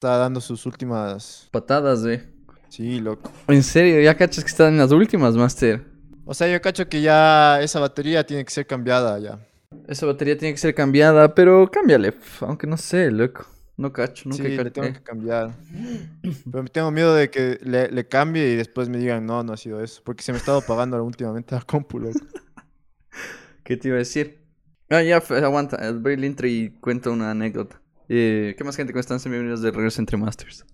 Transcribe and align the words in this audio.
está 0.00 0.16
dando 0.16 0.40
sus 0.40 0.64
últimas. 0.64 1.46
Patadas, 1.50 2.06
eh. 2.06 2.26
Sí, 2.70 3.00
loco. 3.00 3.30
En 3.48 3.62
serio, 3.62 4.00
ya 4.00 4.16
cachas 4.16 4.42
que 4.42 4.48
están 4.48 4.68
en 4.72 4.78
las 4.78 4.92
últimas, 4.92 5.36
Master. 5.36 5.84
O 6.24 6.32
sea, 6.32 6.48
yo 6.48 6.58
cacho 6.62 6.88
que 6.88 7.02
ya 7.02 7.60
esa 7.60 7.80
batería 7.80 8.24
tiene 8.24 8.42
que 8.46 8.50
ser 8.50 8.66
cambiada 8.66 9.18
ya. 9.18 9.38
Esa 9.86 10.06
batería 10.06 10.38
tiene 10.38 10.54
que 10.54 10.58
ser 10.58 10.74
cambiada, 10.74 11.34
pero 11.34 11.70
cámbiale. 11.70 12.14
Aunque 12.40 12.66
no 12.66 12.78
sé, 12.78 13.10
loco. 13.10 13.44
No 13.76 13.92
cacho, 13.92 14.26
nunca 14.26 14.42
Sí, 14.42 14.56
le 14.56 14.70
tengo 14.70 14.90
que 14.90 15.02
cambiar. 15.02 15.50
Pero 16.50 16.64
tengo 16.64 16.90
miedo 16.90 17.14
de 17.14 17.28
que 17.28 17.58
le, 17.62 17.90
le 17.90 18.08
cambie 18.08 18.52
y 18.52 18.56
después 18.56 18.88
me 18.88 18.96
digan, 18.96 19.26
no, 19.26 19.42
no 19.42 19.52
ha 19.52 19.58
sido 19.58 19.82
eso. 19.82 20.00
Porque 20.02 20.22
se 20.22 20.32
me 20.32 20.36
ha 20.36 20.38
estado 20.38 20.62
pagando 20.62 21.04
últimamente 21.04 21.54
la 21.54 21.60
compu, 21.60 21.98
loco. 21.98 22.18
¿Qué 23.64 23.76
te 23.76 23.88
iba 23.88 23.96
a 23.96 23.98
decir? 23.98 24.38
Ah, 24.88 25.02
ya, 25.02 25.18
aguanta. 25.18 25.76
El 25.76 26.24
intro 26.24 26.46
y 26.46 26.70
cuento 26.80 27.12
una 27.12 27.32
anécdota. 27.32 27.79
Eh, 28.12 28.56
¿Qué 28.58 28.64
más 28.64 28.74
gente? 28.74 28.92
¿Cómo 28.92 28.98
están? 28.98 29.20
Bienvenidos 29.22 29.62
de 29.62 29.70
regreso 29.70 30.00
entre 30.00 30.16
Masters. 30.16 30.66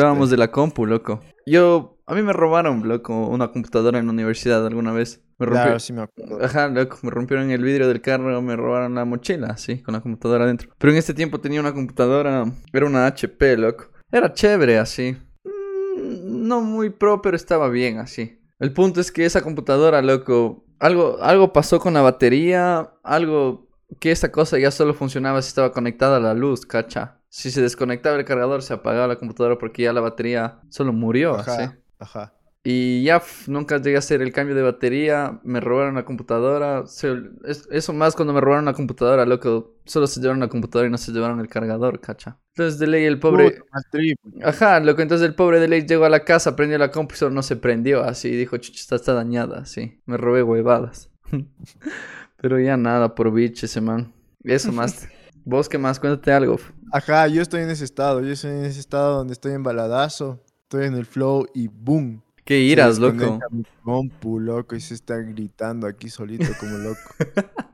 Hablábamos 0.00 0.24
este- 0.26 0.36
de 0.36 0.38
la 0.38 0.50
compu, 0.50 0.86
loco. 0.86 1.20
Yo, 1.46 1.98
a 2.06 2.14
mí 2.14 2.22
me 2.22 2.32
robaron, 2.32 2.86
loco, 2.88 3.26
una 3.28 3.48
computadora 3.52 3.98
en 3.98 4.06
la 4.06 4.12
universidad 4.12 4.66
alguna 4.66 4.92
vez. 4.92 5.22
Me 5.38 5.46
rompió. 5.46 5.62
Claro, 5.62 5.78
sí 5.78 5.92
me 5.92 6.02
acuerdo. 6.02 6.44
Ajá, 6.44 6.68
loco, 6.68 6.98
me 7.02 7.10
rompieron 7.10 7.50
el 7.50 7.62
vidrio 7.62 7.86
del 7.88 8.00
carro, 8.00 8.42
me 8.42 8.56
robaron 8.56 8.94
la 8.96 9.04
mochila, 9.04 9.56
sí, 9.56 9.80
con 9.82 9.94
la 9.94 10.00
computadora 10.00 10.44
adentro. 10.44 10.70
Pero 10.78 10.92
en 10.92 10.98
este 10.98 11.14
tiempo 11.14 11.40
tenía 11.40 11.60
una 11.60 11.72
computadora, 11.72 12.44
era 12.72 12.86
una 12.86 13.06
HP, 13.06 13.56
loco. 13.56 13.86
Era 14.10 14.32
chévere, 14.32 14.78
así. 14.78 15.16
Mm, 15.44 16.46
No 16.48 16.60
muy 16.60 16.90
pro, 16.90 17.20
pero 17.22 17.36
estaba 17.36 17.68
bien, 17.68 17.98
así. 17.98 18.40
El 18.58 18.72
punto 18.72 19.00
es 19.00 19.12
que 19.12 19.24
esa 19.24 19.42
computadora, 19.42 20.02
loco, 20.02 20.64
algo, 20.80 21.18
algo 21.22 21.52
pasó 21.52 21.78
con 21.78 21.94
la 21.94 22.02
batería, 22.02 22.90
algo 23.04 23.68
que 24.00 24.10
esa 24.10 24.32
cosa 24.32 24.58
ya 24.58 24.70
solo 24.70 24.92
funcionaba 24.94 25.40
si 25.42 25.48
estaba 25.48 25.72
conectada 25.72 26.16
a 26.16 26.20
la 26.20 26.34
luz, 26.34 26.66
cacha. 26.66 27.17
Si 27.30 27.50
se 27.50 27.60
desconectaba 27.62 28.16
el 28.16 28.24
cargador, 28.24 28.62
se 28.62 28.72
apagaba 28.74 29.06
la 29.06 29.16
computadora 29.16 29.58
porque 29.58 29.82
ya 29.82 29.92
la 29.92 30.00
batería 30.00 30.60
solo 30.70 30.92
murió, 30.92 31.34
así. 31.36 31.50
Ajá, 31.50 31.78
ajá. 31.98 32.34
Y 32.64 33.02
ya 33.04 33.22
nunca 33.46 33.78
llegué 33.78 33.96
a 33.96 34.00
hacer 34.00 34.20
el 34.20 34.32
cambio 34.32 34.54
de 34.54 34.62
batería, 34.62 35.40
me 35.44 35.60
robaron 35.60 35.94
la 35.94 36.04
computadora. 36.04 36.86
se- 36.86 37.16
es- 37.44 37.68
eso 37.70 37.92
más 37.92 38.14
cuando 38.14 38.34
me 38.34 38.40
robaron 38.40 38.64
la 38.66 38.72
computadora, 38.74 39.24
loco. 39.24 39.76
Solo 39.86 40.06
se 40.06 40.20
llevaron 40.20 40.40
la 40.40 40.48
computadora 40.48 40.88
y 40.88 40.90
no 40.90 40.98
se 40.98 41.12
llevaron 41.12 41.40
el 41.40 41.48
cargador, 41.48 42.00
cacha. 42.00 42.38
Entonces 42.54 42.78
de 42.78 42.86
ley 42.88 43.04
el 43.04 43.18
pobre... 43.20 43.52
Puta. 43.52 44.48
Ajá, 44.48 44.80
loco, 44.80 45.00
entonces 45.02 45.26
el 45.26 45.34
pobre 45.34 45.60
de 45.60 45.68
ley 45.68 45.86
llegó 45.86 46.04
a 46.04 46.10
la 46.10 46.24
casa, 46.24 46.56
prendió 46.56 46.76
la 46.78 46.90
compu 46.90 47.14
y 47.20 47.30
no 47.32 47.42
se 47.42 47.56
prendió, 47.56 48.02
así. 48.02 48.30
Dijo, 48.30 48.56
chucha, 48.58 48.80
está, 48.80 48.96
está 48.96 49.14
dañada, 49.14 49.60
así. 49.60 50.00
Me 50.04 50.16
robé 50.16 50.42
huevadas. 50.42 51.10
Pero 52.36 52.58
ya 52.60 52.76
nada, 52.76 53.14
por 53.14 53.32
bitch 53.32 53.64
ese 53.64 53.80
man. 53.80 54.12
Eso 54.44 54.72
más. 54.72 55.08
¿Vos 55.48 55.66
qué 55.66 55.78
más? 55.78 55.98
Cuéntate 55.98 56.30
algo. 56.30 56.58
Ajá, 56.92 57.26
yo 57.26 57.40
estoy 57.40 57.62
en 57.62 57.70
ese 57.70 57.82
estado. 57.82 58.20
Yo 58.20 58.32
estoy 58.32 58.50
en 58.50 58.66
ese 58.66 58.80
estado 58.80 59.16
donde 59.16 59.32
estoy 59.32 59.52
en 59.52 59.62
baladazo. 59.62 60.44
Estoy 60.64 60.84
en 60.84 60.94
el 60.94 61.06
flow 61.06 61.46
y 61.54 61.68
boom. 61.68 62.22
¿Qué 62.44 62.56
se 62.56 62.60
iras, 62.60 62.98
loco? 62.98 63.40
mi 63.50 63.64
compu, 63.82 64.40
loco, 64.40 64.76
y 64.76 64.80
se 64.82 64.92
está 64.92 65.16
gritando 65.16 65.86
aquí 65.86 66.10
solito 66.10 66.44
como 66.60 66.76
loco. 66.76 67.00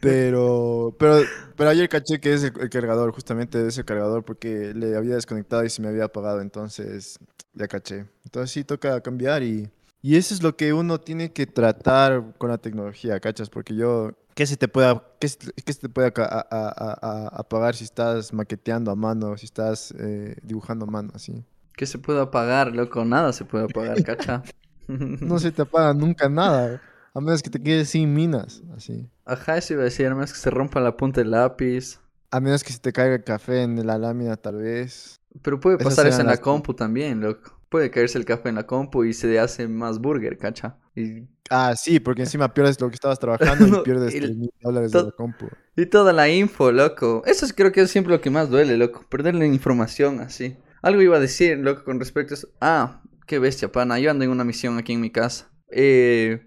Pero, 0.00 0.94
pero, 0.98 1.22
pero 1.56 1.70
ayer 1.70 1.88
caché 1.88 2.20
que 2.20 2.34
es 2.34 2.44
el, 2.44 2.52
el 2.60 2.68
cargador, 2.68 3.10
justamente 3.12 3.56
de 3.56 3.70
ese 3.70 3.86
cargador, 3.86 4.22
porque 4.22 4.74
le 4.74 4.94
había 4.98 5.14
desconectado 5.14 5.64
y 5.64 5.70
se 5.70 5.80
me 5.80 5.88
había 5.88 6.04
apagado, 6.04 6.42
entonces 6.42 7.18
ya 7.54 7.66
caché. 7.68 8.04
Entonces 8.22 8.50
sí 8.50 8.64
toca 8.64 9.00
cambiar 9.00 9.42
y, 9.42 9.70
y 10.04 10.16
eso 10.16 10.34
es 10.34 10.42
lo 10.42 10.54
que 10.54 10.74
uno 10.74 11.00
tiene 11.00 11.32
que 11.32 11.46
tratar 11.46 12.34
con 12.36 12.50
la 12.50 12.58
tecnología, 12.58 13.20
¿cachas? 13.20 13.48
Porque 13.48 13.74
yo, 13.74 14.12
¿qué 14.34 14.44
se 14.44 14.58
te 14.58 14.68
puede, 14.68 15.00
qué 15.18 15.28
se, 15.28 15.38
qué 15.64 15.72
se 15.72 15.80
te 15.80 15.88
puede 15.88 16.12
a- 16.14 16.22
a- 16.22 16.46
a- 16.50 16.98
a- 17.00 17.28
apagar 17.28 17.74
si 17.74 17.84
estás 17.84 18.30
maqueteando 18.34 18.90
a 18.90 18.96
mano, 18.96 19.34
si 19.38 19.46
estás 19.46 19.94
eh, 19.98 20.36
dibujando 20.42 20.84
a 20.84 20.90
mano, 20.90 21.10
así? 21.14 21.42
¿Qué 21.74 21.86
se 21.86 21.96
puede 21.96 22.20
apagar, 22.20 22.76
loco? 22.76 23.02
Nada 23.06 23.32
se 23.32 23.46
puede 23.46 23.64
apagar, 23.64 24.02
cacha. 24.04 24.42
No 24.88 25.38
se 25.38 25.50
te 25.50 25.62
apaga 25.62 25.94
nunca 25.94 26.28
nada, 26.28 26.82
a 27.14 27.20
menos 27.22 27.42
que 27.42 27.48
te 27.48 27.62
quedes 27.62 27.88
sin 27.88 28.12
minas, 28.12 28.62
así. 28.76 29.08
Ajá, 29.24 29.56
eso 29.56 29.72
iba 29.72 29.80
a 29.80 29.86
decir, 29.86 30.04
además 30.04 30.30
que 30.30 30.38
se 30.38 30.50
rompa 30.50 30.78
la 30.80 30.98
punta 30.98 31.22
del 31.22 31.30
lápiz. 31.30 31.98
A 32.30 32.40
menos 32.40 32.62
que 32.62 32.74
se 32.74 32.78
te 32.80 32.92
caiga 32.92 33.14
el 33.14 33.24
café 33.24 33.62
en 33.62 33.86
la 33.86 33.96
lámina, 33.96 34.36
tal 34.36 34.56
vez. 34.56 35.22
Pero 35.40 35.58
puede 35.58 35.78
pasar 35.78 36.06
eso 36.06 36.20
en 36.20 36.26
la 36.26 36.36
compu 36.36 36.74
también, 36.74 37.22
loco. 37.22 37.58
Puede 37.74 37.90
caerse 37.90 38.18
el 38.18 38.24
café 38.24 38.50
en 38.50 38.54
la 38.54 38.68
compu 38.68 39.02
y 39.02 39.12
se 39.12 39.36
hace 39.40 39.66
más 39.66 39.98
burger, 39.98 40.38
cacha. 40.38 40.76
Y, 40.94 41.26
Ah, 41.50 41.74
sí, 41.76 41.98
porque 41.98 42.22
encima 42.22 42.54
pierdes 42.54 42.80
lo 42.80 42.88
que 42.88 42.94
estabas 42.94 43.18
trabajando 43.18 43.66
No, 43.66 43.80
y 43.80 43.82
pierdes 43.84 44.14
el- 44.14 44.20
3 44.26 44.36
mil 44.36 44.50
dólares 44.62 44.92
de 44.92 45.02
la 45.02 45.10
compu. 45.10 45.46
y 45.76 45.86
toda 45.86 46.12
la 46.12 46.28
info, 46.28 46.70
loco. 46.70 47.24
Eso 47.26 47.44
es, 47.44 47.52
creo 47.52 47.72
que 47.72 47.80
es 47.80 47.90
siempre 47.90 48.12
lo 48.14 48.20
que 48.20 48.30
más 48.30 48.48
duele, 48.48 48.76
loco. 48.76 49.04
Perder 49.10 49.34
la 49.34 49.44
información 49.44 50.20
así. 50.20 50.56
Algo 50.82 51.02
iba 51.02 51.16
a 51.16 51.20
decir, 51.20 51.58
loco, 51.58 51.82
con 51.82 51.98
respecto 51.98 52.34
a 52.34 52.36
eso. 52.36 52.48
Ah, 52.60 53.02
qué 53.26 53.40
bestia, 53.40 53.72
pana. 53.72 53.98
Yo 53.98 54.12
ando 54.12 54.24
en 54.24 54.30
una 54.30 54.44
misión 54.44 54.78
aquí 54.78 54.92
en 54.92 55.00
mi 55.00 55.10
casa. 55.10 55.50
Eh, 55.68 56.46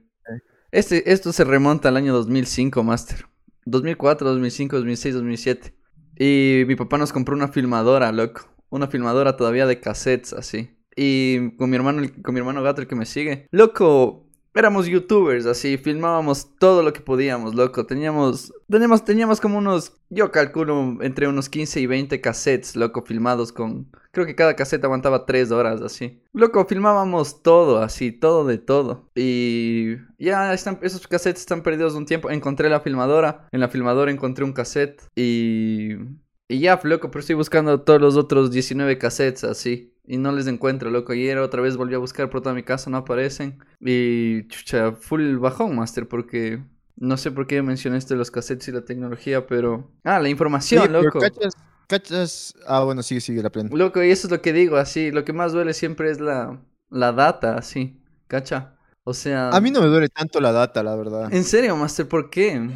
este, 0.72 1.12
esto 1.12 1.34
se 1.34 1.44
remonta 1.44 1.90
al 1.90 1.98
año 1.98 2.14
2005, 2.14 2.84
Master. 2.86 3.26
2004, 3.66 4.30
2005, 4.30 4.78
2006, 4.78 5.14
2007. 5.14 5.76
Y 6.18 6.64
mi 6.68 6.78
papá 6.78 6.98
nos 6.98 7.12
compró 7.12 7.36
una 7.36 7.50
filmadora, 7.50 8.14
loco. 8.14 8.48
Una 8.70 8.88
filmadora 8.88 9.36
todavía 9.36 9.66
de 9.68 9.82
cassettes, 9.82 10.32
así. 10.32 10.72
Y 10.98 11.52
con 11.58 11.70
mi 11.70 11.76
hermano, 11.76 12.02
con 12.24 12.34
mi 12.34 12.40
hermano 12.40 12.64
gato, 12.64 12.82
el 12.82 12.88
que 12.88 12.96
me 12.96 13.06
sigue. 13.06 13.48
Loco, 13.52 14.28
éramos 14.56 14.88
youtubers, 14.88 15.46
así. 15.46 15.78
Filmábamos 15.78 16.58
todo 16.58 16.82
lo 16.82 16.92
que 16.92 17.02
podíamos, 17.02 17.54
loco. 17.54 17.86
Teníamos, 17.86 18.52
teníamos, 18.68 19.06
teníamos 19.06 19.40
como 19.40 19.60
unos, 19.60 19.94
yo 20.10 20.32
calculo, 20.32 20.98
entre 21.02 21.28
unos 21.28 21.50
15 21.50 21.80
y 21.80 21.86
20 21.86 22.20
cassettes, 22.20 22.76
loco, 22.76 23.04
filmados 23.04 23.54
con... 23.54 23.92
Creo 24.12 24.26
que 24.26 24.34
cada 24.34 24.56
cassette 24.56 24.84
aguantaba 24.84 25.28
3 25.28 25.52
horas, 25.52 25.82
así. 25.82 26.24
Loco, 26.34 26.66
filmábamos 26.66 27.44
todo, 27.44 27.78
así, 27.78 28.12
todo 28.12 28.46
de 28.46 28.58
todo. 28.58 29.12
Y 29.14 29.98
ya 30.18 30.52
esos 30.54 31.08
cassettes 31.08 31.42
están 31.42 31.62
perdidos 31.62 31.94
un 31.94 32.08
tiempo. 32.08 32.32
Encontré 32.32 32.70
la 32.70 32.80
filmadora. 32.80 33.48
En 33.52 33.60
la 33.60 33.70
filmadora 33.70 34.12
encontré 34.12 34.44
un 34.44 34.54
cassette. 34.54 35.04
Y... 35.16 35.94
Y 36.50 36.60
ya, 36.60 36.80
loco, 36.82 37.12
pero 37.12 37.20
estoy 37.20 37.36
buscando 37.36 37.82
todos 37.82 38.00
los 38.00 38.16
otros 38.16 38.52
19 38.52 38.98
cassettes 38.98 39.44
así. 39.44 39.94
Y 40.08 40.18
no 40.18 40.32
les 40.32 40.48
encuentro, 40.48 40.90
loco. 40.90 41.12
Ayer 41.12 41.38
otra 41.38 41.62
vez 41.62 41.76
volví 41.76 41.94
a 41.94 41.98
buscar 41.98 42.30
por 42.30 42.42
toda 42.42 42.56
mi 42.56 42.64
casa, 42.64 42.90
no 42.90 42.98
aparecen. 42.98 43.60
Y 43.82 44.48
chucha, 44.48 44.94
full 44.94 45.36
bajón, 45.36 45.76
Master, 45.76 46.08
porque 46.08 46.64
no 46.96 47.18
sé 47.18 47.32
por 47.32 47.46
qué 47.46 47.62
mencioné 47.62 47.98
esto 47.98 48.14
de 48.14 48.18
los 48.18 48.32
cassettes 48.32 48.70
y 48.70 48.72
la 48.72 48.86
tecnología, 48.86 49.46
pero. 49.46 49.92
Ah, 50.06 50.20
la 50.20 50.30
información, 50.30 50.86
Sí, 50.86 50.90
loco. 50.90 51.20
¿Cachas? 51.20 51.54
¿Cachas? 51.88 52.54
Ah, 52.66 52.84
bueno, 52.84 53.04
sigue, 53.04 53.22
sigue 53.22 53.44
la 53.44 53.50
plena. 53.50 53.70
Loco, 53.74 54.02
y 54.02 54.10
eso 54.10 54.28
es 54.28 54.32
lo 54.32 54.42
que 54.42 54.54
digo, 54.54 54.78
así. 54.78 55.12
Lo 55.12 55.26
que 55.26 55.34
más 55.34 55.52
duele 55.52 55.74
siempre 55.74 56.10
es 56.10 56.22
la, 56.22 56.60
la 56.90 57.12
data, 57.12 57.56
así. 57.56 58.02
¿Cacha? 58.28 58.76
O 59.04 59.14
sea. 59.14 59.50
A 59.50 59.62
mí 59.62 59.72
no 59.72 59.82
me 59.82 59.88
duele 59.88 60.10
tanto 60.10 60.40
la 60.40 60.52
data, 60.52 60.84
la 60.84 60.96
verdad. 60.96 61.34
En 61.34 61.44
serio, 61.44 61.76
Master, 61.76 62.08
¿por 62.08 62.30
qué? 62.30 62.70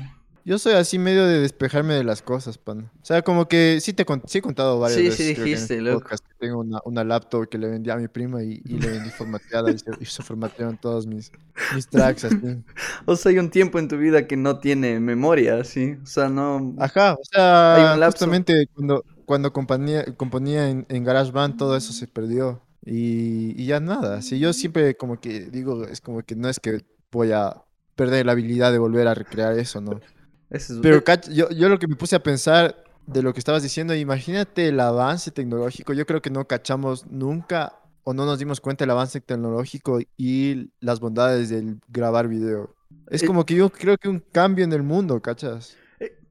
Yo 0.44 0.58
soy 0.58 0.74
así 0.74 0.98
medio 0.98 1.26
de 1.28 1.40
despejarme 1.40 1.94
de 1.94 2.04
las 2.04 2.22
cosas, 2.24 2.58
pan. 2.58 2.92
O 3.02 3.06
sea, 3.06 3.22
como 3.22 3.48
que 3.48 3.80
sí 3.82 3.94
te 3.94 4.06
sí 4.26 4.40
he 4.40 4.42
contado 4.42 4.80
varias 4.80 4.98
Sí, 4.98 5.04
veces. 5.04 5.28
sí 5.28 5.36
que 5.36 5.44
en 5.44 5.46
dijiste, 5.46 5.64
este 5.76 5.82
loco. 5.82 6.10
que 6.28 6.34
tengo 6.40 6.60
una, 6.62 6.80
una 6.86 7.04
laptop 7.04 7.48
que 7.48 7.58
le 7.60 7.68
vendí 7.70 7.90
a 7.92 7.98
mi 7.98 8.08
prima 8.08 8.44
y, 8.44 8.62
y 8.66 8.80
le 8.80 8.90
vendí 8.90 9.12
formateada 9.12 9.72
y 9.72 9.78
se, 9.78 9.92
y 10.00 10.06
se 10.06 10.24
formatearon 10.24 10.78
todos 10.78 11.06
mis, 11.08 11.32
mis 11.70 11.88
tracks 11.90 12.26
así. 12.26 12.64
O 13.06 13.16
sea, 13.16 13.32
hay 13.32 13.38
un 13.40 13.50
tiempo 13.52 13.80
en 13.80 13.88
tu 13.88 13.98
vida 13.98 14.28
que 14.28 14.38
no 14.38 14.60
tiene 14.60 15.00
memoria, 15.00 15.60
así. 15.60 15.98
O 16.04 16.06
sea, 16.06 16.30
no. 16.30 16.76
Ajá, 16.78 17.14
o 17.14 17.24
sea, 17.24 18.00
justamente 18.04 18.66
cuando, 18.74 19.04
cuando 19.26 19.54
componía, 19.54 20.06
componía 20.16 20.70
en, 20.70 20.86
en 20.90 21.04
GarageBand 21.04 21.58
todo 21.58 21.76
eso 21.78 21.94
se 21.94 22.08
perdió 22.08 22.62
y, 22.84 23.62
y 23.62 23.66
ya 23.68 23.80
nada. 23.80 24.22
Si 24.22 24.40
yo 24.40 24.54
siempre 24.54 24.96
como 24.98 25.20
que 25.20 25.42
digo, 25.52 25.86
es 25.86 26.02
como 26.02 26.24
que 26.24 26.36
no 26.36 26.50
es 26.50 26.60
que 26.60 26.82
voy 27.12 27.32
a 27.34 27.64
perder 27.96 28.26
la 28.26 28.32
habilidad 28.32 28.72
de 28.72 28.80
volver 28.80 29.08
a 29.08 29.14
recrear 29.14 29.58
eso, 29.60 29.82
¿no? 29.82 30.02
Es- 30.52 30.72
Pero 30.82 31.02
yo, 31.32 31.50
yo 31.50 31.70
lo 31.70 31.80
que 31.80 31.88
me 31.88 31.96
puse 31.96 32.16
a 32.16 32.24
pensar 32.24 32.84
de 33.08 33.22
lo 33.24 33.34
que 33.34 33.40
estabas 33.40 33.64
diciendo, 33.64 33.96
imagínate 33.96 34.68
el 34.68 34.80
avance 34.80 35.32
tecnológico, 35.32 35.94
yo 35.94 36.06
creo 36.06 36.22
que 36.22 36.30
no 36.30 36.46
cachamos 36.48 37.06
nunca 37.08 37.74
o 38.04 38.14
no 38.14 38.26
nos 38.26 38.40
dimos 38.40 38.60
cuenta 38.62 38.84
del 38.84 38.92
avance 38.92 39.22
tecnológico 39.22 40.00
y 40.18 40.72
las 40.80 41.00
bondades 41.00 41.50
del 41.50 41.80
grabar 41.88 42.28
video. 42.28 42.76
Es 43.10 43.24
Eh, 43.24 43.28
como 43.28 43.46
que 43.46 43.56
yo 43.56 43.70
creo 43.70 43.98
que 43.98 44.10
un 44.10 44.20
cambio 44.20 44.66
en 44.66 44.74
el 44.74 44.84
mundo, 44.84 45.22
¿cachas? 45.22 45.78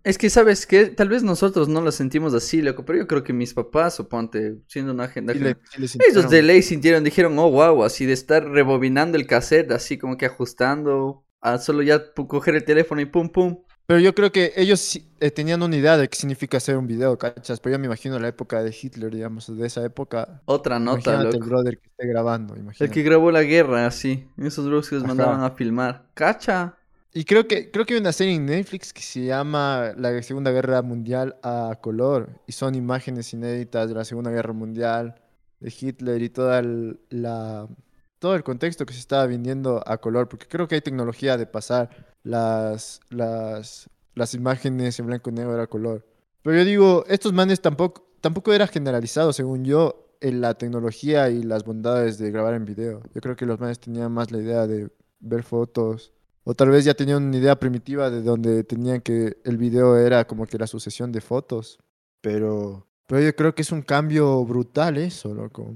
Es 0.03 0.17
que, 0.17 0.31
¿sabes 0.31 0.67
qué? 0.67 0.87
Tal 0.87 1.11
vez 1.11 1.23
nosotros 1.23 1.69
no 1.69 1.83
lo 1.83 1.93
sentimos 1.93 2.33
así, 2.33 2.63
loco, 2.63 2.87
pero 2.87 2.99
yo 2.99 3.07
creo 3.07 3.23
que 3.23 3.35
mis 3.35 3.53
papás, 3.53 3.95
suponte, 3.97 4.57
siendo 4.67 4.93
una 4.93 5.05
agenda... 5.05 5.35
Sí 5.35 5.41
que- 5.41 5.57
Ellos 6.09 6.31
de 6.31 6.43
ley 6.43 6.63
sintieron, 6.63 7.05
dijeron, 7.05 7.39
oh, 7.39 7.51
wow, 7.51 7.85
así 7.85 8.07
de 8.07 8.15
estar 8.15 8.43
rebobinando 8.49 9.19
el 9.19 9.27
cassette, 9.27 9.71
así 9.73 9.99
como 9.99 10.17
que 10.17 10.25
ajustando, 10.25 11.25
a 11.43 11.59
solo 11.59 11.83
ya 11.83 12.13
coger 12.15 12.55
el 12.55 12.65
teléfono 12.65 13.03
y 13.03 13.05
pum, 13.07 13.29
pum. 13.29 13.59
Pero 13.91 13.99
yo 13.99 14.15
creo 14.15 14.31
que 14.31 14.53
ellos 14.55 15.01
eh, 15.19 15.33
tenían 15.33 15.61
una 15.65 15.75
idea 15.75 15.97
de 15.97 16.09
qué 16.09 16.17
significa 16.17 16.59
hacer 16.59 16.77
un 16.77 16.87
video, 16.87 17.19
¿cachas? 17.19 17.59
Pero 17.59 17.75
yo 17.75 17.81
me 17.81 17.87
imagino 17.87 18.21
la 18.21 18.29
época 18.29 18.63
de 18.63 18.71
Hitler, 18.71 19.13
digamos, 19.13 19.53
de 19.53 19.67
esa 19.67 19.85
época. 19.85 20.43
Otra 20.45 20.79
nota, 20.79 21.15
Imagínate 21.15 21.37
el 21.39 21.43
brother 21.43 21.77
que 21.77 21.89
esté 21.89 22.07
grabando, 22.07 22.55
El 22.55 22.61
imagínate. 22.61 22.95
que 22.95 23.03
grabó 23.03 23.33
la 23.33 23.43
guerra, 23.43 23.87
así. 23.87 24.29
Esos 24.39 24.69
bros 24.69 24.89
que 24.89 24.95
los 24.95 25.03
Ajá. 25.03 25.13
mandaban 25.13 25.43
a 25.43 25.51
filmar. 25.57 26.07
¿Cacha? 26.15 26.77
Y 27.13 27.25
creo 27.25 27.49
que, 27.49 27.73
creo 27.73 27.85
que 27.85 27.95
hay 27.95 28.01
una 28.01 28.13
serie 28.13 28.37
en 28.37 28.47
Netflix 28.47 28.93
que 28.93 29.03
se 29.03 29.25
llama 29.25 29.91
La 29.97 30.23
Segunda 30.23 30.53
Guerra 30.53 30.83
Mundial 30.83 31.35
a 31.43 31.77
color. 31.83 32.29
Y 32.47 32.53
son 32.53 32.77
imágenes 32.77 33.33
inéditas 33.33 33.89
de 33.89 33.97
la 33.97 34.05
Segunda 34.05 34.31
Guerra 34.31 34.53
Mundial, 34.53 35.17
de 35.59 35.75
Hitler 35.77 36.23
y 36.23 36.29
toda 36.29 36.61
el, 36.61 37.01
la, 37.09 37.67
todo 38.21 38.37
el 38.37 38.45
contexto 38.45 38.87
que 38.87 38.93
se 38.93 39.01
estaba 39.01 39.27
viniendo 39.27 39.83
a 39.85 39.99
color. 39.99 40.29
Porque 40.29 40.47
creo 40.47 40.69
que 40.69 40.77
hay 40.77 40.81
tecnología 40.81 41.37
de 41.37 41.47
pasar 41.47 42.10
las, 42.23 43.01
las, 43.11 43.89
las 44.15 44.35
imágenes 44.35 44.99
en 44.99 45.07
blanco 45.07 45.31
y 45.31 45.35
negro 45.35 45.61
a 45.61 45.67
color. 45.67 46.07
Pero 46.43 46.57
yo 46.59 46.65
digo, 46.65 47.05
estos 47.09 47.33
manes 47.33 47.61
tampoco, 47.61 48.07
tampoco 48.21 48.53
era 48.53 48.67
generalizado, 48.67 49.33
según 49.33 49.65
yo, 49.65 50.07
en 50.21 50.41
la 50.41 50.55
tecnología 50.55 51.31
y 51.31 51.43
las 51.43 51.65
bondades 51.65 52.19
de 52.19 52.31
grabar 52.31 52.55
en 52.55 52.65
video. 52.65 53.03
Yo 53.15 53.21
creo 53.21 53.37
que 53.37 53.47
los 53.47 53.59
manes 53.61 53.79
tenían 53.81 54.13
más 54.13 54.31
la 54.31 54.39
idea 54.39 54.67
de 54.67 54.91
ver 55.21 55.43
fotos. 55.43 56.13
O 56.45 56.55
tal 56.55 56.71
vez 56.71 56.85
ya 56.85 56.95
tenían 56.95 57.23
una 57.25 57.37
idea 57.37 57.59
primitiva 57.59 58.11
de 58.11 58.23
donde 58.23 58.65
tenían 58.65 59.01
que 59.03 59.37
el 59.45 59.57
video 59.59 59.97
era 59.99 60.27
como 60.27 60.47
que 60.47 60.59
la 60.59 60.67
sucesión 60.67 61.13
de 61.13 61.21
fotos. 61.21 61.79
Pero, 62.23 62.87
pero 63.07 63.21
yo 63.23 63.35
creo 63.37 63.55
que 63.55 63.63
es 63.63 63.73
un 63.73 63.83
cambio 63.83 64.45
brutal 64.45 64.97
eso, 64.97 65.35
loco. 65.35 65.75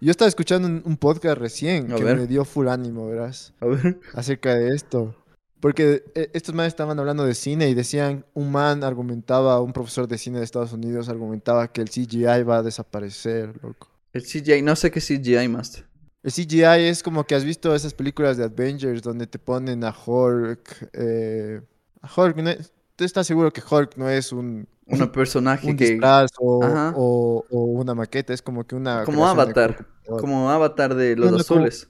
Yo 0.00 0.10
estaba 0.10 0.28
escuchando 0.28 0.66
un, 0.66 0.82
un 0.84 0.96
podcast 0.96 1.38
recién 1.38 1.92
A 1.92 1.96
que 1.96 2.02
ver. 2.04 2.16
me 2.16 2.26
dio 2.26 2.44
full 2.44 2.66
ánimo, 2.68 3.06
verás, 3.06 3.54
A 3.60 3.66
ver. 3.66 4.00
acerca 4.14 4.54
de 4.56 4.74
esto. 4.74 5.14
Porque 5.60 6.04
eh, 6.14 6.30
estos 6.32 6.54
manes 6.54 6.72
estaban 6.72 6.98
hablando 6.98 7.24
de 7.24 7.34
cine 7.34 7.68
y 7.68 7.74
decían, 7.74 8.24
un 8.34 8.50
man 8.50 8.82
argumentaba, 8.82 9.60
un 9.60 9.72
profesor 9.72 10.08
de 10.08 10.16
cine 10.18 10.38
de 10.38 10.44
Estados 10.44 10.72
Unidos 10.72 11.08
argumentaba 11.08 11.70
que 11.70 11.82
el 11.82 11.88
CGI 11.90 12.42
va 12.44 12.58
a 12.58 12.62
desaparecer, 12.62 13.52
loco. 13.62 13.88
El 14.12 14.22
CGI, 14.22 14.62
no 14.62 14.74
sé 14.74 14.90
qué 14.90 15.00
CGI, 15.00 15.48
Master. 15.48 15.84
El 16.22 16.32
CGI 16.32 16.88
es 16.88 17.02
como 17.02 17.24
que 17.24 17.34
has 17.34 17.44
visto 17.44 17.74
esas 17.74 17.94
películas 17.94 18.36
de 18.36 18.44
Avengers 18.44 19.02
donde 19.02 19.26
te 19.26 19.38
ponen 19.38 19.84
a 19.84 19.94
Hulk. 19.94 20.90
eh, 20.94 21.60
a 22.02 22.08
Hulk, 22.20 22.36
no 22.38 22.50
es- 22.50 22.72
¿tú 22.96 23.04
estás 23.04 23.26
seguro 23.26 23.52
que 23.52 23.62
Hulk 23.68 23.96
no 23.96 24.08
es 24.08 24.32
un, 24.32 24.66
Un 24.86 25.08
personaje 25.12 25.66
un 25.68 25.76
que. 25.76 25.90
disfraz 25.90 26.30
o, 26.38 26.60
o- 26.96 27.44
o 27.50 27.64
una 27.64 27.94
maqueta? 27.94 28.32
Es 28.32 28.42
como 28.42 28.66
que 28.66 28.74
una. 28.74 29.04
Como 29.04 29.26
Avatar. 29.26 29.86
Como 30.06 30.50
avatar 30.50 30.94
de 30.94 31.14
los 31.16 31.30
No, 31.30 31.38
no, 31.38 31.44
como- 31.44 31.60
azules. 31.60 31.88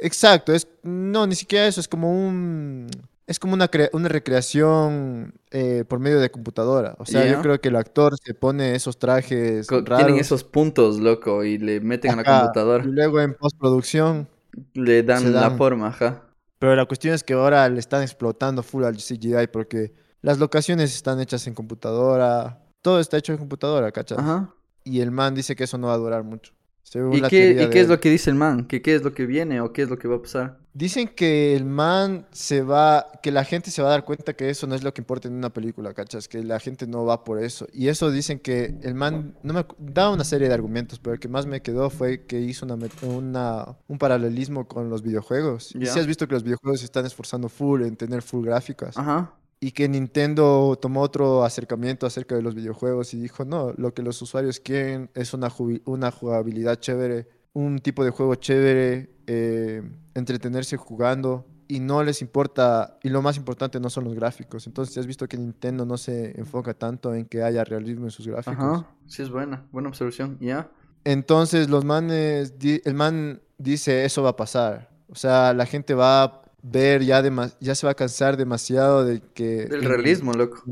Exacto, 0.00 0.52
es, 0.52 0.66
no, 0.82 1.26
ni 1.26 1.34
siquiera 1.34 1.66
eso, 1.66 1.80
es 1.80 1.88
como 1.88 2.10
un. 2.12 2.88
Es 3.26 3.38
como 3.38 3.52
una, 3.52 3.68
una 3.92 4.08
recreación 4.08 5.34
eh, 5.50 5.84
por 5.86 5.98
medio 5.98 6.18
de 6.18 6.30
computadora. 6.30 6.94
O 6.98 7.04
sea, 7.04 7.26
yo 7.26 7.42
creo 7.42 7.60
que 7.60 7.68
el 7.68 7.76
actor 7.76 8.16
se 8.24 8.32
pone 8.32 8.74
esos 8.74 8.98
trajes 8.98 9.66
Co- 9.66 9.82
raros. 9.82 9.98
Tienen 10.06 10.16
esos 10.18 10.44
puntos, 10.44 10.98
loco, 10.98 11.44
y 11.44 11.58
le 11.58 11.80
meten 11.80 12.12
a 12.12 12.16
la 12.16 12.24
computadora. 12.24 12.84
Y 12.84 12.88
luego 12.88 13.20
en 13.20 13.34
postproducción 13.34 14.28
Le 14.72 15.02
dan 15.02 15.34
la 15.34 15.50
forma, 15.50 15.88
ajá. 15.88 16.24
Pero 16.58 16.74
la 16.74 16.86
cuestión 16.86 17.12
es 17.14 17.22
que 17.22 17.34
ahora 17.34 17.68
le 17.68 17.80
están 17.80 18.02
explotando 18.02 18.62
full 18.62 18.84
al 18.84 18.96
CGI 18.98 19.46
porque 19.52 19.92
las 20.22 20.38
locaciones 20.38 20.94
están 20.94 21.20
hechas 21.20 21.46
en 21.46 21.54
computadora, 21.54 22.62
todo 22.80 22.98
está 22.98 23.18
hecho 23.18 23.32
en 23.32 23.38
computadora, 23.38 23.92
¿cachas? 23.92 24.18
Ajá. 24.18 24.54
Y 24.84 25.00
el 25.00 25.10
man 25.10 25.34
dice 25.34 25.54
que 25.54 25.64
eso 25.64 25.76
no 25.76 25.88
va 25.88 25.94
a 25.94 25.98
durar 25.98 26.24
mucho. 26.24 26.54
Según 26.90 27.12
¿Y 27.14 27.20
la 27.20 27.28
qué, 27.28 27.50
y 27.50 27.54
de 27.54 27.70
qué 27.70 27.80
es 27.80 27.84
él. 27.84 27.90
lo 27.90 28.00
que 28.00 28.10
dice 28.10 28.30
el 28.30 28.36
man? 28.36 28.66
¿Que 28.66 28.80
qué 28.80 28.94
es 28.94 29.02
lo 29.02 29.12
que 29.12 29.26
viene 29.26 29.60
o 29.60 29.72
qué 29.72 29.82
es 29.82 29.90
lo 29.90 29.98
que 29.98 30.08
va 30.08 30.16
a 30.16 30.22
pasar? 30.22 30.58
Dicen 30.72 31.08
que 31.08 31.54
el 31.56 31.64
man 31.64 32.26
se 32.30 32.62
va, 32.62 33.08
que 33.22 33.32
la 33.32 33.44
gente 33.44 33.70
se 33.70 33.82
va 33.82 33.88
a 33.88 33.90
dar 33.90 34.04
cuenta 34.04 34.34
que 34.34 34.48
eso 34.48 34.66
no 34.66 34.74
es 34.74 34.82
lo 34.84 34.94
que 34.94 35.00
importa 35.02 35.26
en 35.28 35.34
una 35.34 35.50
película, 35.52 35.92
¿cachas? 35.92 36.28
Que 36.28 36.42
la 36.44 36.60
gente 36.60 36.86
no 36.86 37.04
va 37.04 37.24
por 37.24 37.42
eso. 37.42 37.66
Y 37.72 37.88
eso 37.88 38.10
dicen 38.10 38.38
que 38.38 38.76
el 38.82 38.94
man, 38.94 39.36
no 39.42 39.54
me 39.54 39.66
da 39.78 40.08
una 40.10 40.22
serie 40.24 40.46
de 40.48 40.54
argumentos, 40.54 40.98
pero 41.00 41.14
el 41.14 41.20
que 41.20 41.28
más 41.28 41.46
me 41.46 41.60
quedó 41.62 41.90
fue 41.90 42.24
que 42.26 42.40
hizo 42.40 42.64
una, 42.64 42.76
met- 42.76 43.02
una- 43.02 43.76
un 43.88 43.98
paralelismo 43.98 44.68
con 44.68 44.88
los 44.88 45.02
videojuegos. 45.02 45.74
Y 45.74 45.80
Ya. 45.84 45.92
si 45.92 45.98
has 46.00 46.06
visto 46.06 46.28
que 46.28 46.34
los 46.34 46.44
videojuegos 46.44 46.78
se 46.80 46.86
están 46.86 47.04
esforzando 47.06 47.48
full 47.48 47.82
en 47.82 47.96
tener 47.96 48.22
full 48.22 48.44
gráficas. 48.46 48.96
Ajá. 48.96 49.34
Y 49.60 49.72
que 49.72 49.88
Nintendo 49.88 50.78
tomó 50.80 51.02
otro 51.02 51.44
acercamiento 51.44 52.06
acerca 52.06 52.36
de 52.36 52.42
los 52.42 52.54
videojuegos 52.54 53.12
y 53.14 53.20
dijo, 53.20 53.44
no, 53.44 53.72
lo 53.76 53.92
que 53.92 54.02
los 54.02 54.22
usuarios 54.22 54.60
quieren 54.60 55.10
es 55.14 55.34
una, 55.34 55.52
una 55.84 56.10
jugabilidad 56.12 56.78
chévere, 56.78 57.28
un 57.54 57.80
tipo 57.80 58.04
de 58.04 58.10
juego 58.10 58.36
chévere, 58.36 59.10
eh, 59.26 59.82
entretenerse 60.14 60.76
jugando 60.76 61.44
y 61.68 61.80
no 61.80 62.02
les 62.02 62.22
importa, 62.22 62.98
y 63.02 63.10
lo 63.10 63.20
más 63.20 63.36
importante 63.36 63.78
no 63.78 63.90
son 63.90 64.04
los 64.04 64.14
gráficos. 64.14 64.66
Entonces, 64.66 64.96
has 64.96 65.06
visto 65.06 65.28
que 65.28 65.36
Nintendo 65.36 65.84
no 65.84 65.98
se 65.98 66.38
enfoca 66.38 66.72
tanto 66.72 67.14
en 67.14 67.26
que 67.26 67.42
haya 67.42 67.62
realismo 67.62 68.06
en 68.06 68.10
sus 68.10 68.26
gráficos. 68.26 68.58
Ajá. 68.58 68.86
Sí, 69.06 69.22
es 69.22 69.28
buena. 69.28 69.66
Buena 69.70 69.90
observación. 69.90 70.38
¿Ya? 70.40 70.70
Entonces, 71.04 71.68
los 71.68 71.84
manes, 71.84 72.54
el 72.62 72.94
man 72.94 73.42
dice, 73.58 74.06
eso 74.06 74.22
va 74.22 74.30
a 74.30 74.36
pasar. 74.36 74.90
O 75.10 75.14
sea, 75.14 75.52
la 75.52 75.66
gente 75.66 75.92
va 75.92 76.42
ver 76.62 77.02
ya, 77.04 77.22
ya 77.60 77.74
se 77.74 77.86
va 77.86 77.92
a 77.92 77.94
cansar 77.94 78.36
demasiado 78.36 79.04
de 79.04 79.20
que... 79.34 79.66
Del 79.66 79.82
en- 79.84 79.88
realismo, 79.88 80.32
loco. 80.32 80.62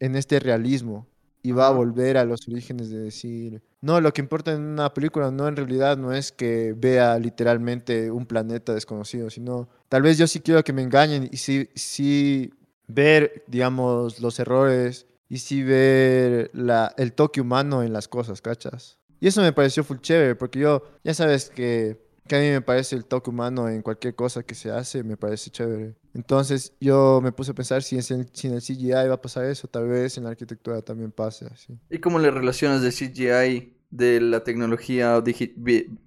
en 0.00 0.16
este 0.16 0.38
realismo 0.40 1.06
y 1.42 1.52
va 1.52 1.68
a 1.68 1.70
volver 1.70 2.16
a 2.18 2.24
los 2.24 2.48
orígenes 2.48 2.90
de 2.90 2.98
decir, 2.98 3.62
no, 3.80 4.00
lo 4.00 4.12
que 4.12 4.20
importa 4.20 4.52
en 4.52 4.62
una 4.62 4.92
película 4.92 5.30
no 5.30 5.46
en 5.46 5.54
realidad 5.54 5.96
no 5.96 6.12
es 6.12 6.32
que 6.32 6.74
vea 6.76 7.16
literalmente 7.20 8.10
un 8.10 8.26
planeta 8.26 8.74
desconocido, 8.74 9.30
sino 9.30 9.68
tal 9.88 10.02
vez 10.02 10.18
yo 10.18 10.26
sí 10.26 10.40
quiero 10.40 10.64
que 10.64 10.72
me 10.72 10.82
engañen 10.82 11.28
y 11.30 11.36
sí, 11.36 11.68
sí 11.76 12.52
ver, 12.88 13.44
digamos, 13.46 14.18
los 14.20 14.38
errores 14.40 15.06
y 15.28 15.38
sí 15.38 15.62
ver 15.62 16.50
la, 16.52 16.92
el 16.96 17.12
toque 17.12 17.40
humano 17.40 17.82
en 17.84 17.92
las 17.92 18.08
cosas, 18.08 18.42
¿cachas? 18.42 18.98
Y 19.20 19.28
eso 19.28 19.40
me 19.40 19.52
pareció 19.52 19.84
full 19.84 19.98
chévere, 19.98 20.34
porque 20.34 20.58
yo, 20.58 20.82
ya 21.04 21.14
sabes 21.14 21.48
que, 21.50 22.05
que 22.26 22.36
a 22.36 22.40
mí 22.40 22.50
me 22.50 22.60
parece 22.62 22.96
el 22.96 23.04
toque 23.04 23.30
humano 23.30 23.68
en 23.68 23.82
cualquier 23.82 24.14
cosa 24.14 24.42
que 24.42 24.54
se 24.54 24.70
hace, 24.70 25.02
me 25.02 25.16
parece 25.16 25.50
chévere. 25.50 25.94
Entonces 26.14 26.72
yo 26.80 27.20
me 27.22 27.32
puse 27.32 27.50
a 27.52 27.54
pensar 27.54 27.82
si, 27.82 27.96
en, 27.96 28.02
si 28.02 28.46
en 28.48 28.54
el 28.54 28.62
CGI 28.62 28.90
va 29.08 29.14
a 29.14 29.20
pasar 29.20 29.44
eso, 29.46 29.68
tal 29.68 29.88
vez 29.88 30.16
en 30.18 30.24
la 30.24 30.30
arquitectura 30.30 30.82
también 30.82 31.12
pase 31.12 31.46
así. 31.46 31.78
¿Y 31.90 31.98
cómo 31.98 32.18
le 32.18 32.30
relacionas 32.30 32.82
de 32.82 32.92
CGI 32.92 33.74
de 33.90 34.20
la 34.20 34.42
tecnología 34.44 35.14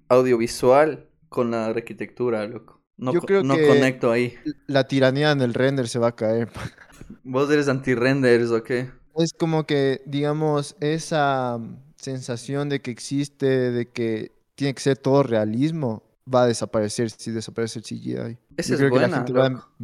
audiovisual 0.08 1.08
con 1.28 1.50
la 1.50 1.66
arquitectura, 1.66 2.46
loco? 2.46 2.80
No, 2.96 3.12
Yo 3.12 3.20
co- 3.20 3.26
creo 3.26 3.42
no 3.42 3.56
que- 3.56 3.66
conecto 3.68 4.10
ahí. 4.10 4.34
La 4.66 4.86
tiranía 4.86 5.30
en 5.30 5.40
el 5.40 5.54
render 5.54 5.88
se 5.88 5.98
va 5.98 6.08
a 6.08 6.16
caer. 6.16 6.50
¿Vos 7.24 7.50
eres 7.50 7.68
anti-renders 7.68 8.50
o 8.50 8.62
qué? 8.62 8.90
Es 9.16 9.32
como 9.32 9.64
que, 9.66 10.02
digamos, 10.06 10.76
esa 10.80 11.58
mm, 11.58 11.76
sensación 11.96 12.68
de 12.68 12.80
que 12.80 12.90
existe, 12.90 13.46
de 13.70 13.88
que 13.90 14.32
tiene 14.54 14.74
que 14.74 14.80
ser 14.82 14.98
todo 14.98 15.22
realismo, 15.22 16.02
va 16.32 16.42
a 16.42 16.46
desaparecer 16.46 17.10
si 17.10 17.30
desaparece 17.30 17.78
el 17.80 17.84
CGI. 17.84 18.38
Esa 18.56 18.68
Yo 18.70 18.74
es 18.74 18.78
creo 18.78 18.90
que 18.90 18.98
la 18.98 19.08
buena, 19.08 19.16
gente 19.16 19.32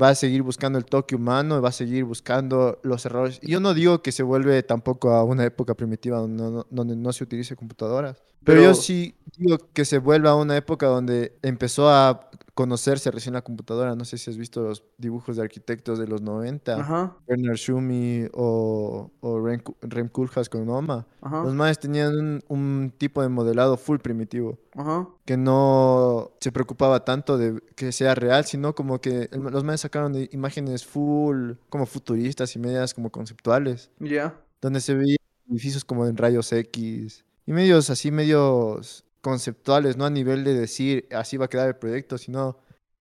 va, 0.00 0.08
a 0.08 0.14
seguir 0.14 0.42
buscando 0.42 0.78
el 0.78 0.84
toque 0.84 1.14
humano, 1.14 1.60
va 1.60 1.70
a 1.70 1.72
seguir 1.72 2.04
buscando 2.04 2.78
los 2.82 3.04
errores. 3.06 3.38
Y 3.42 3.50
yo 3.52 3.60
no 3.60 3.74
digo 3.74 4.02
que 4.02 4.12
se 4.12 4.22
vuelve 4.22 4.62
tampoco 4.62 5.10
a 5.10 5.24
una 5.24 5.44
época 5.44 5.74
primitiva 5.74 6.18
donde 6.18 6.42
no, 6.42 6.66
donde 6.70 6.96
no 6.96 7.12
se 7.12 7.24
utilice 7.24 7.56
computadoras. 7.56 8.22
Pero, 8.44 8.60
Pero- 8.60 8.62
yo 8.62 8.74
sí 8.74 9.16
digo 9.36 9.58
que 9.72 9.84
se 9.84 9.98
vuelva 9.98 10.30
a 10.30 10.36
una 10.36 10.56
época 10.56 10.86
donde 10.86 11.36
empezó 11.42 11.90
a 11.90 12.30
conocerse 12.56 13.10
recién 13.10 13.34
la 13.34 13.42
computadora. 13.42 13.94
No 13.94 14.06
sé 14.06 14.16
si 14.16 14.30
has 14.30 14.38
visto 14.38 14.62
los 14.62 14.82
dibujos 14.96 15.36
de 15.36 15.42
arquitectos 15.42 15.98
de 15.98 16.08
los 16.08 16.22
90. 16.22 16.80
Ajá, 16.80 17.16
Bernard 17.28 17.56
Schumi 17.58 18.24
o, 18.32 19.10
o 19.20 19.40
Rem, 19.44 19.60
Rem 19.82 20.08
Koolhaas 20.08 20.48
con 20.48 20.64
Noma. 20.64 21.06
ajá, 21.20 21.42
Los 21.44 21.52
manes 21.54 21.78
tenían 21.78 22.16
un, 22.16 22.42
un 22.48 22.92
tipo 22.96 23.20
de 23.20 23.28
modelado 23.28 23.76
full 23.76 23.98
primitivo 23.98 24.58
ajá. 24.74 25.06
que 25.26 25.36
no 25.36 26.32
se 26.40 26.50
preocupaba 26.50 27.04
tanto 27.04 27.36
de 27.36 27.60
que 27.76 27.92
sea 27.92 28.14
real, 28.14 28.46
sino 28.46 28.74
como 28.74 29.00
que 29.02 29.28
el- 29.30 29.42
los 29.42 29.62
manes 29.62 29.82
sacaron 29.82 30.14
de 30.14 30.28
imágenes 30.32 30.86
full, 30.86 31.52
como 31.68 31.84
futuristas 31.86 32.56
y 32.56 32.58
medias 32.58 32.94
como 32.94 33.10
conceptuales, 33.10 33.90
Ya. 34.00 34.34
donde 34.62 34.80
se 34.80 34.94
veían 34.94 35.18
edificios 35.50 35.84
como 35.84 36.06
en 36.06 36.16
rayos 36.16 36.50
X 36.52 37.22
y 37.44 37.52
medios 37.52 37.90
así, 37.90 38.10
medios 38.10 39.04
conceptuales, 39.30 39.96
no 39.96 40.04
a 40.04 40.10
nivel 40.10 40.44
de 40.44 40.54
decir 40.54 41.08
así 41.10 41.36
va 41.36 41.46
a 41.46 41.48
quedar 41.48 41.66
el 41.68 41.74
proyecto, 41.76 42.16
sino 42.16 42.58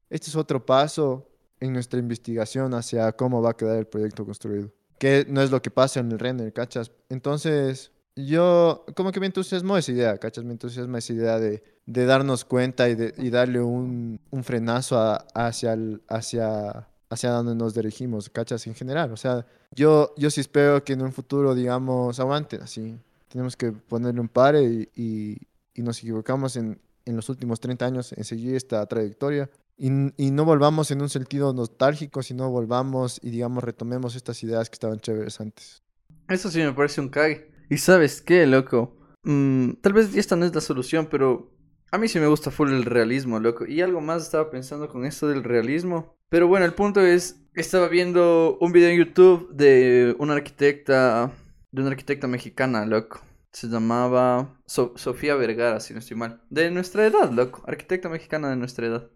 este 0.09 0.29
es 0.29 0.35
otro 0.35 0.65
paso 0.65 1.29
en 1.59 1.71
nuestra 1.71 1.99
investigación 1.99 2.73
hacia 2.73 3.11
cómo 3.11 3.41
va 3.43 3.51
a 3.51 3.57
quedar 3.57 3.77
el 3.77 3.85
proyecto 3.85 4.25
construido. 4.25 4.71
Que 4.97 5.25
no 5.29 5.41
es 5.43 5.51
lo 5.51 5.61
que 5.61 5.69
pasa 5.69 5.99
en 5.99 6.11
el 6.11 6.17
render, 6.17 6.51
¿cachas? 6.51 6.91
Entonces, 7.09 7.91
yo 8.15 8.85
como 8.95 9.11
que 9.11 9.19
me 9.19 9.27
entusiasmó 9.27 9.77
esa 9.77 9.91
idea, 9.91 10.17
¿cachas? 10.17 10.43
Me 10.43 10.53
entusiasma 10.53 10.97
esa 10.97 11.13
idea 11.13 11.39
de, 11.39 11.61
de 11.85 12.05
darnos 12.05 12.43
cuenta 12.43 12.89
y, 12.89 12.95
de, 12.95 13.13
y 13.17 13.29
darle 13.29 13.59
un, 13.61 14.19
un 14.31 14.43
frenazo 14.43 14.97
hacia, 15.35 15.73
el- 15.73 16.01
hacia, 16.07 16.87
hacia 17.09 17.29
dónde 17.31 17.53
nos 17.55 17.73
dirigimos, 17.75 18.29
¿cachas? 18.29 18.65
En 18.67 18.73
general, 18.73 19.11
o 19.11 19.17
sea, 19.17 19.45
yo, 19.75 20.13
yo 20.17 20.29
sí 20.31 20.41
espero 20.41 20.83
que 20.83 20.93
en 20.93 21.01
un 21.03 21.11
futuro, 21.11 21.53
digamos, 21.53 22.19
aguanten 22.19 22.61
así. 22.63 22.97
Tenemos 23.27 23.55
que 23.57 23.71
ponerle 23.73 24.21
un 24.21 24.29
pare 24.29 24.63
y, 24.95 25.37
y 25.75 25.83
nos 25.83 25.99
equivocamos 25.99 26.55
en, 26.55 26.79
en 27.05 27.15
los 27.15 27.29
últimos 27.29 27.59
30 27.59 27.85
años 27.85 28.13
en 28.13 28.23
seguir 28.23 28.55
esta 28.55 28.85
trayectoria 28.87 29.49
y, 29.77 29.87
y, 30.15 30.31
no 30.31 30.45
volvamos 30.45 30.89
en 30.91 31.01
un 31.01 31.09
sentido 31.09 31.53
nostálgico, 31.53 32.23
sino 32.23 32.49
volvamos 32.49 33.19
y, 33.21 33.29
digamos, 33.29 33.63
retomemos 33.63 34.15
estas 34.15 34.41
ideas 34.41 34.69
que 34.69 34.75
estaban 34.75 34.99
chéveres 34.99 35.41
antes. 35.41 35.83
Eso 36.29 36.49
sí 36.49 36.59
me 36.59 36.71
parece 36.71 37.01
un 37.01 37.09
cague. 37.09 37.51
¿Y 37.69 37.77
sabes 37.77 38.21
qué, 38.21 38.47
loco? 38.47 38.95
Mm, 39.23 39.73
tal 39.81 39.93
vez 39.93 40.15
esta 40.15 40.35
no 40.37 40.45
es 40.45 40.55
la 40.55 40.61
solución, 40.61 41.07
pero 41.11 41.51
a 41.91 41.97
mí 41.97 42.07
sí 42.07 42.19
me 42.19 42.27
gusta 42.27 42.51
full 42.51 42.71
el 42.71 42.85
realismo, 42.85 43.39
loco. 43.39 43.65
Y 43.65 43.81
algo 43.81 43.99
más 43.99 44.23
estaba 44.23 44.49
pensando 44.49 44.87
con 44.87 45.05
esto 45.05 45.27
del 45.27 45.43
realismo. 45.43 46.15
Pero 46.29 46.47
bueno, 46.47 46.65
el 46.65 46.73
punto 46.73 47.01
es, 47.01 47.41
estaba 47.53 47.89
viendo 47.89 48.57
un 48.61 48.71
video 48.71 48.89
en 48.89 48.97
YouTube 48.97 49.49
de 49.53 50.15
una 50.19 50.33
arquitecta, 50.35 51.33
de 51.71 51.81
una 51.81 51.91
arquitecta 51.91 52.27
mexicana, 52.27 52.85
loco. 52.85 53.19
Se 53.55 53.67
llamaba 53.67 54.59
Sofía 54.65 55.35
Vergara, 55.35 55.79
si 55.79 55.93
no 55.93 55.99
estoy 55.99 56.17
mal. 56.17 56.41
De 56.49 56.69
nuestra 56.71 57.05
edad, 57.05 57.31
loco. 57.31 57.63
Arquitecta 57.65 58.09
mexicana 58.09 58.49
de 58.49 58.57
nuestra 58.57 58.85
edad. 58.85 59.09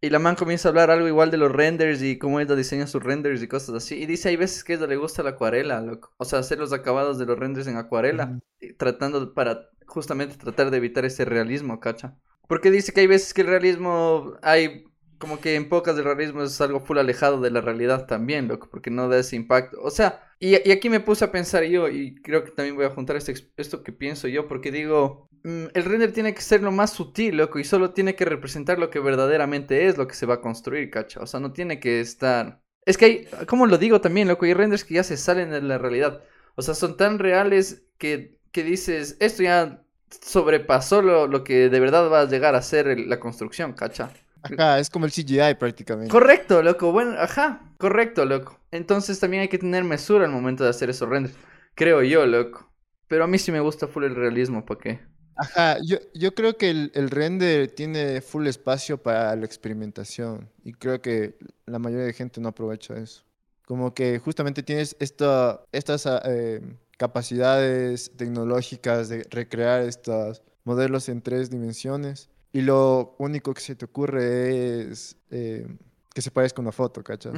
Y 0.00 0.08
la 0.08 0.20
man 0.20 0.36
comienza 0.36 0.68
a 0.68 0.70
hablar 0.70 0.92
algo 0.92 1.08
igual 1.08 1.32
de 1.32 1.36
los 1.36 1.50
renders 1.50 2.00
y 2.00 2.16
cómo 2.16 2.38
ella 2.38 2.54
diseña 2.54 2.86
sus 2.86 3.02
renders 3.02 3.42
y 3.42 3.48
cosas 3.48 3.74
así. 3.74 3.96
Y 3.96 4.06
dice, 4.06 4.28
hay 4.28 4.36
veces 4.36 4.62
que 4.62 4.74
a 4.74 4.76
ella 4.76 4.86
le 4.86 4.94
gusta 4.94 5.24
la 5.24 5.30
acuarela, 5.30 5.80
loco. 5.80 6.12
O 6.16 6.24
sea, 6.24 6.38
hacer 6.38 6.60
los 6.60 6.72
acabados 6.72 7.18
de 7.18 7.26
los 7.26 7.36
renders 7.36 7.66
en 7.66 7.76
acuarela. 7.76 8.38
Tratando 8.78 9.34
para 9.34 9.68
justamente 9.84 10.36
tratar 10.36 10.70
de 10.70 10.76
evitar 10.76 11.04
ese 11.04 11.24
realismo, 11.24 11.80
¿cacha? 11.80 12.16
Porque 12.46 12.70
dice 12.70 12.92
que 12.92 13.00
hay 13.00 13.08
veces 13.08 13.34
que 13.34 13.40
el 13.40 13.48
realismo, 13.48 14.34
hay 14.42 14.84
como 15.20 15.38
que 15.38 15.54
en 15.54 15.68
pocas 15.68 15.96
el 15.98 16.04
realismo 16.04 16.42
es 16.42 16.60
algo 16.62 16.80
full 16.80 16.98
alejado 16.98 17.40
de 17.42 17.50
la 17.50 17.60
realidad 17.60 18.06
también, 18.06 18.48
loco, 18.48 18.68
porque 18.70 18.90
no 18.90 19.06
da 19.08 19.18
ese 19.18 19.36
impacto. 19.36 19.78
O 19.82 19.90
sea, 19.90 20.32
y, 20.40 20.54
aquí 20.72 20.88
me 20.88 21.00
puse 21.00 21.26
a 21.26 21.30
pensar 21.30 21.62
yo, 21.64 21.88
y 21.88 22.14
creo 22.22 22.42
que 22.42 22.52
también 22.52 22.74
voy 22.74 22.86
a 22.86 22.90
juntar 22.90 23.16
este, 23.16 23.34
esto 23.58 23.82
que 23.82 23.92
pienso 23.92 24.28
yo, 24.28 24.48
porque 24.48 24.72
digo, 24.72 25.28
mm, 25.44 25.66
el 25.74 25.84
render 25.84 26.12
tiene 26.12 26.34
que 26.34 26.40
ser 26.40 26.62
lo 26.62 26.72
más 26.72 26.94
sutil, 26.94 27.36
loco, 27.36 27.58
y 27.58 27.64
solo 27.64 27.92
tiene 27.92 28.16
que 28.16 28.24
representar 28.24 28.78
lo 28.78 28.88
que 28.88 28.98
verdaderamente 28.98 29.86
es 29.86 29.98
lo 29.98 30.08
que 30.08 30.14
se 30.14 30.24
va 30.24 30.36
a 30.36 30.40
construir, 30.40 30.90
¿cacha? 30.90 31.20
O 31.20 31.26
sea, 31.26 31.38
no 31.38 31.52
tiene 31.52 31.80
que 31.80 32.00
estar... 32.00 32.62
Es 32.86 32.96
que 32.96 33.04
hay, 33.04 33.28
como 33.46 33.66
lo 33.66 33.76
digo 33.76 34.00
también, 34.00 34.26
loco, 34.26 34.46
hay 34.46 34.54
renders 34.54 34.84
que 34.84 34.94
ya 34.94 35.04
se 35.04 35.18
salen 35.18 35.50
de 35.50 35.60
la 35.60 35.76
realidad. 35.76 36.24
O 36.56 36.62
sea, 36.62 36.74
son 36.74 36.96
tan 36.96 37.18
reales 37.18 37.84
que, 37.98 38.38
que 38.52 38.64
dices, 38.64 39.18
esto 39.20 39.42
ya 39.42 39.84
sobrepasó 40.08 41.02
lo, 41.02 41.26
lo 41.26 41.44
que 41.44 41.68
de 41.68 41.80
verdad 41.80 42.10
va 42.10 42.22
a 42.22 42.28
llegar 42.28 42.54
a 42.54 42.62
ser 42.62 42.98
la 42.98 43.20
construcción, 43.20 43.74
¿cacha? 43.74 44.12
Ajá, 44.42 44.78
es 44.78 44.90
como 44.90 45.06
el 45.06 45.12
CGI 45.12 45.54
prácticamente. 45.58 46.10
Correcto, 46.10 46.62
loco. 46.62 46.92
Bueno, 46.92 47.12
ajá, 47.18 47.60
correcto, 47.78 48.24
loco. 48.24 48.58
Entonces 48.70 49.18
también 49.20 49.42
hay 49.42 49.48
que 49.48 49.58
tener 49.58 49.84
mesura 49.84 50.24
al 50.24 50.30
momento 50.30 50.64
de 50.64 50.70
hacer 50.70 50.90
esos 50.90 51.08
renders. 51.08 51.34
Creo 51.74 52.02
yo, 52.02 52.26
loco. 52.26 52.70
Pero 53.08 53.24
a 53.24 53.26
mí 53.26 53.38
sí 53.38 53.52
me 53.52 53.60
gusta 53.60 53.86
full 53.86 54.04
el 54.04 54.14
realismo, 54.14 54.64
¿para 54.64 54.80
qué? 54.80 55.00
Ajá, 55.36 55.78
yo, 55.84 55.98
yo 56.14 56.34
creo 56.34 56.56
que 56.56 56.70
el, 56.70 56.92
el, 56.94 57.10
render 57.10 57.68
tiene 57.68 58.20
full 58.20 58.46
espacio 58.46 58.98
para 58.98 59.34
la 59.36 59.46
experimentación. 59.46 60.50
Y 60.64 60.72
creo 60.72 61.00
que 61.00 61.36
la 61.66 61.78
mayoría 61.78 62.06
de 62.06 62.12
gente 62.12 62.40
no 62.40 62.50
aprovecha 62.50 62.94
eso. 62.96 63.24
Como 63.64 63.94
que 63.94 64.18
justamente 64.18 64.62
tienes 64.62 64.96
esta, 65.00 65.62
estas 65.72 66.06
eh, 66.24 66.60
capacidades 66.98 68.12
tecnológicas 68.16 69.08
de 69.08 69.26
recrear 69.30 69.82
estos 69.82 70.42
modelos 70.64 71.08
en 71.08 71.22
tres 71.22 71.50
dimensiones 71.50 72.29
y 72.52 72.62
lo 72.62 73.14
único 73.18 73.54
que 73.54 73.60
se 73.60 73.76
te 73.76 73.84
ocurre 73.84 74.90
es 74.90 75.16
eh, 75.30 75.66
que 76.12 76.22
se 76.22 76.30
parezca 76.30 76.60
una 76.60 76.72
foto, 76.72 77.02
¿cachas? 77.04 77.34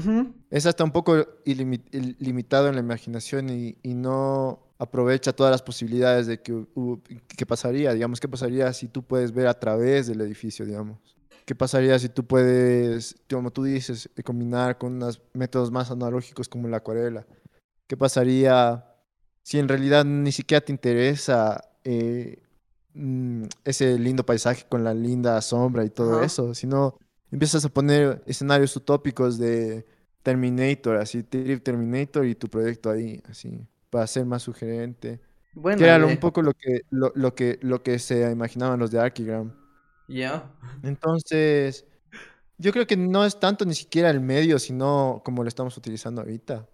Es 0.51 0.67
hasta 0.67 0.83
un 0.85 0.91
poco 0.91 1.27
limitado 1.45 2.69
en 2.69 2.75
la 2.75 2.81
imaginación 2.81 3.51
y, 3.51 3.77
y, 3.83 3.95
no 3.95 4.73
aprovecha 4.79 5.33
todas 5.33 5.51
las 5.51 5.63
posibilidades 5.63 6.27
de 6.27 6.41
que, 6.41 6.53
uh, 6.53 7.01
que 7.37 7.47
pasaría, 7.47 7.93
digamos, 7.93 8.19
qué 8.19 8.29
pasaría 8.29 8.73
si 8.73 8.89
tú 8.89 9.03
puedes 9.03 9.33
ver 9.33 9.47
a 9.47 9.59
través 9.59 10.07
del 10.07 10.21
edificio, 10.23 10.65
digamos. 10.65 10.99
¿Qué 11.45 11.55
pasaría 11.55 11.99
si 11.99 12.09
tú 12.09 12.25
puedes, 12.25 13.17
como 13.29 13.51
tú 13.51 13.65
dices, 13.65 14.09
combinar 14.25 14.79
con 14.79 14.95
unos 14.95 15.21
métodos 15.35 15.71
más 15.71 15.91
analógicos 15.91 16.49
como 16.49 16.69
la 16.69 16.79
acuarela? 16.79 17.27
¿Qué 17.87 17.97
pasaría 17.97 18.87
si 19.43 19.59
en 19.59 19.69
realidad 19.69 20.05
ni 20.05 20.33
siquiera 20.33 20.65
te 20.65 20.73
interesa 20.73 21.63
eh, 21.85 22.43
Mm, 22.95 23.45
ese 23.65 23.99
lindo 23.99 24.25
paisaje 24.27 24.67
con 24.69 24.85
la 24.85 24.93
linda 24.93 25.41
sombra 25.41 25.85
y 25.85 25.89
todo 25.89 26.17
Ajá. 26.17 26.27
eso, 26.27 26.55
sino 26.55 26.99
empiezas 27.31 27.65
a 27.65 27.71
poner 27.71 28.23
escenarios 28.27 28.77
utópicos 28.77 29.39
de 29.39 29.87
Terminator, 30.23 30.97
así, 30.97 31.23
Terminator 31.23 32.27
y 32.27 32.35
tu 32.35 32.49
proyecto 32.49 32.91
ahí, 32.91 33.23
así, 33.29 33.67
para 33.89 34.07
ser 34.07 34.27
más 34.27 34.43
sugerente. 34.43 35.21
Bueno, 35.55 35.79
que 35.79 35.85
era 35.85 35.97
eh. 35.97 36.05
un 36.05 36.19
poco 36.19 36.43
lo 36.43 36.53
que, 36.53 36.83
lo, 36.91 37.13
lo, 37.15 37.35
que, 37.35 37.59
lo 37.63 37.83
que 37.83 37.99
se 37.99 38.31
imaginaban 38.31 38.79
los 38.79 38.91
de 38.91 39.01
Archigram. 39.01 39.53
Ya. 40.09 40.15
Yeah. 40.15 40.53
Entonces, 40.83 41.87
yo 42.59 42.73
creo 42.73 42.87
que 42.87 42.97
no 42.97 43.25
es 43.25 43.41
tanto 43.41 43.65
ni 43.65 43.75
siquiera 43.75 44.11
el 44.11 44.21
medio, 44.21 44.59
sino 44.59 45.23
como 45.25 45.43
lo 45.43 45.49
estamos 45.49 45.77
utilizando 45.77 46.21
ahorita. 46.21 46.69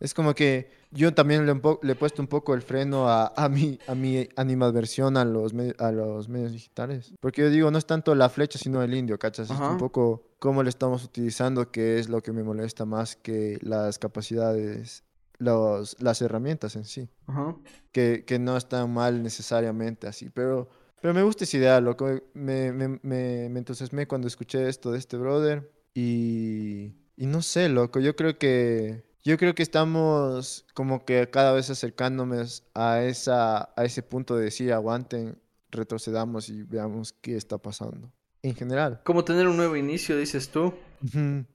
Es 0.00 0.14
como 0.14 0.34
que 0.34 0.70
yo 0.94 1.12
también 1.12 1.44
le, 1.44 1.60
le, 1.82 1.92
he 1.92 1.94
puesto 1.96 2.22
un 2.22 2.28
poco 2.28 2.54
el 2.54 2.62
freno 2.62 3.08
a, 3.08 3.32
a, 3.36 3.48
mi, 3.48 3.78
a 3.86 3.94
mi 3.94 4.28
animadversión 4.36 5.16
a 5.16 5.24
los, 5.24 5.52
a 5.78 5.90
los 5.92 6.28
medios 6.28 6.52
digitales. 6.52 7.12
Porque 7.20 7.42
yo 7.42 7.50
digo, 7.50 7.70
no 7.70 7.78
es 7.78 7.86
tanto 7.86 8.14
la 8.14 8.28
flecha, 8.28 8.58
sino 8.58 8.82
el 8.82 8.94
indio, 8.94 9.18
¿cachas? 9.18 9.50
Es 9.50 9.58
un 9.58 9.76
poco 9.76 10.22
cómo 10.38 10.62
le 10.62 10.70
estamos 10.70 11.04
utilizando, 11.04 11.70
que 11.70 11.98
es 11.98 12.08
lo 12.08 12.22
que 12.22 12.32
me 12.32 12.42
molesta 12.42 12.84
más 12.84 13.16
que 13.16 13.58
las 13.60 13.98
capacidades, 13.98 15.02
los, 15.38 16.00
las 16.00 16.22
herramientas 16.22 16.76
en 16.76 16.84
sí. 16.84 17.08
Ajá. 17.26 17.56
Que, 17.92 18.24
que 18.26 18.38
no 18.38 18.56
están 18.56 18.92
mal 18.94 19.22
necesariamente 19.22 20.06
así, 20.06 20.30
pero... 20.30 20.68
Pero 21.02 21.12
me 21.12 21.22
gusta 21.22 21.44
esa 21.44 21.58
idea, 21.58 21.80
loco. 21.82 22.08
Me, 22.32 22.72
me, 22.72 22.88
me, 22.88 23.50
me 23.50 23.58
entusiasmé 23.58 24.08
cuando 24.08 24.26
escuché 24.26 24.70
esto 24.70 24.90
de 24.90 24.98
este 24.98 25.18
brother. 25.18 25.70
Y, 25.92 26.94
y 27.14 27.26
no 27.26 27.42
sé, 27.42 27.68
loco. 27.68 28.00
Yo 28.00 28.16
creo 28.16 28.38
que 28.38 29.04
yo 29.24 29.38
creo 29.38 29.54
que 29.54 29.62
estamos 29.62 30.66
como 30.74 31.04
que 31.04 31.28
cada 31.30 31.52
vez 31.52 31.70
acercándonos 31.70 32.62
a, 32.74 33.02
esa, 33.02 33.72
a 33.74 33.84
ese 33.84 34.02
punto 34.02 34.36
de 34.36 34.44
decir 34.44 34.72
aguanten, 34.72 35.38
retrocedamos 35.70 36.50
y 36.50 36.62
veamos 36.62 37.12
qué 37.12 37.36
está 37.36 37.58
pasando. 37.58 38.12
En 38.42 38.54
general. 38.54 39.00
Como 39.04 39.24
tener 39.24 39.48
un 39.48 39.56
nuevo 39.56 39.74
inicio, 39.74 40.18
dices 40.18 40.50
tú. 40.50 40.74
Uh 41.02 41.06
-huh. 41.06 41.46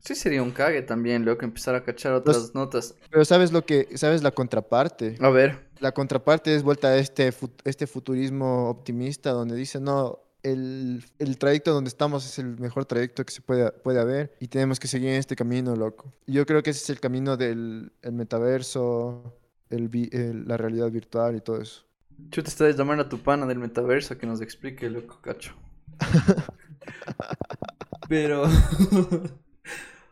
Sí 0.00 0.14
sería 0.14 0.42
un 0.42 0.52
cague 0.52 0.80
también, 0.80 1.26
loco, 1.26 1.44
empezar 1.44 1.74
a 1.74 1.84
cachar 1.84 2.14
otras 2.14 2.36
Los, 2.36 2.54
notas. 2.54 2.94
Pero 3.10 3.24
sabes 3.26 3.52
lo 3.52 3.66
que, 3.66 3.88
sabes 3.98 4.22
la 4.22 4.30
contraparte. 4.30 5.16
A 5.20 5.28
ver. 5.28 5.68
La 5.80 5.92
contraparte 5.92 6.54
es 6.54 6.62
vuelta 6.62 6.88
a 6.88 6.96
este, 6.96 7.32
este 7.64 7.86
futurismo 7.86 8.70
optimista 8.70 9.30
donde 9.30 9.54
dice, 9.54 9.80
no, 9.80 10.20
el, 10.42 11.04
el, 11.18 11.38
trayecto 11.38 11.72
donde 11.72 11.88
estamos 11.88 12.26
es 12.26 12.38
el 12.38 12.58
mejor 12.58 12.84
trayecto 12.84 13.24
que 13.24 13.32
se 13.32 13.40
puede, 13.40 13.70
puede 13.72 14.00
haber 14.00 14.36
y 14.40 14.48
tenemos 14.48 14.78
que 14.78 14.88
seguir 14.88 15.10
en 15.10 15.16
este 15.16 15.36
camino, 15.36 15.74
loco. 15.74 16.12
Yo 16.26 16.46
creo 16.46 16.62
que 16.62 16.70
ese 16.70 16.82
es 16.82 16.90
el 16.90 17.00
camino 17.00 17.36
del 17.36 17.92
el 18.02 18.12
metaverso, 18.12 19.36
el, 19.70 19.90
el, 20.12 20.46
la 20.46 20.56
realidad 20.56 20.90
virtual 20.90 21.36
y 21.36 21.40
todo 21.40 21.60
eso. 21.60 21.84
Yo 22.30 22.42
te 22.42 22.48
estás 22.48 22.76
llamando 22.76 23.04
a 23.04 23.08
tu 23.08 23.18
pana 23.18 23.46
del 23.46 23.58
metaverso 23.58 24.18
que 24.18 24.26
nos 24.26 24.40
explique, 24.40 24.90
loco, 24.90 25.20
cacho. 25.22 25.54
Pero... 28.08 28.44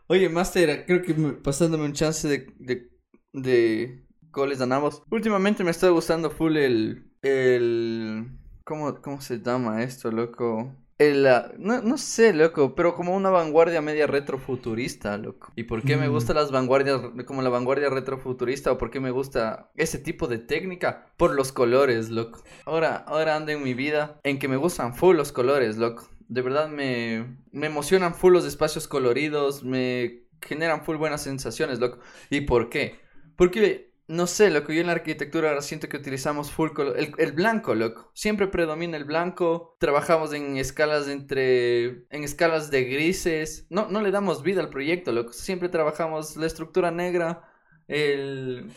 Oye, 0.09 0.29
Master, 0.29 0.85
creo 0.85 1.01
que 1.01 1.13
pasándome 1.13 1.83
un 1.83 1.91
chance 1.91 2.29
de, 2.29 2.53
de, 2.59 2.89
de 3.33 4.05
goles 4.31 4.59
ganamos. 4.59 5.03
Últimamente 5.09 5.65
me 5.65 5.71
está 5.71 5.89
gustando 5.89 6.31
full 6.31 6.55
el... 6.55 7.11
el 7.21 8.37
¿Cómo, 8.67 9.01
¿Cómo 9.01 9.21
se 9.21 9.39
llama 9.39 9.81
esto, 9.81 10.11
loco? 10.11 10.75
El, 10.97 11.25
uh, 11.25 11.53
no, 11.57 11.81
no, 11.81 11.97
sé, 11.97 12.33
loco, 12.33 12.75
pero 12.75 12.95
como 12.95 13.15
una 13.15 13.29
vanguardia 13.29 13.81
media 13.81 14.07
retrofuturista, 14.07 15.17
loco. 15.17 15.53
¿Y 15.55 15.63
por 15.63 15.83
qué 15.83 15.95
mm. 15.95 15.99
me 16.01 16.07
gustan 16.09 16.35
las 16.35 16.51
vanguardias, 16.51 16.99
como 17.25 17.41
la 17.41 17.47
vanguardia 17.47 17.89
retrofuturista, 17.89 18.73
o 18.73 18.77
por 18.77 18.91
qué 18.91 18.99
me 18.99 19.11
gusta 19.11 19.71
ese 19.77 19.99
tipo 19.99 20.27
de 20.27 20.39
técnica? 20.39 21.13
Por 21.15 21.33
los 21.33 21.53
colores, 21.53 22.09
loco. 22.09 22.43
Ahora, 22.65 22.97
ahora 23.07 23.37
ando 23.37 23.53
en 23.53 23.63
mi 23.63 23.73
vida 23.73 24.19
en 24.23 24.37
que 24.37 24.49
me 24.49 24.57
gustan 24.57 24.93
full 24.93 25.15
los 25.15 25.31
colores, 25.31 25.77
loco. 25.77 26.09
De 26.27 26.41
verdad 26.41 26.67
me, 26.67 27.37
me 27.53 27.67
emocionan 27.67 28.15
full 28.15 28.33
los 28.33 28.43
espacios 28.43 28.89
coloridos, 28.89 29.63
me 29.63 30.25
generan 30.41 30.83
full 30.83 30.97
buenas 30.97 31.21
sensaciones, 31.21 31.79
loco. 31.79 31.99
¿Y 32.29 32.41
por 32.41 32.67
qué? 32.67 32.99
Porque 33.37 33.86
no 34.07 34.25
sé, 34.27 34.49
loco, 34.49 34.71
yo 34.71 34.81
en 34.81 34.87
la 34.87 34.93
arquitectura 34.93 35.49
ahora 35.49 35.61
siento 35.61 35.89
que 35.89 35.97
utilizamos 35.97 36.51
full 36.51 36.71
color, 36.71 36.97
el, 36.97 37.13
el, 37.17 37.31
blanco, 37.33 37.75
loco. 37.75 38.11
Siempre 38.13 38.47
predomina 38.47 38.95
el 38.95 39.03
blanco. 39.03 39.75
Trabajamos 39.79 40.33
en 40.33 40.57
escalas 40.57 41.07
entre, 41.09 42.05
en 42.09 42.23
escalas 42.23 42.71
de 42.71 42.85
grises. 42.85 43.67
No, 43.69 43.89
no 43.89 44.01
le 44.01 44.11
damos 44.11 44.43
vida 44.43 44.61
al 44.61 44.69
proyecto, 44.69 45.11
loco. 45.11 45.33
Siempre 45.33 45.67
trabajamos 45.69 46.37
la 46.37 46.45
estructura 46.45 46.89
negra, 46.89 47.43
el, 47.87 48.71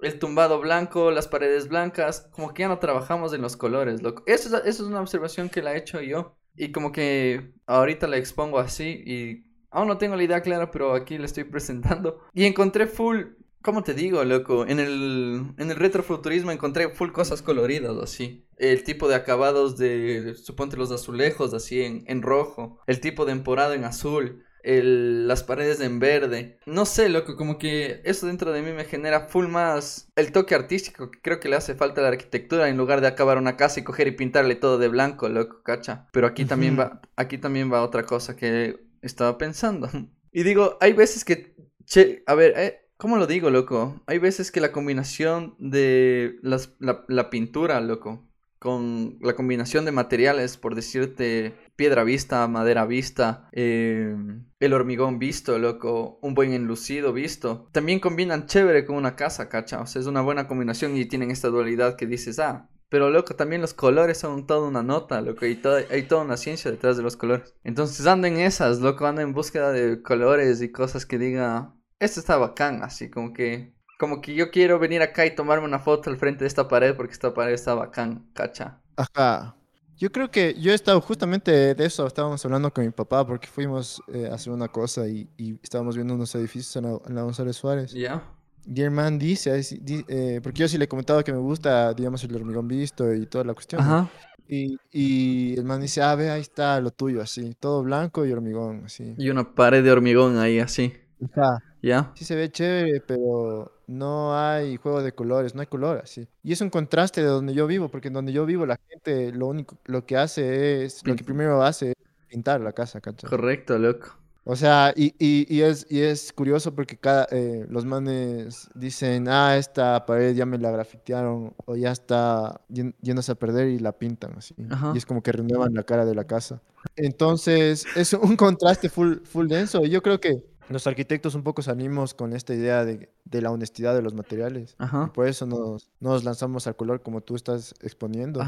el 0.00 0.18
tumbado 0.18 0.60
blanco, 0.60 1.10
las 1.10 1.28
paredes 1.28 1.68
blancas. 1.68 2.28
Como 2.32 2.54
que 2.54 2.62
ya 2.62 2.68
no 2.68 2.78
trabajamos 2.78 3.34
en 3.34 3.42
los 3.42 3.56
colores, 3.56 4.02
loco. 4.02 4.22
Eso 4.26 4.48
es, 4.48 4.64
eso 4.64 4.82
es 4.84 4.88
una 4.88 5.00
observación 5.00 5.50
que 5.50 5.62
la 5.62 5.74
he 5.74 5.78
hecho 5.78 6.00
yo. 6.00 6.38
Y 6.56 6.72
como 6.72 6.90
que 6.90 7.52
ahorita 7.66 8.06
la 8.06 8.16
expongo 8.16 8.58
así 8.58 9.02
y 9.06 9.50
Aún 9.70 9.86
no 9.86 9.98
tengo 9.98 10.16
la 10.16 10.24
idea 10.24 10.42
clara, 10.42 10.70
pero 10.70 10.94
aquí 10.94 11.16
la 11.18 11.26
estoy 11.26 11.44
presentando. 11.50 12.20
Y 12.34 12.44
encontré 12.44 12.86
full, 12.86 13.24
¿cómo 13.62 13.82
te 13.82 13.94
digo, 13.94 14.24
loco? 14.24 14.66
En 14.66 14.80
el, 14.80 15.54
en 15.58 15.70
el 15.70 15.76
retrofuturismo 15.76 16.50
encontré 16.50 16.88
full 16.90 17.10
cosas 17.12 17.42
coloridas, 17.42 17.96
así. 18.02 18.46
El 18.56 18.84
tipo 18.84 19.08
de 19.08 19.14
acabados 19.14 19.76
de, 19.76 20.34
suponte 20.34 20.76
los 20.76 20.90
azulejos, 20.90 21.54
así 21.54 21.82
en, 21.82 22.04
en 22.06 22.22
rojo. 22.22 22.78
El 22.86 23.00
tipo 23.00 23.24
de 23.24 23.32
emporado 23.32 23.74
en 23.74 23.84
azul 23.84 24.44
el, 24.62 25.26
las 25.28 25.42
paredes 25.42 25.80
en 25.80 25.98
verde. 25.98 26.58
No 26.66 26.84
sé, 26.86 27.08
loco, 27.08 27.36
como 27.36 27.58
que 27.58 28.00
eso 28.04 28.26
dentro 28.26 28.52
de 28.52 28.62
mí 28.62 28.72
me 28.72 28.84
genera 28.84 29.28
full 29.28 29.46
más 29.46 30.10
el 30.16 30.32
toque 30.32 30.54
artístico 30.54 31.10
que 31.10 31.20
creo 31.20 31.40
que 31.40 31.48
le 31.48 31.56
hace 31.56 31.74
falta 31.74 32.00
a 32.00 32.04
la 32.04 32.10
arquitectura 32.10 32.68
en 32.68 32.76
lugar 32.76 33.00
de 33.00 33.08
acabar 33.08 33.38
una 33.38 33.56
casa 33.56 33.80
y 33.80 33.84
coger 33.84 34.08
y 34.08 34.12
pintarle 34.12 34.54
todo 34.54 34.78
de 34.78 34.88
blanco, 34.88 35.28
loco, 35.28 35.62
cacha. 35.62 36.08
Pero 36.12 36.26
aquí 36.26 36.44
también 36.44 36.78
va, 36.78 37.00
aquí 37.16 37.38
también 37.38 37.72
va 37.72 37.82
otra 37.82 38.04
cosa 38.04 38.36
que 38.36 38.80
estaba 39.02 39.38
pensando. 39.38 39.88
Y 40.32 40.44
digo, 40.44 40.78
hay 40.80 40.92
veces 40.92 41.24
que, 41.24 41.56
che, 41.86 42.22
a 42.24 42.36
ver, 42.36 42.54
eh, 42.56 42.88
¿cómo 43.00 43.16
lo 43.16 43.26
digo, 43.26 43.50
loco? 43.50 44.00
Hay 44.06 44.18
veces 44.18 44.52
que 44.52 44.60
la 44.60 44.72
combinación 44.72 45.56
de 45.58 46.38
las, 46.42 46.74
la, 46.78 47.30
pintura, 47.30 47.80
loco, 47.80 48.28
con 48.58 49.16
la 49.22 49.34
combinación 49.34 49.86
de 49.86 49.90
materiales, 49.90 50.58
por 50.58 50.74
decirte, 50.74 51.56
piedra 51.76 52.04
vista, 52.04 52.46
madera 52.46 52.84
vista, 52.84 53.48
eh, 53.52 54.14
el 54.60 54.72
hormigón 54.74 55.18
visto, 55.18 55.58
loco, 55.58 56.18
un 56.20 56.34
buen 56.34 56.52
enlucido 56.52 57.14
visto. 57.14 57.70
También 57.72 58.00
combinan 58.00 58.46
chévere 58.46 58.84
con 58.84 58.96
una 58.96 59.16
casa, 59.16 59.48
cacha. 59.48 59.80
O 59.80 59.86
sea, 59.86 60.00
es 60.00 60.06
una 60.06 60.20
buena 60.20 60.46
combinación 60.46 60.94
y 60.94 61.06
tienen 61.06 61.30
esta 61.30 61.48
dualidad 61.48 61.96
que 61.96 62.06
dices, 62.06 62.38
ah, 62.38 62.68
pero 62.90 63.08
loco, 63.08 63.34
también 63.34 63.62
los 63.62 63.72
colores 63.72 64.18
son 64.18 64.46
toda 64.46 64.68
una 64.68 64.82
nota, 64.82 65.22
loco, 65.22 65.46
y 65.46 65.58
hay 65.90 66.02
toda 66.02 66.22
una 66.22 66.36
ciencia 66.36 66.70
detrás 66.70 66.98
de 66.98 67.02
los 67.02 67.16
colores. 67.16 67.54
Entonces 67.64 68.06
ando 68.06 68.26
en 68.26 68.40
esas, 68.40 68.80
loco, 68.80 69.06
ando 69.06 69.22
en 69.22 69.32
búsqueda 69.32 69.72
de 69.72 70.02
colores 70.02 70.60
y 70.60 70.70
cosas 70.70 71.06
que 71.06 71.16
diga, 71.16 71.72
esto 72.00 72.18
está 72.20 72.36
bacán, 72.36 72.82
así 72.82 73.10
como 73.10 73.32
que 73.32 73.72
como 74.00 74.22
que 74.22 74.34
yo 74.34 74.50
quiero 74.50 74.78
venir 74.78 75.02
acá 75.02 75.26
y 75.26 75.34
tomarme 75.34 75.66
una 75.66 75.78
foto 75.78 76.08
al 76.08 76.16
frente 76.16 76.44
de 76.44 76.48
esta 76.48 76.66
pared 76.66 76.96
porque 76.96 77.12
esta 77.12 77.34
pared 77.34 77.52
está 77.52 77.74
bacán, 77.74 78.26
cacha. 78.32 78.80
Ajá. 78.96 79.54
Yo 79.98 80.10
creo 80.10 80.30
que 80.30 80.54
yo 80.58 80.72
he 80.72 80.74
estado 80.74 80.98
justamente 81.02 81.74
de 81.74 81.84
eso, 81.84 82.06
estábamos 82.06 82.42
hablando 82.42 82.72
con 82.72 82.82
mi 82.82 82.90
papá 82.90 83.26
porque 83.26 83.46
fuimos 83.46 84.02
eh, 84.08 84.26
a 84.30 84.36
hacer 84.36 84.54
una 84.54 84.68
cosa 84.68 85.06
y, 85.06 85.28
estábamos 85.62 85.96
viendo 85.96 86.14
unos 86.14 86.34
edificios 86.34 86.74
en 86.76 87.14
la, 87.14 87.22
González 87.22 87.56
Suárez. 87.56 87.92
Ya. 87.92 88.24
Y 88.64 88.80
el 88.80 88.90
man 88.90 89.18
dice, 89.18 89.60
eh, 90.08 90.40
porque 90.42 90.60
yo 90.60 90.68
sí 90.68 90.78
le 90.78 90.86
he 90.86 90.88
comentado 90.88 91.22
que 91.22 91.32
me 91.32 91.38
gusta, 91.38 91.92
digamos, 91.92 92.24
el 92.24 92.34
hormigón 92.34 92.66
visto 92.66 93.12
y 93.12 93.26
toda 93.26 93.44
la 93.44 93.52
cuestión. 93.52 93.82
Ajá. 93.82 94.08
Y, 94.48 94.78
y, 94.90 95.58
el 95.58 95.64
man 95.66 95.82
dice, 95.82 96.00
ah, 96.00 96.14
ve, 96.14 96.30
ahí 96.30 96.40
está 96.40 96.80
lo 96.80 96.90
tuyo, 96.90 97.20
así, 97.20 97.54
todo 97.60 97.82
blanco 97.82 98.24
y 98.24 98.32
hormigón, 98.32 98.84
así. 98.86 99.14
Y 99.18 99.28
una 99.28 99.54
pared 99.54 99.84
de 99.84 99.92
hormigón 99.92 100.38
ahí, 100.38 100.58
así. 100.58 100.94
Ajá. 101.22 101.62
¿Ya? 101.82 102.12
Sí 102.14 102.24
se 102.24 102.34
ve 102.34 102.50
chévere, 102.50 103.00
pero 103.00 103.72
no 103.86 104.36
hay 104.38 104.76
juego 104.76 105.02
de 105.02 105.12
colores, 105.12 105.54
no 105.54 105.60
hay 105.60 105.66
color 105.66 106.00
así. 106.02 106.28
Y 106.42 106.52
es 106.52 106.60
un 106.60 106.70
contraste 106.70 107.22
de 107.22 107.28
donde 107.28 107.54
yo 107.54 107.66
vivo, 107.66 107.88
porque 107.88 108.08
en 108.08 108.14
donde 108.14 108.32
yo 108.32 108.46
vivo 108.46 108.66
la 108.66 108.78
gente 108.88 109.32
lo 109.32 109.46
único, 109.46 109.76
lo 109.86 110.04
que 110.04 110.16
hace 110.16 110.84
es, 110.84 111.06
lo 111.06 111.16
que 111.16 111.24
primero 111.24 111.62
hace 111.62 111.90
es 111.90 111.96
pintar 112.28 112.60
la 112.60 112.72
casa, 112.72 113.00
¿cachai? 113.00 113.28
Correcto, 113.30 113.78
loco. 113.78 114.20
O 114.44 114.56
sea, 114.56 114.92
y, 114.96 115.14
y, 115.18 115.60
es, 115.60 115.86
y 115.90 116.00
es 116.00 116.32
curioso 116.32 116.74
porque 116.74 116.96
cada, 116.96 117.28
eh, 117.30 117.66
los 117.68 117.84
manes 117.84 118.68
dicen, 118.74 119.28
ah, 119.28 119.56
esta 119.56 120.06
pared 120.06 120.34
ya 120.34 120.46
me 120.46 120.58
la 120.58 120.70
grafitearon 120.70 121.54
o 121.66 121.76
ya 121.76 121.92
está 121.92 122.60
yéndose 122.68 123.32
a 123.32 123.34
perder 123.34 123.68
y 123.68 123.78
la 123.78 123.92
pintan 123.92 124.32
así. 124.38 124.54
Y 124.94 124.98
es 124.98 125.04
como 125.04 125.22
que 125.22 125.30
renuevan 125.30 125.74
la 125.74 125.82
cara 125.82 126.06
de 126.06 126.14
la 126.14 126.24
casa. 126.24 126.62
Entonces, 126.96 127.86
es 127.94 128.12
un 128.14 128.34
contraste 128.36 128.88
full, 128.88 129.18
full 129.24 129.46
denso. 129.46 129.84
Y 129.84 129.90
yo 129.90 130.02
creo 130.02 130.18
que 130.18 130.42
los 130.70 130.86
arquitectos 130.86 131.34
un 131.34 131.42
poco 131.42 131.62
salimos 131.62 132.14
con 132.14 132.32
esta 132.32 132.54
idea 132.54 132.84
de, 132.84 133.10
de 133.24 133.42
la 133.42 133.50
honestidad 133.50 133.94
de 133.94 134.02
los 134.02 134.14
materiales. 134.14 134.76
Y 134.80 135.10
por 135.10 135.26
eso 135.26 135.44
nos, 135.44 135.90
nos, 135.98 136.24
lanzamos 136.24 136.66
al 136.66 136.76
color 136.76 137.02
como 137.02 137.20
tú 137.20 137.34
estás 137.34 137.74
exponiendo. 137.82 138.40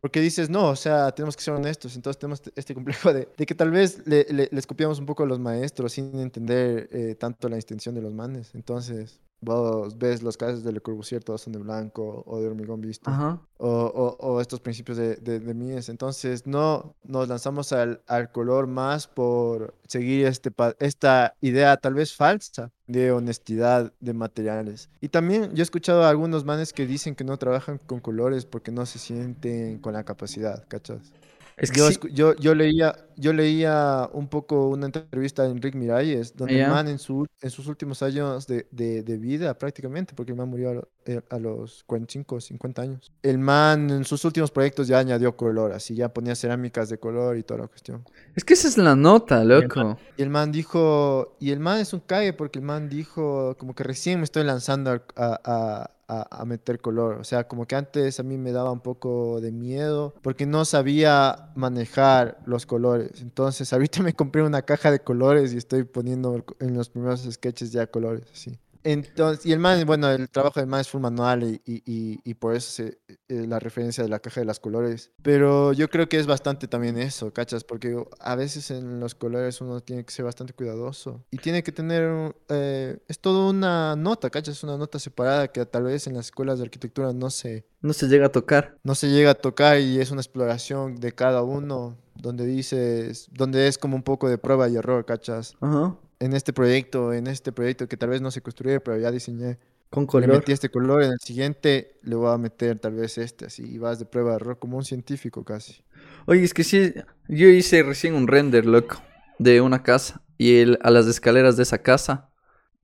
Porque 0.00 0.20
dices, 0.20 0.50
no, 0.50 0.68
o 0.68 0.76
sea, 0.76 1.12
tenemos 1.12 1.36
que 1.36 1.42
ser 1.42 1.54
honestos. 1.54 1.96
Entonces 1.96 2.18
tenemos 2.18 2.42
este 2.54 2.74
complejo 2.74 3.12
de, 3.12 3.28
de 3.36 3.46
que 3.46 3.54
tal 3.54 3.70
vez 3.70 4.06
le, 4.06 4.26
les 4.50 4.66
copiamos 4.66 4.98
un 4.98 5.06
poco 5.06 5.22
a 5.22 5.26
los 5.26 5.38
maestros 5.38 5.92
sin 5.92 6.18
entender 6.20 6.88
eh, 6.92 7.14
tanto 7.14 7.48
la 7.48 7.56
intención 7.56 7.94
de 7.94 8.02
los 8.02 8.12
manes. 8.12 8.54
Entonces, 8.54 9.20
vos 9.42 9.98
ves 9.98 10.22
los 10.22 10.36
casos 10.36 10.62
de 10.62 10.72
Le 10.72 10.80
Corbusier, 10.80 11.22
todos 11.22 11.42
son 11.42 11.52
de 11.52 11.58
blanco 11.58 12.22
o 12.26 12.40
de 12.40 12.46
hormigón 12.46 12.80
visto, 12.80 13.10
o, 13.58 14.16
o, 14.18 14.40
estos 14.40 14.60
principios 14.60 14.96
de, 14.96 15.16
de, 15.16 15.54
Mies. 15.54 15.88
Entonces, 15.88 16.46
no 16.46 16.94
nos 17.02 17.28
lanzamos 17.28 17.72
al, 17.72 18.00
al, 18.06 18.30
color 18.32 18.66
más 18.66 19.06
por 19.06 19.74
seguir 19.86 20.26
este, 20.26 20.50
esta 20.78 21.34
idea 21.40 21.76
tal 21.76 21.94
vez 21.94 22.14
falsa 22.14 22.70
de 22.86 23.12
honestidad 23.12 23.92
de 24.00 24.14
materiales. 24.14 24.88
Y 25.00 25.08
también 25.08 25.54
yo 25.54 25.62
he 25.62 25.64
escuchado 25.64 26.04
a 26.04 26.08
algunos 26.08 26.44
manes 26.44 26.72
que 26.72 26.86
dicen 26.86 27.14
que 27.14 27.24
no 27.24 27.36
trabajan 27.36 27.78
con 27.78 28.00
colores 28.00 28.46
porque 28.46 28.70
no 28.70 28.86
se 28.86 28.98
sienten 28.98 29.78
con 29.78 29.92
la 29.92 30.04
capacidad, 30.04 30.64
¿cachas? 30.68 31.12
Es 31.56 31.70
que 31.70 31.80
yo, 32.12 32.34
yo, 32.36 32.54
leía, 32.54 32.96
yo 33.16 33.32
leía 33.32 34.08
un 34.12 34.28
poco 34.28 34.68
una 34.68 34.86
entrevista 34.86 35.42
de 35.42 35.50
Enrique 35.50 35.76
Miralles, 35.76 36.36
donde 36.36 36.60
el 36.60 36.68
man 36.68 36.88
en, 36.88 36.98
su, 36.98 37.26
en 37.40 37.50
sus 37.50 37.66
últimos 37.66 38.02
años 38.02 38.46
de, 38.46 38.66
de, 38.70 39.02
de, 39.02 39.18
vida, 39.18 39.56
prácticamente, 39.58 40.14
porque 40.14 40.32
el 40.32 40.38
man 40.38 40.48
murió 40.48 40.70
a, 40.70 41.10
eh, 41.10 41.20
a, 41.30 41.38
los 41.38 41.84
45, 41.84 42.40
50 42.40 42.82
años. 42.82 43.12
El 43.22 43.38
man 43.38 43.90
en 43.90 44.04
sus 44.04 44.24
últimos 44.24 44.50
proyectos 44.50 44.88
ya 44.88 44.98
añadió 44.98 45.36
color, 45.36 45.72
así 45.72 45.94
ya 45.94 46.08
ponía 46.08 46.34
cerámicas 46.34 46.88
de 46.88 46.98
color 46.98 47.36
y 47.36 47.42
toda 47.42 47.60
la 47.60 47.66
cuestión. 47.68 48.04
Es 48.34 48.44
que 48.44 48.54
esa 48.54 48.68
es 48.68 48.78
la 48.78 48.96
nota, 48.96 49.44
loco. 49.44 49.98
Y 50.16 50.22
el 50.22 50.30
man, 50.30 50.52
dijo, 50.52 51.36
y 51.38 51.50
el 51.50 51.60
man 51.60 51.80
es 51.80 51.92
un 51.92 52.00
cague 52.00 52.32
porque 52.32 52.58
el 52.58 52.64
man 52.64 52.88
dijo, 52.88 53.56
como 53.58 53.74
que 53.74 53.84
recién 53.84 54.18
me 54.18 54.24
estoy 54.24 54.44
lanzando 54.44 54.90
a, 54.90 55.00
a 55.16 55.90
a, 56.20 56.44
meter 56.44 56.80
color. 56.80 57.14
O 57.14 57.24
sea, 57.24 57.48
como 57.48 57.66
que 57.66 57.76
antes 57.76 58.20
a 58.20 58.22
mí 58.22 58.36
me 58.38 58.52
daba 58.52 58.70
un 58.70 58.80
poco 58.80 59.40
de 59.40 59.52
miedo 59.52 60.14
porque 60.22 60.46
no 60.46 60.64
sabía 60.64 61.50
manejar 61.54 62.38
los 62.46 62.66
colores. 62.66 63.22
Entonces, 63.22 63.72
ahorita 63.72 64.02
me 64.02 64.12
compré 64.14 64.42
una 64.42 64.62
caja 64.62 64.90
de 64.90 65.00
colores 65.00 65.52
y 65.52 65.56
estoy 65.56 65.84
poniendo 65.84 66.44
en 66.60 66.74
los 66.74 66.88
primeros 66.90 67.26
sketches 67.30 67.72
ya 67.72 67.86
colores, 67.86 68.24
así. 68.32 68.58
Entonces, 68.84 69.46
y 69.46 69.52
el 69.52 69.58
man, 69.58 69.84
bueno, 69.86 70.10
el 70.10 70.28
trabajo 70.28 70.60
del 70.60 70.68
man 70.68 70.80
es 70.80 70.88
full 70.88 71.00
manual 71.00 71.44
y, 71.44 71.60
y, 71.64 72.20
y, 72.24 72.34
por 72.34 72.54
eso 72.54 72.70
se, 72.70 72.98
eh, 73.28 73.46
la 73.46 73.58
referencia 73.58 74.02
de 74.02 74.10
la 74.10 74.18
caja 74.18 74.40
de 74.40 74.46
los 74.46 74.60
colores. 74.60 75.12
Pero 75.22 75.72
yo 75.72 75.88
creo 75.88 76.08
que 76.08 76.18
es 76.18 76.26
bastante 76.26 76.68
también 76.68 76.98
eso, 76.98 77.32
¿cachas? 77.32 77.64
Porque 77.64 78.02
a 78.20 78.34
veces 78.34 78.70
en 78.70 79.00
los 79.00 79.14
colores 79.14 79.60
uno 79.60 79.80
tiene 79.80 80.04
que 80.04 80.12
ser 80.12 80.24
bastante 80.24 80.52
cuidadoso 80.52 81.24
y 81.30 81.38
tiene 81.38 81.62
que 81.62 81.72
tener, 81.72 82.34
eh, 82.48 82.98
es 83.08 83.18
toda 83.18 83.50
una 83.50 83.96
nota, 83.96 84.30
¿cachas? 84.30 84.56
Es 84.56 84.64
una 84.64 84.76
nota 84.76 84.98
separada 84.98 85.48
que 85.48 85.64
tal 85.66 85.84
vez 85.84 86.06
en 86.06 86.14
las 86.14 86.26
escuelas 86.26 86.58
de 86.58 86.64
arquitectura 86.64 87.12
no 87.12 87.30
se... 87.30 87.66
No 87.80 87.92
se 87.92 88.08
llega 88.08 88.26
a 88.26 88.32
tocar. 88.32 88.78
No 88.84 88.94
se 88.94 89.08
llega 89.08 89.32
a 89.32 89.34
tocar 89.34 89.80
y 89.80 90.00
es 90.00 90.10
una 90.10 90.20
exploración 90.20 90.96
de 90.96 91.12
cada 91.12 91.42
uno 91.42 91.96
donde 92.14 92.46
dices, 92.46 93.28
donde 93.32 93.66
es 93.66 93.78
como 93.78 93.96
un 93.96 94.02
poco 94.02 94.28
de 94.28 94.38
prueba 94.38 94.68
y 94.68 94.76
error, 94.76 95.04
¿cachas? 95.04 95.56
Ajá 95.60 95.96
en 96.22 96.34
este 96.34 96.52
proyecto, 96.52 97.12
en 97.12 97.26
este 97.26 97.50
proyecto 97.52 97.88
que 97.88 97.96
tal 97.96 98.10
vez 98.10 98.20
no 98.20 98.30
se 98.30 98.42
construye, 98.42 98.80
pero 98.80 98.96
ya 98.98 99.10
diseñé. 99.10 99.58
Con 99.90 100.06
color. 100.06 100.28
Le 100.28 100.36
metí 100.36 100.52
este 100.52 100.70
color, 100.70 101.02
en 101.02 101.12
el 101.12 101.18
siguiente 101.18 101.98
le 102.02 102.14
voy 102.14 102.32
a 102.32 102.38
meter 102.38 102.78
tal 102.78 102.94
vez 102.94 103.18
este, 103.18 103.46
así, 103.46 103.62
y 103.62 103.76
vas 103.76 103.98
de 103.98 104.06
prueba 104.06 104.30
de 104.30 104.36
error 104.36 104.58
como 104.58 104.78
un 104.78 104.84
científico 104.84 105.44
casi. 105.44 105.84
Oye, 106.24 106.44
es 106.44 106.54
que 106.54 106.64
sí, 106.64 106.94
yo 107.28 107.48
hice 107.48 107.82
recién 107.82 108.14
un 108.14 108.26
render, 108.26 108.64
loco, 108.64 109.02
de 109.38 109.60
una 109.60 109.82
casa, 109.82 110.22
y 110.38 110.60
el, 110.60 110.78
a 110.82 110.90
las 110.90 111.06
escaleras 111.06 111.58
de 111.58 111.64
esa 111.64 111.82
casa 111.82 112.30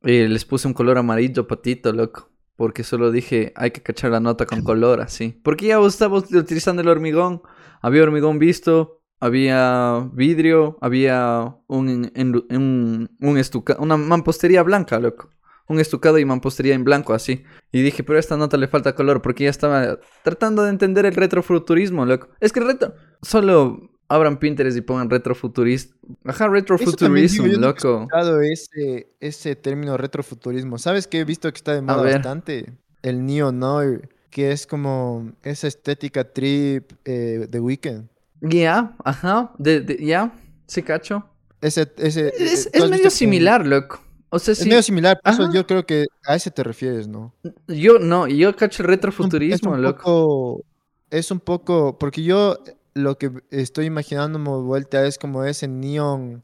eh, 0.03 0.29
les 0.29 0.45
puse 0.45 0.69
un 0.69 0.75
color 0.75 0.99
amarillo 0.99 1.47
patito, 1.47 1.93
loco. 1.93 2.31
Porque 2.57 2.83
solo 2.83 3.13
dije, 3.13 3.53
hay 3.55 3.71
que 3.71 3.83
cachar 3.83 4.11
la 4.11 4.21
nota 4.21 4.45
con 4.45 4.63
color, 4.63 5.01
así. 5.01 5.41
Porque 5.45 5.69
ya 5.69 5.79
estábamos 5.79 6.25
utilizando 6.33 6.83
el 6.83 6.89
hormigón. 6.89 7.41
Había 7.81 8.03
hormigón 8.03 8.41
visto, 8.41 8.98
había 9.21 10.09
vidrio, 10.13 10.79
había 10.81 11.57
un, 11.67 12.11
un, 12.51 13.11
un 13.21 13.39
estucado, 13.39 13.83
una 13.83 13.97
mampostería 13.97 14.63
blanca, 14.63 14.99
loco. 14.99 15.31
Un 15.69 15.81
estucado 15.81 16.19
y 16.19 16.25
mampostería 16.25 16.75
en 16.75 16.83
blanco, 16.83 17.13
así. 17.13 17.45
Y 17.73 17.83
dije, 17.83 18.03
pero 18.03 18.17
a 18.17 18.21
esta 18.21 18.39
nota 18.39 18.57
le 18.57 18.69
falta 18.69 18.95
color, 18.95 19.21
porque 19.21 19.45
ya 19.45 19.51
estaba 19.51 19.99
tratando 20.25 20.63
de 20.63 20.71
entender 20.71 21.05
el 21.05 21.15
retrofuturismo, 21.15 22.07
loco. 22.07 22.29
Es 22.41 22.53
que 22.53 22.61
el 22.61 22.67
retro... 22.67 22.95
Solo 23.21 23.91
abran 24.09 24.39
Pinterest 24.39 24.79
y 24.79 24.81
pongan 24.81 25.11
retrofuturismo. 25.11 25.95
Ajá, 26.25 26.49
retrofuturismo, 26.49 27.47
loco. 27.59 28.09
He 28.11 28.53
ese, 28.53 29.13
ese 29.21 29.57
término 29.57 29.99
retrofuturismo. 29.99 30.79
¿Sabes 30.79 31.07
qué 31.07 31.21
he 31.21 31.25
visto 31.25 31.51
que 31.53 31.57
está 31.57 31.75
de 31.75 31.83
moda 31.83 32.03
bastante? 32.03 32.73
El 33.03 33.27
neo 33.27 33.53
noir, 33.53 34.09
que 34.31 34.53
es 34.53 34.67
como 34.67 35.33
esa 35.43 35.67
estética 35.69 36.33
trip 36.33 36.91
eh, 37.05 37.47
de 37.49 37.61
Weekend. 37.61 38.09
Ya, 38.41 38.97
ajá, 39.05 39.53
de, 39.59 39.99
ya, 40.01 40.33
sí 40.67 40.83
cacho. 40.83 41.29
Ese, 41.61 41.93
ese, 41.97 42.33
es, 42.37 42.71
eh, 42.73 42.89
medio 42.89 43.11
similar, 43.11 43.67
loco. 43.67 44.01
O 44.31 44.39
sea, 44.39 44.53
es 44.53 44.65
medio 44.65 44.83
similar, 44.83 45.21
eso 45.25 45.53
yo 45.53 45.67
creo 45.67 45.87
que 45.87 46.07
a 46.27 46.37
ese 46.37 46.51
te 46.51 46.63
refieres, 46.63 47.09
¿no? 47.09 47.35
Yo 47.67 47.99
no, 47.99 48.29
yo 48.29 48.55
cacho 48.55 48.83
el 48.83 48.89
retrofuturismo, 48.89 49.75
es 49.75 49.81
loco. 49.81 50.63
es 51.11 51.31
un 51.31 51.41
poco, 51.41 51.99
porque 51.99 52.23
yo 52.23 52.59
lo 52.95 53.17
que 53.17 53.31
estoy 53.51 53.87
imaginando 53.87 54.39
vuelta 54.63 55.07
es 55.07 55.19
como 55.19 55.45
ese 55.45 55.67
neon 55.67 56.43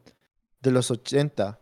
de 0.63 0.71
los 0.71 0.91
80. 0.91 1.59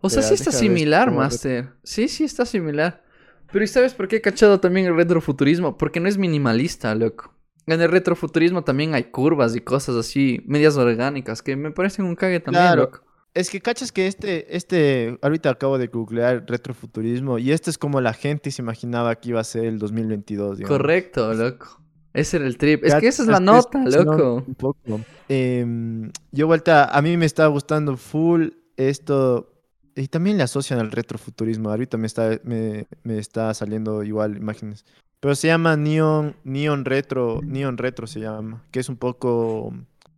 O 0.00 0.10
sea, 0.10 0.22
sí 0.22 0.34
está 0.34 0.52
similar, 0.52 1.10
Master. 1.10 1.72
Sí, 1.82 2.08
sí 2.08 2.24
está 2.24 2.44
similar. 2.44 3.02
Pero 3.50 3.64
¿y 3.64 3.68
sabes 3.68 3.94
por 3.94 4.08
qué 4.08 4.16
he 4.16 4.20
cachado 4.20 4.60
también 4.60 4.86
el 4.86 4.96
retrofuturismo? 4.96 5.76
Porque 5.78 6.00
no 6.00 6.08
es 6.08 6.18
minimalista, 6.18 6.94
loco. 6.94 7.34
En 7.66 7.80
el 7.80 7.90
retrofuturismo 7.90 8.62
también 8.64 8.94
hay 8.94 9.04
curvas 9.04 9.54
y 9.54 9.60
cosas 9.60 9.94
así, 9.96 10.42
medias 10.46 10.76
orgánicas, 10.76 11.42
que 11.42 11.54
me 11.56 11.70
parecen 11.70 12.04
un 12.04 12.16
cague 12.16 12.40
también, 12.40 12.64
Claro. 12.64 12.82
loco. 12.82 13.00
Es 13.34 13.48
que 13.48 13.60
cachas 13.62 13.92
que 13.92 14.06
este, 14.08 14.54
este, 14.56 15.18
ahorita 15.22 15.48
acabo 15.50 15.78
de 15.78 15.86
googlear 15.86 16.44
retrofuturismo 16.46 17.38
y 17.38 17.50
este 17.52 17.70
es 17.70 17.78
como 17.78 18.00
la 18.02 18.12
gente 18.12 18.50
se 18.50 18.60
imaginaba 18.60 19.14
que 19.14 19.30
iba 19.30 19.40
a 19.40 19.44
ser 19.44 19.64
el 19.64 19.78
2022, 19.78 20.58
digamos. 20.58 20.76
Correcto, 20.76 21.32
loco. 21.32 21.80
Ese 22.12 22.36
era 22.36 22.46
el 22.46 22.58
trip. 22.58 22.84
Es 22.84 22.94
que 22.96 23.08
esa 23.08 23.22
es 23.22 23.28
la 23.28 23.40
nota, 23.40 23.82
es- 23.86 23.96
loco. 23.96 24.44
Un 24.46 24.54
poco. 24.54 25.00
Em, 25.30 26.10
yo 26.30 26.46
vuelta, 26.46 26.84
a 26.94 27.00
mí 27.00 27.16
me 27.16 27.24
está 27.24 27.46
gustando 27.46 27.96
full 27.96 28.48
esto 28.76 29.48
y 29.94 30.08
también 30.08 30.36
le 30.36 30.42
asocian 30.42 30.78
al 30.78 30.90
retrofuturismo. 30.90 31.70
Ahorita 31.70 31.96
me 31.96 32.06
está, 32.06 32.38
me, 32.44 32.86
me 33.02 33.18
está 33.18 33.54
saliendo 33.54 34.02
igual 34.02 34.36
imágenes. 34.36 34.84
Pero 35.22 35.36
se 35.36 35.46
llama 35.46 35.76
Neon, 35.76 36.34
Neon 36.42 36.84
Retro, 36.84 37.40
Neon 37.44 37.78
Retro 37.78 38.08
se 38.08 38.18
llama, 38.18 38.64
que 38.72 38.80
es 38.80 38.88
un 38.88 38.96
poco, 38.96 39.72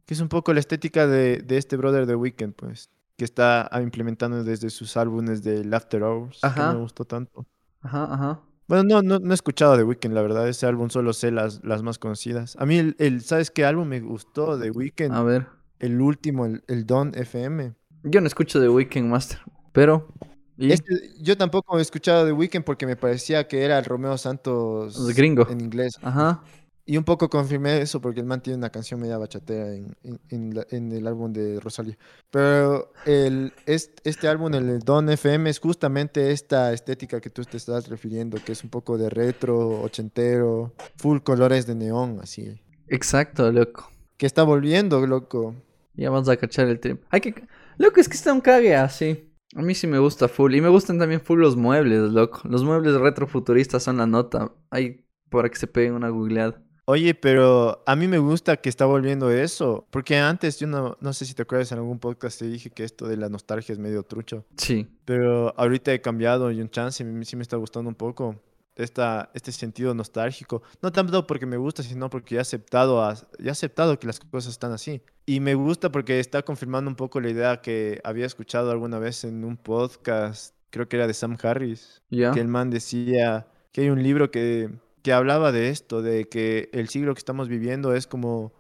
que 0.06 0.14
es 0.14 0.20
un 0.20 0.30
poco 0.30 0.54
la 0.54 0.60
estética 0.60 1.06
de, 1.06 1.38
de 1.38 1.58
este 1.58 1.76
brother 1.76 2.06
de 2.06 2.14
Weekend, 2.14 2.54
pues, 2.54 2.88
que 3.18 3.26
está 3.26 3.68
implementando 3.82 4.42
desde 4.44 4.70
sus 4.70 4.96
álbumes 4.96 5.42
de 5.44 5.68
After 5.76 6.02
Hours, 6.02 6.38
Ajá. 6.42 6.70
que 6.70 6.76
me 6.76 6.80
gustó 6.80 7.04
tanto. 7.04 7.44
Ajá, 7.82 8.04
ajá. 8.14 8.40
Bueno, 8.66 8.84
no, 8.84 9.02
no, 9.02 9.18
no 9.18 9.32
he 9.32 9.34
escuchado 9.34 9.76
de 9.76 9.84
Weekend, 9.84 10.14
la 10.14 10.22
verdad. 10.22 10.48
Ese 10.48 10.64
álbum 10.64 10.88
solo 10.88 11.12
sé 11.12 11.30
las, 11.30 11.62
las 11.62 11.82
más 11.82 11.98
conocidas. 11.98 12.56
A 12.58 12.64
mí, 12.64 12.78
el, 12.78 12.96
el- 12.98 13.20
¿sabes 13.20 13.50
qué 13.50 13.66
álbum 13.66 13.86
me 13.88 14.00
gustó 14.00 14.56
de 14.56 14.70
Weekend? 14.70 15.12
A 15.14 15.22
ver. 15.22 15.46
El 15.80 16.00
último, 16.00 16.46
el, 16.46 16.64
el 16.66 16.86
Don 16.86 17.12
FM. 17.14 17.74
Yo 18.04 18.22
no 18.22 18.26
escucho 18.26 18.58
de 18.58 18.70
Weekend 18.70 19.10
Master, 19.10 19.38
pero... 19.72 20.08
¿y? 20.56 20.72
Este, 20.72 20.92
yo 21.20 21.36
tampoco 21.36 21.78
he 21.78 21.82
escuchado 21.82 22.24
de 22.24 22.32
Weekend 22.32 22.64
porque 22.64 22.86
me 22.86 22.96
parecía 22.96 23.46
que 23.48 23.62
era 23.64 23.78
el 23.78 23.84
Romeo 23.84 24.16
Santos 24.18 24.96
El 25.08 25.14
gringo. 25.14 25.48
en 25.50 25.60
inglés. 25.60 25.94
Ajá. 26.02 26.42
Y 26.86 26.98
un 26.98 27.04
poco 27.04 27.30
confirmé 27.30 27.80
eso 27.80 27.98
porque 28.02 28.20
el 28.20 28.26
man 28.26 28.42
tiene 28.42 28.58
una 28.58 28.68
canción 28.68 29.00
media 29.00 29.16
bachatera 29.16 29.72
en, 29.74 29.96
en, 30.02 30.20
en 30.28 30.54
la- 30.54 30.66
en 30.70 30.92
el 30.92 31.06
álbum 31.06 31.32
de 31.32 31.58
Rosalía. 31.58 31.96
Pero 32.30 32.92
el, 33.06 33.54
este, 33.64 34.08
este 34.10 34.28
álbum, 34.28 34.52
el 34.52 34.80
Don 34.80 35.08
FM, 35.08 35.48
es 35.48 35.60
justamente 35.60 36.30
esta 36.30 36.74
estética 36.74 37.22
que 37.22 37.30
tú 37.30 37.42
te 37.42 37.56
estás 37.56 37.88
refiriendo, 37.88 38.36
que 38.44 38.52
es 38.52 38.62
un 38.64 38.68
poco 38.68 38.98
de 38.98 39.08
retro, 39.08 39.80
ochentero, 39.80 40.74
full 40.96 41.20
colores 41.20 41.66
de 41.66 41.74
neón, 41.74 42.18
así. 42.22 42.60
Exacto, 42.88 43.50
loco. 43.50 43.90
Que 44.18 44.26
está 44.26 44.42
volviendo, 44.42 45.06
loco. 45.06 45.54
Ya 45.94 46.10
vamos 46.10 46.28
a 46.28 46.36
cachar 46.36 46.68
el 46.68 46.80
trip. 46.80 47.02
Hay 47.08 47.22
que... 47.22 47.34
Loco, 47.78 47.98
es 47.98 48.08
que 48.10 48.14
está 48.16 48.30
un 48.32 48.42
cague 48.42 48.76
así. 48.76 49.30
A 49.54 49.62
mí 49.62 49.74
sí 49.74 49.86
me 49.86 49.98
gusta 49.98 50.28
full. 50.28 50.54
Y 50.54 50.60
me 50.60 50.68
gustan 50.68 50.98
también 50.98 51.20
full 51.20 51.40
los 51.40 51.56
muebles, 51.56 52.10
loco. 52.12 52.40
Los 52.44 52.64
muebles 52.64 52.94
retrofuturistas 52.94 53.82
son 53.82 53.98
la 53.98 54.06
nota. 54.06 54.52
Hay 54.70 55.04
para 55.30 55.48
que 55.48 55.56
se 55.56 55.66
peguen 55.66 55.94
una 55.94 56.08
googleada. 56.10 56.60
Oye, 56.86 57.14
pero 57.14 57.82
a 57.86 57.96
mí 57.96 58.06
me 58.08 58.18
gusta 58.18 58.58
que 58.58 58.68
está 58.68 58.84
volviendo 58.84 59.30
eso, 59.30 59.86
porque 59.90 60.18
antes 60.18 60.58
yo 60.60 60.66
no, 60.66 60.98
no 61.00 61.12
sé 61.14 61.24
si 61.24 61.32
te 61.32 61.40
acuerdas 61.42 61.72
en 61.72 61.78
algún 61.78 61.98
podcast 61.98 62.38
te 62.38 62.44
dije 62.46 62.68
que 62.70 62.84
esto 62.84 63.08
de 63.08 63.16
la 63.16 63.30
nostalgia 63.30 63.72
es 63.72 63.78
medio 63.78 64.02
trucho, 64.02 64.44
Sí. 64.58 64.86
pero 65.06 65.54
ahorita 65.58 65.94
he 65.94 66.02
cambiado 66.02 66.50
y 66.52 66.60
un 66.60 66.68
chance 66.68 67.02
sí 67.24 67.36
me 67.36 67.42
está 67.42 67.56
gustando 67.56 67.88
un 67.88 67.94
poco 67.94 68.36
esta, 68.76 69.30
este 69.34 69.52
sentido 69.52 69.94
nostálgico, 69.94 70.62
no 70.82 70.90
tanto 70.92 71.26
porque 71.26 71.46
me 71.46 71.56
gusta, 71.56 71.82
sino 71.82 72.10
porque 72.10 72.34
ya 72.34 72.40
he 72.40 72.42
aceptado, 72.42 73.02
a- 73.02 73.14
ya 73.38 73.46
he 73.46 73.50
aceptado 73.50 73.98
que 73.98 74.06
las 74.06 74.18
cosas 74.20 74.52
están 74.52 74.72
así. 74.72 75.02
Y 75.26 75.40
me 75.40 75.54
gusta 75.54 75.90
porque 75.92 76.18
está 76.20 76.42
confirmando 76.42 76.90
un 76.90 76.96
poco 76.96 77.20
la 77.20 77.30
idea 77.30 77.60
que 77.60 78.00
había 78.04 78.26
escuchado 78.26 78.70
alguna 78.70 78.98
vez 78.98 79.24
en 79.24 79.44
un 79.44 79.56
podcast, 79.56 80.54
creo 80.70 80.88
que 80.88 80.96
era 80.96 81.06
de 81.06 81.14
Sam 81.14 81.36
Harris, 81.42 82.02
que 82.32 82.40
el 82.40 82.48
man 82.48 82.70
decía 82.70 83.46
que 83.72 83.82
hay 83.82 83.90
un 83.90 84.02
libro 84.02 84.30
que, 84.30 84.70
que 85.02 85.12
hablaba 85.12 85.52
de 85.52 85.68
esto, 85.70 86.02
de 86.02 86.28
que 86.28 86.68
el 86.72 86.88
siglo 86.88 87.14
que 87.14 87.18
estamos 87.18 87.48
viviendo 87.48 87.94
es 87.94 88.06
como 88.06 88.52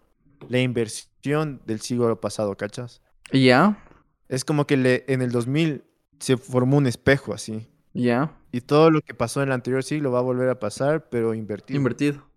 la 0.48 0.60
inversión 0.60 1.60
del 1.66 1.80
siglo 1.80 2.20
pasado, 2.20 2.56
¿cachas? 2.56 3.00
¿Ya? 3.32 3.82
Es 4.28 4.44
como 4.44 4.66
que 4.66 4.76
le, 4.76 5.04
en 5.08 5.22
el 5.22 5.30
2000 5.32 5.84
se 6.18 6.36
formó 6.36 6.76
un 6.78 6.86
espejo 6.86 7.34
así. 7.34 7.66
¿Ya? 7.94 8.36
Y 8.52 8.60
todo 8.60 8.90
lo 8.90 9.00
que 9.00 9.14
pasó 9.14 9.42
en 9.42 9.48
el 9.48 9.54
anterior 9.54 9.82
siglo 9.82 10.10
va 10.10 10.18
a 10.18 10.22
volver 10.22 10.48
a 10.48 10.58
pasar, 10.58 11.08
pero 11.08 11.32
invertido. 11.32 11.78
Invertido. 11.78 12.28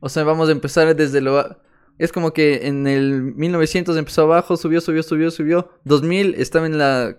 O 0.00 0.08
sea, 0.08 0.24
vamos 0.24 0.48
a 0.48 0.52
empezar 0.52 0.94
desde 0.94 1.20
lo... 1.20 1.58
Es 1.98 2.12
como 2.12 2.32
que 2.34 2.66
en 2.66 2.86
el 2.86 3.22
1900 3.22 3.96
empezó 3.96 4.22
abajo, 4.22 4.56
subió, 4.58 4.82
subió, 4.82 5.02
subió, 5.02 5.30
subió. 5.30 5.70
2000 5.84 6.34
estaba 6.34 6.66
en 6.66 6.76
la, 6.76 7.18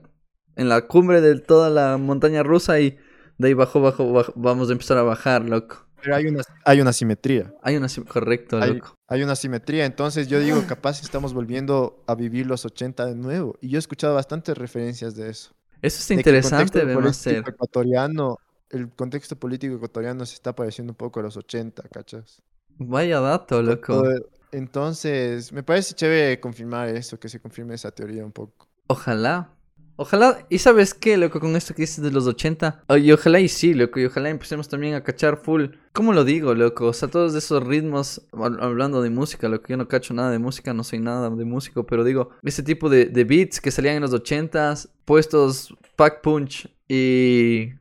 en 0.55 0.69
la 0.69 0.87
cumbre 0.87 1.19
de 1.19 1.39
toda 1.39 1.71
la 1.71 1.97
montaña 1.97 2.43
rusa 2.43 2.79
y 2.79 2.97
de 3.39 3.47
ahí 3.47 3.53
bajó, 3.55 3.81
bajó, 3.81 4.11
bajó. 4.13 4.33
Vamos 4.35 4.69
a 4.69 4.73
empezar 4.73 4.97
a 4.99 5.03
bajar, 5.03 5.43
loco. 5.45 5.87
Pero 6.01 6.15
hay 6.15 6.27
una, 6.27 6.43
hay 6.63 6.79
una 6.79 6.93
simetría. 6.93 7.53
Hay 7.63 7.75
una... 7.75 7.87
Correcto, 8.07 8.59
Hay, 8.61 8.75
loco. 8.75 8.93
hay 9.07 9.23
una 9.23 9.35
simetría. 9.35 9.85
Entonces 9.85 10.27
yo 10.27 10.39
digo, 10.39 10.63
capaz 10.67 11.01
estamos 11.01 11.33
volviendo 11.33 12.03
a 12.05 12.13
vivir 12.13 12.45
los 12.45 12.63
80 12.63 13.07
de 13.07 13.15
nuevo. 13.15 13.57
Y 13.61 13.69
yo 13.69 13.77
he 13.77 13.79
escuchado 13.79 14.13
bastantes 14.13 14.55
referencias 14.55 15.15
de 15.15 15.31
eso. 15.31 15.51
Eso 15.81 15.99
de 15.99 16.11
el 16.11 16.19
interesante, 16.19 16.81
político 16.81 17.13
ser. 17.13 17.43
ecuatoriano, 17.47 18.37
el 18.69 18.89
contexto 18.89 19.35
político 19.35 19.75
ecuatoriano 19.75 20.25
se 20.25 20.35
está 20.35 20.55
pareciendo 20.55 20.91
un 20.91 20.97
poco 20.97 21.19
a 21.19 21.23
los 21.23 21.37
80, 21.37 21.83
¿cachas? 21.89 22.41
Vaya 22.77 23.19
dato, 23.19 23.61
loco. 23.61 24.03
Entonces, 24.51 25.51
me 25.51 25.63
parece 25.63 25.93
chévere 25.93 26.39
confirmar 26.39 26.89
eso, 26.89 27.19
que 27.19 27.27
se 27.29 27.39
confirme 27.39 27.75
esa 27.75 27.91
teoría 27.91 28.25
un 28.25 28.31
poco. 28.31 28.67
Ojalá. 28.87 29.56
Ojalá, 29.99 30.45
y 30.49 30.59
sabes 30.59 30.93
qué, 30.93 31.17
loco, 31.17 31.39
con 31.39 31.55
esto 31.55 31.73
que 31.73 31.81
dices 31.81 32.03
de 32.03 32.11
los 32.11 32.27
80, 32.27 32.83
Oh, 32.87 32.97
y 32.97 33.11
ojalá 33.11 33.39
y 33.39 33.47
sí, 33.47 33.73
loco, 33.73 33.99
y 33.99 34.05
ojalá 34.05 34.29
empecemos 34.29 34.69
también 34.69 34.93
a 34.93 35.03
cachar 35.03 35.37
full. 35.37 35.65
¿Cómo 35.91 36.13
lo 36.13 36.23
digo, 36.23 36.53
loco? 36.53 36.85
O 36.85 36.93
sea, 36.93 37.07
todos 37.07 37.33
esos 37.33 37.65
ritmos, 37.65 38.21
hab- 38.31 38.61
hablando 38.61 39.01
de 39.01 39.09
música, 39.09 39.49
loco, 39.49 39.65
yo 39.69 39.75
no 39.77 39.87
cacho 39.87 40.13
nada 40.13 40.29
de 40.29 40.37
música, 40.37 40.71
no 40.73 40.83
soy 40.83 40.99
nada 40.99 41.29
de 41.31 41.45
músico, 41.45 41.85
pero 41.87 42.03
digo, 42.03 42.29
ese 42.43 42.61
tipo 42.61 42.89
de, 42.89 43.05
beats 43.23 43.59
que 43.59 43.71
salían 43.71 43.95
en 43.95 44.01
los 44.03 44.13
80s, 44.13 44.89
puestos 45.05 45.75
pack 45.95 46.21
punch 46.21 46.69
y... 46.87 47.71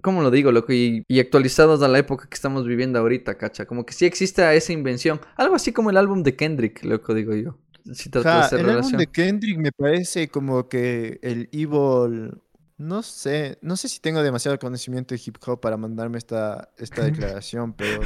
¿Cómo 0.00 0.22
lo 0.22 0.30
digo, 0.30 0.52
loco? 0.52 0.72
Y, 0.72 1.04
y 1.08 1.20
actualizados 1.20 1.82
a 1.82 1.88
la 1.88 1.98
época 1.98 2.28
que 2.28 2.34
estamos 2.34 2.66
viviendo 2.66 2.98
ahorita, 2.98 3.36
cacha. 3.36 3.66
Como 3.66 3.84
que 3.84 3.92
sí 3.92 4.06
existe 4.06 4.54
esa 4.56 4.72
invención. 4.72 5.20
Algo 5.36 5.54
así 5.56 5.72
como 5.72 5.90
el 5.90 5.96
álbum 5.96 6.22
de 6.22 6.36
Kendrick, 6.36 6.84
loco, 6.84 7.14
digo 7.14 7.34
yo. 7.34 7.58
Si 7.92 8.10
Ja, 8.10 8.44
hacer 8.44 8.60
el 8.60 8.70
álbum 8.70 8.92
de 8.92 9.06
Kendrick 9.06 9.58
me 9.58 9.72
parece 9.72 10.28
como 10.28 10.68
que 10.68 11.18
el 11.22 11.48
Evil, 11.52 12.40
no 12.78 13.02
sé, 13.02 13.58
no 13.62 13.76
sé 13.76 13.88
si 13.88 14.00
tengo 14.00 14.22
demasiado 14.22 14.58
conocimiento 14.58 15.14
de 15.14 15.20
hip 15.24 15.36
hop 15.46 15.60
para 15.60 15.76
mandarme 15.76 16.18
esta, 16.18 16.70
esta 16.76 17.02
declaración, 17.40 17.72
pero, 17.72 18.00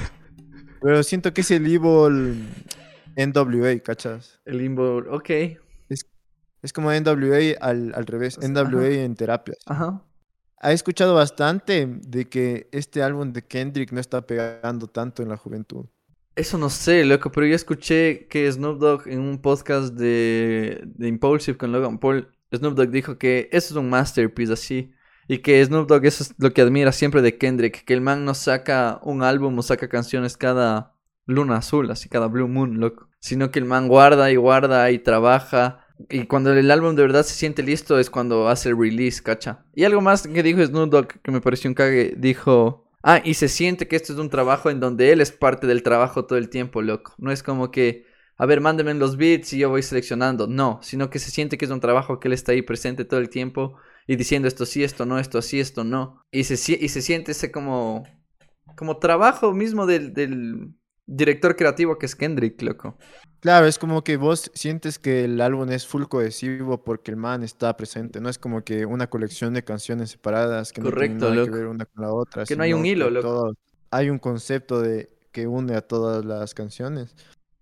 pero 0.81 1.03
siento 1.03 1.33
que 1.33 1.43
es 1.43 1.51
el 1.51 1.67
Evil 1.67 2.49
NWA, 3.17 3.79
¿cachas? 3.81 4.41
El 4.45 4.59
limbo, 4.59 4.99
ok. 5.11 5.31
Es 6.63 6.73
como 6.73 6.91
NWA 6.91 7.59
al, 7.61 7.93
al 7.95 8.07
revés, 8.07 8.39
Ajá. 8.39 8.49
NWA 8.49 8.89
en 8.89 9.15
terapias. 9.15 9.59
Ajá. 9.67 10.03
He 10.63 10.73
escuchado 10.73 11.15
bastante 11.15 11.87
de 11.87 12.25
que 12.25 12.69
este 12.73 13.03
álbum 13.03 13.35
de 13.35 13.43
Kendrick 13.43 13.93
no 13.93 14.01
está 14.01 14.27
pegando 14.27 14.87
tanto 14.87 15.23
en 15.23 15.29
la 15.29 15.37
juventud. 15.37 15.85
Eso 16.37 16.59
no 16.59 16.69
sé, 16.69 17.05
loco, 17.05 17.31
pero 17.31 17.47
yo 17.47 17.55
escuché 17.55 18.27
que 18.27 18.51
Snoop 18.51 18.81
Dogg 18.81 19.09
en 19.09 19.21
un 19.21 19.41
podcast 19.41 19.95
de, 19.95 20.83
de 20.85 21.09
Impulsive 21.09 21.57
con 21.57 21.71
Logan 21.71 21.99
Paul, 21.99 22.29
Snoop 22.53 22.75
Dogg 22.75 22.91
dijo 22.91 23.19
que 23.19 23.49
eso 23.53 23.75
es 23.75 23.79
un 23.79 23.89
masterpiece 23.89 24.53
así. 24.53 24.93
Y 25.29 25.39
que 25.39 25.65
Snoop 25.65 25.89
Dogg 25.89 26.05
eso 26.05 26.25
es 26.25 26.35
lo 26.37 26.53
que 26.53 26.61
admira 26.61 26.93
siempre 26.93 27.23
de 27.23 27.39
Kendrick, 27.39 27.85
que 27.85 27.95
el 27.95 28.01
man 28.01 28.25
no 28.25 28.35
saca 28.35 29.01
un 29.05 29.23
álbum 29.23 29.59
o 29.59 29.63
saca 29.63 29.89
canciones 29.89 30.37
cada 30.37 30.95
luna 31.25 31.59
azul, 31.59 31.91
así 31.91 32.09
cada 32.09 32.27
blue 32.27 32.49
moon, 32.49 32.81
loco. 32.81 33.09
Sino 33.21 33.51
que 33.51 33.61
el 33.61 33.65
man 33.65 33.89
guarda 33.89 34.31
y 34.31 34.37
guarda 34.37 34.91
y 34.91 34.99
trabaja. 34.99 35.87
Y 36.11 36.25
cuando 36.25 36.53
el 36.53 36.71
álbum 36.71 36.97
de 36.97 37.03
verdad 37.03 37.23
se 37.23 37.35
siente 37.35 37.63
listo 37.63 37.99
es 37.99 38.11
cuando 38.11 38.49
hace 38.49 38.71
el 38.71 38.79
release, 38.79 39.23
cacha. 39.23 39.65
Y 39.75 39.85
algo 39.85 40.01
más 40.01 40.27
que 40.27 40.43
dijo 40.43 40.65
Snoop 40.65 40.91
Dogg 40.91 41.09
que 41.23 41.31
me 41.31 41.41
pareció 41.41 41.71
un 41.71 41.75
cague, 41.75 42.15
dijo... 42.17 42.84
Ah, 43.07 43.21
y 43.23 43.35
se 43.35 43.49
siente 43.49 43.87
que 43.87 43.97
esto 43.97 44.15
es 44.15 44.19
un 44.19 44.31
trabajo 44.31 44.71
en 44.71 44.81
donde 44.81 45.13
él 45.13 45.21
es 45.21 45.31
parte 45.31 45.67
del 45.67 45.83
trabajo 45.83 46.25
todo 46.25 46.39
el 46.39 46.49
tiempo, 46.49 46.81
loco. 46.81 47.15
No 47.19 47.31
es 47.33 47.43
como 47.43 47.71
que, 47.71 48.07
a 48.39 48.47
ver, 48.47 48.63
mándenme 48.63 48.95
los 48.95 49.19
beats 49.19 49.53
y 49.53 49.59
yo 49.59 49.69
voy 49.69 49.83
seleccionando. 49.83 50.47
No, 50.47 50.81
sino 50.83 51.11
que 51.11 51.19
se 51.19 51.31
siente 51.31 51.59
que 51.59 51.67
es 51.67 51.71
un 51.71 51.81
trabajo 51.81 52.19
que 52.19 52.29
él 52.29 52.33
está 52.33 52.53
ahí 52.53 52.63
presente 52.63 53.05
todo 53.05 53.21
el 53.21 53.29
tiempo 53.29 53.77
y 54.07 54.17
diciendo 54.17 54.49
esto 54.49 54.65
sí, 54.65 54.83
esto 54.83 55.05
no, 55.05 55.19
esto 55.19 55.43
sí, 55.43 55.61
esto 55.61 55.85
no. 55.85 56.25
Y 56.31 56.45
se, 56.45 56.55
y 56.55 56.89
se 56.89 57.03
siente 57.03 57.33
ese 57.33 57.53
como, 57.53 58.05
como 58.75 58.99
trabajo 58.99 59.53
mismo 59.53 59.85
del, 59.85 60.15
del 60.15 60.75
director 61.07 61.57
creativo 61.57 61.99
que 61.99 62.07
es 62.07 62.15
Kendrick, 62.17 62.61
loco. 62.63 62.97
Claro, 63.41 63.67
es 63.67 63.79
como 63.79 64.03
que 64.03 64.17
vos 64.17 64.51
sientes 64.55 64.99
que 64.99 65.25
el 65.25 65.41
álbum 65.41 65.69
es 65.71 65.87
full 65.87 66.05
cohesivo 66.05 66.83
porque 66.83 67.11
el 67.11 67.19
man 67.19 67.43
está 67.43 67.77
presente. 67.77 68.21
No 68.21 68.31
es 68.31 68.39
como 68.39 68.65
que 68.65 68.87
una 68.87 69.09
colección 69.11 69.53
de 69.53 69.63
canciones 69.63 70.11
separadas 70.11 70.73
que 70.73 70.81
no 70.81 70.91
tienen 70.91 71.19
nada 71.19 71.45
que 71.45 71.51
ver 71.51 71.67
una 71.67 71.85
con 71.85 72.03
la 72.05 72.13
otra. 72.13 72.45
Que 72.45 72.57
no 72.57 72.63
hay 72.63 72.73
un 72.73 72.87
hilo, 72.87 73.11
loco. 73.11 73.29
todo- 73.29 73.55
hay 73.91 74.09
un 74.11 74.19
concepto 74.19 74.81
de 74.81 75.11
que 75.31 75.47
une 75.47 75.75
a 75.77 75.83
todas 75.83 76.25
las 76.25 76.55
canciones. 76.55 77.15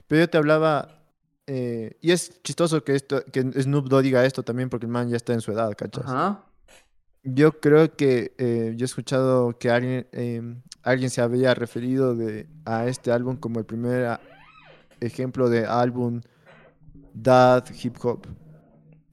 Pero 0.06 0.20
yo 0.22 0.30
te 0.30 0.38
hablaba 0.38 1.02
eh, 1.48 1.96
y 2.00 2.12
es 2.12 2.40
chistoso 2.44 2.84
que, 2.84 2.94
esto, 2.94 3.24
que 3.32 3.42
Snoop 3.42 3.88
Dogg 3.88 4.02
diga 4.02 4.24
esto 4.24 4.44
también 4.44 4.68
porque 4.70 4.86
el 4.86 4.92
man 4.92 5.08
ya 5.08 5.16
está 5.16 5.32
en 5.32 5.40
su 5.40 5.50
edad, 5.50 5.72
¿cachas? 5.76 6.04
Ajá. 6.06 6.44
Yo 7.24 7.60
creo 7.60 7.94
que 7.96 8.34
eh, 8.38 8.74
yo 8.76 8.84
he 8.84 8.86
escuchado 8.86 9.58
que 9.58 9.68
alguien, 9.70 10.06
em, 10.12 10.62
alguien 10.82 11.10
se 11.10 11.20
había 11.20 11.54
referido 11.54 12.14
de, 12.14 12.46
a 12.64 12.86
este 12.86 13.12
álbum 13.12 13.36
como 13.36 13.58
el 13.58 13.64
primer 13.66 14.06
a- 14.06 14.20
ejemplo 15.00 15.48
de 15.48 15.66
álbum 15.66 16.20
dad 17.14 17.64
hip 17.82 17.96
hop. 18.04 18.26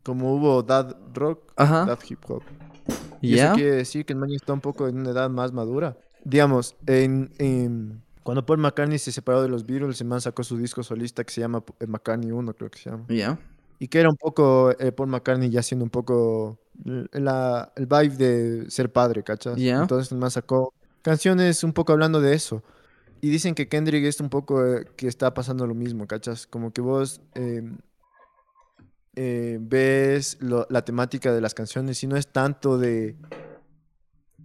Como 0.03 0.33
hubo 0.33 0.63
dad 0.63 0.95
rock, 1.13 1.51
Ajá. 1.55 1.85
dad 1.85 1.99
hip 2.07 2.19
hop. 2.29 2.43
Y 3.21 3.35
¿Ya? 3.35 3.47
eso 3.47 3.55
quiere 3.55 3.71
decir 3.75 4.05
que 4.05 4.13
el 4.13 4.19
man 4.19 4.31
está 4.31 4.53
un 4.53 4.61
poco 4.61 4.87
en 4.87 4.97
una 4.99 5.09
edad 5.11 5.29
más 5.29 5.51
madura. 5.51 5.97
Digamos, 6.23 6.75
en, 6.85 7.31
en- 7.37 8.01
cuando 8.23 8.45
Paul 8.45 8.59
McCartney 8.59 8.99
se 8.99 9.11
separó 9.11 9.41
de 9.41 9.49
los 9.49 9.65
Beatles, 9.65 9.99
el 10.01 10.07
man 10.07 10.21
sacó 10.21 10.43
su 10.43 10.57
disco 10.57 10.83
solista 10.83 11.23
que 11.23 11.33
se 11.33 11.41
llama 11.41 11.63
eh, 11.79 11.87
McCartney 11.87 12.31
1, 12.31 12.53
creo 12.53 12.69
que 12.69 12.77
se 12.79 12.89
llama. 12.89 13.05
Ya. 13.09 13.39
Y 13.79 13.87
que 13.87 13.99
era 13.99 14.09
un 14.09 14.17
poco 14.17 14.71
eh, 14.77 14.91
Paul 14.91 15.09
McCartney 15.09 15.49
ya 15.49 15.63
siendo 15.63 15.83
un 15.85 15.89
poco 15.89 16.59
la, 16.83 17.71
el 17.75 17.85
vibe 17.87 18.15
de 18.17 18.69
ser 18.71 18.91
padre, 18.91 19.23
¿cachas? 19.23 19.55
Ya. 19.57 19.81
Entonces 19.81 20.11
el 20.11 20.17
man 20.17 20.31
sacó 20.31 20.73
canciones 21.01 21.63
un 21.63 21.73
poco 21.73 21.93
hablando 21.93 22.21
de 22.21 22.33
eso. 22.35 22.63
Y 23.21 23.29
dicen 23.29 23.55
que 23.55 23.67
Kendrick 23.69 24.05
es 24.05 24.19
un 24.21 24.29
poco 24.29 24.65
eh, 24.65 24.85
que 24.97 25.07
está 25.07 25.33
pasando 25.33 25.67
lo 25.67 25.75
mismo, 25.75 26.07
¿cachas? 26.07 26.47
Como 26.47 26.71
que 26.73 26.81
vos 26.81 27.21
eh, 27.35 27.63
eh, 29.15 29.57
ves 29.61 30.37
lo- 30.39 30.65
la 30.69 30.83
temática 30.85 31.33
de 31.33 31.41
las 31.41 31.53
canciones 31.53 32.03
y 32.03 32.07
no 32.07 32.15
es 32.15 32.27
tanto 32.31 32.77
de 32.77 33.17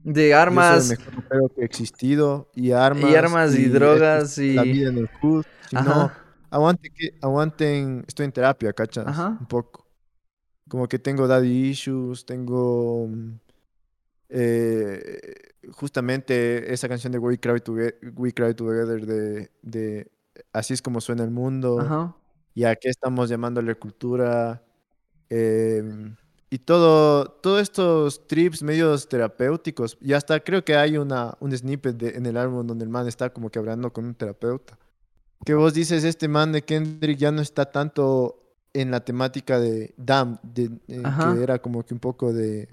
De 0.02 0.34
armas 0.34 0.88
mejor 0.88 1.52
que 1.54 1.64
existido 1.64 2.50
y 2.54 2.72
armas 2.72 3.10
y 3.10 3.14
armas 3.14 3.54
y, 3.54 3.68
drogas 3.68 4.38
la 4.38 4.64
y... 4.64 4.72
vida 4.72 4.90
en 4.90 4.98
el 4.98 5.08
hood, 5.20 5.44
sino 5.70 6.12
aguante 6.50 6.90
que, 6.90 7.10
aguanten, 7.22 8.04
estoy 8.06 8.26
en 8.26 8.32
terapia, 8.32 8.72
¿cachas? 8.72 9.06
Ajá. 9.06 9.36
Un 9.40 9.46
poco. 9.46 9.86
Como 10.68 10.88
que 10.88 10.98
tengo 10.98 11.26
daddy 11.26 11.68
issues, 11.70 12.24
tengo 12.26 13.06
mm, 13.08 13.38
eh, 14.36 15.20
justamente 15.72 16.72
esa 16.72 16.88
canción 16.88 17.12
de 17.12 17.18
We 17.18 17.38
Cry, 17.38 17.60
Toge- 17.60 17.94
We 18.16 18.32
Cry 18.32 18.54
Together 18.54 19.06
de, 19.06 19.50
de 19.62 20.10
Así 20.52 20.74
es 20.74 20.82
como 20.82 21.00
suena 21.00 21.22
el 21.22 21.30
mundo 21.30 21.78
Ajá. 21.80 22.16
y 22.54 22.64
a 22.64 22.74
qué 22.74 22.88
estamos 22.88 23.28
llamándole 23.28 23.74
cultura. 23.76 24.62
em, 25.30 26.16
y 26.50 26.58
todo, 26.58 27.24
todos 27.26 27.62
estos 27.62 28.26
trips 28.28 28.62
medios 28.62 29.08
terapéuticos. 29.08 29.96
Y 30.00 30.12
hasta 30.12 30.38
creo 30.40 30.64
que 30.64 30.76
hay 30.76 30.96
una, 30.98 31.34
un 31.40 31.56
snippet 31.56 31.96
de- 31.96 32.10
en 32.16 32.26
el 32.26 32.36
álbum 32.36 32.64
donde 32.66 32.84
el 32.84 32.90
man 32.90 33.08
está 33.08 33.30
como 33.32 33.50
que 33.50 33.58
hablando 33.58 33.92
con 33.92 34.04
un 34.04 34.14
terapeuta. 34.14 34.78
Que 35.44 35.54
vos 35.54 35.74
dices, 35.74 36.04
este 36.04 36.28
man 36.28 36.52
de 36.52 36.62
Kendrick 36.62 37.18
ya 37.18 37.32
no 37.32 37.42
está 37.42 37.64
tanto 37.70 38.40
en 38.72 38.90
la 38.90 39.04
temática 39.04 39.58
de 39.58 39.94
Damn, 39.96 40.38
de, 40.42 40.64
eh, 40.88 41.02
que 41.34 41.42
era 41.42 41.58
como 41.60 41.84
que 41.84 41.94
un 41.94 42.00
poco 42.00 42.32
de 42.32 42.68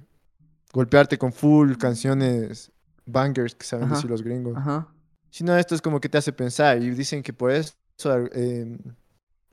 golpearte 0.73 1.17
con 1.17 1.33
full 1.33 1.73
canciones 1.77 2.71
bangers 3.05 3.55
que 3.55 3.65
saben 3.65 3.85
Ajá. 3.85 3.95
decir 3.95 4.09
los 4.09 4.21
gringos. 4.21 4.57
Ajá. 4.57 4.87
Sino 5.29 5.55
esto 5.55 5.75
es 5.75 5.81
como 5.81 5.99
que 5.99 6.09
te 6.09 6.17
hace 6.17 6.33
pensar 6.33 6.81
y 6.81 6.89
dicen 6.91 7.23
que 7.23 7.33
por 7.33 7.51
eso 7.51 7.73
eh, 8.33 8.77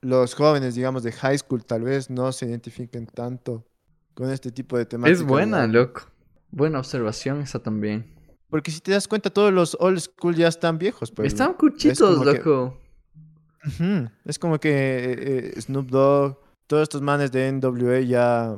los 0.00 0.34
jóvenes, 0.34 0.74
digamos, 0.74 1.02
de 1.02 1.12
high 1.12 1.38
school 1.38 1.64
tal 1.64 1.82
vez 1.82 2.10
no 2.10 2.32
se 2.32 2.46
identifiquen 2.46 3.06
tanto 3.06 3.64
con 4.14 4.30
este 4.30 4.50
tipo 4.50 4.76
de 4.76 4.86
temática. 4.86 5.12
Es 5.16 5.22
buena, 5.22 5.66
loco. 5.66 6.02
Buena 6.50 6.78
observación 6.78 7.40
esa 7.42 7.58
también. 7.60 8.14
Porque 8.48 8.70
si 8.70 8.80
te 8.80 8.92
das 8.92 9.06
cuenta, 9.06 9.30
todos 9.30 9.52
los 9.52 9.76
old 9.78 10.00
school 10.00 10.34
ya 10.34 10.48
están 10.48 10.78
viejos. 10.78 11.10
Pues, 11.12 11.28
Están 11.28 11.52
cuchitos, 11.54 12.18
que- 12.18 12.24
loco. 12.38 12.80
Ujú. 13.66 14.08
Es 14.24 14.38
como 14.38 14.58
que 14.58 14.70
eh, 14.70 15.52
eh, 15.56 15.60
Snoop 15.60 15.90
Dogg, 15.90 16.38
todos 16.66 16.84
estos 16.84 17.02
manes 17.02 17.30
de 17.32 17.52
NWA 17.52 18.00
ya... 18.00 18.56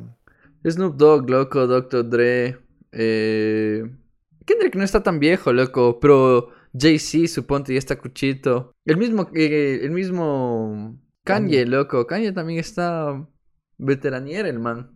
Snoop 0.69 0.97
Dogg, 0.97 1.29
loco, 1.29 1.67
Dr. 1.67 2.09
Dre. 2.09 2.59
Eh... 2.93 3.85
Kendrick 4.45 4.75
no 4.75 4.85
está 4.85 5.03
tan 5.03 5.21
viejo, 5.21 5.53
loco, 5.53 6.01
pero 6.01 6.51
Jay-Z, 6.79 7.29
suponte, 7.29 7.73
ya 7.73 7.79
está 7.79 7.97
cuchito. 7.97 8.73
El 8.85 8.97
mismo, 8.97 9.29
eh, 9.35 9.81
el 9.83 9.91
mismo 9.91 10.99
Kanye, 11.25 11.67
loco. 11.67 12.07
Kanye 12.07 12.33
también 12.33 12.59
está 12.59 13.27
veteraniera, 13.79 14.49
el 14.49 14.59
man. 14.59 14.91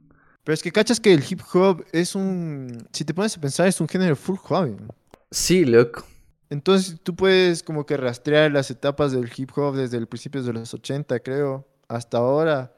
Pero 0.45 0.55
es 0.55 0.63
que 0.63 0.73
cachas 0.73 1.01
que 1.01 1.13
el 1.13 1.23
hip 1.29 1.41
hop 1.53 1.85
es 1.93 2.15
un... 2.15 2.87
Si 2.93 3.05
te 3.05 3.15
pones 3.15 3.37
a 3.37 3.41
pensar, 3.41 3.67
es 3.67 3.81
un 3.81 3.89
género 3.89 4.15
full 4.15 4.37
joven. 4.37 4.89
Sí, 5.31 5.65
loco. 5.65 6.05
Entonces 6.51 7.01
tú 7.03 7.17
puedes 7.17 7.63
como 7.63 7.87
que 7.87 7.97
rastrear 7.97 8.53
las 8.53 8.71
etapas 8.71 9.13
del 9.13 9.31
hip 9.35 9.51
hop 9.57 9.75
desde 9.75 9.97
el 9.97 10.07
principio 10.07 10.43
de 10.43 10.53
los 10.53 10.75
80, 10.75 11.21
creo, 11.21 11.67
hasta 11.89 12.19
ahora. 12.19 12.74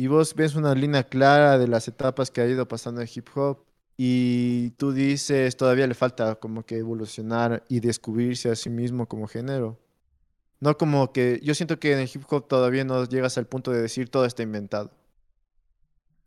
Y 0.00 0.06
vos 0.06 0.34
ves 0.34 0.54
una 0.54 0.74
línea 0.74 1.02
clara 1.02 1.58
de 1.58 1.68
las 1.68 1.86
etapas 1.86 2.30
que 2.30 2.40
ha 2.40 2.46
ido 2.46 2.66
pasando 2.66 3.02
el 3.02 3.10
hip 3.14 3.28
hop. 3.34 3.66
Y 3.98 4.70
tú 4.78 4.92
dices, 4.92 5.58
todavía 5.58 5.86
le 5.86 5.92
falta 5.92 6.36
como 6.36 6.64
que 6.64 6.78
evolucionar 6.78 7.64
y 7.68 7.80
descubrirse 7.80 8.50
a 8.50 8.56
sí 8.56 8.70
mismo 8.70 9.06
como 9.06 9.28
género. 9.28 9.78
No 10.58 10.78
como 10.78 11.12
que 11.12 11.38
yo 11.42 11.54
siento 11.54 11.78
que 11.78 11.92
en 11.92 11.98
el 11.98 12.10
hip 12.10 12.22
hop 12.30 12.48
todavía 12.48 12.82
no 12.82 13.04
llegas 13.04 13.36
al 13.36 13.44
punto 13.44 13.72
de 13.72 13.82
decir 13.82 14.08
todo 14.08 14.24
está 14.24 14.42
inventado. 14.42 14.90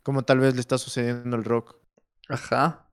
Como 0.04 0.22
tal 0.22 0.38
vez 0.38 0.54
le 0.54 0.62
está 0.62 0.78
sucediendo 0.78 1.36
al 1.36 1.44
rock. 1.44 1.76
Ajá. 2.30 2.86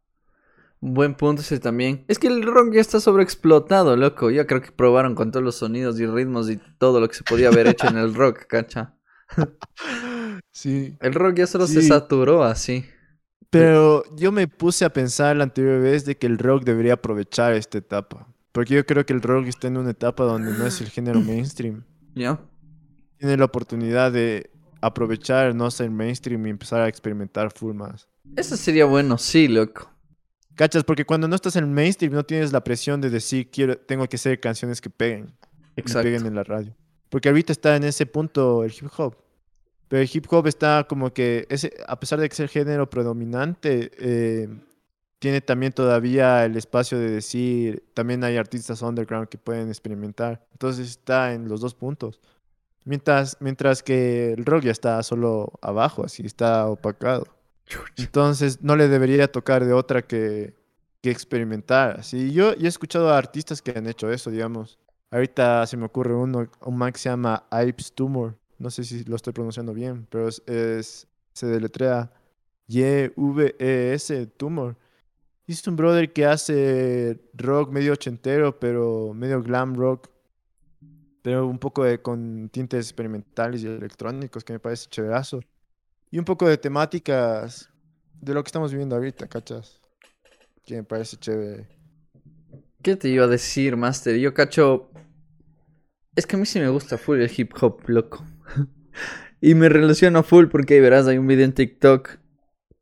Buen 0.80 1.14
punto 1.14 1.42
ese 1.42 1.60
también. 1.60 2.06
Es 2.08 2.18
que 2.18 2.28
el 2.28 2.42
rock 2.42 2.72
ya 2.72 2.80
está 2.80 3.00
sobreexplotado, 3.00 3.98
loco. 3.98 4.30
Yo 4.30 4.46
creo 4.46 4.62
que 4.62 4.72
probaron 4.72 5.14
con 5.14 5.30
todos 5.30 5.44
los 5.44 5.56
sonidos 5.56 6.00
y 6.00 6.06
ritmos 6.06 6.48
y 6.48 6.56
todo 6.56 7.00
lo 7.00 7.08
que 7.08 7.16
se 7.16 7.24
podía 7.24 7.48
haber 7.48 7.66
hecho 7.66 7.86
en 7.86 7.98
el 7.98 8.14
rock, 8.14 8.46
cacha. 8.46 8.94
Sí. 10.52 10.96
El 11.00 11.14
rock 11.14 11.36
ya 11.36 11.46
solo 11.46 11.66
se 11.66 11.82
saturó 11.82 12.42
así. 12.42 12.84
Pero 13.50 14.04
yo 14.16 14.30
me 14.30 14.46
puse 14.46 14.84
a 14.84 14.92
pensar 14.92 15.36
la 15.36 15.44
anterior 15.44 15.80
vez 15.80 16.04
de 16.04 16.16
que 16.16 16.26
el 16.26 16.38
rock 16.38 16.64
debería 16.64 16.94
aprovechar 16.94 17.54
esta 17.54 17.78
etapa. 17.78 18.28
Porque 18.52 18.74
yo 18.74 18.86
creo 18.86 19.04
que 19.04 19.12
el 19.12 19.22
rock 19.22 19.46
está 19.46 19.68
en 19.68 19.76
una 19.76 19.90
etapa 19.90 20.24
donde 20.24 20.52
no 20.52 20.66
es 20.66 20.80
el 20.80 20.88
género 20.88 21.20
mainstream. 21.20 21.84
¿Ya? 22.14 22.40
Tiene 23.18 23.36
la 23.36 23.44
oportunidad 23.44 24.12
de 24.12 24.50
aprovechar 24.80 25.54
no 25.54 25.70
ser 25.70 25.90
mainstream 25.90 26.46
y 26.46 26.50
empezar 26.50 26.80
a 26.80 26.88
experimentar 26.88 27.52
full 27.52 27.74
más. 27.74 28.08
Eso 28.36 28.56
sería 28.56 28.84
bueno, 28.84 29.18
sí, 29.18 29.48
loco. 29.48 29.90
¿Cachas? 30.54 30.84
Porque 30.84 31.04
cuando 31.04 31.26
no 31.26 31.34
estás 31.34 31.56
en 31.56 31.72
mainstream 31.72 32.12
no 32.12 32.24
tienes 32.24 32.52
la 32.52 32.62
presión 32.62 33.00
de 33.00 33.10
decir, 33.10 33.50
quiero, 33.50 33.76
tengo 33.78 34.06
que 34.06 34.16
hacer 34.16 34.40
canciones 34.40 34.80
que 34.80 34.90
peguen. 34.90 35.24
me 35.24 35.82
peguen 35.82 36.14
Exacto. 36.16 36.26
en 36.28 36.34
la 36.34 36.44
radio. 36.44 36.76
Porque 37.08 37.28
ahorita 37.28 37.52
está 37.52 37.76
en 37.76 37.84
ese 37.84 38.06
punto 38.06 38.62
el 38.64 38.72
hip 38.72 38.88
hop. 38.96 39.16
Pero 39.90 40.02
el 40.02 40.10
hip 40.12 40.26
hop 40.30 40.46
está 40.46 40.86
como 40.88 41.12
que, 41.12 41.48
ese, 41.50 41.74
a 41.88 41.98
pesar 41.98 42.20
de 42.20 42.28
que 42.28 42.34
es 42.34 42.38
el 42.38 42.48
género 42.48 42.88
predominante, 42.88 43.90
eh, 43.98 44.48
tiene 45.18 45.40
también 45.40 45.72
todavía 45.72 46.44
el 46.44 46.56
espacio 46.56 46.96
de 46.96 47.10
decir, 47.10 47.82
también 47.92 48.22
hay 48.22 48.36
artistas 48.36 48.82
underground 48.82 49.28
que 49.28 49.36
pueden 49.36 49.66
experimentar. 49.66 50.46
Entonces 50.52 50.90
está 50.90 51.34
en 51.34 51.48
los 51.48 51.60
dos 51.60 51.74
puntos. 51.74 52.20
Mientras, 52.84 53.36
mientras 53.40 53.82
que 53.82 54.32
el 54.34 54.44
rock 54.44 54.62
ya 54.62 54.70
está 54.70 55.02
solo 55.02 55.54
abajo, 55.60 56.04
así 56.04 56.24
está 56.24 56.68
opacado. 56.68 57.26
Entonces 57.96 58.62
no 58.62 58.76
le 58.76 58.86
debería 58.86 59.26
tocar 59.32 59.64
de 59.64 59.72
otra 59.72 60.02
que, 60.02 60.54
que 61.02 61.10
experimentar. 61.10 61.98
Así, 61.98 62.32
yo, 62.32 62.54
yo 62.54 62.66
he 62.66 62.68
escuchado 62.68 63.10
a 63.10 63.18
artistas 63.18 63.60
que 63.60 63.72
han 63.76 63.88
hecho 63.88 64.08
eso, 64.12 64.30
digamos. 64.30 64.78
Ahorita 65.10 65.66
se 65.66 65.76
me 65.76 65.86
ocurre 65.86 66.14
uno, 66.14 66.48
un 66.60 66.78
man 66.78 66.92
que 66.92 67.00
se 67.00 67.08
llama 67.08 67.42
Ives 67.50 67.92
Tumor. 67.92 68.36
No 68.60 68.70
sé 68.70 68.84
si 68.84 69.04
lo 69.04 69.16
estoy 69.16 69.32
pronunciando 69.32 69.72
bien, 69.72 70.06
pero 70.10 70.28
es, 70.28 71.08
se 71.32 71.46
deletrea 71.46 72.12
Y-V-E-S, 72.68 74.26
Tumor. 74.36 74.76
Es 75.46 75.66
un 75.66 75.76
brother 75.76 76.12
que 76.12 76.26
hace 76.26 77.18
rock 77.32 77.72
medio 77.72 77.94
ochentero, 77.94 78.60
pero 78.60 79.14
medio 79.14 79.42
glam 79.42 79.74
rock. 79.74 80.10
Pero 81.22 81.46
un 81.46 81.58
poco 81.58 81.84
de, 81.84 82.02
con 82.02 82.50
tintes 82.50 82.86
experimentales 82.86 83.62
y 83.62 83.66
electrónicos, 83.66 84.44
que 84.44 84.52
me 84.52 84.60
parece 84.60 84.90
chéverazo. 84.90 85.40
Y 86.10 86.18
un 86.18 86.26
poco 86.26 86.46
de 86.46 86.58
temáticas 86.58 87.70
de 88.20 88.34
lo 88.34 88.44
que 88.44 88.48
estamos 88.48 88.72
viviendo 88.72 88.94
ahorita, 88.94 89.26
¿cachas? 89.26 89.80
Que 90.64 90.76
me 90.76 90.84
parece 90.84 91.16
chévere. 91.16 91.66
¿Qué 92.82 92.94
te 92.96 93.08
iba 93.08 93.24
a 93.24 93.28
decir, 93.28 93.74
Master? 93.74 94.18
Yo 94.18 94.34
cacho. 94.34 94.90
Es 96.14 96.26
que 96.26 96.36
a 96.36 96.38
mí 96.38 96.44
sí 96.44 96.60
me 96.60 96.68
gusta 96.68 96.98
full 96.98 97.20
el 97.20 97.32
hip 97.34 97.54
hop, 97.62 97.88
loco. 97.88 98.22
Y 99.40 99.54
me 99.54 99.68
relaciono 99.68 100.22
full 100.22 100.46
porque 100.48 100.80
verás, 100.80 101.06
hay 101.06 101.18
un 101.18 101.26
video 101.26 101.44
en 101.44 101.52
TikTok 101.52 102.18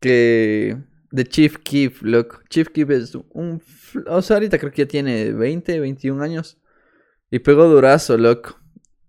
que. 0.00 0.76
de 1.10 1.24
Chief 1.24 1.56
Keef, 1.58 2.02
loco. 2.02 2.40
Chief 2.50 2.68
Keef 2.68 2.90
es 2.90 3.14
un. 3.14 3.62
O 4.06 4.22
sea, 4.22 4.36
ahorita 4.36 4.58
creo 4.58 4.72
que 4.72 4.82
ya 4.84 4.88
tiene 4.88 5.32
20, 5.32 5.80
21 5.80 6.22
años. 6.22 6.58
Y 7.30 7.40
pegó 7.40 7.64
durazo, 7.68 8.16
loco. 8.16 8.58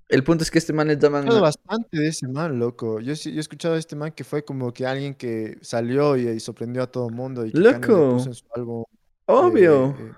El 0.09 0.23
punto 0.23 0.43
es 0.43 0.49
que 0.51 0.57
este 0.57 0.73
man 0.73 0.87
le 0.87 0.93
He 0.93 0.97
llaman. 0.97 1.21
escuchado 1.21 1.41
bastante 1.41 1.99
de 1.99 2.07
ese 2.07 2.27
man, 2.27 2.57
loco. 2.59 2.99
Yo, 2.99 3.13
he 3.13 3.39
escuchado 3.39 3.75
de 3.75 3.79
este 3.79 3.95
man 3.95 4.11
que 4.11 4.23
fue 4.23 4.43
como 4.43 4.73
que 4.73 4.85
alguien 4.87 5.13
que 5.13 5.57
salió 5.61 6.17
y, 6.17 6.27
y 6.27 6.39
sorprendió 6.39 6.81
a 6.83 6.87
todo 6.87 7.07
el 7.09 7.15
mundo. 7.15 7.45
Y 7.45 7.51
que 7.51 7.59
Loco. 7.59 8.11
puso 8.13 8.27
en 8.29 8.33
su 8.33 8.45
álbum, 8.55 8.83
Obvio. 9.25 9.91
eh, 9.91 9.95
eh, 9.99 10.13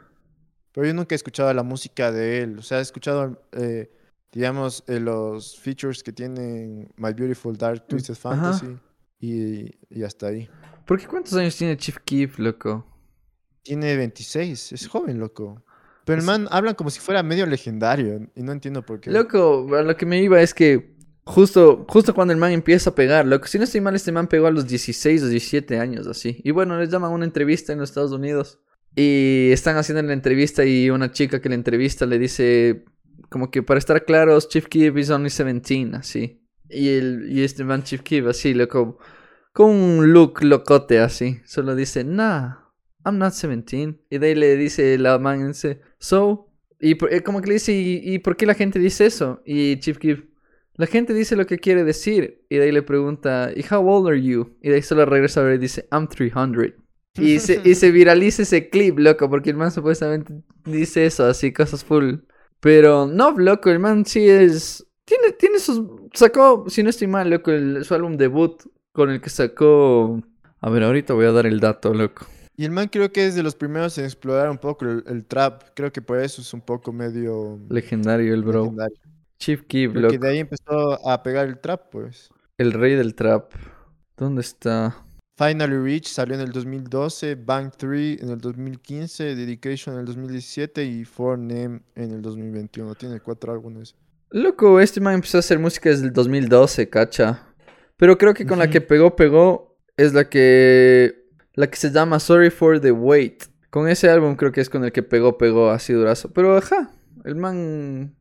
pero 0.72 0.88
yo 0.88 0.94
nunca 0.94 1.14
he 1.14 1.18
escuchado 1.18 1.54
la 1.54 1.64
música 1.64 2.12
de 2.12 2.42
él. 2.44 2.58
O 2.60 2.62
sea, 2.62 2.80
he 2.80 2.82
escuchado 2.82 3.44
eh, 3.52 3.92
digamos, 4.32 4.84
eh, 4.88 5.00
los 5.00 5.58
features 5.60 6.04
que 6.04 6.12
tienen 6.14 6.90
My 6.98 7.14
Beautiful 7.14 7.58
Dark 7.58 7.88
Twisted 7.88 8.16
Mm, 8.16 8.28
Ajá. 8.28 8.54
Fantasy 8.54 8.78
y, 9.20 9.72
y 9.90 10.04
hasta 10.04 10.28
ahí. 10.28 10.50
¿Por 10.86 11.00
qué 11.00 11.08
cuántos 11.08 11.34
años 11.34 11.56
tiene 11.56 11.78
Chief 11.78 11.98
Keef, 12.04 12.40
loco? 12.40 12.86
Tiene 13.64 13.96
26, 13.96 14.72
es 14.72 14.88
joven, 14.88 15.20
loco. 15.20 15.64
Pero 16.06 16.20
el 16.20 16.26
man 16.26 16.48
hablan 16.50 16.74
como 16.74 16.90
si 16.90 17.00
fuera 17.00 17.22
medio 17.22 17.46
legendario 17.46 18.28
y 18.36 18.42
no 18.42 18.52
entiendo 18.52 18.84
por 18.84 19.00
qué. 19.00 19.12
Loco, 19.12 19.68
a 19.76 19.84
lo 19.84 19.96
que 19.96 20.06
me 20.08 20.22
iba 20.22 20.42
es 20.42 20.54
que 20.54 20.96
justo, 21.24 21.86
justo 21.88 22.16
cuando 22.16 22.34
el 22.34 22.40
man 22.40 22.52
empieza 22.52 22.90
a 22.90 22.96
pegar, 22.96 23.28
loco, 23.28 23.46
si 23.48 23.60
no 23.60 23.66
estoy 23.66 23.82
mal, 23.82 23.96
este 23.96 24.12
man 24.12 24.28
pegó 24.28 24.48
a 24.48 24.52
los 24.52 24.68
16 24.68 25.22
o 25.22 25.28
17 25.28 25.78
años, 25.78 26.08
así. 26.08 26.42
Y 26.44 26.50
bueno, 26.52 26.80
les 26.80 26.90
llaman 26.90 27.12
a 27.12 27.14
una 27.14 27.26
entrevista 27.26 27.72
en 27.72 27.80
los 27.80 27.90
Estados 27.90 28.12
Unidos. 28.12 28.60
Y 28.96 29.52
están 29.52 29.78
haciendo 29.78 30.02
la 30.02 30.14
entrevista 30.14 30.66
y 30.66 30.90
una 30.90 31.12
chica 31.12 31.40
que 31.40 31.48
la 31.48 31.56
entrevista 31.56 32.06
le 32.08 32.18
dice, 32.20 32.84
como 33.30 33.52
que 33.52 33.64
para 33.64 33.78
estar 33.78 34.04
claros, 34.06 34.50
Chief 34.50 34.68
Keef 34.68 34.98
is 34.98 35.10
only 35.10 35.30
17, 35.30 35.96
así. 35.96 36.42
Y, 36.70 36.90
el, 36.90 37.32
y 37.32 37.44
este 37.44 37.64
man 37.64 37.84
Chief 37.84 38.02
Keef, 38.02 38.28
así, 38.28 38.54
loco, 38.54 38.98
con 39.54 39.70
un 39.70 40.14
look 40.14 40.44
locote, 40.44 41.00
así. 41.00 41.40
Solo 41.46 41.76
dice, 41.76 42.04
nah, 42.04 42.56
I'm 43.06 43.18
not 43.18 43.34
17. 43.34 44.00
Y 44.10 44.18
de 44.18 44.28
ahí 44.28 44.36
le 44.36 44.56
dice 44.56 44.98
la 44.98 45.18
man, 45.20 45.48
dice, 45.48 45.82
so, 45.98 46.50
y 46.80 46.98
eh, 47.14 47.22
como 47.22 47.42
que 47.42 47.48
le 47.48 47.54
dice, 47.54 47.74
¿y, 47.74 48.02
y 48.04 48.20
por 48.20 48.36
qué 48.36 48.46
la 48.46 48.54
gente 48.54 48.80
dice 48.80 49.06
eso? 49.06 49.42
Y 49.46 49.80
Chief 49.80 49.98
Keef, 49.98 50.24
la 50.76 50.88
gente 50.88 51.14
dice 51.14 51.36
lo 51.36 51.46
que 51.46 51.60
quiere 51.60 51.84
decir. 51.84 52.44
Y 52.50 52.58
de 52.58 52.64
ahí 52.64 52.72
le 52.72 52.82
pregunta, 52.82 53.52
¿y 53.56 53.64
how 53.72 53.88
old 53.88 54.08
are 54.08 54.22
you? 54.22 54.58
Y 54.62 54.70
de 54.70 54.76
ahí 54.76 54.82
solo 54.82 55.06
regresa 55.06 55.42
a 55.42 55.44
ver 55.44 55.56
y 55.56 55.60
dice, 55.60 55.88
I'm 55.92 56.08
300. 56.08 56.74
Y 57.18 57.40
se, 57.40 57.62
y 57.64 57.76
se 57.76 57.92
viraliza 57.92 58.44
ese 58.44 58.70
clip, 58.70 58.98
loco, 58.98 59.30
porque 59.30 59.50
el 59.50 59.58
man 59.58 59.72
supuestamente 59.72 60.34
dice 60.66 61.06
eso, 61.06 61.26
así, 61.26 61.52
cosas 61.52 61.84
full. 61.84 62.16
Pero 62.62 63.06
no, 63.08 63.32
loco, 63.38 63.70
el 63.70 63.80
man 63.80 64.06
sí 64.06 64.30
es... 64.30 64.86
Tiene, 65.04 65.32
tiene 65.34 65.60
sus... 65.60 65.82
Sacó, 66.14 66.66
si 66.70 66.84
no 66.84 66.90
estoy 66.90 67.08
mal, 67.08 67.30
loco, 67.30 67.52
el- 67.52 67.84
su 67.84 67.94
álbum 67.94 68.16
debut 68.16 68.62
con 68.94 69.10
el 69.10 69.20
que 69.20 69.30
sacó... 69.30 70.22
A 70.62 70.70
ver, 70.70 70.84
ahorita 70.84 71.14
voy 71.14 71.26
a 71.26 71.32
dar 71.32 71.46
el 71.48 71.60
dato, 71.60 71.94
loco. 71.94 72.26
Y 72.56 72.66
el 72.66 72.72
man 72.72 72.88
creo 72.90 73.12
que 73.12 73.26
es 73.26 73.34
de 73.34 73.42
los 73.42 73.56
primeros 73.56 73.98
en 73.98 74.06
explorar 74.06 74.50
un 74.50 74.60
poco 74.60 74.86
el, 74.86 75.04
el 75.08 75.26
trap. 75.26 75.64
Creo 75.74 75.92
que 75.92 76.02
por 76.04 76.20
eso 76.20 76.42
es 76.42 76.54
un 76.54 76.62
poco 76.62 76.94
medio 76.94 77.60
Legendario 77.70 78.34
el 78.34 78.44
bro. 78.44 78.64
legendario. 78.66 78.98
Chief 79.40 79.64
Keef, 79.64 79.96
loco. 79.96 80.16
de 80.20 80.30
ahí 80.30 80.38
empezó 80.38 81.10
a 81.10 81.24
pegar 81.24 81.48
el 81.48 81.60
trap, 81.60 81.90
pues. 81.92 82.30
El 82.60 82.74
rey 82.74 82.94
del 82.94 83.16
trap. 83.16 83.52
¿Dónde 84.16 84.42
está? 84.42 85.04
Finally 85.38 85.78
Reach 85.78 86.08
salió 86.08 86.36
en 86.36 86.42
el 86.42 86.52
2012, 86.52 87.36
Bank 87.36 87.74
3 87.78 88.22
en 88.22 88.30
el 88.30 88.38
2015, 88.40 89.36
Dedication 89.36 89.96
en 89.96 90.02
el 90.02 90.06
2017 90.06 90.84
y 90.84 91.06
For 91.06 91.38
Name 91.38 91.82
en 91.96 92.12
el 92.12 92.22
2021. 92.22 92.96
Tiene 92.96 93.20
cuatro 93.20 93.54
álbumes. 93.54 93.96
Loco, 94.30 94.80
este 94.80 95.02
man 95.02 95.16
empezó 95.16 95.38
a 95.38 95.40
hacer 95.40 95.60
música 95.60 95.90
desde 95.90 96.06
el 96.06 96.14
2012, 96.14 96.90
cacha. 96.90 97.48
Pero 97.98 98.18
creo 98.18 98.34
que 98.34 98.46
con 98.46 98.60
la 98.60 98.70
que 98.70 98.82
pegó, 98.82 99.16
pegó 99.16 99.78
es 99.98 100.14
la 100.14 100.30
que. 100.30 101.22
La 101.54 101.70
que 101.70 101.76
se 101.76 101.92
llama 101.92 102.20
Sorry 102.20 102.50
for 102.50 102.80
the 102.80 102.92
Wait. 102.92 103.44
Con 103.70 103.88
ese 103.90 104.10
álbum 104.10 104.36
creo 104.36 104.52
que 104.52 104.62
es 104.62 104.70
con 104.70 104.84
el 104.84 104.92
que 104.92 105.04
pegó, 105.04 105.38
pegó 105.38 105.70
así 105.70 105.94
durazo. 105.94 106.32
Pero 106.32 106.58
ajá, 106.58 106.92
el 107.26 107.36
man. 107.36 108.16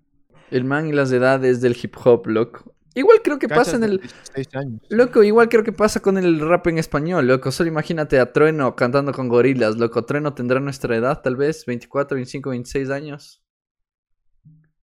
El 0.51 0.65
man 0.65 0.89
y 0.89 0.93
las 0.93 1.13
edades 1.13 1.61
del 1.61 1.77
hip 1.81 1.95
hop, 2.05 2.27
loco. 2.27 2.75
Igual 2.95 3.21
creo 3.23 3.39
que 3.39 3.49
pasa 3.49 3.77
en 3.77 3.85
el. 3.85 3.99
16 4.01 4.49
años. 4.57 4.81
Loco, 4.89 5.23
igual 5.23 5.49
creo 5.49 5.63
que 5.63 5.73
pasa 5.73 6.01
con 6.01 6.19
el 6.19 6.41
rap 6.41 6.67
en 6.67 6.79
español, 6.79 7.27
loco. 7.27 7.53
Solo 7.53 7.69
imagínate 7.69 8.19
a 8.19 8.33
Trueno 8.33 8.75
cantando 8.75 9.13
con 9.13 9.29
gorilas, 9.29 9.77
loco. 9.77 10.05
Trueno 10.05 10.35
tendrá 10.35 10.59
nuestra 10.61 10.97
edad, 10.97 11.21
tal 11.23 11.37
vez, 11.37 11.65
24, 11.67 12.17
25, 12.17 12.51
26 12.51 12.91
años. 12.91 13.43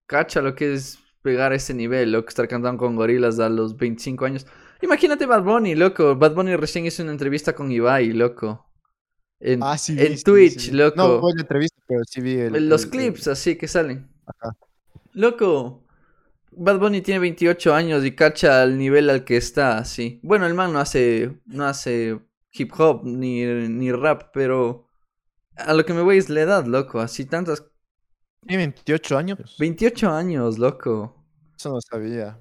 Cacha 0.06 0.40
lo 0.40 0.54
que 0.54 0.72
es 0.72 0.98
pegar 1.22 1.52
a 1.52 1.56
ese 1.56 1.74
nivel, 1.74 2.12
loco. 2.12 2.28
Estar 2.28 2.48
cantando 2.48 2.78
con 2.78 2.96
gorilas 2.96 3.38
a 3.40 3.48
los 3.50 3.76
25 3.76 4.24
años. 4.24 4.46
Imagínate 4.80 5.26
Bad 5.26 5.42
Bunny, 5.42 5.74
loco. 5.74 6.16
Bad 6.16 6.34
Bunny 6.34 6.56
recién 6.56 6.86
hizo 6.86 7.02
una 7.02 7.12
entrevista 7.12 7.52
con 7.54 7.70
Ibai, 7.70 8.12
loco. 8.12 8.64
En, 9.40 9.62
Ah, 9.62 9.76
sí. 9.76 9.94
en 9.98 10.16
sí, 10.16 10.24
Twitch, 10.24 10.58
sí. 10.60 10.70
loco. 10.72 10.96
No, 10.96 11.20
fue 11.20 11.32
la 11.34 11.42
entrevista, 11.42 11.80
pero 11.86 12.00
sí 12.08 12.20
vi 12.20 12.34
el, 12.38 12.68
Los 12.68 12.84
el- 12.84 12.90
clips 12.90 13.26
el- 13.26 13.32
así 13.34 13.56
que 13.56 13.68
salen. 13.68 14.08
Ajá. 14.26 14.56
Loco. 15.12 15.84
Bad 16.58 16.80
Bunny 16.80 17.00
tiene 17.02 17.20
28 17.20 17.72
años 17.72 18.04
y 18.04 18.16
cacha 18.16 18.62
al 18.62 18.76
nivel 18.76 19.10
al 19.10 19.24
que 19.24 19.36
está, 19.36 19.78
así. 19.78 20.18
Bueno, 20.24 20.46
el 20.46 20.54
man 20.54 20.72
no 20.72 20.80
hace, 20.80 21.40
no 21.46 21.64
hace 21.64 22.18
hip 22.52 22.72
hop 22.76 23.02
ni, 23.04 23.44
ni 23.44 23.92
rap, 23.92 24.30
pero 24.32 24.86
a 25.56 25.72
lo 25.72 25.84
que 25.84 25.94
me 25.94 26.02
voy 26.02 26.18
es 26.18 26.28
la 26.28 26.40
edad, 26.40 26.66
loco. 26.66 26.98
Así 27.00 27.24
tantas... 27.24 27.64
Tiene 28.44 28.64
28 28.64 29.18
años. 29.18 29.56
28 29.58 30.10
años, 30.10 30.58
loco. 30.58 31.24
Eso 31.56 31.70
no 31.70 31.80
sabía. 31.80 32.40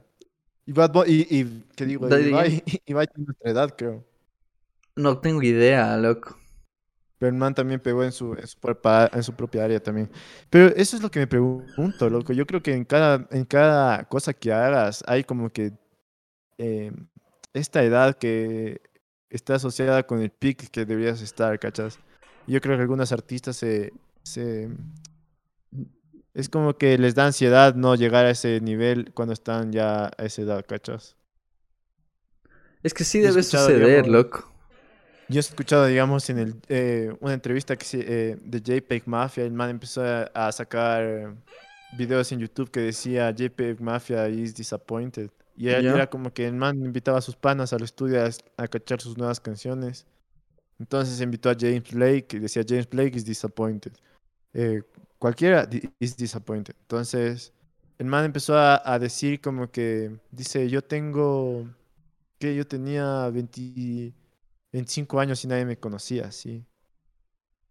Y 0.66 0.72
Bad 0.72 0.92
Bunny, 0.92 1.12
y, 1.12 1.40
y 1.40 1.64
¿qué 1.76 1.86
digo? 1.86 2.08
Daddy 2.08 2.30
Ibai, 2.30 2.64
Ibai 2.88 3.08
tiene 3.08 3.26
nuestra 3.28 3.52
edad, 3.52 3.76
creo. 3.78 4.04
No 4.96 5.20
tengo 5.20 5.44
idea, 5.44 5.96
loco. 5.98 6.38
Pero 7.18 7.30
el 7.30 7.36
man 7.36 7.56
también 7.56 7.80
pegó 7.80 8.04
en 8.04 8.12
su, 8.12 8.34
en 8.34 8.46
su, 8.46 8.60
propia, 8.60 9.10
en 9.12 9.24
su 9.24 9.34
propia 9.34 9.64
área 9.64 9.82
también. 9.82 10.10
Pero 10.50 10.68
eso 10.76 10.96
es 10.96 11.02
lo 11.02 11.10
que 11.10 11.20
me 11.20 11.28
pregunto, 11.28 12.10
loco. 12.10 12.34
Yo 12.34 12.46
creo 12.46 12.62
que 12.62 12.74
en 12.74 12.86
cada, 12.86 13.28
en 13.32 13.46
cada 13.46 14.04
cosa 14.06 14.34
que 14.34 14.54
hagas 14.54 15.04
hay 15.08 15.24
como 15.24 15.50
que 15.50 15.74
eh, 16.58 16.92
esta 17.54 17.84
edad 17.84 18.16
que 18.18 18.82
está 19.30 19.56
asociada 19.56 20.04
con 20.06 20.22
el 20.22 20.30
pic 20.30 20.70
que 20.70 20.86
deberías 20.86 21.22
estar, 21.22 21.58
¿cachas? 21.60 22.00
Yo 22.46 22.62
creo 22.62 22.76
que 22.78 22.82
algunos 22.82 23.12
artistas 23.12 23.58
se, 23.58 23.94
se... 24.24 24.70
Es 26.34 26.50
como 26.50 26.78
que 26.78 26.98
les 27.00 27.16
da 27.16 27.26
ansiedad 27.26 27.74
no 27.74 27.96
llegar 27.96 28.26
a 28.26 28.30
ese 28.30 28.62
nivel 28.62 29.12
cuando 29.14 29.34
están 29.34 29.72
ya 29.72 30.06
a 30.06 30.24
esa 30.24 30.44
edad, 30.44 30.66
¿cachas? 30.68 31.16
Es 32.84 32.94
que 32.94 33.04
sí 33.04 33.20
debe 33.20 33.42
suceder, 33.42 33.86
digamos, 33.86 34.08
loco. 34.08 34.57
Yo 35.30 35.40
he 35.40 35.40
escuchado, 35.40 35.86
digamos, 35.86 36.30
en 36.30 36.40
el, 36.40 36.56
eh, 36.70 37.14
una 37.20 37.34
entrevista 37.34 37.76
que 37.76 37.86
eh, 37.94 38.38
de 38.42 38.62
JPEG 38.62 39.08
Mafia, 39.08 39.44
el 39.44 39.52
man 39.52 39.70
empezó 39.70 40.02
a, 40.34 40.52
sacar 40.54 41.36
videos 41.98 42.32
en 42.32 42.40
YouTube 42.40 42.72
que 42.72 42.80
decía 42.80 43.32
JPEG 43.32 43.82
Mafia 43.82 44.30
is 44.30 44.56
disappointed. 44.56 45.30
Y 45.58 45.68
era, 45.70 45.80
era 45.80 46.10
como 46.10 46.32
que 46.32 46.48
el 46.48 46.54
man 46.54 46.78
invitaba 46.78 47.18
a 47.18 47.22
sus 47.22 47.36
panas 47.36 47.74
al 47.74 47.84
estudio 47.84 48.24
a, 48.24 48.30
a 48.64 48.68
cachar 48.68 49.02
sus 49.02 49.18
nuevas 49.18 49.40
canciones. 49.40 50.06
Entonces 50.80 51.20
invitó 51.20 51.50
a 51.50 51.56
James 51.60 51.92
Blake 51.92 52.38
y 52.38 52.40
decía 52.40 52.64
James 52.68 52.90
Blake 52.90 53.18
is 53.18 53.26
disappointed. 53.26 53.94
Eh, 54.54 54.82
cualquiera 55.18 55.68
is 56.00 56.16
disappointed. 56.16 56.76
Entonces 56.82 57.52
el 57.98 58.06
man 58.06 58.24
empezó 58.24 58.56
a, 58.58 58.82
a 58.86 58.98
decir 59.00 59.42
como 59.42 59.70
que, 59.72 60.18
dice, 60.32 60.70
yo 60.70 60.82
tengo, 60.84 61.68
que 62.40 62.56
yo 62.56 62.66
tenía 62.66 63.30
20... 63.30 64.14
25 64.78 65.20
años 65.20 65.44
y 65.44 65.48
nadie 65.48 65.66
me 65.66 65.78
conocía, 65.80 66.32
sí. 66.32 66.66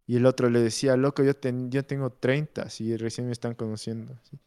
Y 0.06 0.16
el 0.16 0.26
otro 0.26 0.48
le 0.50 0.60
decía, 0.60 0.96
loco, 0.96 1.22
yo, 1.24 1.34
ten- 1.34 1.70
yo 1.70 1.84
tengo 1.84 2.10
30, 2.10 2.70
sí, 2.70 2.96
recién 2.96 3.26
me 3.26 3.32
están 3.32 3.54
conociendo. 3.54 4.16
sí". 4.22 4.38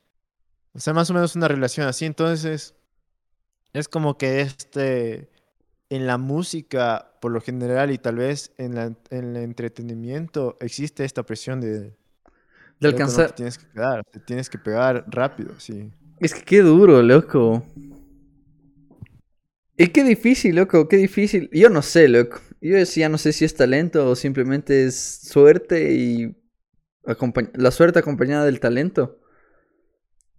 O 0.73 0.79
sea, 0.79 0.93
más 0.93 1.09
o 1.09 1.13
menos 1.13 1.35
una 1.35 1.47
relación 1.47 1.87
así. 1.87 2.05
Entonces, 2.05 2.75
es 3.73 3.87
como 3.87 4.17
que 4.17 4.41
este, 4.41 5.29
en 5.89 6.07
la 6.07 6.17
música, 6.17 7.13
por 7.21 7.31
lo 7.31 7.41
general, 7.41 7.91
y 7.91 7.97
tal 7.99 8.17
vez 8.17 8.53
en, 8.57 8.75
la, 8.75 8.85
en 8.85 8.97
el 9.11 9.37
entretenimiento, 9.37 10.57
existe 10.61 11.05
esta 11.05 11.23
presión 11.23 11.61
de... 11.61 11.79
De 11.81 11.93
"Loco, 12.81 12.99
no 12.99 13.05
alcanzar... 13.05 13.27
te 13.27 13.33
tienes 13.33 13.57
que 13.57 13.65
te 14.11 14.19
tienes 14.21 14.49
que 14.49 14.57
pegar 14.57 15.05
rápido, 15.09 15.59
sí. 15.59 15.91
Es 16.19 16.33
que 16.33 16.43
qué 16.43 16.61
duro, 16.61 17.01
loco. 17.01 17.63
Y 19.77 19.87
qué 19.87 20.03
difícil, 20.03 20.55
loco, 20.55 20.87
qué 20.87 20.97
difícil. 20.97 21.49
Yo 21.51 21.69
no 21.69 21.81
sé, 21.81 22.07
loco. 22.07 22.39
Yo 22.61 22.75
decía, 22.75 23.09
no 23.09 23.17
sé 23.17 23.31
si 23.33 23.45
es 23.45 23.55
talento 23.55 24.09
o 24.09 24.15
simplemente 24.15 24.85
es 24.85 24.95
suerte 25.23 25.93
y 25.93 26.35
la 27.53 27.71
suerte 27.71 27.99
acompañada 27.99 28.45
del 28.45 28.59
talento. 28.59 29.19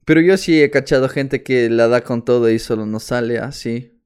Pero 0.05 0.21
yo 0.21 0.37
sí 0.37 0.63
he 0.63 0.71
cachado 0.71 1.09
gente 1.09 1.43
que 1.43 1.71
la 1.71 1.89
da 1.89 2.03
con 2.03 2.25
todo 2.25 2.51
y 2.51 2.59
solo 2.59 2.85
no 2.87 3.01
sale 3.01 3.39
así. 3.39 4.01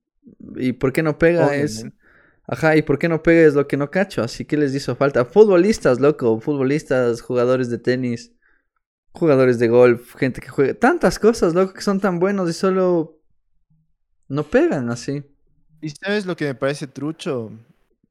¿Y 0.57 0.74
por 0.74 0.92
qué 0.92 1.03
no 1.03 1.18
pega? 1.18 1.55
Es... 1.57 1.87
Ajá, 2.46 2.77
¿y 2.77 2.83
por 2.83 2.98
qué 2.98 3.09
no 3.09 3.22
pega? 3.22 3.46
Es 3.46 3.55
lo 3.55 3.66
que 3.66 3.77
no 3.77 3.90
cacho. 3.90 4.22
Así 4.22 4.44
que 4.44 4.57
les 4.57 4.74
hizo 4.74 4.96
falta. 4.96 5.24
Futbolistas, 5.24 6.01
loco. 6.01 6.41
Futbolistas, 6.41 7.22
jugadores 7.22 7.70
de 7.70 7.78
tenis, 7.78 8.32
jugadores 9.12 9.59
de 9.59 9.68
golf, 9.68 10.14
gente 10.16 10.41
que 10.41 10.49
juega. 10.49 10.74
Tantas 10.74 11.18
cosas, 11.18 11.55
loco, 11.55 11.72
que 11.72 11.80
son 11.80 12.01
tan 12.01 12.18
buenos 12.18 12.51
y 12.51 12.53
solo 12.53 13.20
no 14.28 14.45
pegan 14.45 14.91
así. 14.91 15.24
¿Y 15.80 15.91
sabes 15.91 16.26
lo 16.26 16.36
que 16.36 16.47
me 16.47 16.55
parece 16.55 16.86
trucho? 16.86 17.53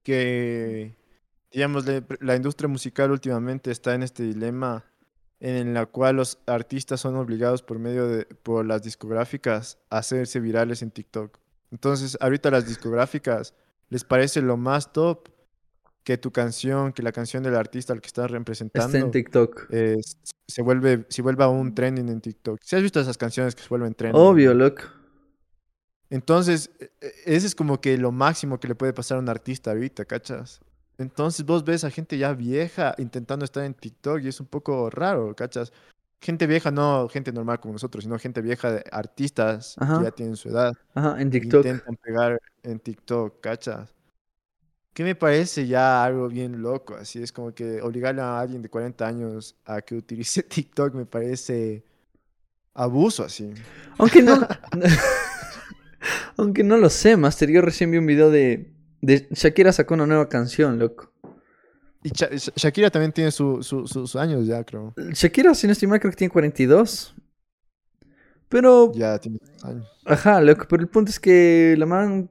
Que, 0.04 0.96
digamos, 1.52 1.86
la, 1.86 2.04
la 2.20 2.36
industria 2.36 2.68
musical 2.68 3.12
últimamente 3.12 3.72
está 3.72 3.96
en 3.96 4.04
este 4.04 4.24
dilema 4.24 4.86
en 5.40 5.74
la 5.74 5.86
cual 5.86 6.16
los 6.16 6.40
artistas 6.46 7.02
son 7.02 7.16
obligados 7.16 7.64
por 7.64 7.78
medio 7.78 8.08
de, 8.08 8.26
por 8.26 8.66
las 8.66 8.82
discográficas 8.82 9.78
a 9.90 9.98
hacerse 9.98 10.40
virales 10.40 10.82
en 10.82 10.92
TikTok. 10.92 11.38
Entonces, 11.72 12.18
ahorita 12.22 12.50
las 12.50 12.66
discográficas 12.68 13.54
les 13.90 14.04
parece 14.06 14.42
lo 14.42 14.56
más 14.56 14.94
top 14.94 15.28
que 16.04 16.18
tu 16.18 16.32
canción, 16.32 16.94
que 16.94 17.04
la 17.04 17.12
canción 17.12 17.44
del 17.44 17.56
artista 17.56 17.94
al 17.94 18.00
que 18.02 18.08
estás 18.08 18.26
Está 18.26 18.36
en 18.38 18.42
representando 18.42 19.12
TikTok. 19.12 19.68
eh, 19.72 19.98
se 20.48 20.62
vuelve, 20.62 21.06
se 21.10 21.22
vuelva 21.22 21.48
un 21.50 21.74
trending 21.74 22.10
en 22.10 22.22
TikTok. 22.22 22.60
¿Si 22.64 22.76
has 22.76 22.82
visto 22.82 23.00
esas 23.00 23.18
canciones 23.18 23.56
que 23.56 23.64
se 23.64 23.70
vuelven 23.70 23.94
trending? 23.96 24.22
Obvio, 24.22 24.54
loco. 24.54 24.84
Entonces, 26.14 26.70
e- 26.80 26.92
e- 27.02 27.14
ese 27.26 27.48
es 27.48 27.56
como 27.56 27.82
que 27.82 27.98
lo 27.98 28.12
máximo 28.12 28.60
que 28.60 28.68
le 28.68 28.76
puede 28.76 28.94
pasar 28.94 29.18
a 29.18 29.20
un 29.20 29.30
artista 29.30 29.72
ahorita, 29.72 30.06
¿cachas? 30.06 30.62
Entonces 31.00 31.44
vos 31.44 31.64
ves 31.64 31.84
a 31.86 31.90
gente 31.90 32.20
ya 32.20 32.34
vieja 32.34 32.94
intentando 33.00 33.44
estar 33.46 33.64
en 33.64 33.74
TikTok 33.74 34.22
y 34.22 34.28
es 34.28 34.40
un 34.40 34.46
poco 34.46 34.92
raro, 34.92 35.36
¿cachas? 35.36 35.74
Gente 36.22 36.46
vieja, 36.46 36.70
no 36.70 37.10
gente 37.10 37.32
normal 37.34 37.60
como 37.60 37.74
nosotros, 37.74 38.04
sino 38.04 38.20
gente 38.20 38.42
vieja 38.42 38.72
de 38.72 38.84
artistas 38.92 39.74
Ajá. 39.80 39.98
que 39.98 40.04
ya 40.04 40.12
tienen 40.12 40.36
su 40.36 40.50
edad. 40.50 40.76
Ajá, 40.94 41.20
en 41.20 41.32
TikTok. 41.32 41.66
Intentan 41.66 41.96
pegar 41.96 42.40
en 42.62 42.80
TikTok, 42.80 43.42
¿cachas? 43.42 43.92
Que 44.94 45.04
me 45.04 45.16
parece 45.16 45.66
ya 45.66 46.04
algo 46.04 46.28
bien 46.28 46.62
loco, 46.62 46.94
así 46.94 47.24
es 47.24 47.32
como 47.32 47.56
que 47.56 47.82
obligarle 47.82 48.22
a 48.22 48.40
alguien 48.40 48.62
de 48.62 48.70
40 48.70 49.08
años 49.08 49.56
a 49.66 49.82
que 49.82 49.96
utilice 49.96 50.44
TikTok 50.44 50.94
me 50.94 51.08
parece 51.08 51.84
abuso, 52.76 53.24
así. 53.24 53.52
Aunque 53.98 54.22
no. 54.22 54.48
Aunque 56.38 56.64
no 56.64 56.78
lo 56.78 56.90
sé, 56.90 57.18
Master. 57.18 57.50
Yo 57.50 57.62
recién 57.62 57.92
vi 57.92 57.98
un 57.98 58.06
video 58.06 58.30
de. 58.32 58.74
de 59.02 59.28
Shakira 59.32 59.72
sacó 59.72 59.94
una 59.94 60.06
nueva 60.06 60.30
canción, 60.30 60.80
loco. 60.80 61.12
Y 62.04 62.10
Sha- 62.10 62.30
Sha- 62.36 62.52
Shakira 62.56 62.90
también 62.90 63.12
tiene 63.14 63.32
su- 63.32 63.64
su- 63.64 63.88
su- 63.88 64.08
sus 64.08 64.16
años 64.18 64.46
ya, 64.46 64.64
creo. 64.64 64.94
Shakira, 65.14 65.54
si 65.56 65.68
no 65.68 65.74
estoy 65.74 65.88
mal, 65.88 66.00
creo 66.00 66.12
que 66.12 66.18
tiene 66.18 66.32
42. 66.32 67.16
Pero. 68.50 68.92
Ya 68.94 69.18
tiene 69.20 69.40
años. 69.64 69.88
Ajá, 70.06 70.42
loco. 70.42 70.66
Pero 70.70 70.82
el 70.84 70.90
punto 70.90 71.10
es 71.12 71.20
que 71.20 71.76
la 71.78 71.86
man 71.86 72.30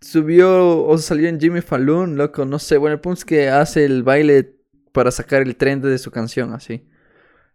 subió 0.00 0.84
o 0.86 0.98
salió 0.98 1.28
en 1.28 1.40
Jimmy 1.40 1.60
Fallon, 1.60 2.16
loco. 2.16 2.44
No 2.44 2.58
sé. 2.58 2.76
Bueno, 2.76 2.94
el 2.94 3.00
punto 3.00 3.18
es 3.20 3.24
que 3.24 3.48
hace 3.48 3.84
el 3.84 4.02
baile 4.02 4.56
para 4.92 5.10
sacar 5.10 5.42
el 5.42 5.56
trend 5.56 5.84
de 5.84 5.98
su 5.98 6.10
canción, 6.10 6.52
así. 6.52 6.86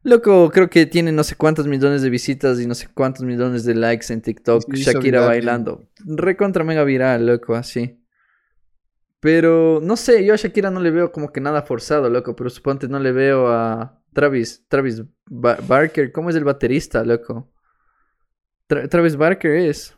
Loco, 0.03 0.49
creo 0.49 0.69
que 0.69 0.85
tiene 0.85 1.11
no 1.11 1.23
sé 1.23 1.35
cuántos 1.35 1.67
millones 1.67 2.01
de 2.01 2.09
visitas 2.09 2.59
y 2.59 2.65
no 2.67 2.73
sé 2.73 2.87
cuántos 2.93 3.23
millones 3.25 3.65
de 3.65 3.75
likes 3.75 4.11
en 4.13 4.21
TikTok. 4.21 4.63
Sí, 4.73 4.83
Shakira 4.83 5.25
bailando. 5.25 5.89
Recontra 6.05 6.63
mega 6.63 6.83
viral, 6.83 7.25
loco, 7.25 7.53
así. 7.55 7.99
Pero 9.19 9.79
no 9.83 9.97
sé, 9.97 10.23
yo 10.23 10.33
a 10.33 10.37
Shakira 10.37 10.71
no 10.71 10.79
le 10.79 10.91
veo 10.91 11.11
como 11.11 11.31
que 11.33 11.41
nada 11.41 11.63
forzado, 11.63 12.09
loco. 12.09 12.35
Pero 12.35 12.49
suponte 12.49 12.87
no 12.87 12.99
le 12.99 13.11
veo 13.11 13.49
a 13.49 14.01
Travis, 14.13 14.63
Travis 14.69 15.03
Ba- 15.25 15.57
Barker. 15.67 16.11
¿Cómo 16.13 16.29
es 16.29 16.35
el 16.37 16.45
baterista, 16.45 17.03
loco? 17.03 17.51
Tra- 18.69 18.87
Travis 18.87 19.17
Barker 19.17 19.51
es. 19.57 19.93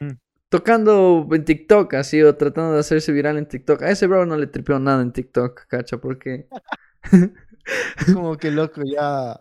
Mm. 0.00 0.10
Tocando 0.48 1.28
en 1.30 1.44
TikTok, 1.44 1.94
así, 1.94 2.20
o 2.22 2.34
tratando 2.34 2.72
de 2.74 2.80
hacerse 2.80 3.12
viral 3.12 3.38
en 3.38 3.46
TikTok. 3.46 3.82
A 3.82 3.90
ese 3.90 4.08
bro 4.08 4.26
no 4.26 4.36
le 4.36 4.48
tripeó 4.48 4.80
nada 4.80 5.02
en 5.02 5.12
TikTok, 5.12 5.66
cacha, 5.68 5.98
porque. 5.98 6.48
Como 8.12 8.36
que 8.36 8.50
loco, 8.50 8.82
ya. 8.84 9.40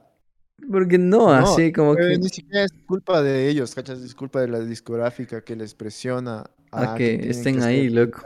Porque 0.72 0.98
no, 0.98 1.28
No, 1.28 1.54
así 1.54 1.72
como 1.74 1.94
eh, 1.94 1.98
que. 1.98 2.18
Ni 2.18 2.30
siquiera 2.30 2.64
es 2.64 2.72
culpa 2.86 3.22
de 3.22 3.50
ellos, 3.50 3.76
¿cachas? 3.76 4.00
Es 4.02 4.16
culpa 4.16 4.42
de 4.42 4.48
la 4.48 4.60
discográfica 4.60 5.44
que 5.44 5.56
les 5.56 5.74
presiona 5.74 6.50
A 6.72 6.94
a 6.94 6.96
que 6.96 7.30
estén 7.30 7.62
ahí, 7.62 7.90
loco. 7.90 8.22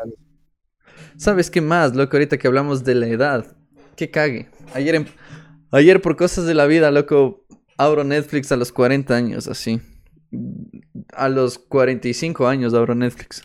¿Sabes 1.18 1.50
qué 1.50 1.62
más, 1.62 1.96
loco? 1.96 2.16
Ahorita 2.16 2.38
que 2.38 2.48
hablamos 2.48 2.84
de 2.84 2.96
la 2.96 3.08
edad. 3.08 3.58
Qué 3.96 4.12
cague. 4.12 4.50
Ayer, 4.74 4.96
en- 4.96 5.08
Ayer 5.72 6.02
por 6.02 6.16
cosas 6.16 6.46
de 6.46 6.54
la 6.54 6.66
vida, 6.66 6.92
loco, 6.92 7.46
abro 7.78 8.04
Netflix 8.04 8.52
a 8.52 8.56
los 8.56 8.72
40 8.72 9.16
años, 9.16 9.48
así. 9.48 9.82
A 11.14 11.30
los 11.30 11.58
45 11.58 12.48
años 12.48 12.74
abro 12.74 12.96
Netflix. 12.96 13.44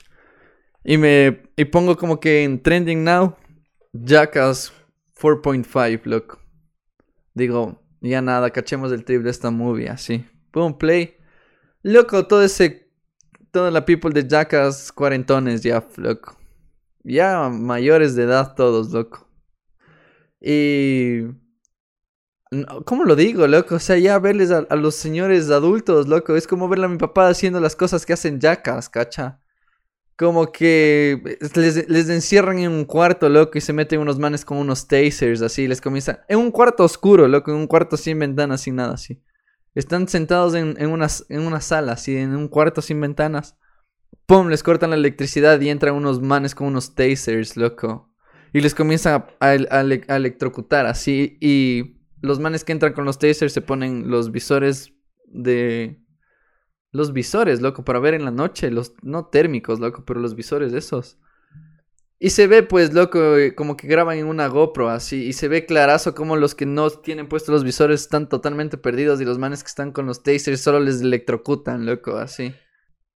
Y 0.84 0.98
me 0.98 1.42
y 1.56 1.64
pongo 1.64 1.96
como 1.96 2.20
que 2.20 2.44
en 2.44 2.62
Trending 2.62 3.04
Now, 3.04 3.36
Jackass 3.92 4.72
4.5, 5.20 6.00
loco. 6.04 6.41
Digo, 7.34 7.82
ya 8.00 8.20
nada, 8.20 8.50
cachemos 8.50 8.92
el 8.92 9.04
trip 9.04 9.22
de 9.22 9.30
esta 9.30 9.50
movie, 9.50 9.88
así. 9.88 10.24
Boom, 10.52 10.76
play. 10.78 11.16
Loco, 11.82 12.26
todo 12.26 12.42
ese... 12.42 12.90
Toda 13.50 13.70
la 13.70 13.84
people 13.84 14.10
de 14.10 14.26
Jackass 14.26 14.92
cuarentones 14.92 15.62
ya, 15.62 15.86
loco. 15.96 16.38
Ya 17.04 17.50
mayores 17.50 18.14
de 18.14 18.24
edad 18.24 18.54
todos, 18.54 18.90
loco. 18.92 19.28
Y... 20.40 21.24
¿Cómo 22.84 23.04
lo 23.04 23.16
digo, 23.16 23.46
loco? 23.46 23.76
O 23.76 23.78
sea, 23.78 23.96
ya 23.96 24.18
verles 24.18 24.50
a, 24.50 24.76
los 24.76 24.94
señores 24.94 25.50
adultos, 25.50 26.06
loco. 26.06 26.36
Es 26.36 26.46
como 26.46 26.68
verle 26.68 26.84
a 26.84 26.88
mi 26.88 26.98
papá 26.98 27.28
haciendo 27.28 27.60
las 27.60 27.76
cosas 27.76 28.04
que 28.04 28.12
hacen 28.12 28.40
yacas, 28.40 28.90
cacha. 28.90 29.41
Como 30.16 30.52
que 30.52 31.38
les, 31.54 31.88
les 31.88 32.08
encierran 32.08 32.58
en 32.58 32.70
un 32.70 32.84
cuarto, 32.84 33.28
loco, 33.28 33.56
y 33.56 33.60
se 33.60 33.72
meten 33.72 33.98
unos 33.98 34.18
manes 34.18 34.44
con 34.44 34.58
unos 34.58 34.86
tasers, 34.86 35.42
así. 35.42 35.66
Les 35.66 35.80
comienzan... 35.80 36.20
En 36.28 36.38
un 36.38 36.50
cuarto 36.50 36.84
oscuro, 36.84 37.26
loco, 37.26 37.50
en 37.50 37.56
un 37.56 37.66
cuarto 37.66 37.96
sin 37.96 38.18
ventanas, 38.18 38.60
sin 38.60 38.76
nada, 38.76 38.94
así. 38.94 39.22
Están 39.74 40.06
sentados 40.08 40.54
en, 40.54 40.76
en, 40.78 40.90
una, 40.90 41.08
en 41.28 41.60
sala, 41.62 41.92
así, 41.92 42.14
en 42.14 42.36
un 42.36 42.48
cuarto 42.48 42.82
sin 42.82 43.00
ventanas. 43.00 43.56
¡Pum! 44.26 44.48
Les 44.48 44.62
cortan 44.62 44.90
la 44.90 44.96
electricidad 44.96 45.58
y 45.60 45.70
entran 45.70 45.94
unos 45.94 46.20
manes 46.20 46.54
con 46.54 46.66
unos 46.66 46.94
tasers, 46.94 47.56
loco. 47.56 48.12
Y 48.52 48.60
les 48.60 48.74
comienzan 48.74 49.24
a, 49.40 49.46
a 49.46 50.16
electrocutar, 50.16 50.84
así. 50.84 51.38
Y 51.40 52.02
los 52.20 52.38
manes 52.38 52.64
que 52.64 52.72
entran 52.72 52.92
con 52.92 53.06
los 53.06 53.18
tasers 53.18 53.54
se 53.54 53.62
ponen 53.62 54.10
los 54.10 54.30
visores 54.30 54.92
de... 55.26 56.01
Los 56.92 57.12
visores, 57.12 57.60
loco, 57.62 57.84
para 57.84 57.98
ver 57.98 58.14
en 58.14 58.24
la 58.24 58.30
noche. 58.30 58.70
Los 58.70 58.94
no 59.02 59.26
térmicos, 59.26 59.80
loco, 59.80 60.04
pero 60.06 60.20
los 60.20 60.34
visores 60.34 60.72
esos. 60.74 61.18
Y 62.18 62.30
se 62.30 62.46
ve, 62.46 62.62
pues, 62.62 62.92
loco, 62.94 63.36
eh, 63.36 63.54
como 63.54 63.76
que 63.76 63.88
graban 63.88 64.18
en 64.18 64.26
una 64.26 64.46
GoPro, 64.46 64.90
así. 64.90 65.24
Y 65.24 65.32
se 65.32 65.48
ve 65.48 65.66
clarazo 65.66 66.14
como 66.14 66.36
los 66.36 66.54
que 66.54 66.66
no 66.66 66.88
tienen 66.90 67.28
puestos 67.28 67.52
los 67.52 67.64
visores 67.64 68.02
están 68.02 68.28
totalmente 68.28 68.76
perdidos. 68.76 69.20
Y 69.20 69.24
los 69.24 69.38
manes 69.38 69.64
que 69.64 69.68
están 69.68 69.90
con 69.90 70.06
los 70.06 70.22
tasers 70.22 70.60
solo 70.60 70.78
les 70.78 71.00
electrocutan, 71.00 71.86
loco, 71.86 72.18
así. 72.18 72.54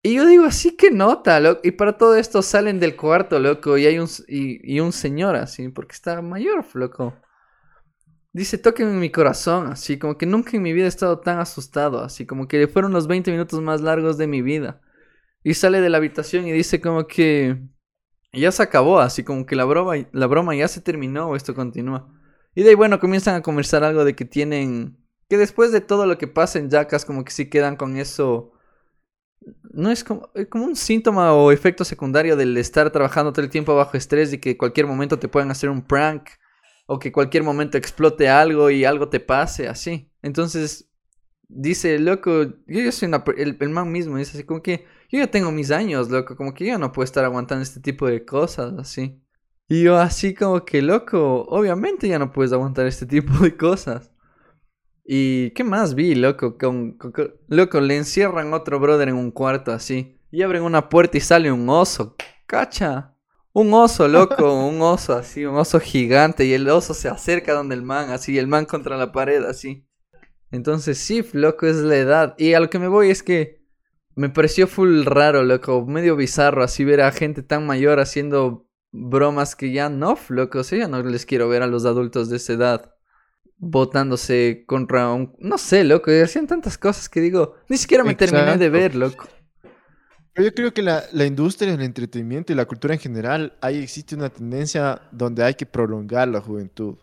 Y 0.02 0.16
yo 0.16 0.26
digo, 0.26 0.46
así 0.46 0.76
que 0.78 0.90
nota, 0.90 1.40
loco. 1.40 1.62
Y 1.64 1.72
para 1.72 1.98
todo 1.98 2.16
esto 2.16 2.42
salen 2.42 2.80
del 2.80 2.96
cuarto, 2.96 3.40
loco. 3.40 3.78
Y 3.78 3.86
hay 3.86 4.00
un, 4.00 4.08
y 4.28 4.80
un 4.80 4.92
señor, 4.94 5.36
así, 5.36 5.70
porque 5.70 5.94
está 5.94 6.22
mayor, 6.22 6.66
loco. 6.74 7.14
Dice, 8.36 8.58
toquen 8.58 9.00
mi 9.00 9.12
corazón, 9.12 9.68
así, 9.68 9.98
como 9.98 10.18
que 10.18 10.26
nunca 10.26 10.58
en 10.58 10.62
mi 10.62 10.74
vida 10.74 10.84
he 10.84 10.90
estado 10.90 11.20
tan 11.20 11.40
asustado, 11.40 12.04
así, 12.04 12.26
como 12.26 12.50
que 12.50 12.68
fueron 12.68 12.92
los 12.92 13.08
20 13.08 13.32
minutos 13.32 13.62
más 13.62 13.80
largos 13.80 14.18
de 14.18 14.28
mi 14.28 14.42
vida. 14.42 14.82
Y 15.42 15.54
sale 15.54 15.80
de 15.80 15.90
la 15.90 16.00
habitación 16.00 16.46
y 16.46 16.52
dice 16.52 16.82
como 16.82 17.08
que 17.08 17.58
ya 18.34 18.52
se 18.52 18.62
acabó, 18.62 19.00
así 19.00 19.24
como 19.24 19.46
que 19.46 19.56
la 19.56 19.64
broma, 19.64 19.94
la 20.12 20.28
broma 20.28 20.54
ya 20.54 20.68
se 20.68 20.82
terminó 20.82 21.30
o 21.30 21.38
esto 21.38 21.56
continúa. 21.56 22.14
Y 22.56 22.64
de 22.64 22.72
ahí, 22.72 22.76
bueno, 22.76 23.00
comienzan 23.00 23.36
a 23.36 23.42
conversar 23.42 23.86
algo 23.86 24.04
de 24.04 24.16
que 24.16 24.26
tienen, 24.26 24.98
que 25.30 25.38
después 25.38 25.72
de 25.72 25.80
todo 25.80 26.06
lo 26.06 26.18
que 26.18 26.28
pasa 26.28 26.60
en 26.60 26.70
Jackass, 26.70 27.06
como 27.06 27.24
que 27.24 27.32
sí 27.32 27.50
quedan 27.50 27.78
con 27.78 27.96
eso 27.96 28.52
no 29.72 29.92
es 29.92 30.04
como, 30.04 30.30
es 30.36 30.48
como 30.48 30.66
un 30.66 30.76
síntoma 30.76 31.34
o 31.34 31.54
efecto 31.54 31.86
secundario 31.86 32.36
del 32.36 32.58
estar 32.58 32.92
trabajando 32.92 33.32
todo 33.32 33.46
el 33.46 33.52
tiempo 33.52 33.76
bajo 33.76 33.96
estrés 33.96 34.34
y 34.34 34.40
que 34.40 34.58
cualquier 34.58 34.88
momento 34.88 35.20
te 35.20 35.30
puedan 35.30 35.52
hacer 35.52 35.70
un 35.70 35.82
prank 35.82 36.28
o 36.86 37.00
que 37.00 37.12
cualquier 37.12 37.44
momento 37.44 37.78
explote 37.78 38.30
algo 38.30 38.70
y 38.70 38.86
algo 38.86 39.10
te 39.10 39.20
pase, 39.20 39.68
así. 39.68 40.12
Entonces, 40.22 40.90
dice, 41.48 42.00
loco, 42.00 42.44
yo 42.68 42.82
ya 42.82 42.92
soy 42.92 43.08
una, 43.10 43.24
el, 43.38 43.58
el 43.60 43.70
man 43.70 43.92
mismo, 43.92 44.18
dice 44.18 44.38
así 44.38 44.46
como 44.46 44.62
que 44.62 44.86
yo 45.10 45.20
ya 45.20 45.28
tengo 45.32 45.52
mis 45.52 45.72
años, 45.72 46.10
loco, 46.10 46.36
como 46.36 46.54
que 46.54 46.66
yo 46.66 46.78
no 46.78 46.92
puedo 46.92 47.06
estar 47.06 47.24
aguantando 47.26 47.64
este 47.64 47.80
tipo 47.80 48.08
de 48.08 48.26
cosas, 48.26 48.74
así. 48.80 49.22
Y 49.68 49.84
yo 49.84 49.98
así 49.98 50.34
como 50.36 50.64
que, 50.66 50.82
loco, 50.82 51.44
obviamente 51.50 52.08
ya 52.08 52.20
no 52.20 52.32
puedes 52.32 52.54
aguantar 52.54 52.88
este 52.88 53.06
tipo 53.08 53.34
de 53.44 53.56
cosas. 53.58 54.12
¿Y 55.06 55.52
qué 55.52 55.64
más 55.64 55.96
vi, 55.96 56.16
loco? 56.16 56.58
Con- 56.58 56.98
loco, 57.48 57.82
le 57.82 57.98
encierran 57.98 58.54
otro 58.54 58.80
brother 58.80 59.10
en 59.10 59.16
un 59.16 59.32
cuarto 59.32 59.72
así. 59.72 60.20
Y 60.32 60.42
abren 60.42 60.64
una 60.64 60.90
puerta 60.90 61.18
y 61.18 61.22
sale 61.22 61.52
un 61.52 61.70
oso. 61.70 62.16
¿Cacha? 62.48 63.15
Un 63.56 63.74
oso, 63.74 64.10
loco, 64.10 64.54
un 64.68 64.82
oso 64.82 65.14
así, 65.14 65.46
un 65.46 65.56
oso 65.56 65.80
gigante. 65.80 66.44
Y 66.44 66.52
el 66.52 66.68
oso 66.68 66.94
se 66.94 67.08
acerca 67.08 67.54
donde 67.54 67.74
el 67.74 67.84
man, 67.84 68.10
así, 68.10 68.34
y 68.34 68.38
el 68.38 68.48
man 68.48 68.66
contra 68.66 68.98
la 68.98 69.14
pared, 69.14 69.46
así. 69.46 69.88
Entonces, 70.52 70.98
sí, 70.98 71.26
loco, 71.32 71.66
es 71.66 71.78
la 71.78 71.96
edad. 71.96 72.36
Y 72.38 72.54
a 72.54 72.60
lo 72.60 72.70
que 72.70 72.80
me 72.80 72.90
voy 72.90 73.12
es 73.12 73.24
que 73.24 73.62
me 74.14 74.28
pareció 74.28 74.68
full 74.68 75.06
raro, 75.06 75.44
loco, 75.44 75.86
medio 75.86 76.18
bizarro, 76.18 76.64
así 76.66 76.84
ver 76.84 77.00
a 77.00 77.14
gente 77.14 77.44
tan 77.44 77.66
mayor 77.66 78.02
haciendo 78.02 78.68
bromas 78.92 79.56
que 79.56 79.72
ya 79.72 79.88
no, 79.88 80.18
loco. 80.28 80.60
O 80.60 80.64
sea, 80.66 80.80
ya 80.80 80.88
no 80.90 81.02
les 81.02 81.26
quiero 81.26 81.48
ver 81.48 81.64
a 81.64 81.68
los 81.68 81.86
adultos 81.86 82.28
de 82.28 82.36
esa 82.36 82.52
edad 82.52 82.92
botándose 83.56 84.66
contra 84.68 85.14
un... 85.14 85.34
No 85.40 85.58
sé, 85.58 85.86
loco, 85.86 86.12
y 86.12 86.20
hacían 86.20 86.46
tantas 86.46 86.78
cosas 86.78 87.08
que 87.08 87.22
digo, 87.22 87.56
ni 87.70 87.78
siquiera 87.78 88.04
me 88.04 88.16
terminé 88.16 88.58
de 88.58 88.70
ver, 88.70 88.96
loco. 88.96 89.30
Pero 90.36 90.50
yo 90.50 90.56
creo 90.56 90.74
que 90.74 90.84
la, 90.84 91.06
la 91.14 91.26
industria 91.26 91.72
del 91.72 91.82
entretenimiento 91.84 92.54
y 92.54 92.58
la 92.58 92.66
cultura 92.66 92.94
en 92.94 93.02
general, 93.02 93.54
ahí 93.62 93.82
existe 93.82 94.16
una 94.16 94.30
tendencia 94.30 95.02
donde 95.12 95.44
hay 95.44 95.56
que 95.56 95.66
prolongar 95.66 96.28
la 96.28 96.42
juventud. 96.42 96.98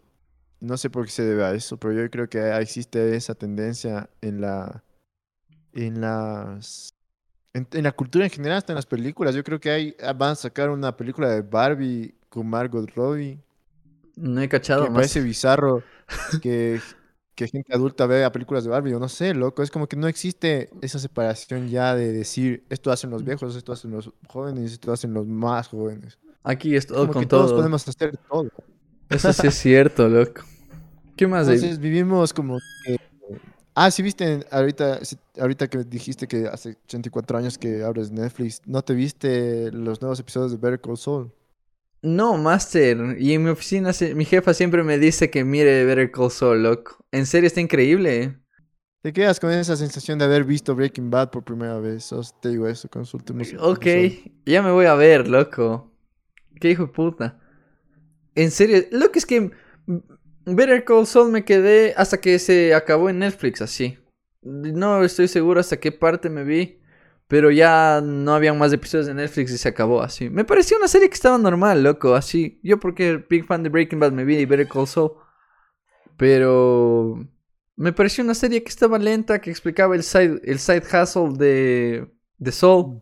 No 0.61 0.77
sé 0.77 0.91
por 0.91 1.07
qué 1.07 1.13
se 1.13 1.25
debe 1.25 1.45
a 1.45 1.55
eso, 1.55 1.79
pero 1.79 1.95
yo 1.95 2.11
creo 2.11 2.29
que 2.29 2.41
existe 2.59 3.17
esa 3.17 3.35
tendencia 3.35 4.11
en 4.21 4.43
la... 4.43 4.85
En 5.75 6.01
las... 6.03 6.95
En, 7.55 7.69
en 7.73 7.85
la 7.85 7.93
cultura 7.93 8.25
en 8.27 8.31
general, 8.31 8.59
hasta 8.59 8.73
en 8.73 8.77
las 8.77 8.87
películas. 8.87 9.35
Yo 9.35 9.45
creo 9.45 9.61
que 9.61 9.71
hay, 9.71 9.97
van 10.17 10.33
a 10.33 10.37
sacar 10.37 10.71
una 10.71 10.97
película 10.97 11.29
de 11.31 11.43
Barbie 11.43 12.15
con 12.31 12.49
Margot 12.49 12.91
Robbie. 12.95 13.41
No 14.17 14.41
he 14.41 14.49
Que 14.49 14.49
cachado 14.49 14.85
me 14.85 14.91
más. 14.91 14.95
parece 14.95 15.21
bizarro 15.21 15.85
que, 16.43 16.83
que 17.35 17.49
gente 17.49 17.75
adulta 17.75 18.07
vea 18.07 18.31
películas 18.33 18.65
de 18.65 18.71
Barbie. 18.71 18.95
O 18.95 18.99
no 19.01 19.09
sé, 19.09 19.35
loco. 19.35 19.63
Es 19.63 19.71
como 19.71 19.87
que 19.87 19.97
no 19.97 20.09
existe 20.09 20.71
esa 20.81 20.99
separación 20.99 21.69
ya 21.69 21.95
de 21.95 22.13
decir 22.13 22.65
esto 22.69 22.91
hacen 22.93 23.11
los 23.11 23.25
viejos, 23.25 23.57
esto 23.57 23.73
hacen 23.73 23.91
los 23.91 24.11
jóvenes, 24.29 24.73
esto 24.73 24.93
hacen 24.93 25.15
los 25.15 25.27
más 25.27 25.69
jóvenes. 25.69 26.19
Aquí 26.43 26.75
es 26.77 26.87
todo 26.87 27.01
Como 27.01 27.13
con 27.15 27.23
que 27.23 27.27
todos 27.27 27.47
todo. 27.49 27.57
podemos 27.57 27.87
hacer 27.89 28.17
todo. 28.29 28.49
Eso 29.09 29.33
sí 29.33 29.47
es 29.47 29.55
cierto, 29.55 30.09
loco. 30.09 30.43
¿Qué 31.17 31.27
más 31.27 31.49
hay? 31.49 31.55
Entonces 31.57 31.79
vivimos 31.79 32.33
como 32.33 32.59
que... 32.85 32.97
Ah, 33.75 33.91
sí 33.91 34.03
viste 34.03 34.45
ahorita, 34.51 35.01
ahorita 35.41 35.69
que 35.69 35.79
dijiste 35.85 36.29
que 36.29 36.47
hace 36.47 36.77
84 36.85 37.39
años 37.39 37.57
que 37.57 37.83
abres 37.83 38.11
Netflix, 38.11 38.61
¿no 38.67 38.83
te 38.83 38.93
viste 38.93 39.73
los 39.73 40.03
nuevos 40.03 40.21
episodios 40.21 40.51
de 40.53 40.59
Better 40.59 40.81
Call 40.81 40.99
Saul? 40.99 41.33
No, 42.03 42.37
Master. 42.37 43.17
Y 43.19 43.33
en 43.33 43.45
mi 43.45 43.51
oficina, 43.51 43.93
se- 43.93 44.15
mi 44.15 44.25
jefa 44.25 44.55
siempre 44.55 44.83
me 44.83 44.99
dice 44.99 45.31
que 45.31 45.45
mire 45.45 45.85
Better 45.85 46.11
Call 46.11 46.31
Saul, 46.31 46.63
loco. 46.63 47.05
En 47.13 47.27
serio, 47.27 47.47
está 47.47 47.61
increíble. 47.61 48.39
Te 49.03 49.13
quedas 49.13 49.41
con 49.41 49.51
esa 49.51 49.77
sensación 49.77 50.19
de 50.19 50.25
haber 50.27 50.45
visto 50.45 50.75
Breaking 50.75 51.11
Bad 51.11 51.31
por 51.31 51.45
primera 51.45 51.79
vez. 51.79 52.13
Os 52.13 52.39
te 52.41 52.51
digo 52.51 52.69
eso 52.69 52.89
con 52.89 53.05
sus 53.05 53.15
últimos 53.15 53.53
Ok, 53.59 53.87
ya 54.47 54.63
me 54.63 54.71
voy 54.71 54.87
a 54.87 54.95
ver, 54.95 55.29
loco. 55.29 55.93
Qué 56.61 56.71
hijo 56.71 56.87
de 56.87 56.93
puta. 56.93 57.41
En 58.35 58.51
serio, 58.51 58.85
lo 58.93 59.11
que 59.11 59.19
es 59.19 59.27
que 59.27 59.51
Better 60.47 60.85
Call 60.85 61.07
Saul 61.07 61.31
me 61.33 61.45
quedé 61.45 61.95
hasta 61.97 62.21
que 62.21 62.39
se 62.39 62.75
acabó 62.75 63.11
en 63.11 63.19
Netflix, 63.21 63.61
así. 63.61 63.99
No 64.43 65.03
estoy 65.05 65.29
seguro 65.29 65.61
hasta 65.61 65.79
qué 65.79 65.93
parte 65.93 66.31
me 66.31 66.45
vi, 66.45 66.79
pero 67.33 67.51
ya 67.51 68.03
no 68.05 68.35
habían 68.35 68.59
más 68.59 68.75
episodios 68.75 69.07
de 69.07 69.15
Netflix 69.15 69.53
y 69.53 69.57
se 69.57 69.71
acabó 69.71 70.03
así. 70.03 70.29
Me 70.29 70.45
pareció 70.45 70.77
una 70.77 70.87
serie 70.87 71.09
que 71.09 71.15
estaba 71.15 71.39
normal, 71.39 71.83
loco, 71.83 72.15
así. 72.15 72.61
Yo 72.63 72.79
porque 72.79 73.25
big 73.27 73.47
fan 73.47 73.63
de 73.63 73.71
Breaking 73.71 73.99
Bad 73.99 74.13
me 74.13 74.27
vi 74.27 74.45
Better 74.45 74.69
Call 74.69 74.87
Saul, 74.87 75.13
pero 76.19 77.27
me 77.75 77.95
pareció 77.95 78.23
una 78.23 78.35
serie 78.35 78.63
que 78.63 78.69
estaba 78.69 78.99
lenta, 78.99 79.41
que 79.41 79.51
explicaba 79.51 79.97
el 79.97 80.03
side, 80.03 80.43
el 80.45 80.59
side 80.59 80.83
hustle 80.83 81.33
de, 81.39 82.07
de 82.37 82.53
Saul. 82.53 83.01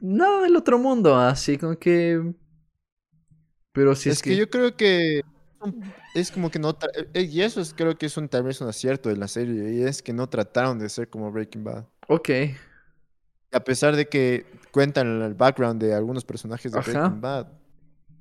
Nada 0.00 0.42
del 0.42 0.56
otro 0.56 0.80
mundo, 0.80 1.16
así 1.16 1.56
como 1.56 1.78
que... 1.78 2.34
Pero 3.70 3.94
si 3.94 4.08
es, 4.08 4.16
es, 4.16 4.22
que... 4.22 4.34
yo 4.34 4.50
creo 4.50 4.74
que 4.74 5.22
es 6.16 6.32
como 6.32 6.50
que 6.50 6.58
no... 6.58 6.76
eh, 7.14 7.22
Y 7.22 7.42
eso 7.42 7.60
es, 7.60 7.74
creo 7.74 7.96
que 7.96 8.06
es 8.06 8.16
un, 8.16 8.28
tal 8.28 8.42
vez 8.42 8.60
un 8.60 8.66
acierto 8.66 9.08
de 9.08 9.16
la 9.16 9.28
serie. 9.28 9.72
Y 9.72 9.82
es 9.82 10.02
que 10.02 10.12
no 10.12 10.28
trataron 10.28 10.80
de 10.80 10.88
ser 10.88 11.08
como 11.08 11.30
Breaking 11.30 11.62
Bad. 11.62 11.86
Ok, 12.08 12.28
A 13.52 13.60
pesar 13.60 13.96
de 13.96 14.08
que 14.08 14.46
cuentan 14.70 15.22
el 15.22 15.34
background 15.34 15.82
de 15.82 15.94
algunos 15.94 16.24
personajes 16.24 16.72
de 16.72 16.78
Ajá. 16.78 16.90
Breaking 16.90 17.20
Bad. 17.20 17.48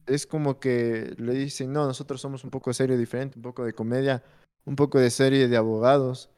Es 0.06 0.26
como 0.26 0.60
que 0.60 1.14
le 1.18 1.34
dicen, 1.34 1.72
no, 1.72 1.86
nosotros 1.86 2.20
somos 2.20 2.44
un 2.44 2.50
poco 2.50 2.72
de 2.72 2.74
serie 2.74 2.98
diferente, 2.98 3.38
un 3.38 3.44
poco 3.44 3.64
de 3.64 3.74
comedia, 3.74 4.24
un 4.66 4.76
poco 4.76 5.00
de 5.00 5.12
serie 5.12 5.48
de 5.48 5.56
abogados. 5.58 6.30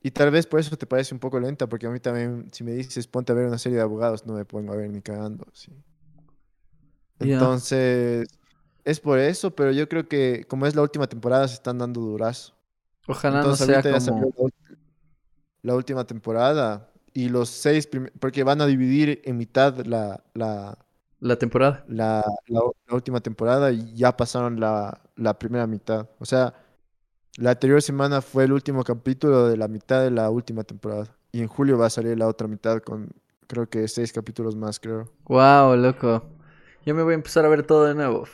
Y 0.00 0.10
tal 0.12 0.30
vez 0.30 0.46
por 0.46 0.60
eso 0.60 0.76
te 0.76 0.86
parece 0.86 1.14
un 1.14 1.20
poco 1.20 1.38
lenta, 1.40 1.68
porque 1.68 1.86
a 1.86 1.90
mí 1.90 2.00
también, 2.00 2.48
si 2.52 2.64
me 2.64 2.72
dices 2.72 3.06
ponte 3.06 3.32
a 3.32 3.34
ver 3.34 3.46
una 3.46 3.58
serie 3.58 3.78
de 3.78 3.82
abogados, 3.82 4.26
no 4.26 4.34
me 4.34 4.44
pongo 4.44 4.72
a 4.72 4.76
ver 4.76 4.90
ni 4.90 5.00
cagando. 5.00 5.46
sí. 5.52 5.72
Entonces, 7.18 8.28
es 8.84 8.98
por 8.98 9.20
eso, 9.20 9.54
pero 9.54 9.70
yo 9.70 9.88
creo 9.88 10.08
que 10.08 10.44
como 10.48 10.66
es 10.66 10.74
la 10.74 10.82
última 10.82 11.06
temporada, 11.06 11.46
se 11.46 11.54
están 11.54 11.78
dando 11.78 12.00
durazo. 12.00 12.54
ojalá 13.06 13.38
Entonces, 13.38 13.68
no 13.68 13.82
sea 13.82 14.12
como... 14.12 14.50
la 15.62 15.74
última 15.76 16.04
temporada 16.04 16.91
y 17.14 17.28
los 17.28 17.48
seis, 17.50 17.88
porque 18.20 18.44
van 18.44 18.60
a 18.60 18.66
dividir 18.66 19.20
en 19.24 19.36
mitad 19.38 19.76
la, 19.86 20.22
la, 20.34 20.78
La 21.20 21.36
temporada. 21.38 21.86
la, 21.86 22.24
la 22.46 22.60
u- 22.64 22.74
la 22.86 22.94
última 22.94 23.20
temporada 23.20 23.72
y 23.72 23.94
ya 23.94 24.16
pasaron 24.16 24.60
la, 24.60 25.00
la 25.16 25.38
primera 25.38 25.66
mitad. 25.66 26.08
O 26.18 26.24
sea, 26.24 26.54
la 27.38 27.52
anterior 27.52 27.82
semana 27.82 28.22
fue 28.22 28.44
el 28.44 28.52
último 28.52 28.84
capítulo 28.84 29.48
de 29.48 29.56
la 29.56 29.68
mitad 29.68 30.02
de 30.02 30.10
la 30.12 30.30
última 30.30 30.64
temporada. 30.64 31.16
Y 31.32 31.40
en 31.42 31.48
julio 31.48 31.78
va 31.78 31.86
a 31.86 31.90
salir 31.90 32.18
la 32.18 32.28
otra 32.28 32.48
mitad 32.48 32.80
con, 32.82 33.10
creo 33.48 33.68
que 33.70 33.88
seis 33.88 34.12
capítulos 34.12 34.56
más, 34.56 34.80
creo. 34.80 35.10
Wow, 35.26 35.74
loco. 35.76 36.22
Yo 36.84 36.94
me 36.94 37.02
voy 37.02 37.12
a 37.12 37.14
empezar 37.16 37.44
a 37.44 37.48
ver 37.48 37.64
todo 37.66 37.84
de 37.86 37.94
nuevo. 37.94 38.26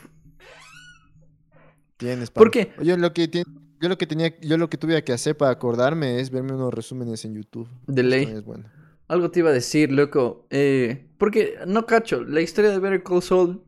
Tienes, 1.97 2.31
¿Por 2.31 2.49
qué? 2.51 2.73
Yo 2.81 2.95
lo 2.97 3.13
que, 3.13 3.27
ti- 3.27 3.43
yo 3.81 3.89
lo 3.89 3.97
que 3.97 4.07
tenía, 4.07 4.37
yo 4.41 4.57
lo 4.57 4.69
que 4.69 4.77
tuve 4.77 5.03
que 5.03 5.13
hacer 5.13 5.37
para 5.37 5.51
acordarme 5.51 6.19
es 6.19 6.29
verme 6.29 6.53
unos 6.53 6.73
resúmenes 6.73 7.25
en 7.25 7.35
YouTube. 7.35 7.69
De 7.87 8.03
ley. 8.03 8.23
es 8.25 8.43
bueno. 8.43 8.69
Algo 9.07 9.31
te 9.31 9.39
iba 9.39 9.49
a 9.49 9.53
decir, 9.53 9.91
loco. 9.91 10.45
Eh, 10.51 11.07
porque, 11.17 11.55
no 11.65 11.85
cacho, 11.85 12.23
la 12.23 12.41
historia 12.41 12.69
de 12.71 12.79
Better 12.79 13.03
Call 13.03 13.23
Saul 13.23 13.63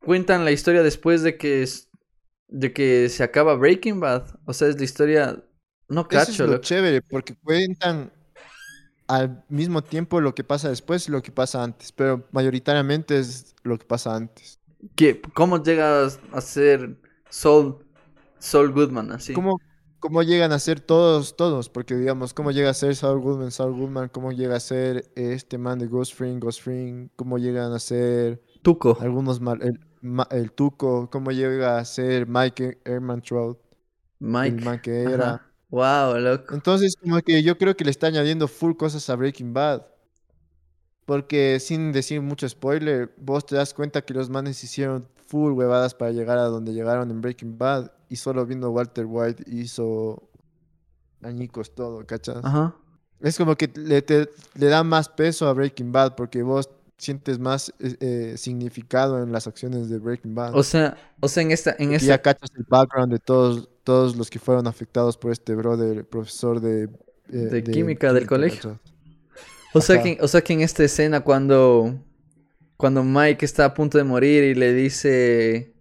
cuentan 0.00 0.44
la 0.44 0.52
historia 0.52 0.82
después 0.82 1.22
de 1.22 1.36
que 1.36 1.62
es, 1.62 1.90
de 2.48 2.72
que 2.72 3.08
se 3.08 3.22
acaba 3.24 3.54
Breaking 3.56 4.00
Bad. 4.00 4.38
O 4.44 4.52
sea, 4.52 4.68
es 4.68 4.78
la 4.78 4.84
historia. 4.84 5.44
No 5.88 6.06
Eso 6.10 6.20
es 6.20 6.26
cacho, 6.28 6.46
lo 6.46 6.52
loco. 6.54 6.62
chévere, 6.64 7.02
porque 7.02 7.34
cuentan 7.42 8.12
al 9.08 9.42
mismo 9.48 9.82
tiempo 9.82 10.20
lo 10.20 10.34
que 10.34 10.44
pasa 10.44 10.68
después 10.68 11.08
y 11.08 11.12
lo 11.12 11.22
que 11.22 11.32
pasa 11.32 11.62
antes, 11.62 11.92
pero 11.92 12.26
mayoritariamente 12.30 13.18
es 13.18 13.54
lo 13.62 13.78
que 13.78 13.86
pasa 13.86 14.14
antes. 14.14 14.60
¿Qué- 14.94 15.20
¿Cómo 15.34 15.62
llegas 15.62 16.20
a 16.32 16.40
ser 16.42 16.96
Saul, 17.30 17.78
Saul 18.38 18.72
Goodman 18.72 19.12
así? 19.12 19.32
¿Cómo, 19.32 19.60
cómo 20.00 20.22
llegan 20.22 20.52
a 20.52 20.58
ser 20.58 20.80
todos, 20.80 21.36
todos? 21.36 21.68
Porque 21.68 21.94
digamos, 21.94 22.34
¿cómo 22.34 22.50
llega 22.50 22.70
a 22.70 22.74
ser 22.74 22.96
Saul 22.96 23.20
Goodman, 23.20 23.50
Saul 23.50 23.74
Goodman? 23.74 24.08
¿Cómo 24.08 24.32
llega 24.32 24.56
a 24.56 24.60
ser 24.60 25.10
este 25.16 25.58
man 25.58 25.78
de 25.78 25.86
Ghost 25.86 26.14
Fring, 26.14 26.40
Ghost 26.40 26.62
Fring? 26.62 27.08
¿Cómo 27.16 27.38
llegan 27.38 27.72
a 27.72 27.78
ser 27.78 28.42
Tuco. 28.62 28.96
algunos 29.00 29.40
mal, 29.40 29.60
el, 29.62 29.80
el 30.30 30.52
Tuco? 30.52 31.08
¿Cómo 31.10 31.30
llega 31.32 31.78
a 31.78 31.84
ser 31.84 32.26
Mike 32.26 32.80
Ehrmantraut, 32.84 33.58
Mike. 34.18 34.56
el 34.56 34.64
man 34.64 34.80
que 34.80 35.02
era? 35.02 35.34
Ajá. 35.34 35.48
Wow, 35.70 36.18
loco. 36.18 36.54
Entonces, 36.54 36.96
como 36.96 37.20
que 37.20 37.42
yo 37.42 37.58
creo 37.58 37.76
que 37.76 37.84
le 37.84 37.90
está 37.90 38.06
añadiendo 38.06 38.48
full 38.48 38.74
cosas 38.74 39.08
a 39.10 39.16
Breaking 39.16 39.52
Bad. 39.52 39.86
Porque 41.04 41.58
sin 41.60 41.92
decir 41.92 42.20
mucho 42.20 42.48
spoiler, 42.48 43.14
vos 43.18 43.44
te 43.46 43.56
das 43.56 43.74
cuenta 43.74 44.02
que 44.02 44.14
los 44.14 44.28
manes 44.30 44.62
hicieron 44.62 45.08
full 45.28 45.52
huevadas 45.52 45.94
para 45.94 46.10
llegar 46.10 46.38
a 46.38 46.44
donde 46.46 46.72
llegaron 46.72 47.10
en 47.12 47.20
Breaking 47.20 47.56
Bad. 47.56 47.92
Y 48.08 48.16
solo 48.16 48.44
viendo 48.44 48.70
Walter 48.70 49.06
White 49.06 49.44
hizo 49.46 50.28
añicos 51.22 51.74
todo, 51.74 52.04
¿cachas? 52.06 52.38
Ajá. 52.42 52.74
Es 53.20 53.36
como 53.36 53.54
que 53.56 53.70
le, 53.76 54.02
te- 54.02 54.28
le 54.54 54.66
da 54.66 54.82
más 54.82 55.08
peso 55.08 55.46
a 55.48 55.52
Breaking 55.52 55.92
Bad 55.92 56.14
porque 56.16 56.42
vos 56.42 56.70
sientes 56.96 57.38
más 57.38 57.72
eh, 57.78 57.96
eh, 58.00 58.34
significado 58.36 59.22
en 59.22 59.30
las 59.30 59.46
acciones 59.46 59.88
de 59.88 59.98
Breaking 59.98 60.34
Bad. 60.34 60.56
O 60.56 60.62
sea, 60.62 60.96
o 61.20 61.28
sea, 61.28 61.42
en 61.42 61.50
esta, 61.52 61.76
en 61.78 61.92
esta, 61.92 62.06
ya 62.08 62.22
cachas 62.22 62.50
el 62.56 62.64
background 62.68 63.12
de 63.12 63.18
todos, 63.20 63.68
todos 63.84 64.16
los 64.16 64.30
que 64.30 64.38
fueron 64.38 64.66
afectados 64.66 65.16
por 65.16 65.30
este 65.32 65.54
brother, 65.54 66.04
profesor 66.08 66.60
de... 66.60 66.88
eh, 67.30 67.36
De 67.36 67.62
química 67.62 68.12
del 68.12 68.26
colegio. 68.26 68.78
¿cachas? 68.82 68.94
O 69.74 69.80
sea, 69.80 69.96
Ajá. 69.96 70.04
que, 70.04 70.18
o 70.22 70.28
sea 70.28 70.40
que 70.40 70.52
en 70.54 70.60
esta 70.62 70.82
escena 70.82 71.20
cuando, 71.20 71.94
cuando 72.78 73.04
Mike 73.04 73.44
está 73.44 73.66
a 73.66 73.74
punto 73.74 73.98
de 73.98 74.04
morir 74.04 74.44
y 74.44 74.54
le 74.54 74.72
dice, 74.72 75.74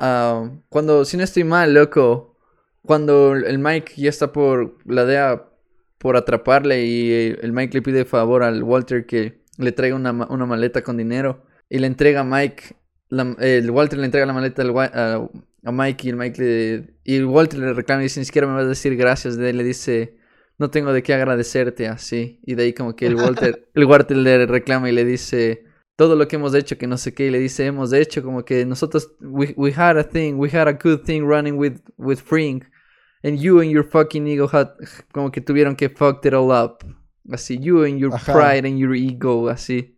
ah, 0.00 0.50
cuando, 0.70 1.04
si 1.04 1.16
no 1.16 1.24
estoy 1.24 1.44
mal, 1.44 1.74
loco, 1.74 2.36
cuando 2.82 3.34
el 3.34 3.58
Mike 3.60 3.94
ya 3.96 4.10
está 4.10 4.32
por 4.32 4.78
la 4.86 5.04
DEA 5.04 5.50
por 5.98 6.16
atraparle 6.16 6.84
y 6.84 7.12
el 7.40 7.52
Mike 7.52 7.74
le 7.74 7.82
pide 7.82 8.04
favor 8.04 8.42
al 8.42 8.62
Walter 8.62 9.06
que 9.06 9.42
le 9.58 9.72
traiga 9.72 9.96
una, 9.96 10.12
una 10.12 10.46
maleta 10.46 10.82
con 10.82 10.96
dinero 10.96 11.44
y 11.70 11.78
le 11.78 11.86
entrega 11.86 12.20
a 12.20 12.24
Mike, 12.24 12.76
la- 13.08 13.36
el 13.40 13.70
Walter 13.70 13.98
le 13.98 14.06
entrega 14.06 14.26
la 14.26 14.32
maleta 14.34 14.62
al 14.62 14.76
a, 14.78 15.28
a 15.64 15.72
Mike 15.72 16.06
y 16.06 16.10
el 16.10 16.16
Mike 16.16 16.42
le, 16.42 16.94
y 17.04 17.16
el 17.16 17.26
Walter 17.26 17.60
le 17.60 17.72
reclama 17.72 18.02
y 18.02 18.04
dice, 18.06 18.20
ni 18.20 18.26
siquiera 18.26 18.46
me 18.48 18.54
vas 18.54 18.64
a 18.64 18.68
decir 18.68 18.96
gracias, 18.96 19.36
de, 19.36 19.52
le 19.52 19.64
dice 19.64 20.16
no 20.58 20.70
tengo 20.70 20.92
de 20.92 21.02
qué 21.02 21.14
agradecerte 21.14 21.88
así. 21.88 22.40
Y 22.44 22.54
de 22.54 22.64
ahí 22.64 22.72
como 22.74 22.94
que 22.96 23.06
el 23.06 23.16
Walter, 23.16 23.68
el 23.74 23.84
Walter 23.86 24.16
le 24.16 24.46
reclama 24.46 24.88
y 24.88 24.92
le 24.92 25.04
dice 25.04 25.64
todo 25.96 26.16
lo 26.16 26.26
que 26.28 26.36
hemos 26.36 26.54
hecho, 26.54 26.76
que 26.78 26.86
no 26.86 26.96
sé 26.98 27.14
qué, 27.14 27.26
y 27.26 27.30
le 27.30 27.38
dice 27.38 27.66
hemos 27.66 27.92
hecho 27.92 28.22
como 28.22 28.44
que 28.44 28.64
nosotros, 28.66 29.12
we, 29.20 29.54
we 29.56 29.72
had 29.72 29.96
a 29.96 30.04
thing, 30.04 30.34
we 30.36 30.48
had 30.50 30.66
a 30.68 30.72
good 30.72 31.02
thing 31.04 31.22
running 31.22 31.56
with, 31.56 31.80
with 31.96 32.18
Frink, 32.20 32.64
and 33.22 33.38
you 33.38 33.60
and 33.60 33.70
your 33.70 33.84
fucking 33.84 34.26
ego 34.26 34.48
had, 34.52 34.68
como 35.12 35.30
que 35.30 35.40
tuvieron 35.40 35.76
que 35.76 35.88
fuck 35.88 36.24
it 36.26 36.34
all 36.34 36.50
up. 36.50 36.84
Así, 37.30 37.58
you 37.58 37.84
and 37.84 37.98
your 37.98 38.12
Ajá. 38.12 38.32
pride 38.32 38.66
and 38.66 38.78
your 38.78 38.94
ego, 38.94 39.48
así. 39.48 39.96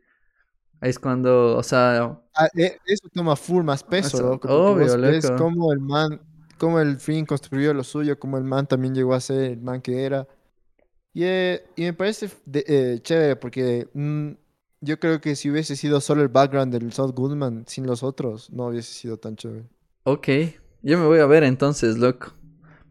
Ahí 0.81 0.91
es 0.91 0.99
cuando, 0.99 1.57
o 1.57 1.63
sea, 1.63 2.21
Ah, 2.35 2.49
e- 2.55 2.77
eso 2.87 3.09
toma 3.13 3.35
full 3.35 3.65
más 3.65 3.83
peso, 3.83 4.09
Eso, 4.19 4.31
loco. 4.33 4.49
obvio, 4.49 4.97
loco. 4.99 5.37
cómo 5.37 5.73
el 5.73 5.81
man, 5.81 6.21
cómo 6.59 6.79
el 6.81 7.01
fin 7.01 7.25
construyó 7.25 7.73
lo 7.73 7.83
suyo, 7.83 8.19
cómo 8.19 8.37
el 8.37 8.45
man 8.45 8.67
también 8.67 8.95
llegó 8.95 9.15
a 9.15 9.21
ser 9.21 9.53
el 9.53 9.61
man 9.63 9.81
que 9.81 10.05
era. 10.05 10.29
Y, 11.15 11.25
eh, 11.25 11.65
y 11.77 11.83
me 11.85 11.93
parece 11.95 12.31
de- 12.45 12.65
eh, 12.69 12.99
chévere 13.03 13.37
porque 13.37 13.89
mm, 13.95 14.31
yo 14.87 14.99
creo 14.99 15.21
que 15.21 15.37
si 15.37 15.51
hubiese 15.51 15.77
sido 15.77 16.01
solo 16.01 16.23
el 16.23 16.29
background 16.29 16.73
del 16.73 16.93
South 16.93 17.13
Goodman 17.15 17.65
sin 17.67 17.87
los 17.87 18.03
otros, 18.03 18.51
no 18.51 18.69
hubiese 18.69 18.93
sido 18.93 19.19
tan 19.19 19.37
chévere. 19.37 19.69
Ok, 20.05 20.29
yo 20.83 20.99
me 20.99 21.07
voy 21.07 21.19
a 21.19 21.27
ver 21.27 21.43
entonces, 21.43 21.99
loco. 21.99 22.33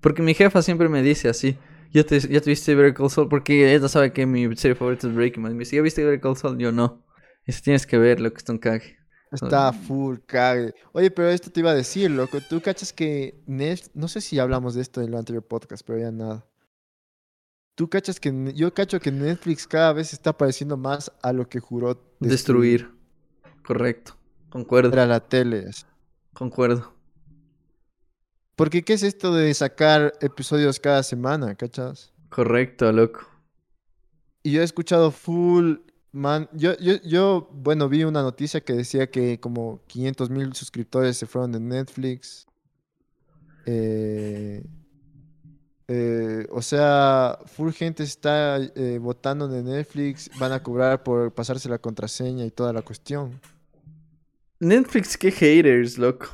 Porque 0.02 0.22
mi 0.22 0.34
jefa 0.34 0.62
siempre 0.62 0.90
me 0.90 1.02
dice 1.02 1.30
así. 1.30 1.58
Ya 1.92 2.04
te, 2.04 2.20
ya 2.20 2.42
te 2.42 2.50
viste 2.50 2.76
Better 2.76 2.94
Call 2.94 3.10
Saul, 3.10 3.30
porque 3.30 3.74
ella 3.74 3.88
sabe 3.88 4.12
que 4.12 4.26
mi 4.26 4.54
serie 4.58 4.76
favorita 4.76 5.08
es 5.08 5.16
Breaking 5.16 5.42
Bad. 5.42 5.54
Me 5.54 5.60
dice, 5.60 5.78
¿ya 5.78 5.82
viste 5.82 6.04
Better 6.04 6.20
Call 6.20 6.36
Saul? 6.36 6.58
Yo 6.58 6.74
no. 6.74 7.06
Dice, 7.48 7.62
tienes 7.62 7.88
que 7.88 7.98
verlo, 7.98 8.32
que 8.34 8.42
es 8.44 8.50
un 8.50 8.58
cague. 8.58 8.98
Está 9.32 9.72
full 9.72 10.18
cague. 10.26 10.74
Oye, 10.92 11.10
pero 11.10 11.30
esto 11.30 11.50
te 11.50 11.62
iba 11.62 11.72
a 11.72 11.76
decir, 11.76 12.12
loco. 12.12 12.40
Tú 12.42 12.62
cachas 12.62 12.92
que 12.92 13.42
Netflix, 13.48 13.96
no 13.96 14.10
sé 14.10 14.20
si 14.20 14.38
hablamos 14.40 14.76
de 14.76 14.82
esto 14.82 15.02
en 15.02 15.08
el 15.08 15.16
anterior 15.16 15.44
podcast, 15.44 15.86
pero 15.86 16.00
ya 16.00 16.12
nada. 16.12 16.46
Tú 17.76 17.90
cachas 17.90 18.22
que 18.22 18.54
yo 18.56 18.74
cacho 18.74 19.02
que 19.02 19.12
Netflix 19.12 19.68
cada 19.68 19.92
vez 19.92 20.14
está 20.14 20.38
pareciendo 20.38 20.78
más 20.78 21.12
a 21.22 21.34
lo 21.34 21.48
que 21.50 21.60
juró 21.60 22.02
Destruir. 22.22 22.90
Correcto. 23.66 24.16
Concuerdo. 24.50 24.94
Era 24.94 25.06
la 25.06 25.20
tele. 25.20 25.70
Concuerdo. 26.34 26.94
Porque 28.56 28.84
¿qué 28.84 28.94
es 28.94 29.04
esto 29.04 29.34
de 29.34 29.54
sacar 29.54 30.14
episodios 30.22 30.80
cada 30.80 31.04
semana, 31.04 31.56
cachas? 31.56 32.14
Correcto, 32.30 32.90
loco. 32.94 33.28
Y 34.42 34.54
yo 34.54 34.62
he 34.62 34.64
escuchado 34.64 35.12
full, 35.12 35.78
man, 36.14 36.48
yo, 36.54 36.78
yo, 36.78 36.94
yo, 37.04 37.50
bueno, 37.52 37.90
vi 37.90 38.06
una 38.06 38.22
noticia 38.22 38.62
que 38.62 38.72
decía 38.72 39.12
que 39.12 39.40
como 39.42 39.82
500 39.88 40.30
mil 40.30 40.54
suscriptores 40.54 41.18
se 41.18 41.26
fueron 41.26 41.52
de 41.52 41.60
Netflix. 41.60 42.46
Eh, 43.66 44.64
eh, 45.88 46.48
o 46.50 46.62
sea, 46.62 47.40
full 47.46 47.72
gente 47.72 48.04
está 48.04 48.58
eh, 48.58 48.98
votando 49.00 49.48
de 49.48 49.62
Netflix, 49.62 50.32
van 50.40 50.52
a 50.52 50.64
cobrar 50.64 51.04
por 51.04 51.34
pasarse 51.34 51.70
la 51.70 51.78
contraseña 51.78 52.44
y 52.46 52.52
toda 52.52 52.74
la 52.74 52.82
cuestión. 52.82 53.40
Netflix, 54.60 55.18
qué 55.18 55.32
haters, 55.32 55.98
loco. 55.98 56.28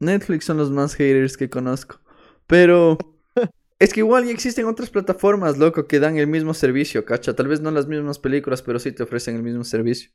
Netflix 0.00 0.44
son 0.44 0.58
los 0.58 0.70
más 0.70 0.94
haters 0.94 1.36
que 1.36 1.48
conozco. 1.48 2.00
Pero 2.46 2.98
es 3.78 3.92
que 3.92 4.00
igual 4.00 4.26
ya 4.26 4.32
existen 4.32 4.66
otras 4.66 4.90
plataformas, 4.90 5.56
loco, 5.56 5.86
que 5.86 6.00
dan 6.00 6.18
el 6.18 6.26
mismo 6.26 6.52
servicio, 6.52 7.04
cacha. 7.04 7.34
Tal 7.34 7.48
vez 7.48 7.60
no 7.60 7.70
las 7.70 7.86
mismas 7.86 8.18
películas, 8.18 8.60
pero 8.60 8.78
sí 8.78 8.92
te 8.92 9.02
ofrecen 9.02 9.36
el 9.36 9.42
mismo 9.42 9.64
servicio. 9.64 10.10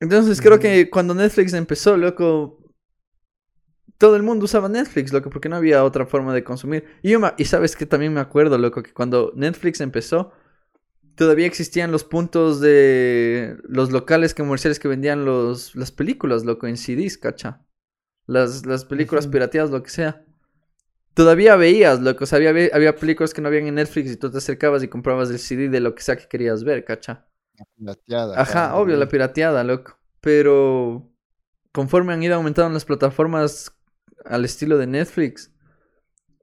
Entonces 0.00 0.40
creo 0.40 0.58
que 0.60 0.90
cuando 0.90 1.14
Netflix 1.14 1.54
empezó, 1.54 1.96
loco, 1.96 2.57
todo 3.98 4.16
el 4.16 4.22
mundo 4.22 4.44
usaba 4.46 4.68
Netflix, 4.68 5.12
loco, 5.12 5.30
porque 5.30 5.48
no 5.48 5.56
había 5.56 5.84
otra 5.84 6.06
forma 6.06 6.34
de 6.34 6.44
consumir. 6.44 6.86
Y, 7.02 7.10
yo 7.10 7.20
me- 7.20 7.34
y 7.38 7.44
sabes 7.46 7.76
que 7.76 7.86
también 7.86 8.14
me 8.14 8.20
acuerdo, 8.20 8.58
loco, 8.58 8.82
que 8.82 8.92
cuando 8.94 9.32
Netflix 9.36 9.80
empezó, 9.80 10.32
todavía 11.16 11.46
existían 11.46 11.92
los 11.92 12.04
puntos 12.04 12.60
de 12.60 13.58
los 13.64 13.90
locales 13.92 14.34
comerciales 14.34 14.78
que 14.80 14.88
vendían 14.88 15.24
los, 15.24 15.74
las 15.76 15.92
películas, 15.92 16.44
loco, 16.44 16.66
en 16.66 16.76
CDs, 16.76 17.18
cacha. 17.18 17.62
Las, 18.26 18.66
las 18.66 18.84
películas 18.86 19.26
pirateadas, 19.28 19.70
lo 19.70 19.82
que 19.82 19.90
sea. 19.90 20.24
Todavía 21.14 21.56
veías, 21.56 22.00
loco, 22.00 22.24
o 22.24 22.26
sea, 22.26 22.38
había, 22.38 22.70
había 22.74 22.96
películas 22.96 23.34
que 23.34 23.42
no 23.42 23.48
habían 23.48 23.66
en 23.68 23.74
Netflix 23.76 24.12
y 24.12 24.16
tú 24.16 24.30
te 24.30 24.38
acercabas 24.38 24.82
y 24.84 24.88
comprabas 24.88 25.30
el 25.30 25.38
CD 25.40 25.68
de 25.68 25.80
lo 25.80 25.94
que 25.94 26.02
sea 26.02 26.16
que 26.16 26.28
querías 26.28 26.64
ver, 26.64 26.84
cacha. 26.84 27.26
Pirateada, 27.76 28.40
Ajá, 28.42 28.76
claro, 28.76 28.76
obvio, 28.76 28.96
la 28.96 29.08
pirateada, 29.08 29.64
loco. 29.64 29.98
Pero 30.20 31.10
conforme 31.72 32.12
han 32.14 32.22
ido 32.22 32.36
aumentando 32.36 32.74
las 32.74 32.84
plataformas 32.86 33.77
al 34.24 34.44
estilo 34.44 34.78
de 34.78 34.86
Netflix, 34.86 35.52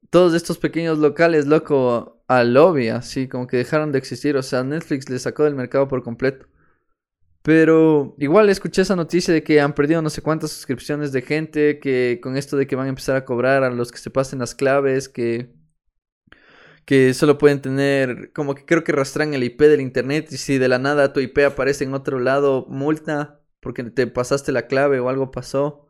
todos 0.10 0.34
estos 0.34 0.58
pequeños 0.58 0.98
locales, 1.00 1.46
loco, 1.48 2.24
al 2.28 2.54
lobby, 2.54 2.90
así 2.90 3.28
como 3.28 3.48
que 3.48 3.58
dejaron 3.58 3.92
de 3.92 4.00
existir. 4.00 4.38
O 4.38 4.44
sea, 4.44 4.64
Netflix 4.64 5.10
le 5.10 5.20
sacó 5.20 5.44
del 5.44 5.56
mercado 5.56 5.88
por 5.88 6.04
completo. 6.04 6.48
Pero 7.42 8.16
igual 8.18 8.50
escuché 8.50 8.82
esa 8.82 8.96
noticia 8.96 9.34
de 9.34 9.44
que 9.44 9.62
han 9.62 9.76
perdido 9.76 10.02
no 10.02 10.10
sé 10.10 10.22
cuántas 10.22 10.52
suscripciones 10.52 11.12
de 11.12 11.22
gente, 11.22 11.80
que 11.80 12.20
con 12.22 12.38
esto 12.38 12.58
de 12.58 12.66
que 12.68 12.76
van 12.76 12.88
a 12.88 12.90
empezar 12.90 13.16
a 13.16 13.26
cobrar 13.26 13.64
a 13.64 13.70
los 13.70 13.92
que 13.92 14.00
se 14.00 14.10
pasen 14.10 14.40
las 14.40 14.56
claves, 14.56 15.10
que 15.10 15.54
que 16.86 17.14
solo 17.14 17.38
pueden 17.38 17.62
tener, 17.62 18.32
como 18.34 18.56
que 18.56 18.66
creo 18.66 18.84
que 18.84 18.92
rastran 18.92 19.34
el 19.34 19.44
IP 19.44 19.62
del 19.62 19.82
internet 19.82 20.28
y 20.32 20.38
si 20.38 20.58
de 20.60 20.68
la 20.68 20.80
nada 20.80 21.14
tu 21.14 21.20
IP 21.20 21.40
aparece 21.40 21.84
en 21.84 21.94
otro 21.96 22.20
lado, 22.20 22.66
multa 22.70 23.42
porque 23.60 23.84
te 23.84 24.08
pasaste 24.08 24.52
la 24.52 24.68
clave 24.68 25.00
o 25.00 25.10
algo 25.10 25.32
pasó. 25.32 25.85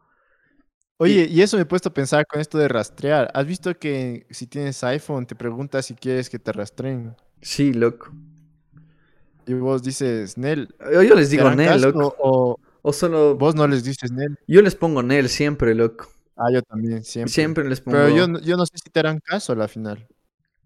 Oye, 0.97 1.27
y 1.29 1.41
eso 1.41 1.57
me 1.57 1.63
he 1.63 1.65
puesto 1.65 1.89
a 1.89 1.93
pensar 1.93 2.25
con 2.25 2.39
esto 2.39 2.57
de 2.57 2.67
rastrear. 2.69 3.29
¿Has 3.33 3.45
visto 3.45 3.77
que 3.77 4.25
si 4.29 4.47
tienes 4.47 4.81
iPhone 4.83 5.25
te 5.25 5.35
pregunta 5.35 5.81
si 5.81 5.93
quieres 5.95 6.29
que 6.29 6.39
te 6.39 6.53
rastreen? 6.53 7.15
Sí, 7.41 7.71
loco. 7.73 8.11
Y 9.47 9.53
vos 9.53 9.83
dices, 9.83 10.37
Nel. 10.37 10.73
Yo, 10.91 11.03
yo 11.03 11.15
les 11.15 11.29
¿te 11.29 11.35
digo 11.37 11.51
Nel, 11.51 11.81
loco. 11.81 12.15
O 12.19 12.57
O 12.81 12.93
solo 12.93 13.35
vos 13.35 13.55
no 13.55 13.67
les 13.67 13.83
dices 13.83 14.11
Nel. 14.11 14.37
yo 14.47 14.61
les 14.61 14.75
pongo 14.75 15.03
Nel 15.03 15.29
siempre, 15.29 15.75
loco. 15.75 16.07
Ah, 16.37 16.51
yo 16.51 16.61
también, 16.61 17.03
siempre. 17.03 17.31
Siempre, 17.33 17.67
les 17.69 17.81
pongo. 17.81 17.97
Pero 17.97 18.09
yo, 18.09 18.27
no- 18.27 18.39
yo 18.39 18.57
no 18.57 18.65
sé 18.65 18.77
si 18.77 18.89
te 18.89 18.99
harán 18.99 19.19
caso 19.19 19.53
a 19.53 19.55
la 19.55 19.67
final. 19.67 20.07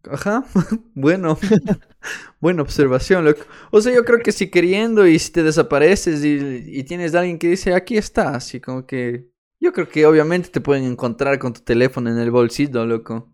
Ajá, 0.09 0.45
bueno, 0.95 1.37
buena 2.41 2.61
observación, 2.61 3.25
loco. 3.25 3.41
O 3.71 3.81
sea, 3.81 3.93
yo 3.93 4.05
creo 4.05 4.19
que 4.19 4.31
si 4.31 4.49
queriendo 4.49 5.07
y 5.07 5.19
si 5.19 5.31
te 5.31 5.43
desapareces 5.43 6.23
y, 6.23 6.63
y 6.79 6.83
tienes 6.83 7.15
a 7.15 7.19
alguien 7.19 7.37
que 7.39 7.49
dice, 7.49 7.73
aquí 7.73 7.97
está, 7.97 8.35
así 8.35 8.59
como 8.61 8.85
que... 8.85 9.29
Yo 9.59 9.73
creo 9.73 9.89
que 9.89 10.05
obviamente 10.05 10.49
te 10.49 10.61
pueden 10.61 10.85
encontrar 10.85 11.37
con 11.39 11.53
tu 11.53 11.61
teléfono 11.61 12.09
en 12.09 12.17
el 12.17 12.31
bolsillo, 12.31 12.85
loco. 12.85 13.33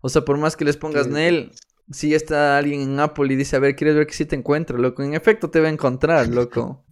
O 0.00 0.08
sea, 0.08 0.24
por 0.24 0.38
más 0.38 0.56
que 0.56 0.64
les 0.64 0.76
pongas 0.76 1.06
Sí. 1.06 1.12
Nel, 1.12 1.52
si 1.90 2.14
está 2.14 2.56
alguien 2.56 2.80
en 2.82 3.00
Apple 3.00 3.32
y 3.32 3.36
dice, 3.36 3.56
a 3.56 3.58
ver, 3.58 3.74
¿quieres 3.74 3.96
ver 3.96 4.06
que 4.06 4.14
sí 4.14 4.24
te 4.24 4.36
encuentro, 4.36 4.78
loco? 4.78 5.02
En 5.02 5.14
efecto 5.14 5.50
te 5.50 5.60
va 5.60 5.68
a 5.68 5.72
encontrar, 5.72 6.28
loco. 6.32 6.84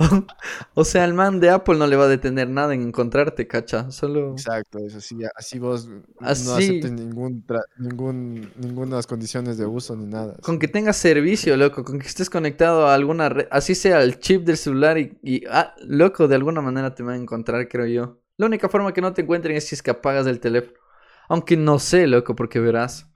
o 0.74 0.84
sea, 0.84 1.04
el 1.04 1.12
man 1.12 1.40
de 1.40 1.50
Apple 1.50 1.76
no 1.76 1.86
le 1.86 1.96
va 1.96 2.04
a 2.04 2.08
detener 2.08 2.48
nada 2.48 2.74
en 2.74 2.82
encontrarte, 2.82 3.46
cacha. 3.46 3.90
Solo... 3.90 4.32
Exacto, 4.32 4.78
es 4.78 4.94
así. 4.94 5.16
Así 5.34 5.58
vos 5.58 5.88
no 5.88 6.02
aceptes 6.20 6.92
ningún, 6.92 7.44
tra- 7.46 7.64
ningún, 7.78 8.50
ninguna 8.56 9.02
condiciones 9.02 9.58
de 9.58 9.66
uso 9.66 9.96
ni 9.96 10.06
nada. 10.06 10.36
Con 10.42 10.58
que 10.58 10.68
tengas 10.68 10.96
servicio, 10.96 11.56
loco, 11.56 11.84
con 11.84 11.98
que 11.98 12.06
estés 12.06 12.30
conectado 12.30 12.86
a 12.86 12.94
alguna 12.94 13.28
red, 13.28 13.46
así 13.50 13.74
sea 13.74 14.02
el 14.02 14.18
chip 14.18 14.44
del 14.44 14.56
celular 14.56 14.98
y, 14.98 15.18
y, 15.22 15.44
ah, 15.50 15.74
loco, 15.86 16.28
de 16.28 16.34
alguna 16.34 16.60
manera 16.62 16.94
te 16.94 17.02
van 17.02 17.14
a 17.14 17.18
encontrar, 17.18 17.68
creo 17.68 17.86
yo. 17.86 18.20
La 18.38 18.46
única 18.46 18.68
forma 18.70 18.94
que 18.94 19.02
no 19.02 19.12
te 19.12 19.22
encuentren 19.22 19.56
es 19.56 19.68
si 19.68 19.74
es 19.74 19.82
que 19.82 19.90
apagas 19.90 20.26
el 20.26 20.40
teléfono. 20.40 20.78
Aunque 21.28 21.56
no 21.56 21.78
sé, 21.78 22.06
loco, 22.06 22.34
porque 22.34 22.58
verás. 22.58 23.06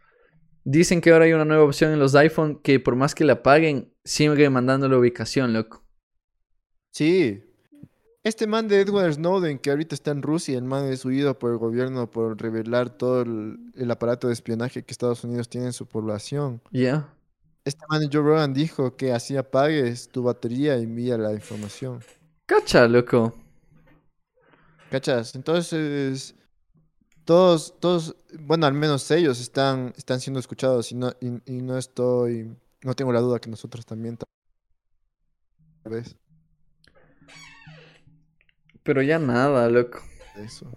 Dicen 0.64 1.00
que 1.00 1.12
ahora 1.12 1.26
hay 1.26 1.32
una 1.32 1.44
nueva 1.44 1.64
opción 1.64 1.92
en 1.92 1.98
los 1.98 2.14
iPhone 2.14 2.60
que 2.62 2.80
por 2.80 2.96
más 2.96 3.14
que 3.14 3.24
la 3.24 3.34
apaguen, 3.34 3.92
sigue 4.04 4.48
mandando 4.50 4.88
la 4.88 4.98
ubicación, 4.98 5.52
loco. 5.52 5.83
Sí. 6.94 7.42
Este 8.22 8.46
man 8.46 8.68
de 8.68 8.80
Edward 8.80 9.14
Snowden, 9.14 9.58
que 9.58 9.70
ahorita 9.70 9.96
está 9.96 10.12
en 10.12 10.22
Rusia, 10.22 10.56
el 10.56 10.64
man 10.64 10.84
es 10.86 11.04
huido 11.04 11.36
por 11.38 11.50
el 11.50 11.58
gobierno 11.58 12.08
por 12.08 12.40
revelar 12.40 12.88
todo 12.88 13.22
el, 13.22 13.58
el 13.74 13.90
aparato 13.90 14.28
de 14.28 14.32
espionaje 14.32 14.84
que 14.84 14.92
Estados 14.92 15.24
Unidos 15.24 15.48
tiene 15.48 15.66
en 15.66 15.72
su 15.72 15.86
población. 15.86 16.62
Ya. 16.70 17.12
Este 17.64 17.84
man 17.88 18.08
Joe 18.10 18.22
Rogan 18.22 18.54
dijo 18.54 18.96
que 18.96 19.12
así 19.12 19.36
apagues 19.36 20.08
tu 20.08 20.22
batería 20.22 20.78
y 20.78 20.84
envía 20.84 21.18
la 21.18 21.32
información. 21.32 22.00
Cacha, 22.46 22.86
loco. 22.86 23.34
¿Cachas? 24.90 25.34
Entonces, 25.34 26.36
todos, 27.24 27.74
todos, 27.80 28.14
bueno, 28.38 28.66
al 28.66 28.74
menos 28.74 29.10
ellos 29.10 29.40
están, 29.40 29.92
están 29.96 30.20
siendo 30.20 30.38
escuchados 30.38 30.92
y 30.92 30.94
no, 30.94 31.12
y, 31.20 31.26
y 31.52 31.60
no 31.60 31.76
estoy, 31.76 32.56
no 32.82 32.94
tengo 32.94 33.12
la 33.12 33.20
duda 33.20 33.40
que 33.40 33.50
nosotros 33.50 33.84
también 33.84 34.16
tal 34.16 35.92
vez 35.92 36.16
Pero 38.84 39.02
ya 39.02 39.18
nada, 39.18 39.68
loco. 39.68 40.00
eso. 40.36 40.70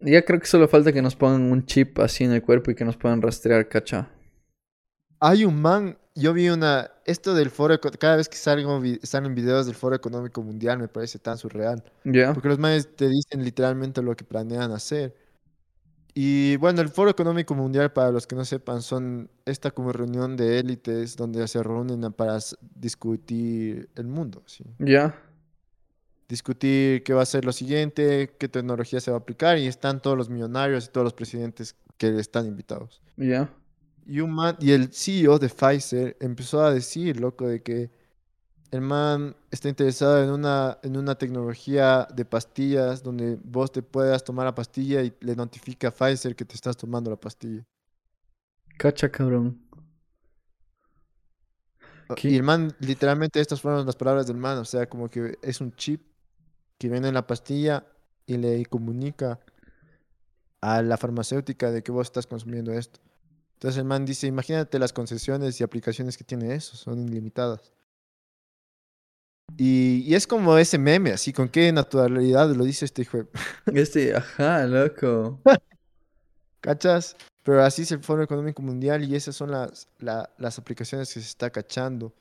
Ya 0.00 0.24
creo 0.24 0.40
que 0.40 0.46
solo 0.46 0.66
falta 0.66 0.92
que 0.92 1.02
nos 1.02 1.14
pongan 1.14 1.42
un 1.52 1.64
chip 1.64 2.00
así 2.00 2.24
en 2.24 2.32
el 2.32 2.42
cuerpo 2.42 2.72
y 2.72 2.74
que 2.74 2.84
nos 2.84 2.96
puedan 2.96 3.22
rastrear, 3.22 3.68
cacha. 3.68 4.08
Hay 5.20 5.44
un 5.44 5.62
man, 5.62 5.96
yo 6.16 6.32
vi 6.32 6.48
una, 6.48 6.90
esto 7.04 7.34
del 7.34 7.50
foro, 7.50 7.78
cada 7.80 8.16
vez 8.16 8.28
que 8.28 8.36
salgo, 8.36 8.82
salen 9.04 9.36
videos 9.36 9.66
del 9.66 9.76
Foro 9.76 9.94
Económico 9.94 10.42
Mundial 10.42 10.80
me 10.80 10.88
parece 10.88 11.20
tan 11.20 11.38
surreal. 11.38 11.84
Ya. 12.02 12.32
Porque 12.32 12.48
los 12.48 12.58
manes 12.58 12.96
te 12.96 13.08
dicen 13.08 13.44
literalmente 13.44 14.02
lo 14.02 14.16
que 14.16 14.24
planean 14.24 14.72
hacer. 14.72 15.14
Y 16.14 16.56
bueno, 16.56 16.80
el 16.82 16.88
Foro 16.88 17.10
Económico 17.10 17.54
Mundial, 17.54 17.92
para 17.92 18.10
los 18.10 18.26
que 18.26 18.34
no 18.34 18.44
sepan, 18.44 18.82
son 18.82 19.30
esta 19.44 19.70
como 19.70 19.92
reunión 19.92 20.36
de 20.36 20.58
élites 20.58 21.16
donde 21.16 21.46
se 21.46 21.62
reúnen 21.62 22.12
para 22.12 22.38
discutir 22.74 23.88
el 23.94 24.08
mundo, 24.08 24.42
¿sí? 24.46 24.64
Ya. 24.78 25.14
Discutir 26.32 27.02
qué 27.02 27.12
va 27.12 27.20
a 27.20 27.26
ser 27.26 27.44
lo 27.44 27.52
siguiente, 27.52 28.34
qué 28.38 28.48
tecnología 28.48 29.02
se 29.02 29.10
va 29.10 29.18
a 29.18 29.20
aplicar 29.20 29.58
y 29.58 29.66
están 29.66 30.00
todos 30.00 30.16
los 30.16 30.30
millonarios 30.30 30.86
y 30.86 30.88
todos 30.88 31.04
los 31.04 31.12
presidentes 31.12 31.76
que 31.98 32.18
están 32.18 32.46
invitados. 32.46 33.02
Ya. 33.18 33.50
Y 34.06 34.20
un 34.20 34.30
man, 34.30 34.56
y 34.58 34.70
el 34.70 34.90
CEO 34.94 35.38
de 35.38 35.50
Pfizer 35.50 36.16
empezó 36.20 36.62
a 36.62 36.72
decir, 36.72 37.20
loco, 37.20 37.46
de 37.46 37.62
que 37.62 37.90
el 38.70 38.80
man 38.80 39.36
está 39.50 39.68
interesado 39.68 40.24
en 40.24 40.30
una, 40.30 40.78
en 40.82 40.96
una 40.96 41.16
tecnología 41.16 42.08
de 42.14 42.24
pastillas 42.24 43.02
donde 43.02 43.38
vos 43.44 43.70
te 43.70 43.82
puedas 43.82 44.24
tomar 44.24 44.46
la 44.46 44.54
pastilla 44.54 45.02
y 45.02 45.12
le 45.20 45.36
notifica 45.36 45.88
a 45.88 45.90
Pfizer 45.90 46.34
que 46.34 46.46
te 46.46 46.54
estás 46.54 46.78
tomando 46.78 47.10
la 47.10 47.20
pastilla. 47.20 47.62
Cacha, 48.78 49.10
cabrón. 49.10 49.60
Y 52.22 52.36
el 52.36 52.42
man, 52.42 52.74
literalmente 52.80 53.38
estas 53.38 53.60
fueron 53.60 53.84
las 53.84 53.96
palabras 53.96 54.26
del 54.26 54.38
man, 54.38 54.56
o 54.56 54.64
sea, 54.64 54.88
como 54.88 55.10
que 55.10 55.38
es 55.42 55.60
un 55.60 55.76
chip 55.76 56.11
que 56.82 56.88
viene 56.92 57.08
en 57.08 57.14
la 57.14 57.26
pastilla 57.26 57.86
y 58.26 58.36
le 58.36 58.64
comunica 58.66 59.38
a 60.60 60.82
la 60.82 60.96
farmacéutica 60.96 61.70
de 61.70 61.82
que 61.82 61.92
vos 61.92 62.06
estás 62.08 62.26
consumiendo 62.26 62.72
esto. 62.72 63.00
Entonces 63.54 63.78
el 63.78 63.84
man 63.84 64.04
dice, 64.04 64.26
imagínate 64.26 64.78
las 64.78 64.92
concesiones 64.92 65.60
y 65.60 65.64
aplicaciones 65.64 66.16
que 66.18 66.24
tiene 66.24 66.54
eso, 66.54 66.76
son 66.76 66.98
ilimitadas. 67.08 67.72
Y, 69.56 70.02
y 70.06 70.14
es 70.14 70.26
como 70.26 70.56
ese 70.56 70.78
meme, 70.78 71.12
así, 71.12 71.32
con 71.32 71.48
qué 71.48 71.70
naturalidad 71.72 72.50
lo 72.54 72.64
dice 72.64 72.84
este 72.84 73.02
hijo. 73.02 73.18
de- 73.18 73.28
Este, 73.80 74.14
ajá, 74.16 74.66
loco. 74.66 75.40
¿Cachas? 76.60 77.16
Pero 77.42 77.62
así 77.62 77.82
es 77.82 77.92
el 77.92 78.02
Foro 78.02 78.22
Económico 78.22 78.62
Mundial 78.62 79.04
y 79.04 79.14
esas 79.14 79.36
son 79.36 79.50
las, 79.50 79.88
la- 79.98 80.30
las 80.38 80.58
aplicaciones 80.58 81.12
que 81.12 81.20
se 81.20 81.26
está 81.26 81.50
cachando. 81.50 82.12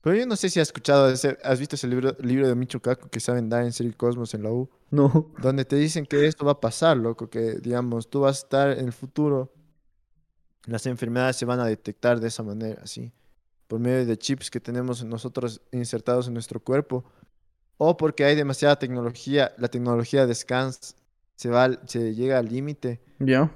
Pero 0.00 0.16
yo 0.16 0.26
no 0.26 0.36
sé 0.36 0.48
si 0.48 0.60
has 0.60 0.68
escuchado, 0.68 1.10
ese- 1.10 1.38
has 1.42 1.58
visto 1.58 1.74
ese 1.76 1.88
libro, 1.88 2.16
libro 2.20 2.46
de 2.46 2.54
Micho 2.54 2.80
Kaku 2.80 3.08
que 3.08 3.20
saben 3.20 3.48
dar 3.48 3.64
en 3.64 3.72
Serie 3.72 3.92
Cosmos 3.94 4.32
en 4.34 4.42
la 4.44 4.50
U, 4.52 4.70
No. 4.90 5.32
donde 5.42 5.64
te 5.64 5.76
dicen 5.76 6.06
que 6.06 6.26
esto 6.26 6.44
va 6.46 6.52
a 6.52 6.60
pasar, 6.60 6.96
loco, 6.96 7.28
que 7.28 7.56
digamos, 7.56 8.08
tú 8.08 8.20
vas 8.20 8.36
a 8.38 8.44
estar 8.44 8.70
en 8.78 8.86
el 8.86 8.92
futuro, 8.92 9.52
las 10.66 10.86
enfermedades 10.86 11.36
se 11.36 11.44
van 11.46 11.60
a 11.60 11.64
detectar 11.66 12.20
de 12.20 12.28
esa 12.28 12.42
manera, 12.42 12.80
así, 12.82 13.12
por 13.66 13.80
medio 13.80 14.06
de 14.06 14.16
chips 14.16 14.50
que 14.50 14.60
tenemos 14.60 15.02
nosotros 15.04 15.60
insertados 15.72 16.28
en 16.28 16.34
nuestro 16.34 16.60
cuerpo, 16.60 17.04
o 17.76 17.96
porque 17.96 18.24
hay 18.24 18.36
demasiada 18.36 18.78
tecnología, 18.78 19.52
la 19.58 19.68
tecnología 19.68 20.26
descansa, 20.26 20.94
se 21.36 21.48
va, 21.50 21.70
se 21.86 22.14
llega 22.14 22.38
al 22.38 22.46
límite. 22.48 23.00
¿Ya? 23.18 23.50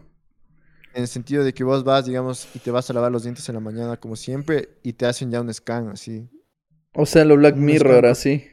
En 0.94 1.02
el 1.02 1.08
sentido 1.08 1.42
de 1.42 1.54
que 1.54 1.64
vos 1.64 1.84
vas, 1.84 2.04
digamos, 2.04 2.48
y 2.54 2.58
te 2.58 2.70
vas 2.70 2.88
a 2.90 2.92
lavar 2.92 3.10
los 3.10 3.22
dientes 3.22 3.48
en 3.48 3.54
la 3.54 3.60
mañana 3.60 3.96
como 3.96 4.14
siempre 4.14 4.78
y 4.82 4.92
te 4.92 5.06
hacen 5.06 5.30
ya 5.30 5.40
un 5.40 5.52
scan 5.52 5.88
así. 5.88 6.28
O 6.94 7.06
sea, 7.06 7.24
lo 7.24 7.36
Black 7.36 7.56
Un 7.56 7.64
Mirror, 7.64 8.06
así. 8.06 8.46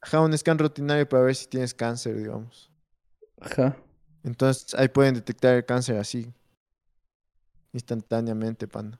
Ajá, 0.00 0.20
un 0.20 0.36
scan 0.36 0.58
rutinario 0.58 1.08
para 1.08 1.24
ver 1.24 1.34
si 1.34 1.46
tienes 1.46 1.74
cáncer, 1.74 2.16
digamos. 2.16 2.70
Ajá. 3.40 3.76
Entonces 4.22 4.74
ahí 4.74 4.88
pueden 4.88 5.14
detectar 5.14 5.54
el 5.54 5.64
cáncer 5.64 5.98
así. 5.98 6.32
Instantáneamente, 7.72 8.66
panda. 8.68 8.98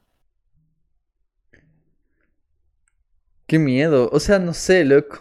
Qué 3.47 3.59
miedo. 3.59 4.09
O 4.12 4.20
sea, 4.20 4.38
no 4.38 4.55
sé, 4.55 4.84
loco. 4.84 5.20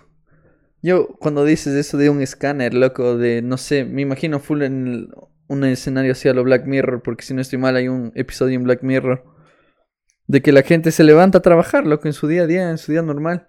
Yo, 0.82 1.08
cuando 1.20 1.46
dices 1.46 1.74
eso 1.76 1.98
de 1.98 2.10
un 2.10 2.22
escáner, 2.22 2.74
loco, 2.74 3.18
de, 3.18 3.42
no 3.42 3.58
sé, 3.58 3.86
me 3.86 4.02
imagino 4.02 4.40
full 4.40 4.64
en 4.64 4.88
el- 4.88 5.16
un 5.48 5.64
escenario 5.64 6.14
así 6.14 6.30
a 6.30 6.34
lo 6.34 6.44
Black 6.44 6.66
Mirror, 6.66 7.02
porque 7.04 7.24
si 7.24 7.34
no 7.34 7.42
estoy 7.42 7.60
mal 7.60 7.76
hay 7.76 7.88
un 7.88 8.12
episodio 8.16 8.56
en 8.56 8.64
Black 8.64 8.84
Mirror 8.84 9.24
de 10.28 10.42
que 10.42 10.52
la 10.52 10.64
gente 10.64 10.92
se 10.92 11.04
levanta 11.04 11.40
a 11.40 11.42
trabajar, 11.42 11.86
loco, 11.86 12.08
en 12.08 12.14
su 12.14 12.28
día 12.28 12.44
a 12.44 12.48
día, 12.48 12.70
en 12.70 12.78
su 12.78 12.92
día 12.92 13.02
normal. 13.02 13.46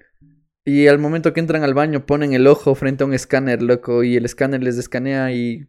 Y 0.64 0.86
al 0.88 0.98
momento 0.98 1.32
que 1.32 1.40
entran 1.40 1.62
al 1.62 1.74
baño 1.74 2.06
ponen 2.06 2.32
el 2.32 2.46
ojo 2.46 2.74
frente 2.74 3.04
a 3.04 3.06
un 3.06 3.14
escáner, 3.14 3.62
loco, 3.62 4.02
y 4.02 4.16
el 4.16 4.24
escáner 4.24 4.62
les 4.62 4.78
escanea 4.78 5.30
y, 5.32 5.68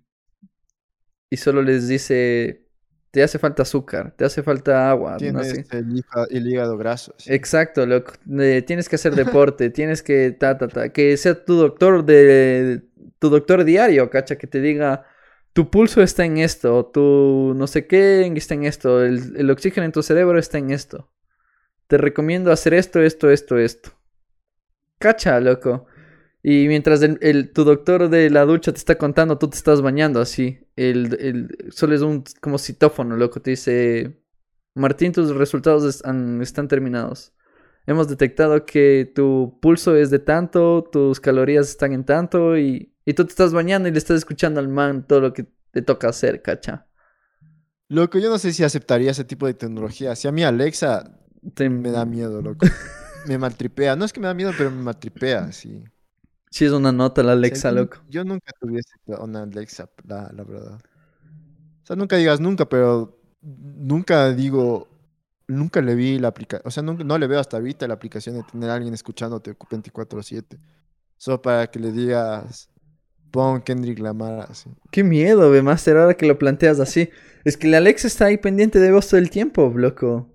y 1.29 1.37
solo 1.37 1.61
les 1.61 1.87
dice, 1.87 2.65
te 3.11 3.21
hace 3.21 3.37
falta 3.37 3.63
azúcar, 3.63 4.15
te 4.17 4.25
hace 4.25 4.41
falta 4.41 4.89
agua, 4.89 5.11
no 5.13 5.17
Tienes 5.17 5.47
sé. 5.49 5.65
el, 5.71 5.97
hígado, 5.97 6.27
el 6.29 6.47
hígado 6.47 6.77
graso. 6.77 7.13
Exacto, 7.27 7.85
loco. 7.85 8.13
Eh, 8.39 8.63
tienes 8.65 8.89
que 8.89 8.95
hacer 8.95 9.15
deporte, 9.15 9.69
tienes 9.71 10.01
que 10.01 10.31
ta 10.31 10.57
ta 10.57 10.67
ta, 10.67 10.89
que 10.89 11.15
sea 11.17 11.45
tu 11.45 11.55
doctor 11.55 12.05
de 12.05 12.81
tu 13.19 13.29
doctor 13.29 13.63
diario, 13.63 14.09
cacha, 14.09 14.37
que 14.37 14.47
te 14.47 14.59
diga 14.61 15.05
tu 15.55 15.69
pulso 15.69 16.01
está 16.01 16.25
en 16.25 16.37
esto, 16.37 16.85
tu 16.87 17.53
no 17.55 17.65
sé 17.67 17.87
qué 17.87 18.29
está 18.35 18.55
en 18.55 18.65
esto, 18.65 19.01
el, 19.01 19.37
el 19.37 19.49
oxígeno 19.49 19.85
en 19.85 19.93
tu 19.93 20.03
cerebro 20.03 20.37
está 20.37 20.57
en 20.57 20.69
esto. 20.69 21.09
Te 21.87 21.97
recomiendo 21.97 22.51
hacer 22.51 22.73
esto, 22.73 23.01
esto, 23.01 23.29
esto, 23.29 23.57
esto. 23.57 23.91
Cacha, 24.99 25.39
loco. 25.39 25.85
Y 26.43 26.67
mientras 26.67 27.01
el, 27.01 27.53
tu 27.53 27.63
doctor 27.63 28.09
de 28.09 28.29
la 28.29 28.43
ducha 28.43 28.73
te 28.73 28.79
está 28.79 28.97
contando, 28.97 29.37
tú 29.37 29.49
te 29.49 29.55
estás 29.55 29.81
bañando 29.81 30.19
así. 30.19 30.59
El, 30.75 31.71
solo 31.71 31.95
es 31.95 32.01
un 32.01 32.25
como 32.41 32.57
citófono, 32.57 33.15
loco. 33.15 33.41
Te 33.41 33.51
dice, 33.51 34.21
Martín, 34.73 35.13
tus 35.13 35.33
resultados 35.33 35.85
están 35.85 36.67
terminados. 36.67 37.33
Hemos 37.87 38.07
detectado 38.07 38.65
que 38.65 39.11
tu 39.13 39.59
pulso 39.61 39.95
es 39.95 40.09
de 40.09 40.19
tanto, 40.19 40.83
tus 40.91 41.19
calorías 41.19 41.69
están 41.69 41.93
en 41.93 42.03
tanto 42.05 42.57
y, 42.57 42.93
y 43.05 43.13
tú 43.13 43.25
te 43.25 43.29
estás 43.31 43.53
bañando 43.53 43.87
y 43.89 43.91
le 43.91 43.97
estás 43.99 44.17
escuchando 44.17 44.59
al 44.59 44.67
man 44.69 45.05
todo 45.07 45.21
lo 45.21 45.33
que 45.33 45.45
te 45.71 45.81
toca 45.83 46.09
hacer, 46.09 46.41
cacha. 46.41 46.87
Loco, 47.89 48.17
yo 48.19 48.29
no 48.29 48.37
sé 48.39 48.51
si 48.53 48.63
aceptaría 48.63 49.11
ese 49.11 49.23
tipo 49.25 49.45
de 49.47 49.53
tecnología. 49.53 50.15
Si 50.15 50.27
a 50.27 50.31
mí 50.31 50.43
Alexa 50.43 51.11
Te- 51.53 51.69
me 51.69 51.91
da 51.91 52.05
miedo, 52.05 52.41
loco. 52.41 52.67
me 53.25 53.37
maltripea. 53.37 53.95
No 53.95 54.05
es 54.05 54.13
que 54.13 54.19
me 54.19 54.27
da 54.27 54.33
miedo, 54.33 54.55
pero 54.55 54.71
me 54.71 54.81
maltripea, 54.83 55.51
sí. 55.51 55.83
Sí, 56.49 56.65
es 56.65 56.71
una 56.71 56.91
nota 56.91 57.21
la 57.23 57.33
O 57.43 57.47
sea, 57.47 57.57
Alexa, 57.57 57.71
loco. 57.71 57.99
yo 58.07 58.23
nunca 58.23 58.51
tuviese 58.59 58.95
una 59.07 59.43
Alexa, 59.43 59.89
la, 60.03 60.31
la 60.33 60.43
verdad. 60.43 60.79
O 61.83 61.85
sea, 61.87 61.95
nunca 61.95 62.17
digas 62.17 62.39
nunca, 62.39 62.67
pero 62.67 63.19
nunca 63.41 64.31
digo, 64.33 64.87
nunca 65.47 65.81
le 65.81 65.95
vi 65.95 66.19
la 66.19 66.29
aplicación, 66.29 66.67
o 66.67 66.71
sea, 66.71 66.83
nunca- 66.83 67.03
no 67.03 67.17
le 67.17 67.27
veo 67.27 67.39
hasta 67.39 67.57
ahorita 67.57 67.87
la 67.87 67.93
aplicación 67.95 68.35
de 68.35 68.43
tener 68.43 68.69
a 68.69 68.75
alguien 68.75 68.93
escuchándote 68.93 69.55
24/7. 69.55 70.57
Solo 71.17 71.41
para 71.41 71.67
que 71.67 71.79
le 71.79 71.91
digas, 71.91 72.69
pon 73.31 73.61
Kendrick 73.61 73.99
Lamar, 73.99 74.47
así. 74.49 74.69
Qué 74.91 75.03
miedo, 75.03 75.49
ve, 75.49 75.61
Master, 75.61 75.97
ahora 75.97 76.15
que 76.15 76.25
lo 76.25 76.37
planteas 76.37 76.79
así. 76.79 77.09
Es 77.43 77.57
que 77.57 77.67
la 77.67 77.77
Alexa 77.77 78.07
está 78.07 78.25
ahí 78.25 78.37
pendiente 78.37 78.79
de 78.79 78.91
vos 78.91 79.07
todo 79.07 79.19
el 79.19 79.29
tiempo, 79.29 79.71
loco. 79.75 80.29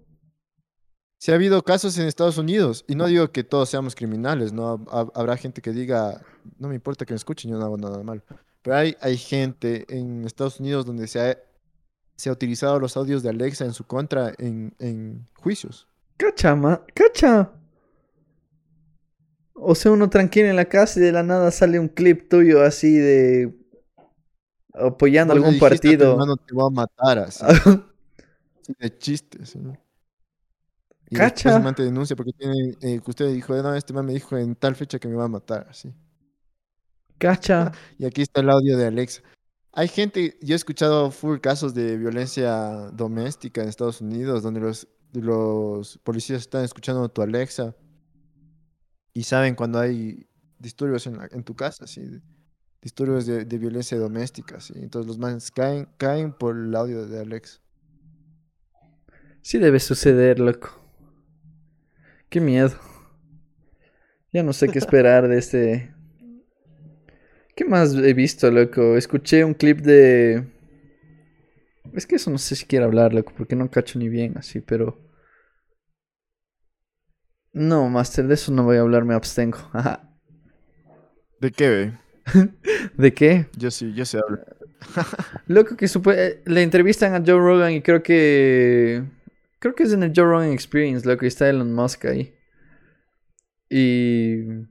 Si 1.18 1.30
ha 1.32 1.34
habido 1.34 1.62
casos 1.62 1.98
en 1.98 2.06
Estados 2.06 2.38
Unidos, 2.38 2.84
y 2.88 2.94
no 2.94 3.06
digo 3.06 3.30
que 3.30 3.44
todos 3.44 3.68
seamos 3.68 3.94
criminales, 3.94 4.52
¿no? 4.54 4.78
Hab- 4.86 5.12
Habrá 5.14 5.36
gente 5.36 5.60
que 5.60 5.70
diga, 5.72 6.22
no 6.58 6.68
me 6.68 6.74
importa 6.76 7.04
que 7.04 7.12
me 7.12 7.16
escuchen, 7.18 7.50
yo 7.50 7.58
no 7.58 7.64
hago 7.66 7.76
nada 7.76 8.02
mal. 8.02 8.22
Pero 8.62 8.76
hay, 8.76 8.96
hay 9.02 9.18
gente 9.18 9.84
en 9.94 10.24
Estados 10.24 10.60
Unidos 10.60 10.86
donde 10.86 11.06
se 11.08 11.20
ha, 11.20 11.38
se 12.20 12.28
ha 12.28 12.32
utilizado 12.32 12.78
los 12.78 12.98
audios 12.98 13.22
de 13.22 13.30
Alexa 13.30 13.64
en 13.64 13.72
su 13.72 13.84
contra 13.84 14.34
en, 14.36 14.74
en 14.78 15.26
juicios. 15.36 15.88
Cacha, 16.18 16.54
ma, 16.54 16.84
cacha. 16.92 17.50
O 19.54 19.74
sea, 19.74 19.92
uno 19.92 20.10
tranquilo 20.10 20.48
en 20.48 20.56
la 20.56 20.66
casa 20.66 21.00
y 21.00 21.02
de 21.02 21.12
la 21.12 21.22
nada 21.22 21.50
sale 21.50 21.78
un 21.78 21.88
clip 21.88 22.28
tuyo 22.28 22.62
así 22.62 22.92
de 22.94 23.54
apoyando 24.74 25.32
algún 25.32 25.58
partido. 25.58 26.12
hermano, 26.12 26.36
te 26.36 26.54
voy 26.54 26.66
a 26.66 26.70
matar, 26.70 27.20
así, 27.20 27.42
de 28.78 28.98
chiste. 28.98 29.38
así, 29.42 29.58
¿no? 29.58 29.72
Y 31.08 31.16
Cacha. 31.16 31.56
el 31.56 31.62
man 31.62 31.74
te 31.74 31.84
denuncia 31.84 32.14
porque 32.14 32.32
tiene, 32.34 32.76
eh, 32.82 33.00
que 33.02 33.10
usted 33.10 33.32
dijo, 33.32 33.54
no, 33.62 33.74
este 33.74 33.94
man 33.94 34.04
me 34.04 34.12
dijo 34.12 34.36
en 34.36 34.54
tal 34.56 34.76
fecha 34.76 34.98
que 34.98 35.08
me 35.08 35.16
va 35.16 35.24
a 35.24 35.28
matar, 35.28 35.66
así. 35.70 35.92
Cacha. 37.16 37.72
Y 37.98 38.04
aquí 38.04 38.20
está 38.20 38.42
el 38.42 38.50
audio 38.50 38.76
de 38.76 38.86
Alexa. 38.86 39.22
Hay 39.72 39.88
gente, 39.88 40.36
yo 40.42 40.54
he 40.54 40.56
escuchado 40.56 41.10
full 41.10 41.38
casos 41.38 41.74
de 41.74 41.96
violencia 41.96 42.50
doméstica 42.92 43.62
en 43.62 43.68
Estados 43.68 44.00
Unidos, 44.00 44.42
donde 44.42 44.60
los, 44.60 45.98
policías 46.02 46.40
están 46.40 46.64
escuchando 46.64 47.08
tu 47.08 47.22
Alexa 47.22 47.76
y 49.12 49.22
saben 49.22 49.54
cuando 49.54 49.78
hay 49.78 50.26
disturbios 50.58 51.06
en, 51.06 51.18
la- 51.18 51.28
en 51.30 51.44
tu 51.44 51.54
casa, 51.54 51.86
¿sí? 51.86 52.02
disturbios 52.82 53.26
de, 53.26 53.44
de 53.44 53.58
violencia 53.58 53.96
doméstica. 53.98 54.60
¿sí? 54.60 54.74
Entonces 54.76 55.06
los 55.06 55.18
manes 55.18 55.50
caen, 55.50 55.88
caen 55.98 56.32
por 56.32 56.56
el 56.56 56.74
audio 56.74 57.06
de 57.06 57.20
Alexa. 57.20 57.60
Sí 59.42 59.58
debe 59.58 59.80
suceder, 59.80 60.38
loco. 60.40 60.70
Qué 62.28 62.40
miedo. 62.40 62.72
Ya 64.32 64.42
no 64.42 64.52
sé 64.52 64.68
qué 64.68 64.78
esperar 64.78 65.28
de 65.28 65.38
este. 65.38 65.94
¿Qué 67.60 67.66
más 67.66 67.94
he 67.94 68.14
visto, 68.14 68.50
loco? 68.50 68.96
Escuché 68.96 69.44
un 69.44 69.52
clip 69.52 69.80
de. 69.80 70.46
Es 71.92 72.04
que 72.06 72.16
eso 72.16 72.30
no 72.32 72.38
sé 72.38 72.56
si 72.56 72.64
quiero 72.66 72.86
hablar, 72.86 73.12
loco, 73.14 73.32
porque 73.36 73.54
no 73.54 73.70
cacho 73.70 73.98
ni 73.98 74.08
bien 74.08 74.36
así, 74.36 74.60
pero. 74.60 74.98
No, 77.52 77.88
Master, 77.88 78.26
de 78.26 78.34
eso 78.34 78.50
no 78.50 78.64
voy 78.64 78.76
a 78.76 78.80
hablar, 78.80 79.04
me 79.04 79.14
abstengo. 79.14 79.58
Ajá. 79.72 80.10
¿De 81.40 81.50
qué, 81.50 81.68
ve? 81.68 81.92
¿De 82.96 83.14
qué? 83.14 83.46
Yo 83.56 83.70
sí, 83.70 83.92
yo 83.94 84.04
sé 84.04 84.18
hablar. 84.18 84.56
Loco 85.46 85.76
que 85.76 85.86
supo- 85.88 86.12
eh, 86.12 86.42
le 86.46 86.62
entrevistan 86.62 87.14
a 87.14 87.18
Joe 87.24 87.38
Rogan 87.38 87.72
y 87.72 87.82
creo 87.82 88.02
que 88.02 89.04
creo 89.58 89.74
que 89.74 89.82
es 89.84 89.92
en 89.92 90.02
el 90.02 90.12
Joe 90.14 90.24
Rogan 90.24 90.52
Experience, 90.52 91.06
loco, 91.06 91.24
y 91.24 91.28
está 91.28 91.48
Elon 91.48 91.72
Musk 91.74 92.06
ahí. 92.06 92.34
Y 93.70 94.66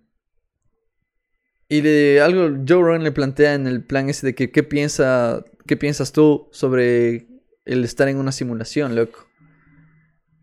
y 1.70 1.82
de 1.82 2.22
algo 2.22 2.58
Joe 2.68 2.82
Rogan 2.82 3.04
le 3.04 3.12
plantea 3.12 3.54
en 3.54 3.68
el 3.68 3.84
plan 3.86 4.10
ese 4.10 4.28
de 4.28 4.36
que 4.36 4.52
qué 4.52 4.64
piensa 4.64 5.46
qué 5.68 5.78
piensas 5.78 6.12
tú 6.12 6.50
sobre 6.52 7.28
el 7.66 7.84
estar 7.86 8.08
en 8.10 8.18
una 8.18 8.32
simulación, 8.32 8.96
loco. 8.96 9.28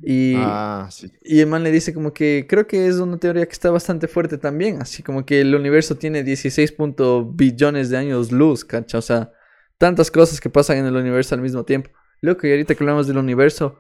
Y 0.01 0.35
Ah, 0.37 0.89
sí. 0.91 1.11
y 1.23 1.41
el 1.41 1.47
man 1.47 1.63
le 1.65 1.73
dice 1.73 1.95
como 1.95 2.13
que 2.13 2.47
creo 2.49 2.67
que 2.67 2.87
es 2.87 2.97
una 2.97 3.19
teoría 3.19 3.47
que 3.47 3.53
está 3.53 3.71
bastante 3.71 4.09
fuerte 4.09 4.37
también, 4.39 4.83
así 4.83 5.03
como 5.03 5.25
que 5.25 5.41
el 5.41 5.55
universo 5.55 5.97
tiene 5.97 6.23
16 6.23 6.73
punto 6.73 7.25
billones 7.25 7.89
de 7.89 7.97
años 7.97 8.31
luz, 8.31 8.65
cacha, 8.65 8.99
o 8.99 9.03
sea, 9.03 9.33
tantas 9.79 10.11
cosas 10.11 10.41
que 10.41 10.51
pasan 10.51 10.77
en 10.79 10.87
el 10.87 10.97
universo 10.97 11.35
al 11.35 11.41
mismo 11.41 11.65
tiempo. 11.65 11.91
Loco, 12.21 12.47
y 12.47 12.51
ahorita 12.51 12.75
que 12.75 12.85
hablamos 12.85 13.07
del 13.07 13.17
universo, 13.19 13.79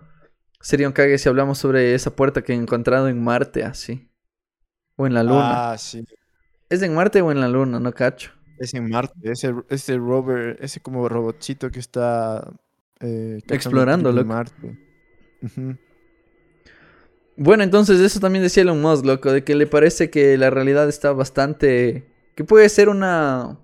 sería 0.60 0.86
un 0.86 0.94
cague 0.94 1.18
si 1.18 1.28
hablamos 1.28 1.58
sobre 1.58 1.94
esa 1.94 2.16
puerta 2.16 2.42
que 2.42 2.52
he 2.52 2.56
encontrado 2.56 3.08
en 3.08 3.22
Marte, 3.22 3.62
así. 3.64 4.10
O 4.96 5.06
en 5.06 5.12
la 5.14 5.22
Luna. 5.22 5.72
Ah, 5.72 5.78
sí. 5.78 6.04
¿Es 6.68 6.82
en 6.82 6.94
Marte 6.94 7.20
o 7.22 7.30
en 7.30 7.40
la 7.40 7.48
Luna? 7.48 7.78
No 7.80 7.92
cacho. 7.92 8.32
Es 8.58 8.74
en 8.74 8.88
Marte, 8.88 9.14
ese, 9.24 9.54
ese 9.68 9.96
rover, 9.98 10.56
ese 10.60 10.80
como 10.80 11.08
robotcito 11.08 11.70
que 11.70 11.78
está 11.78 12.50
eh, 13.00 13.40
Explorando, 13.48 14.10
loco. 14.12 14.26
Marte. 14.28 14.78
Bueno, 17.36 17.62
entonces 17.62 18.00
eso 18.00 18.18
también 18.18 18.42
decía 18.42 18.62
Elon 18.62 18.80
Musk, 18.80 19.04
loco, 19.04 19.30
de 19.30 19.44
que 19.44 19.54
le 19.54 19.66
parece 19.66 20.08
que 20.08 20.38
la 20.38 20.48
realidad 20.50 20.88
está 20.88 21.12
bastante... 21.12 22.06
que 22.34 22.44
puede 22.44 22.68
ser 22.70 22.88
una 22.88 23.58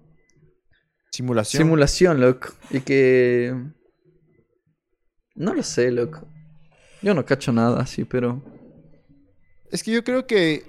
Simulación. 1.10 1.62
simulación, 1.62 2.20
loco. 2.20 2.48
Y 2.70 2.80
que... 2.80 3.54
No 5.34 5.54
lo 5.54 5.62
sé, 5.62 5.90
loco. 5.90 6.28
Yo 7.00 7.14
no 7.14 7.24
cacho 7.24 7.50
nada 7.52 7.80
así, 7.80 8.04
pero... 8.04 8.42
es 9.70 9.82
que 9.82 9.90
yo 9.90 10.04
creo 10.04 10.26
que 10.26 10.64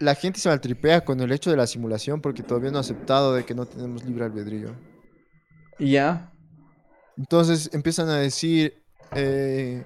la 0.00 0.14
gente 0.14 0.40
se 0.40 0.48
maltripea 0.48 1.04
con 1.04 1.20
el 1.20 1.30
hecho 1.30 1.50
de 1.50 1.56
la 1.56 1.66
simulación 1.66 2.20
porque 2.20 2.42
todavía 2.42 2.70
no 2.70 2.78
ha 2.78 2.80
aceptado 2.80 3.34
de 3.34 3.44
que 3.44 3.54
no 3.54 3.66
tenemos 3.66 4.02
libre 4.04 4.24
albedrío. 4.24 4.74
Ya. 5.78 6.32
Entonces 7.16 7.70
empiezan 7.72 8.08
a 8.08 8.16
decir, 8.16 8.82
eh, 9.12 9.84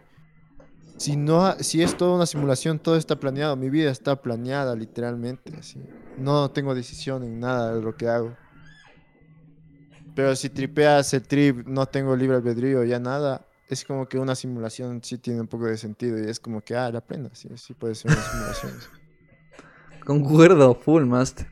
si, 0.97 1.17
no, 1.17 1.53
si 1.59 1.83
es 1.83 1.97
toda 1.97 2.15
una 2.15 2.27
simulación, 2.27 2.79
todo 2.79 2.97
está 2.97 3.19
planeado, 3.19 3.57
mi 3.57 3.71
vida 3.71 3.91
está 3.91 4.23
planeada 4.23 4.77
literalmente. 4.77 5.53
Así. 5.59 5.83
No 6.17 6.49
tengo 6.51 6.77
decisión 6.77 7.25
en 7.25 7.41
nada 7.41 7.75
de 7.75 7.83
lo 7.83 7.97
que 7.97 8.07
hago. 8.07 8.37
Pero 10.15 10.37
si 10.37 10.49
tripeas 10.49 11.13
el 11.13 11.23
trip, 11.23 11.67
no 11.67 11.87
tengo 11.87 12.15
libre 12.15 12.37
albedrío, 12.37 12.85
ya 12.85 13.01
nada, 13.01 13.49
es 13.69 13.85
como 13.85 14.09
que 14.09 14.17
una 14.17 14.37
simulación 14.37 15.03
sí 15.03 15.19
tiene 15.19 15.41
un 15.41 15.49
poco 15.49 15.67
de 15.67 15.77
sentido 15.77 16.17
y 16.21 16.31
es 16.31 16.39
como 16.39 16.61
que, 16.61 16.77
ah, 16.77 16.89
la 16.93 17.01
plena, 17.01 17.31
sí, 17.33 17.49
sí 17.57 17.75
puede 17.75 17.97
ser 17.97 18.13
una 18.13 18.23
simulación. 18.23 18.73
Concuerdo, 20.05 20.75
full, 20.75 21.05
master. 21.05 21.47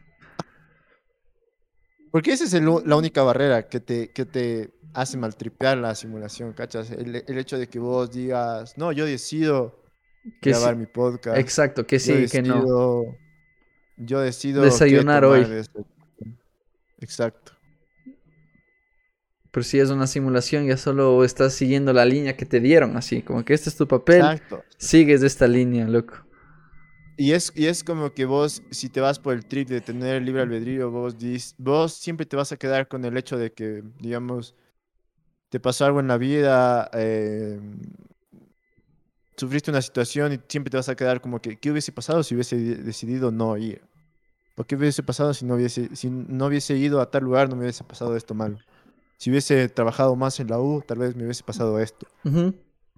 Porque 2.10 2.32
esa 2.32 2.44
es 2.44 2.52
el 2.52 2.66
la 2.84 2.96
única 2.96 3.22
barrera 3.22 3.68
que 3.68 3.80
te, 3.80 4.10
que 4.12 4.26
te 4.26 4.70
hace 4.92 5.16
maltripear 5.16 5.78
la 5.78 5.94
simulación, 5.94 6.52
¿cachas? 6.52 6.90
El, 6.90 7.24
el 7.26 7.38
hecho 7.38 7.58
de 7.58 7.68
que 7.68 7.78
vos 7.78 8.10
digas, 8.10 8.76
no, 8.76 8.92
yo 8.92 9.06
decido 9.06 9.82
Que 10.42 10.50
grabar 10.50 10.74
sí- 10.74 10.80
mi 10.80 10.86
podcast. 10.86 11.38
Exacto, 11.38 11.86
que 11.86 11.98
yo 11.98 12.14
sí, 12.14 12.26
que 12.30 12.42
no. 12.42 13.04
Yo 13.96 14.20
decido 14.20 14.62
Desayunar 14.62 15.24
hoy. 15.24 15.44
de 15.44 15.60
este- 15.60 15.84
Exacto. 16.98 17.52
Pero 19.50 19.64
si 19.64 19.78
es 19.78 19.90
una 19.90 20.06
simulación, 20.06 20.66
ya 20.66 20.76
solo 20.78 21.24
estás 21.24 21.52
siguiendo 21.54 21.92
la 21.92 22.04
línea 22.06 22.36
que 22.36 22.46
te 22.46 22.58
dieron, 22.60 22.96
así. 22.96 23.22
Como 23.22 23.44
que 23.44 23.52
este 23.54 23.68
es 23.70 23.76
tu 23.76 23.86
papel, 23.86 24.16
Exacto. 24.20 24.64
sigues 24.78 25.22
esta 25.22 25.46
línea, 25.46 25.86
loco. 25.86 26.14
Y 27.16 27.32
es, 27.32 27.52
y 27.54 27.66
es 27.66 27.84
como 27.84 28.12
que 28.14 28.24
vos, 28.24 28.62
si 28.70 28.88
te 28.88 29.00
vas 29.00 29.18
por 29.18 29.34
el 29.34 29.44
trip 29.46 29.68
de 29.68 29.80
tener 29.80 30.22
libre 30.22 30.42
albedrío, 30.42 30.90
vos, 30.90 31.18
dis- 31.18 31.54
vos 31.58 31.92
siempre 31.92 32.26
te 32.26 32.36
vas 32.36 32.52
a 32.52 32.56
quedar 32.56 32.88
con 32.88 33.04
el 33.04 33.16
hecho 33.16 33.36
de 33.36 33.52
que, 33.52 33.82
digamos, 34.00 34.54
te 35.50 35.60
pasó 35.60 35.84
algo 35.84 36.00
en 36.00 36.08
la 36.08 36.16
vida, 36.16 36.90
eh, 36.94 37.60
sufriste 39.36 39.70
una 39.70 39.82
situación 39.82 40.32
y 40.32 40.40
siempre 40.48 40.70
te 40.70 40.76
vas 40.76 40.88
a 40.88 40.94
quedar 40.94 41.20
como 41.20 41.40
que, 41.40 41.58
¿qué 41.58 41.70
hubiese 41.70 41.92
pasado 41.92 42.22
si 42.22 42.34
hubiese 42.34 42.56
de- 42.56 42.76
decidido 42.76 43.30
no 43.30 43.56
ir? 43.56 43.82
¿O 44.56 44.64
qué 44.64 44.76
hubiese 44.76 45.02
pasado 45.02 45.32
si 45.34 45.44
no 45.44 45.54
hubiese, 45.54 45.94
si 45.96 46.10
no 46.10 46.46
hubiese 46.46 46.76
ido 46.76 47.00
a 47.00 47.10
tal 47.10 47.24
lugar, 47.24 47.48
no 47.48 47.56
me 47.56 47.62
hubiese 47.62 47.84
pasado 47.84 48.16
esto 48.16 48.34
malo? 48.34 48.58
Si 49.18 49.30
hubiese 49.30 49.68
trabajado 49.68 50.16
más 50.16 50.40
en 50.40 50.48
la 50.48 50.60
U, 50.60 50.82
tal 50.86 50.98
vez 50.98 51.16
me 51.16 51.24
hubiese 51.24 51.44
pasado 51.44 51.78
esto. 51.80 52.06
Ujú. 52.24 52.54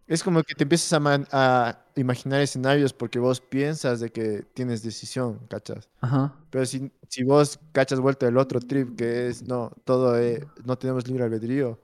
Es 0.06 0.22
como 0.22 0.42
que 0.42 0.54
te 0.54 0.64
empiezas 0.64 0.92
a, 0.92 1.00
man- 1.00 1.26
a 1.32 1.78
imaginar 1.96 2.40
escenarios 2.40 2.92
porque 2.92 3.18
vos 3.18 3.40
piensas 3.40 4.00
de 4.00 4.10
que 4.10 4.44
tienes 4.54 4.82
decisión, 4.82 5.40
¿cachas? 5.48 5.88
Ajá. 6.00 6.34
Pero 6.50 6.66
si, 6.66 6.92
si 7.08 7.24
vos 7.24 7.58
cachas 7.72 8.00
vuelta 8.00 8.26
del 8.26 8.36
otro 8.36 8.60
trip 8.60 8.96
que 8.96 9.28
es, 9.28 9.42
no, 9.42 9.70
todo 9.84 10.18
eh, 10.18 10.46
no 10.64 10.76
tenemos 10.76 11.08
libre 11.08 11.24
albedrío, 11.24 11.80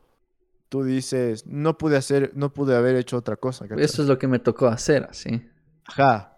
tú 0.69 0.85
dices, 0.85 1.47
no 1.47 1.79
pude 1.79 1.97
hacer, 1.97 2.33
no 2.35 2.53
pude 2.53 2.77
haber 2.77 2.97
hecho 2.97 3.17
otra 3.17 3.37
cosa, 3.37 3.67
¿cachas? 3.67 3.85
Eso 3.85 4.03
es 4.03 4.09
lo 4.09 4.19
que 4.19 4.29
me 4.29 4.39
tocó 4.39 4.67
hacer, 4.69 5.07
así. 5.11 5.43
Ajá. 5.87 6.37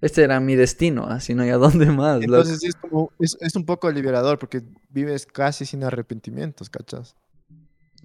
Este 0.00 0.22
era 0.24 0.40
mi 0.40 0.56
destino, 0.56 1.06
así 1.06 1.34
no 1.34 1.44
hay 1.44 1.50
a 1.50 1.56
dónde 1.56 1.86
más. 1.86 2.22
Entonces 2.22 2.62
es 2.64 2.74
como, 2.74 3.10
es, 3.18 3.36
es 3.40 3.54
un 3.56 3.64
poco 3.64 3.90
liberador 3.90 4.38
porque 4.38 4.62
vives 4.90 5.26
casi 5.26 5.64
sin 5.64 5.84
arrepentimientos, 5.84 6.68
¿cachas? 6.68 7.14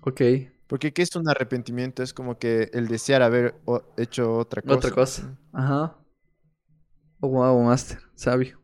Ok, 0.01 0.21
Porque 0.67 0.91
¿qué 0.93 1.01
es 1.01 1.15
un 1.15 1.27
arrepentimiento? 1.29 2.03
Es 2.03 2.13
como 2.13 2.37
que 2.37 2.69
el 2.73 2.87
desear 2.87 3.21
haber 3.21 3.55
hecho 3.97 4.35
otra 4.37 4.61
cosa. 4.61 4.75
otra 4.75 4.91
cosa. 4.91 5.37
Ajá. 5.53 5.95
Oh, 7.21 7.29
wow, 7.29 7.59
master, 7.63 7.99
sabio. 8.15 8.59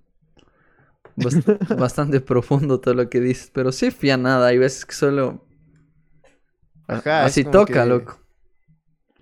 Bast- 1.16 1.46
bastante 1.80 2.20
profundo 2.22 2.80
todo 2.80 2.94
lo 2.94 3.10
que 3.10 3.20
dices, 3.20 3.52
pero 3.54 3.72
sí 3.72 3.92
fía 3.92 4.18
nada, 4.18 4.48
hay 4.48 4.58
veces 4.58 4.86
que 4.86 4.94
solo... 4.94 5.46
Ajá, 6.88 7.26
así 7.26 7.44
toca, 7.44 7.84
que- 7.84 7.90
loco. 7.90 8.20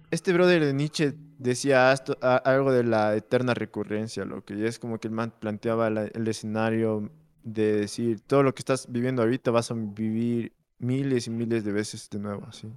Este 0.10 0.34
brother 0.34 0.66
de 0.66 0.74
Nietzsche 0.74 1.14
decía 1.38 1.92
a- 1.92 2.36
algo 2.38 2.72
de 2.74 2.84
la 2.84 3.16
eterna 3.16 3.54
recurrencia, 3.54 4.26
lo 4.26 4.44
que 4.44 4.68
es 4.68 4.80
como 4.80 5.00
que 5.00 5.08
el 5.08 5.14
man 5.14 5.34
planteaba 5.40 5.90
la- 5.90 6.06
el 6.08 6.28
escenario 6.28 7.10
de 7.44 7.74
decir, 7.74 8.20
todo 8.22 8.44
lo 8.44 8.54
que 8.54 8.60
estás 8.62 8.88
viviendo 8.92 9.22
ahorita 9.22 9.52
vas 9.52 9.72
a 9.72 9.76
vivir 9.76 10.54
miles 10.82 11.28
y 11.28 11.30
miles 11.30 11.64
de 11.64 11.72
veces 11.72 12.10
de 12.10 12.20
nuevo, 12.20 12.46
así. 12.48 12.72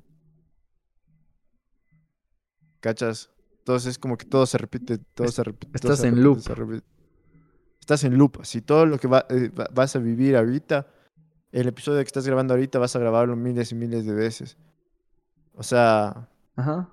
¿Cachas? 2.81 3.31
Entonces 3.59 3.93
es 3.93 3.99
como 3.99 4.17
que 4.19 4.27
todo 4.27 4.45
se 4.47 4.59
repite, 4.59 4.99
todo 4.99 5.27
Es- 5.27 5.35
se 5.35 5.43
repite. 5.43 5.79
todo 5.79 5.93
estás 5.93 6.01
se 6.01 6.09
en 6.09 6.17
repite, 6.23 6.55
loop. 6.65 6.83
Estás 7.81 8.05
en 8.05 8.17
loop, 8.19 8.39
así 8.41 8.61
todo 8.63 8.87
lo 8.87 8.99
que 8.99 9.09
va- 9.09 9.27
eh, 9.31 9.49
va- 9.51 9.69
vas 9.73 9.95
a 9.97 9.99
vivir 9.99 10.37
ahorita, 10.37 10.87
el 11.53 11.69
episodio 11.69 11.99
que 12.01 12.07
estás 12.07 12.27
grabando 12.27 12.55
ahorita 12.55 12.79
vas 12.79 12.95
a 12.97 12.99
grabarlo 12.99 13.37
miles 13.37 13.73
y 13.73 13.75
miles 13.75 14.05
de 14.07 14.13
veces. 14.15 14.57
O 15.55 15.63
sea, 15.63 16.29
Ajá. 16.57 16.91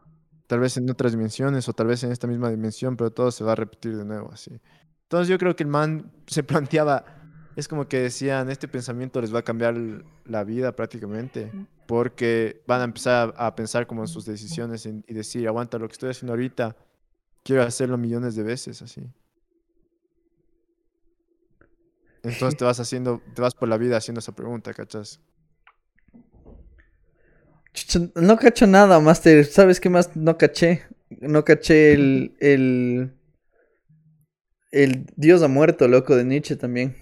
tal 0.47 0.59
vez 0.59 0.77
en 0.77 0.89
otras 0.89 1.11
dimensiones 1.13 1.67
o 1.67 1.73
tal 1.73 1.87
vez 1.87 2.03
en 2.03 2.11
esta 2.11 2.27
misma 2.27 2.49
dimensión, 2.49 2.95
pero 2.95 3.11
todo 3.11 3.31
se 3.31 3.43
va 3.43 3.53
a 3.53 3.55
repetir 3.55 3.97
de 3.97 4.05
nuevo 4.05 4.31
así. 4.31 4.51
Entonces 5.03 5.27
yo 5.27 5.37
creo 5.37 5.55
que 5.55 5.63
el 5.63 5.69
man 5.69 6.11
se 6.27 6.43
planteaba, 6.69 7.03
es 7.61 7.67
como 7.67 7.87
que 7.87 8.01
decían, 8.01 8.49
este 8.49 8.67
pensamiento 8.67 9.21
les 9.21 9.33
va 9.33 9.39
a 9.39 9.43
cambiar 9.43 9.75
la 10.25 10.43
vida 10.43 10.75
prácticamente, 10.75 11.51
porque 11.87 12.61
van 12.67 12.81
a 12.81 12.83
empezar 12.83 13.33
a, 13.37 13.47
a 13.47 13.55
pensar 13.55 13.87
como 13.87 14.01
en 14.01 14.07
sus 14.07 14.25
decisiones 14.25 14.85
y 14.85 15.13
decir, 15.13 15.47
aguanta 15.47 15.77
lo 15.77 15.87
que 15.87 15.93
estoy 15.93 16.09
haciendo 16.09 16.33
ahorita, 16.33 16.75
quiero 17.43 17.63
hacerlo 17.63 17.97
millones 17.97 18.35
de 18.35 18.43
veces 18.43 18.81
así. 18.81 19.09
Entonces 22.23 22.57
te 22.57 22.65
vas 22.65 22.79
haciendo, 22.79 23.21
te 23.33 23.41
vas 23.41 23.55
por 23.55 23.69
la 23.69 23.77
vida 23.77 23.97
haciendo 23.97 24.19
esa 24.19 24.33
pregunta, 24.33 24.73
¿cachas? 24.73 25.19
No 28.15 28.37
cacho 28.37 28.67
nada, 28.67 28.99
Master. 28.99 29.45
¿Sabes 29.45 29.79
qué 29.79 29.89
más 29.89 30.15
no 30.15 30.37
caché? 30.37 30.83
No 31.09 31.45
caché 31.45 31.93
el, 31.93 32.35
el, 32.39 33.13
el 34.71 35.05
Dios 35.15 35.41
ha 35.41 35.47
muerto, 35.47 35.87
loco, 35.87 36.15
de 36.15 36.25
Nietzsche 36.25 36.55
también. 36.55 36.95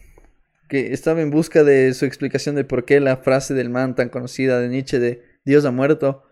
Que 0.70 0.94
estaba 0.94 1.22
en 1.22 1.32
busca 1.32 1.64
de 1.64 1.94
su 1.94 2.06
explicación 2.06 2.56
de 2.56 2.64
por 2.64 2.86
qué 2.86 3.00
la 3.00 3.18
frase 3.18 3.54
del 3.54 3.70
man 3.70 3.96
tan 3.96 4.10
conocida 4.10 4.60
de 4.62 4.70
Nietzsche 4.70 5.00
de 5.00 5.24
Dios 5.44 5.66
ha 5.66 5.72
muerto. 5.72 6.24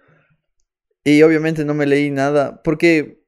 Y 1.04 1.22
obviamente 1.24 1.66
no 1.66 1.74
me 1.74 1.86
leí 1.88 2.12
nada, 2.12 2.62
porque 2.64 3.24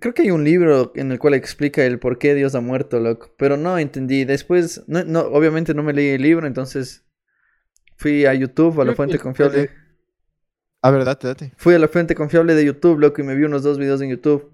creo 0.00 0.12
que 0.14 0.22
hay 0.22 0.30
un 0.30 0.44
libro 0.44 0.92
en 0.96 1.12
el 1.12 1.18
cual 1.18 1.34
explica 1.34 1.84
el 1.84 1.98
por 1.98 2.18
qué 2.18 2.34
Dios 2.34 2.54
ha 2.54 2.60
muerto, 2.60 3.00
loco. 3.00 3.34
Pero 3.38 3.56
no 3.56 3.78
entendí. 3.78 4.24
Después, 4.24 4.84
no, 4.86 5.02
no, 5.04 5.20
obviamente 5.20 5.74
no 5.74 5.82
me 5.82 5.92
leí 5.92 6.08
el 6.10 6.22
libro, 6.22 6.46
entonces 6.46 7.04
fui 7.96 8.26
a 8.26 8.34
YouTube, 8.34 8.80
a 8.80 8.84
la 8.84 8.94
fuente 8.94 9.18
confiable. 9.18 9.60
el- 9.62 9.70
A 10.82 10.90
ver, 10.90 11.04
date, 11.04 11.26
date. 11.28 11.52
Fui 11.56 11.74
a 11.74 11.78
la 11.78 11.88
fuente 11.88 12.14
confiable 12.14 12.54
de 12.54 12.64
YouTube, 12.64 12.98
loco, 12.98 13.20
y 13.20 13.24
me 13.24 13.34
vi 13.36 13.44
unos 13.44 13.62
dos 13.62 13.78
videos 13.78 14.00
en 14.02 14.10
YouTube. 14.10 14.50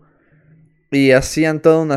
Y 0.91 1.11
hacían 1.13 1.61
toda 1.63 1.81
una, 1.83 1.97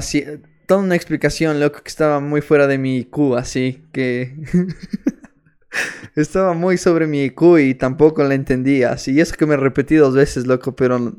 toda 0.71 0.83
una 0.83 0.95
explicación, 0.95 1.59
loco, 1.59 1.81
que 1.83 1.89
estaba 1.89 2.21
muy 2.21 2.39
fuera 2.39 2.65
de 2.65 2.77
mi 2.77 2.95
IQ, 2.99 3.35
así 3.35 3.83
que... 3.91 4.37
estaba 6.15 6.53
muy 6.53 6.77
sobre 6.77 7.07
mi 7.07 7.25
IQ 7.25 7.59
y 7.59 7.75
tampoco 7.75 8.23
la 8.23 8.35
entendía, 8.35 8.93
así. 8.93 9.11
Y 9.11 9.19
eso 9.19 9.35
que 9.35 9.45
me 9.45 9.57
repetí 9.57 9.95
dos 9.95 10.15
veces, 10.15 10.47
loco, 10.47 10.73
pero... 10.73 11.13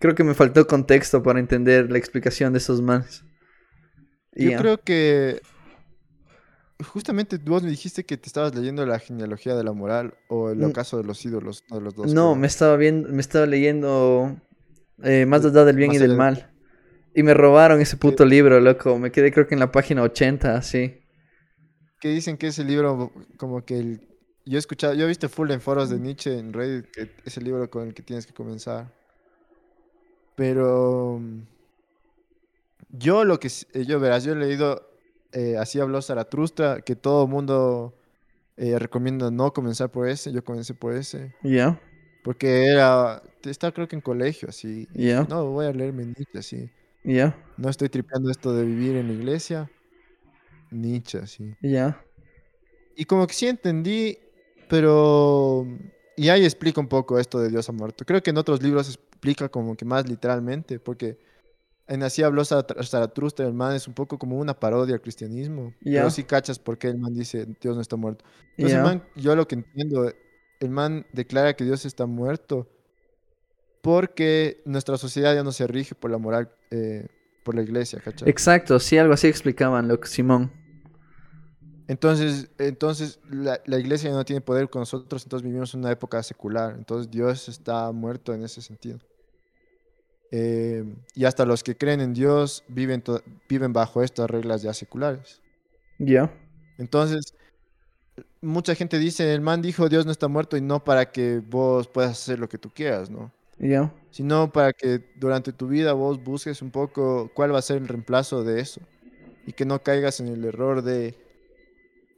Creo 0.00 0.14
que 0.14 0.22
me 0.22 0.34
faltó 0.34 0.66
contexto 0.66 1.22
para 1.22 1.40
entender 1.40 1.90
la 1.90 1.96
explicación 1.96 2.52
de 2.52 2.58
esos 2.58 2.82
manes. 2.82 3.24
Yo 4.34 4.54
creo 4.58 4.76
que 4.82 5.40
justamente 6.86 7.38
vos 7.38 7.62
me 7.62 7.70
dijiste 7.70 8.04
que 8.04 8.18
te 8.18 8.26
estabas 8.26 8.54
leyendo 8.54 8.84
la 8.84 8.98
genealogía 8.98 9.54
de 9.54 9.64
la 9.64 9.72
moral 9.72 10.12
o 10.28 10.50
el 10.50 10.62
ocaso 10.62 10.98
de 10.98 11.04
los 11.04 11.24
ídolos, 11.24 11.64
uno 11.70 11.78
de 11.78 11.84
los 11.86 11.94
dos. 11.94 12.12
No, 12.12 12.32
creo. 12.32 12.36
me 12.36 12.46
estaba 12.48 12.76
viendo, 12.76 13.08
me 13.08 13.22
estaba 13.22 13.46
leyendo 13.46 14.36
eh, 15.02 15.24
Más 15.24 15.42
allá 15.42 15.64
del 15.64 15.76
bien 15.76 15.88
Más 15.88 15.96
y 15.96 16.00
del- 16.00 16.16
mal. 16.18 16.51
Y 17.14 17.22
me 17.22 17.34
robaron 17.34 17.80
ese 17.80 17.96
puto 17.96 18.24
libro, 18.24 18.60
loco. 18.60 18.98
Me 18.98 19.10
quedé 19.10 19.32
creo 19.32 19.46
que 19.46 19.54
en 19.54 19.60
la 19.60 19.70
página 19.70 20.02
80, 20.02 20.56
así. 20.56 20.98
Que 22.00 22.08
dicen 22.08 22.36
que 22.36 22.48
ese 22.48 22.64
libro 22.64 23.12
como 23.36 23.64
que 23.64 23.78
el... 23.78 24.08
Yo 24.44 24.56
he 24.56 24.58
escuchado, 24.58 24.94
yo 24.94 25.04
he 25.04 25.08
visto 25.08 25.28
full 25.28 25.50
en 25.52 25.60
foros 25.60 25.88
de 25.88 26.00
Nietzsche 26.00 26.36
en 26.36 26.52
Reddit 26.52 26.90
que 26.90 27.10
es 27.24 27.36
el 27.36 27.44
libro 27.44 27.70
con 27.70 27.86
el 27.88 27.94
que 27.94 28.02
tienes 28.02 28.26
que 28.26 28.32
comenzar. 28.32 28.92
Pero 30.34 31.18
mm, 31.20 31.42
yo 32.90 33.24
lo 33.24 33.38
que 33.38 33.48
eh, 33.74 33.84
yo 33.84 34.00
verás, 34.00 34.24
yo 34.24 34.32
he 34.32 34.36
leído 34.36 34.92
eh, 35.32 35.56
así 35.56 35.80
habló 35.80 36.02
Zaratustra 36.02 36.82
que 36.82 36.94
todo 36.94 37.26
mundo 37.26 37.94
eh, 38.56 38.78
recomienda 38.78 39.30
no 39.30 39.52
comenzar 39.52 39.90
por 39.90 40.08
ese, 40.08 40.32
yo 40.32 40.44
comencé 40.44 40.74
por 40.74 40.94
ese. 40.94 41.34
Ya, 41.42 41.80
Porque 42.22 42.66
era, 42.66 43.22
estaba 43.44 43.72
creo 43.72 43.88
que 43.88 43.96
en 43.96 44.02
colegio, 44.02 44.48
así. 44.48 44.88
Ya. 44.92 45.24
No, 45.24 45.46
voy 45.46 45.66
a 45.66 45.72
leerme 45.72 46.04
Nietzsche, 46.04 46.38
así. 46.38 46.70
Ya, 47.04 47.36
No 47.56 47.68
estoy 47.68 47.88
tripeando 47.88 48.30
esto 48.30 48.54
de 48.54 48.64
vivir 48.64 48.96
en 48.96 49.08
la 49.08 49.12
iglesia. 49.14 49.70
Nietzsche, 50.70 51.18
así. 51.18 51.54
ya. 51.60 52.00
Y 52.96 53.04
como 53.06 53.26
que 53.26 53.34
sí 53.34 53.46
entendí, 53.46 54.18
pero... 54.68 55.66
Y 56.16 56.28
ahí 56.28 56.44
explica 56.44 56.80
un 56.80 56.88
poco 56.88 57.18
esto 57.18 57.40
de 57.40 57.48
Dios 57.48 57.68
ha 57.68 57.72
muerto. 57.72 58.04
Creo 58.04 58.22
que 58.22 58.30
en 58.30 58.36
otros 58.36 58.62
libros 58.62 58.88
explica 58.94 59.48
como 59.48 59.74
que 59.76 59.84
más 59.86 60.06
literalmente, 60.08 60.78
porque 60.78 61.18
en 61.88 62.02
Así 62.02 62.22
habló 62.22 62.42
Zara- 62.44 62.82
Zaratustra, 62.84 63.46
el 63.46 63.54
man 63.54 63.74
es 63.74 63.88
un 63.88 63.94
poco 63.94 64.18
como 64.18 64.38
una 64.38 64.58
parodia 64.58 64.94
al 64.94 65.00
cristianismo. 65.00 65.72
Ya. 65.80 66.00
Pero 66.00 66.10
sí 66.10 66.24
cachas 66.24 66.58
por 66.58 66.76
qué 66.78 66.88
el 66.88 66.98
man 66.98 67.14
dice 67.14 67.46
Dios 67.60 67.74
no 67.74 67.80
está 67.80 67.96
muerto. 67.96 68.24
Entonces 68.56 68.76
el 68.78 68.84
man, 68.84 69.02
yo 69.16 69.34
lo 69.34 69.48
que 69.48 69.54
entiendo, 69.56 70.12
el 70.60 70.70
man 70.70 71.06
declara 71.12 71.54
que 71.56 71.64
Dios 71.64 71.84
está 71.86 72.04
muerto 72.06 72.68
porque 73.82 74.62
nuestra 74.64 74.96
sociedad 74.96 75.34
ya 75.34 75.42
no 75.42 75.52
se 75.52 75.66
rige 75.66 75.94
por 75.94 76.10
la 76.10 76.18
moral, 76.18 76.50
eh, 76.70 77.08
por 77.44 77.54
la 77.54 77.62
iglesia, 77.62 78.00
¿cachai? 78.00 78.28
Exacto, 78.30 78.78
sí, 78.78 78.96
algo 78.96 79.12
así 79.12 79.26
explicaban, 79.26 79.88
lo 79.88 80.00
que 80.00 80.08
Simón. 80.08 80.50
Entonces, 81.88 82.48
entonces 82.58 83.20
la, 83.28 83.60
la 83.66 83.78
iglesia 83.78 84.08
ya 84.08 84.16
no 84.16 84.24
tiene 84.24 84.40
poder 84.40 84.70
con 84.70 84.80
nosotros, 84.80 85.24
entonces 85.24 85.44
vivimos 85.44 85.74
en 85.74 85.80
una 85.80 85.90
época 85.90 86.22
secular. 86.22 86.74
Entonces 86.78 87.10
Dios 87.10 87.48
está 87.48 87.90
muerto 87.92 88.32
en 88.32 88.44
ese 88.44 88.62
sentido. 88.62 88.98
Eh, 90.30 90.82
y 91.14 91.26
hasta 91.26 91.44
los 91.44 91.62
que 91.62 91.76
creen 91.76 92.00
en 92.00 92.14
Dios 92.14 92.64
viven, 92.66 93.04
viven 93.48 93.72
bajo 93.74 94.02
estas 94.02 94.30
reglas 94.30 94.62
ya 94.62 94.72
seculares. 94.72 95.42
Ya. 95.98 96.32
Entonces, 96.78 97.34
mucha 98.40 98.74
gente 98.74 98.98
dice, 98.98 99.34
el 99.34 99.42
man 99.42 99.60
dijo 99.60 99.90
Dios 99.90 100.06
no 100.06 100.12
está 100.12 100.28
muerto 100.28 100.56
y 100.56 100.62
no 100.62 100.82
para 100.82 101.12
que 101.12 101.40
vos 101.40 101.86
puedas 101.86 102.12
hacer 102.12 102.38
lo 102.38 102.48
que 102.48 102.56
tú 102.56 102.70
quieras, 102.70 103.10
¿no? 103.10 103.30
Ya. 103.62 103.94
Sino 104.10 104.52
para 104.52 104.72
que 104.72 105.00
durante 105.14 105.52
tu 105.52 105.68
vida 105.68 105.92
vos 105.94 106.22
busques 106.22 106.60
un 106.62 106.70
poco 106.70 107.30
cuál 107.34 107.54
va 107.54 107.60
a 107.60 107.62
ser 107.62 107.78
el 107.78 107.88
reemplazo 107.88 108.44
de 108.44 108.60
eso. 108.60 108.80
Y 109.46 109.52
que 109.52 109.64
no 109.64 109.82
caigas 109.82 110.20
en 110.20 110.28
el 110.28 110.44
error 110.44 110.82
de, 110.82 111.16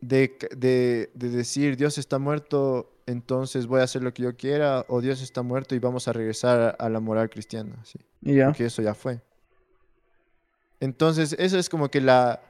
de, 0.01 0.37
de, 0.57 1.11
de 1.15 1.29
decir 1.31 1.77
Dios 1.77 1.99
está 1.99 2.19
muerto, 2.19 2.91
entonces 3.07 3.67
voy 3.67 3.81
a 3.81 3.85
hacer 3.85 4.03
lo 4.03 4.13
que 4.13 4.23
yo 4.23 4.37
quiera, 4.37 4.85
o 4.89 5.01
Dios 5.01 5.23
está 5.23 5.43
muerto 5.43 5.75
y 5.75 5.79
vamos 5.79 6.09
a 6.09 6.13
regresar 6.13 6.61
a, 6.61 6.71
a 6.71 6.89
la 6.89 7.01
moral 7.01 7.31
cristiana, 7.31 7.77
¿sí? 7.85 7.99
Porque 8.43 8.67
eso 8.67 8.83
ya 8.83 8.95
fue. 8.95 9.21
Entonces, 10.81 11.35
eso 11.39 11.59
es 11.59 11.69
como 11.69 11.91
que 11.91 12.01
la... 12.01 12.41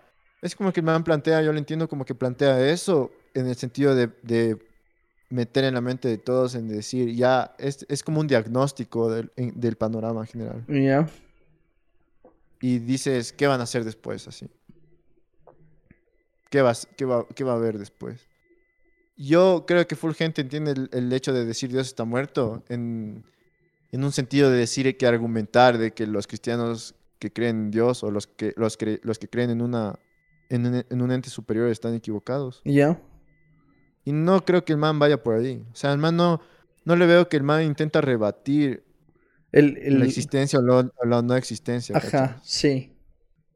Es 0.42 0.55
como 0.55 0.72
que 0.72 0.80
el 0.80 0.86
man 0.86 1.05
plantea, 1.05 1.42
yo 1.42 1.53
lo 1.53 1.59
entiendo 1.59 1.88
como 1.88 2.05
que 2.05 2.14
plantea 2.14 2.68
eso 2.68 3.11
en 3.32 3.47
el 3.49 3.57
sentido 3.57 3.95
de, 3.95 4.09
de 4.22 4.59
meter 5.30 5.64
en 5.64 5.74
la 5.74 5.80
mente 5.80 6.08
de 6.08 6.18
todos, 6.18 6.54
en 6.54 6.68
decir, 6.68 7.14
ya, 7.14 7.54
es, 7.58 7.84
es 7.88 8.02
como 8.02 8.20
un 8.20 8.26
diagnóstico 8.26 9.10
del, 9.10 9.32
en- 9.36 9.58
del 9.58 9.76
panorama 9.76 10.24
general. 10.26 10.64
Ya. 10.68 11.08
Y 12.60 12.78
dices, 12.78 13.32
¿qué 13.32 13.46
van 13.46 13.60
a 13.60 13.64
hacer 13.64 13.84
después? 13.84 14.26
Así. 14.28 14.46
¿Qué, 16.50 16.62
vas, 16.62 16.86
qué, 16.96 17.04
va, 17.04 17.26
¿Qué 17.34 17.44
va 17.44 17.52
a 17.52 17.56
haber 17.56 17.78
después? 17.78 18.28
Yo 19.16 19.64
creo 19.66 19.86
que 19.86 19.96
full 19.96 20.12
gente 20.12 20.40
entiende 20.40 20.72
el, 20.72 20.88
el 20.92 21.12
hecho 21.12 21.32
de 21.32 21.44
decir 21.44 21.70
Dios 21.70 21.86
está 21.86 22.04
muerto 22.04 22.62
en, 22.68 23.24
en 23.92 24.04
un 24.04 24.12
sentido 24.12 24.50
de 24.50 24.58
decir 24.58 24.96
que 24.96 25.06
argumentar 25.06 25.78
de 25.78 25.92
que 25.92 26.06
los 26.06 26.26
cristianos 26.26 26.94
que 27.18 27.32
creen 27.32 27.56
en 27.56 27.70
Dios 27.70 28.02
o 28.02 28.10
los 28.10 28.26
que, 28.26 28.54
los 28.56 28.76
que, 28.76 29.00
los 29.02 29.18
que 29.18 29.28
creen 29.28 29.50
en, 29.50 29.62
una, 29.62 29.98
en, 30.48 30.84
en 30.88 31.02
un 31.02 31.10
ente 31.12 31.30
superior 31.30 31.68
están 31.70 31.94
equivocados. 31.94 32.60
Ya. 32.64 33.00
Y 34.05 34.12
no 34.12 34.44
creo 34.44 34.64
que 34.64 34.72
el 34.74 34.78
man 34.78 34.98
vaya 34.98 35.22
por 35.22 35.36
ahí. 35.36 35.64
O 35.72 35.76
sea, 35.76 35.92
el 35.92 35.98
man 35.98 36.16
no, 36.16 36.40
no 36.84 36.96
le 36.96 37.07
veo 37.07 37.28
que 37.28 37.36
el 37.36 37.42
man 37.42 37.62
intenta 37.64 38.00
rebatir 38.00 38.84
El, 39.52 39.78
el... 39.78 39.98
la 39.98 40.05
existencia 40.05 40.59
o, 40.59 40.62
lo- 40.62 40.78
o 40.96 41.05
la 41.07 41.22
no 41.22 41.34
existencia. 41.36 41.94
¿cachai? 41.94 42.20
Ajá, 42.20 42.40
sí. 42.44 42.92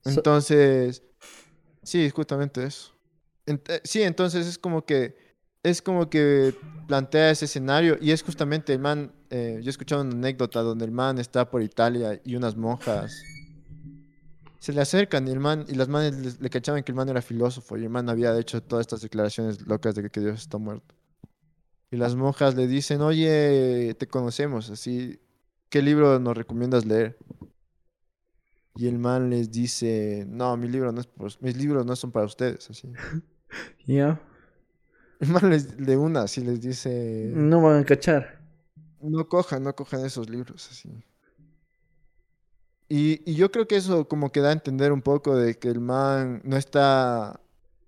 Entonces, 0.05 1.03
sí, 1.83 2.09
justamente 2.11 2.65
eso. 2.65 2.93
Ent- 3.47 3.69
eh, 3.69 3.81
sí, 3.85 4.03
entonces 4.03 4.47
es 4.47 4.59
como 4.59 4.85
que 4.85 5.17
es 5.63 5.83
como 5.83 6.09
que 6.09 6.55
plantea 6.87 7.31
ese 7.31 7.45
escenario 7.47 7.99
y 8.01 8.13
es 8.13 8.23
justamente 8.23 8.73
el 8.73 8.79
man, 8.79 9.13
eh, 9.29 9.59
yo 9.61 9.67
he 9.67 9.71
escuchado 9.71 10.03
una 10.03 10.13
anécdota 10.13 10.61
donde 10.63 10.85
el 10.85 10.93
man 10.93 11.19
está 11.19 11.51
por 11.51 11.63
Italia 11.63 12.21
y 12.25 12.37
unas 12.37 12.57
monjas 12.57 13.13
se 14.59 14.73
le 14.73 14.81
acercan 14.81 15.27
y 15.29 15.31
el 15.31 15.41
man 15.41 15.65
y 15.69 15.75
las 15.75 15.89
manes 15.89 16.15
les- 16.19 16.41
le 16.41 16.51
cachaban 16.51 16.83
que 16.83 16.93
el 16.93 16.97
man 16.97 17.09
era 17.09 17.23
filósofo 17.23 17.77
y 17.77 17.85
el 17.85 17.91
man 17.91 18.09
había 18.09 18.37
hecho 18.39 18.63
todas 18.63 18.83
estas 18.85 19.01
declaraciones 19.03 19.67
locas 19.67 19.95
de 19.95 20.03
que, 20.03 20.11
que 20.11 20.21
Dios 20.21 20.41
está 20.43 20.59
muerto. 20.59 20.95
Y 21.91 21.97
las 21.97 22.15
monjas 22.17 22.55
le 22.55 22.67
dicen, 22.67 23.01
oye, 23.01 23.95
te 23.99 24.07
conocemos, 24.09 24.69
así, 24.71 25.19
¿qué 25.71 25.81
libro 25.81 26.19
nos 26.19 26.37
recomiendas 26.37 26.85
leer? 26.85 27.17
Y 28.77 28.87
el 28.87 28.99
man 28.99 29.31
les 29.31 29.51
dice, 29.51 30.25
no, 30.29 30.57
mi 30.57 30.69
libro 30.69 30.93
no 30.93 31.01
es 31.01 31.07
por- 31.07 31.33
mis 31.43 31.57
libros 31.57 31.85
no 31.87 31.97
son 31.97 32.13
para 32.13 32.27
ustedes, 32.27 32.69
así. 32.71 32.93
Ya. 33.87 34.21
El 35.21 35.29
man 35.31 35.49
les, 35.51 35.77
de 35.79 35.97
una, 35.97 36.23
así 36.23 36.43
les 36.43 36.61
dice, 36.61 37.31
No 37.35 37.63
van 37.63 37.81
a 37.81 37.85
cachar. 37.85 38.39
no 39.01 39.27
cojan, 39.29 39.63
no 39.65 39.75
cojan 39.75 40.05
esos 40.05 40.29
libros, 40.29 40.69
así. 40.71 40.91
Y, 42.89 43.31
y 43.31 43.35
yo 43.35 43.51
creo 43.51 43.69
que 43.69 43.77
eso 43.77 44.09
como 44.09 44.33
que 44.33 44.41
da 44.41 44.49
a 44.49 44.53
entender 44.53 44.93
un 44.93 45.03
poco 45.03 45.37
de 45.37 45.59
que 45.59 45.69
el 45.69 45.81
man 45.81 46.41
no 46.45 46.57
está 46.57 47.41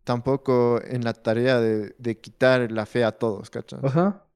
tampoco 0.04 0.80
en 0.84 1.04
la 1.04 1.14
tarea 1.14 1.58
de, 1.60 1.94
de 1.98 2.18
quitar 2.18 2.70
la 2.70 2.84
fe 2.84 3.04
a 3.04 3.12
todos, 3.12 3.48
¿cachai? 3.48 3.80
Ajá. 3.82 4.26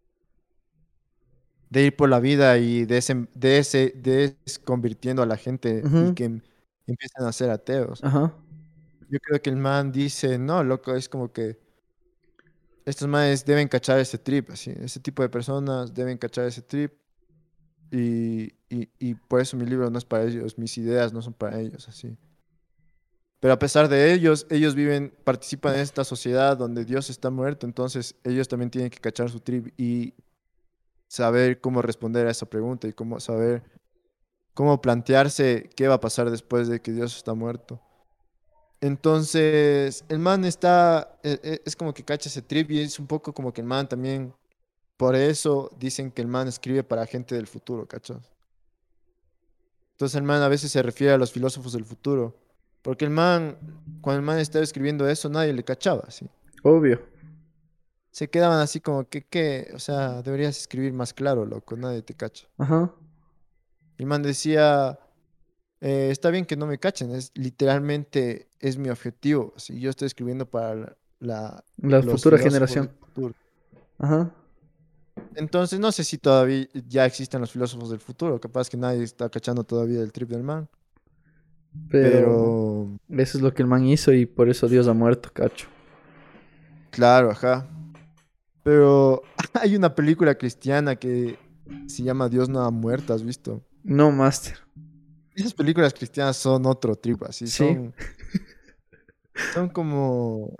De 1.70 1.82
ir 1.82 1.96
por 1.96 2.08
la 2.08 2.20
vida 2.20 2.56
y 2.58 2.84
de 2.86 2.98
ese, 2.98 3.26
de 3.34 3.58
ese, 3.58 3.92
desconvirtiendo 3.96 5.22
a 5.22 5.26
la 5.26 5.36
gente 5.36 5.82
y 5.84 6.14
que 6.14 6.24
em- 6.24 6.40
empiecen 6.86 7.24
a 7.26 7.32
ser 7.32 7.50
ateos. 7.50 8.02
Ajá. 8.04 8.32
Yo 9.10 9.18
creo 9.20 9.42
que 9.42 9.50
el 9.50 9.56
man 9.56 9.92
dice, 9.92 10.38
no, 10.38 10.64
loco, 10.64 10.94
es 10.94 11.08
como 11.08 11.32
que 11.32 11.58
estos 12.84 13.08
manes 13.08 13.44
deben 13.44 13.68
cachar 13.68 13.98
ese 13.98 14.18
trip, 14.18 14.50
así, 14.50 14.72
ese 14.80 15.00
tipo 15.00 15.22
de 15.22 15.28
personas 15.28 15.92
deben 15.92 16.18
cachar 16.18 16.46
ese 16.46 16.62
trip 16.62 16.92
y, 17.96 18.54
y, 18.98 19.14
por 19.14 19.40
eso 19.40 19.56
mi 19.56 19.66
libro 19.66 19.88
no 19.90 19.98
es 19.98 20.04
para 20.04 20.24
ellos, 20.24 20.58
mis 20.58 20.76
ideas 20.78 21.12
no 21.12 21.22
son 21.22 21.32
para 21.32 21.60
ellos, 21.60 21.88
así. 21.88 22.16
Pero 23.40 23.54
a 23.54 23.58
pesar 23.58 23.88
de 23.88 24.12
ellos, 24.12 24.46
ellos 24.50 24.74
viven, 24.74 25.14
participan 25.22 25.74
en 25.74 25.80
esta 25.80 26.02
sociedad 26.02 26.56
donde 26.56 26.84
Dios 26.84 27.10
está 27.10 27.30
muerto, 27.30 27.66
entonces 27.66 28.16
ellos 28.24 28.48
también 28.48 28.70
tienen 28.70 28.90
que 28.90 28.98
cachar 28.98 29.30
su 29.30 29.40
trip 29.40 29.68
y 29.78 30.14
saber 31.08 31.60
cómo 31.60 31.82
responder 31.82 32.26
a 32.26 32.30
esa 32.30 32.46
pregunta 32.46 32.88
y 32.88 32.92
cómo 32.92 33.20
saber, 33.20 33.62
cómo 34.54 34.80
plantearse 34.80 35.70
qué 35.76 35.86
va 35.86 35.94
a 35.94 36.00
pasar 36.00 36.30
después 36.30 36.68
de 36.68 36.80
que 36.80 36.92
Dios 36.92 37.16
está 37.16 37.34
muerto. 37.34 37.80
Entonces, 38.80 40.04
el 40.08 40.18
man 40.18 40.44
está, 40.44 41.18
e- 41.22 41.40
e- 41.42 41.62
es 41.64 41.76
como 41.76 41.94
que 41.94 42.04
cacha 42.04 42.28
ese 42.28 42.42
trip 42.42 42.70
y 42.70 42.80
es 42.80 42.98
un 42.98 43.06
poco 43.06 43.32
como 43.32 43.52
que 43.52 43.60
el 43.60 43.66
man 43.66 43.88
también, 43.88 44.34
por 44.96 45.16
eso 45.16 45.70
dicen 45.78 46.10
que 46.10 46.22
el 46.22 46.28
man 46.28 46.48
escribe 46.48 46.84
para 46.84 47.06
gente 47.06 47.34
del 47.34 47.46
futuro, 47.46 47.86
¿cachas? 47.86 48.30
Entonces 49.92 50.16
el 50.16 50.24
man 50.24 50.42
a 50.42 50.48
veces 50.48 50.72
se 50.72 50.82
refiere 50.82 51.12
a 51.12 51.18
los 51.18 51.32
filósofos 51.32 51.72
del 51.72 51.84
futuro, 51.84 52.36
porque 52.82 53.04
el 53.04 53.10
man, 53.10 53.56
cuando 54.00 54.18
el 54.20 54.24
man 54.26 54.38
estaba 54.38 54.64
escribiendo 54.64 55.08
eso, 55.08 55.28
nadie 55.28 55.52
le 55.52 55.64
cachaba, 55.64 56.10
¿sí? 56.10 56.28
Obvio. 56.62 57.00
Se 58.10 58.28
quedaban 58.28 58.60
así 58.60 58.80
como 58.80 59.08
que, 59.08 59.22
¿qué? 59.22 59.70
O 59.74 59.78
sea, 59.78 60.22
deberías 60.22 60.56
escribir 60.58 60.92
más 60.92 61.12
claro, 61.14 61.44
loco, 61.46 61.76
nadie 61.76 62.02
te 62.02 62.14
cacha. 62.14 62.46
Ajá. 62.58 62.92
El 63.98 64.06
man 64.06 64.22
decía, 64.22 64.98
eh, 65.80 66.08
está 66.10 66.30
bien 66.30 66.44
que 66.44 66.56
no 66.56 66.66
me 66.66 66.78
cachen, 66.78 67.12
es 67.12 67.32
literalmente 67.34 68.48
es 68.60 68.76
mi 68.76 68.88
objetivo. 68.88 69.52
Si 69.56 69.80
yo 69.80 69.90
estoy 69.90 70.06
escribiendo 70.06 70.46
para 70.46 70.74
la, 71.20 71.64
la- 71.76 72.02
futura 72.02 72.38
generación. 72.38 72.90
Ajá. 73.98 74.34
Entonces, 75.36 75.78
no 75.80 75.92
sé 75.92 76.04
si 76.04 76.18
todavía 76.18 76.66
ya 76.88 77.06
existen 77.06 77.40
los 77.40 77.50
filósofos 77.50 77.90
del 77.90 78.00
futuro. 78.00 78.40
Capaz 78.40 78.68
que 78.68 78.76
nadie 78.76 79.02
está 79.02 79.28
cachando 79.28 79.64
todavía 79.64 80.00
el 80.00 80.12
trip 80.12 80.28
del 80.28 80.42
man. 80.42 80.68
Pero... 81.90 82.88
Pero, 83.08 83.22
Eso 83.22 83.38
es 83.38 83.42
lo 83.42 83.52
que 83.52 83.62
el 83.62 83.68
man 83.68 83.84
hizo 83.86 84.12
y 84.12 84.26
por 84.26 84.48
eso 84.48 84.68
Dios 84.68 84.86
ha 84.88 84.92
muerto, 84.92 85.30
cacho. 85.32 85.66
claro, 86.90 87.30
ajá. 87.30 87.68
Pero 88.62 89.22
hay 89.54 89.76
una 89.76 89.94
película 89.94 90.34
cristiana 90.36 90.96
que 90.96 91.38
se 91.86 92.02
llama 92.02 92.28
Dios 92.28 92.48
no 92.48 92.60
ha 92.60 92.70
muerto, 92.70 93.12
¿has 93.12 93.22
visto? 93.22 93.62
No, 93.82 94.10
Master. 94.10 94.56
Esas 95.34 95.52
películas 95.52 95.92
cristianas 95.92 96.36
son 96.36 96.64
otro 96.66 96.94
trip, 96.96 97.22
así. 97.24 97.46
Sí. 97.46 97.66
Son, 97.66 97.94
son 99.54 99.68
como. 99.68 100.54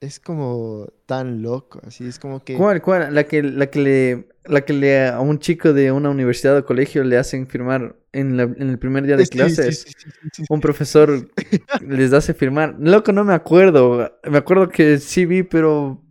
Es 0.00 0.20
como 0.20 0.88
tan 1.06 1.40
loco, 1.42 1.80
así. 1.86 2.06
Es 2.06 2.18
como 2.18 2.44
que. 2.44 2.54
¿Cuál, 2.56 2.82
cuál? 2.82 3.14
La 3.14 3.24
que, 3.24 3.42
la 3.42 3.68
que 3.70 3.80
le, 3.80 4.28
la 4.44 4.60
que 4.62 4.74
le 4.74 5.06
a 5.08 5.20
un 5.20 5.38
chico 5.38 5.72
de 5.72 5.90
una 5.90 6.10
universidad 6.10 6.56
o 6.58 6.66
colegio 6.66 7.02
le 7.02 7.16
hacen 7.16 7.46
firmar 7.46 7.96
en, 8.12 8.36
la- 8.36 8.42
en 8.42 8.68
el 8.68 8.78
primer 8.78 9.06
día 9.06 9.16
de 9.16 9.26
clases. 9.26 9.82
sí, 9.82 9.92
sí, 9.96 10.10
sí, 10.10 10.28
sí. 10.34 10.44
Un 10.50 10.60
profesor 10.60 11.30
les 11.88 12.12
hace 12.12 12.34
firmar. 12.34 12.76
Loco, 12.78 13.12
no 13.12 13.24
me 13.24 13.32
acuerdo. 13.32 14.12
Me 14.30 14.36
acuerdo 14.38 14.68
que 14.68 14.98
sí 14.98 15.24
vi, 15.24 15.42
pero. 15.42 16.02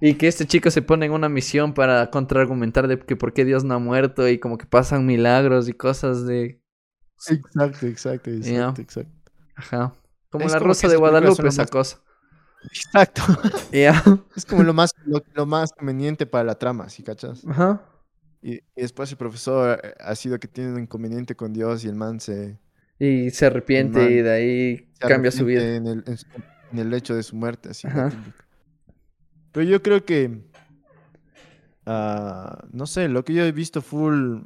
Y 0.00 0.14
que 0.14 0.26
este 0.26 0.46
chico 0.46 0.70
se 0.70 0.82
pone 0.82 1.06
en 1.06 1.12
una 1.12 1.28
misión 1.28 1.74
para 1.74 2.10
contraargumentar 2.10 2.88
de 2.88 2.98
que 2.98 3.14
por 3.14 3.32
qué 3.34 3.44
Dios 3.44 3.62
no 3.62 3.74
ha 3.74 3.78
muerto 3.78 4.26
y 4.26 4.38
como 4.38 4.58
que 4.58 4.66
pasan 4.66 5.04
milagros 5.06 5.68
y 5.68 5.74
cosas 5.74 6.26
de. 6.26 6.60
Exacto, 7.28 7.86
exacto, 7.86 8.30
exacto, 8.30 8.80
exacto. 8.80 9.12
Ajá. 9.54 9.92
Como 10.30 10.46
Es 10.46 10.52
la 10.52 10.58
como 10.58 10.68
rosa 10.70 10.88
de 10.88 10.96
Guadalupe, 10.96 11.46
esa 11.46 11.62
más- 11.62 11.70
cosa. 11.70 12.00
Exacto. 12.64 13.22
Es 14.36 14.44
como 14.46 14.62
lo 14.62 14.72
más, 14.74 14.92
lo, 15.06 15.22
lo 15.34 15.46
más 15.46 15.72
conveniente 15.72 16.26
para 16.26 16.44
la 16.44 16.54
trama, 16.58 16.88
¿sí 16.88 17.02
cachas? 17.02 17.42
Ajá. 17.46 17.82
Y, 18.42 18.54
y 18.56 18.62
después 18.76 19.10
el 19.10 19.16
profesor 19.18 19.80
eh, 19.82 19.94
ha 20.00 20.14
sido 20.14 20.38
que 20.38 20.48
tiene 20.48 20.72
un 20.72 20.80
inconveniente 20.80 21.34
con 21.36 21.52
Dios 21.52 21.84
y 21.84 21.88
el 21.88 21.94
man 21.94 22.20
se, 22.20 22.58
Y 22.98 23.30
se 23.30 23.46
arrepiente 23.46 24.10
y 24.10 24.22
de 24.22 24.30
ahí 24.30 24.92
cambia 24.98 25.30
su 25.30 25.44
vida. 25.44 25.62
En 25.76 25.86
el, 25.86 26.04
en, 26.06 26.16
su- 26.18 26.26
en 26.72 26.78
el 26.78 26.92
hecho 26.94 27.14
de 27.14 27.22
su 27.22 27.36
muerte, 27.36 27.70
así. 27.70 27.86
Ajá. 27.86 28.10
Pero 29.52 29.66
yo 29.68 29.82
creo 29.82 30.04
que, 30.04 30.42
ah, 31.86 32.64
no 32.72 32.86
sé, 32.86 33.08
lo 33.08 33.24
que 33.24 33.34
yo 33.34 33.44
he 33.44 33.52
visto 33.52 33.82
full, 33.82 34.40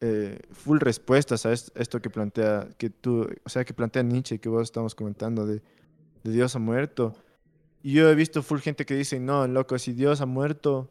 eh, 0.00 0.40
full 0.52 0.78
respuestas 0.80 1.46
a 1.46 1.52
est- 1.52 1.70
esto 1.78 2.00
que 2.00 2.10
plantea, 2.10 2.68
que 2.78 2.90
tú, 2.90 3.28
o 3.44 3.48
sea, 3.48 3.64
que 3.64 3.74
plantea 3.74 4.02
Nietzsche, 4.02 4.38
que 4.40 4.48
vos 4.48 4.62
estamos 4.62 4.94
comentando 4.94 5.46
de, 5.46 5.62
de 6.22 6.32
Dios 6.32 6.54
ha 6.56 6.58
muerto. 6.58 7.14
Y 7.82 7.94
yo 7.94 8.08
he 8.08 8.14
visto 8.14 8.42
full 8.42 8.60
gente 8.60 8.86
que 8.86 8.94
dice, 8.94 9.18
no, 9.18 9.46
loco, 9.46 9.78
si 9.78 9.92
Dios 9.92 10.20
ha 10.20 10.26
muerto, 10.26 10.90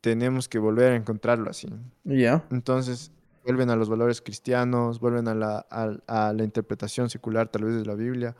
tenemos 0.00 0.48
que 0.48 0.58
volver 0.58 0.92
a 0.92 0.96
encontrarlo 0.96 1.50
así. 1.50 1.68
Ya. 2.04 2.46
Entonces, 2.50 3.12
vuelven 3.44 3.70
a 3.70 3.76
los 3.76 3.88
valores 3.88 4.22
cristianos, 4.22 5.00
vuelven 5.00 5.28
a 5.28 5.34
la, 5.34 5.58
a, 6.06 6.32
la 6.32 6.44
interpretación 6.44 7.10
secular 7.10 7.48
tal 7.48 7.64
vez 7.64 7.74
de 7.76 7.84
la 7.84 7.94
Biblia. 7.94 8.36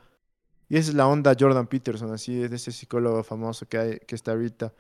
Y 0.69 0.77
esa 0.77 0.91
es 0.91 0.95
la 0.95 1.07
onda 1.07 1.35
Jordan 1.39 1.67
Peterson, 1.67 2.13
así 2.13 2.43
es 2.43 2.51
de 2.51 2.57
ese 2.57 2.73
psicólogo 2.73 3.23
famoso 3.23 3.67
que, 3.67 3.79
hay, 3.79 3.99
que 4.01 4.15
está 4.15 4.33
ahorita. 4.33 4.73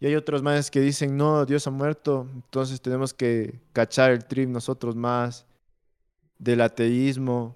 Y 0.00 0.06
hay 0.06 0.16
otros 0.16 0.42
más 0.42 0.70
que 0.70 0.80
dicen, 0.80 1.16
no, 1.16 1.46
Dios 1.46 1.66
ha 1.66 1.70
muerto, 1.70 2.26
entonces 2.34 2.80
tenemos 2.80 3.14
que 3.14 3.60
cachar 3.72 4.10
el 4.10 4.24
trip 4.24 4.48
nosotros 4.48 4.96
más 4.96 5.46
del 6.38 6.60
ateísmo, 6.60 7.54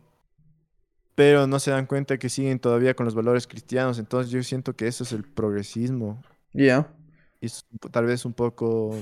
pero 1.16 1.46
no 1.48 1.58
se 1.58 1.72
dan 1.72 1.86
cuenta 1.86 2.18
que 2.18 2.28
siguen 2.28 2.60
todavía 2.60 2.94
con 2.94 3.06
los 3.06 3.14
valores 3.16 3.46
cristianos. 3.48 3.98
Entonces 3.98 4.30
yo 4.30 4.40
siento 4.44 4.76
que 4.76 4.86
eso 4.86 5.02
es 5.02 5.10
el 5.12 5.24
progresismo, 5.24 6.22
Ya. 6.52 6.94
y 7.40 7.46
es 7.46 7.66
tal 7.90 8.06
vez 8.06 8.24
un 8.24 8.34
poco 8.34 8.94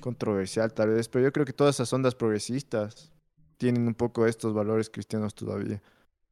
controversial, 0.00 0.74
tal 0.74 0.90
vez, 0.90 1.08
pero 1.08 1.24
yo 1.24 1.32
creo 1.32 1.46
que 1.46 1.52
todas 1.52 1.76
esas 1.76 1.92
ondas 1.92 2.14
progresistas 2.14 3.12
tienen 3.56 3.86
un 3.86 3.94
poco 3.94 4.26
estos 4.26 4.52
valores 4.52 4.90
cristianos 4.90 5.34
todavía. 5.34 5.80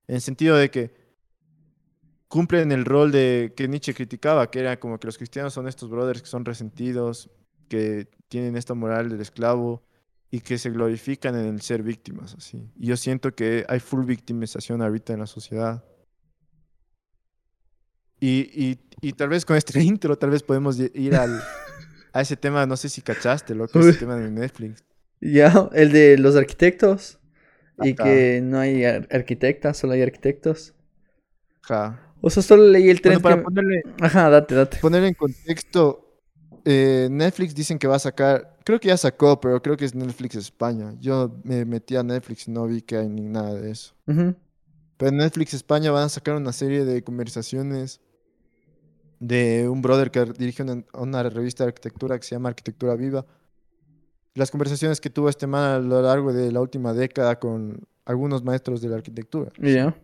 En 0.08 0.16
el 0.16 0.20
sentido 0.20 0.56
de 0.56 0.70
que 0.70 0.92
cumplen 2.28 2.72
el 2.72 2.84
rol 2.84 3.12
de 3.12 3.52
que 3.56 3.68
Nietzsche 3.68 3.94
criticaba, 3.94 4.50
que 4.50 4.60
era 4.60 4.80
como 4.80 4.98
que 4.98 5.06
los 5.06 5.16
cristianos 5.16 5.54
son 5.54 5.68
estos 5.68 5.88
brothers 5.88 6.22
que 6.22 6.28
son 6.28 6.44
resentidos, 6.44 7.30
que 7.68 8.08
tienen 8.28 8.56
esta 8.56 8.74
moral 8.74 9.08
del 9.08 9.20
esclavo 9.20 9.82
y 10.34 10.40
que 10.40 10.56
se 10.58 10.70
glorifican 10.70 11.36
en 11.36 11.46
el 11.46 11.60
ser 11.60 11.82
víctimas, 11.82 12.34
así. 12.34 12.68
Y 12.76 12.86
yo 12.86 12.96
siento 12.96 13.34
que 13.34 13.64
hay 13.68 13.78
full 13.80 14.04
victimización 14.06 14.80
ahorita 14.82 15.12
en 15.12 15.20
la 15.20 15.26
sociedad. 15.26 15.84
Y, 18.18 18.48
y, 18.54 18.78
y 19.00 19.12
tal 19.12 19.28
vez 19.28 19.44
con 19.44 19.56
este 19.56 19.80
intro, 19.82 20.16
tal 20.16 20.30
vez 20.30 20.42
podemos 20.42 20.78
ir 20.78 21.14
al, 21.16 21.42
a 22.12 22.20
ese 22.20 22.36
tema, 22.36 22.66
no 22.66 22.76
sé 22.76 22.88
si 22.88 23.02
cachaste, 23.02 23.54
loco, 23.54 23.78
ese 23.80 23.98
tema 23.98 24.16
de 24.16 24.30
Netflix. 24.30 24.84
Ya. 25.20 25.68
El 25.72 25.92
de 25.92 26.18
los 26.18 26.34
arquitectos. 26.36 27.18
Y 27.82 27.92
Ajá. 27.92 28.04
que 28.04 28.40
no 28.42 28.58
hay 28.58 28.84
ar- 28.84 29.08
arquitectas, 29.10 29.76
solo 29.76 29.94
hay 29.94 30.02
arquitectos. 30.02 30.74
Ajá. 31.64 32.14
O 32.20 32.30
sea, 32.30 32.42
solo 32.42 32.64
leí 32.68 32.88
el 32.88 33.00
tren 33.00 33.14
Bueno, 33.20 33.22
para 33.22 33.36
que- 33.36 33.42
ponerle, 33.42 33.82
Ajá, 34.00 34.30
date, 34.30 34.54
date. 34.54 34.78
poner 34.78 35.02
en 35.04 35.14
contexto, 35.14 36.11
eh, 36.64 37.08
Netflix 37.10 37.54
dicen 37.54 37.78
que 37.78 37.86
va 37.86 37.96
a 37.96 37.98
sacar, 37.98 38.56
creo 38.64 38.78
que 38.80 38.88
ya 38.88 38.96
sacó, 38.96 39.40
pero 39.40 39.60
creo 39.62 39.76
que 39.76 39.84
es 39.84 39.94
Netflix 39.94 40.36
España. 40.36 40.94
Yo 41.00 41.34
me 41.44 41.64
metí 41.64 41.96
a 41.96 42.02
Netflix 42.02 42.48
y 42.48 42.50
no 42.50 42.66
vi 42.66 42.82
que 42.82 42.96
hay 42.96 43.08
ni 43.08 43.22
nada 43.22 43.54
de 43.54 43.70
eso. 43.70 43.94
Pero 44.06 45.08
en 45.10 45.16
Netflix 45.16 45.54
España 45.54 45.90
van 45.90 46.04
a 46.04 46.08
sacar 46.08 46.36
una 46.36 46.52
serie 46.52 46.84
de 46.84 47.02
conversaciones 47.02 48.00
de 49.20 49.68
un 49.68 49.82
brother 49.82 50.10
que 50.10 50.24
dirige 50.24 50.62
una, 50.62 50.84
una 50.94 51.22
revista 51.24 51.64
de 51.64 51.68
arquitectura 51.68 52.18
que 52.18 52.24
se 52.26 52.34
llama 52.34 52.48
Arquitectura 52.50 52.94
Viva. 52.96 53.24
Las 54.34 54.50
conversaciones 54.50 55.00
que 55.00 55.10
tuvo 55.10 55.28
este 55.28 55.46
man 55.46 55.62
a 55.64 55.78
lo 55.78 56.02
largo 56.02 56.32
de 56.32 56.50
la 56.52 56.60
última 56.60 56.92
década 56.92 57.38
con 57.38 57.86
algunos 58.04 58.42
maestros 58.42 58.80
de 58.80 58.88
la 58.88 58.96
arquitectura. 58.96 59.52
Ya. 59.58 59.94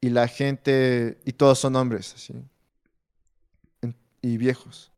Y 0.00 0.10
la 0.10 0.28
gente, 0.28 1.18
y 1.24 1.32
todos 1.32 1.58
son 1.58 1.74
hombres, 1.74 2.14
así. 2.14 2.34
En- 3.82 3.96
y 4.22 4.36
viejos. 4.36 4.92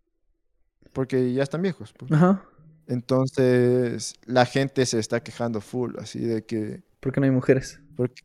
Porque 0.92 1.32
ya 1.32 1.42
están 1.42 1.62
viejos. 1.62 1.92
pues. 1.96 2.10
Ajá. 2.12 2.44
Entonces, 2.86 4.14
la 4.26 4.46
gente 4.46 4.84
se 4.86 4.98
está 4.98 5.22
quejando 5.22 5.60
full, 5.60 5.94
así 5.98 6.20
de 6.20 6.44
que 6.44 6.82
¿Por 7.00 7.12
qué 7.12 7.20
no 7.20 7.24
hay 7.26 7.30
mujeres? 7.32 7.80
¿Por 7.96 8.10
qué, 8.12 8.22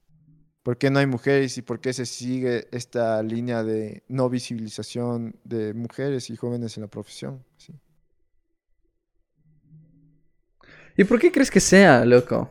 por 0.63 0.77
qué 0.77 0.91
no 0.91 0.99
hay 0.99 1.07
mujeres 1.07 1.57
y 1.57 1.61
por 1.63 1.79
qué 1.81 1.93
se 1.93 2.05
sigue 2.05 2.67
esta 2.71 3.23
línea 3.23 3.63
de 3.63 4.03
no 4.09 4.29
visibilización 4.29 5.35
de 5.43 5.73
mujeres 5.73 6.29
y 6.29 6.37
jóvenes 6.37 6.77
en 6.77 6.83
la 6.83 6.89
profesión? 6.89 7.45
Sí. 7.57 7.73
¿Y 10.97 11.03
por 11.03 11.19
qué 11.19 11.31
crees 11.31 11.51
que 11.51 11.59
sea, 11.59 12.05
loco? 12.05 12.49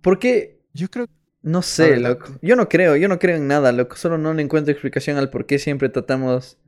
¿Por 0.00 0.18
qué? 0.18 0.60
Yo 0.72 0.88
creo 0.88 1.06
No 1.42 1.62
sé, 1.62 1.96
loco. 1.98 2.38
Yo 2.42 2.56
no 2.56 2.68
creo, 2.68 2.96
yo 2.96 3.08
no 3.08 3.18
creo 3.18 3.36
en 3.36 3.46
nada, 3.48 3.72
loco. 3.72 3.96
Solo 3.96 4.18
no 4.18 4.32
le 4.34 4.42
encuentro 4.42 4.72
explicación 4.72 5.16
al 5.18 5.30
por 5.30 5.46
qué 5.46 5.58
siempre 5.58 5.88
tratamos. 5.88 6.58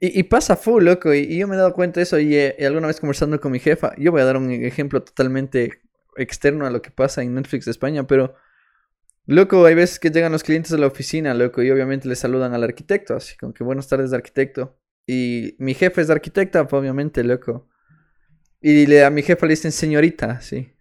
Y, 0.00 0.20
y 0.20 0.22
pasa 0.24 0.56
full, 0.56 0.84
loco. 0.84 1.12
Y, 1.14 1.20
y 1.20 1.38
yo 1.38 1.48
me 1.48 1.54
he 1.54 1.58
dado 1.58 1.72
cuenta 1.74 2.00
de 2.00 2.04
eso. 2.04 2.18
Y, 2.18 2.34
eh, 2.36 2.56
y 2.58 2.64
alguna 2.64 2.86
vez 2.88 3.00
conversando 3.00 3.40
con 3.40 3.52
mi 3.52 3.60
jefa, 3.60 3.94
yo 3.98 4.12
voy 4.12 4.20
a 4.22 4.24
dar 4.24 4.36
un 4.36 4.50
ejemplo 4.50 5.02
totalmente 5.02 5.82
externo 6.16 6.66
a 6.66 6.70
lo 6.70 6.82
que 6.82 6.90
pasa 6.90 7.22
en 7.22 7.34
Netflix 7.34 7.64
de 7.66 7.70
España, 7.72 8.06
pero. 8.06 8.34
Loco, 9.26 9.66
hay 9.66 9.74
veces 9.74 9.98
que 9.98 10.10
llegan 10.10 10.32
los 10.32 10.44
clientes 10.44 10.72
a 10.72 10.78
la 10.78 10.86
oficina, 10.86 11.34
loco, 11.34 11.62
y 11.62 11.70
obviamente 11.70 12.08
le 12.08 12.16
saludan 12.16 12.54
al 12.54 12.64
arquitecto, 12.64 13.16
así 13.16 13.36
como 13.36 13.54
que 13.54 13.64
buenas 13.64 13.88
tardes, 13.88 14.12
arquitecto. 14.12 14.78
Y 15.06 15.56
mi 15.58 15.74
jefe 15.74 16.00
es 16.02 16.10
arquitecta, 16.10 16.66
pues, 16.68 16.80
obviamente, 16.80 17.24
loco. 17.24 17.68
Y 18.60 18.86
le, 18.86 19.04
a 19.04 19.10
mi 19.10 19.22
jefa 19.22 19.46
le 19.46 19.52
dicen 19.52 19.72
señorita, 19.72 20.40
sí. 20.40 20.72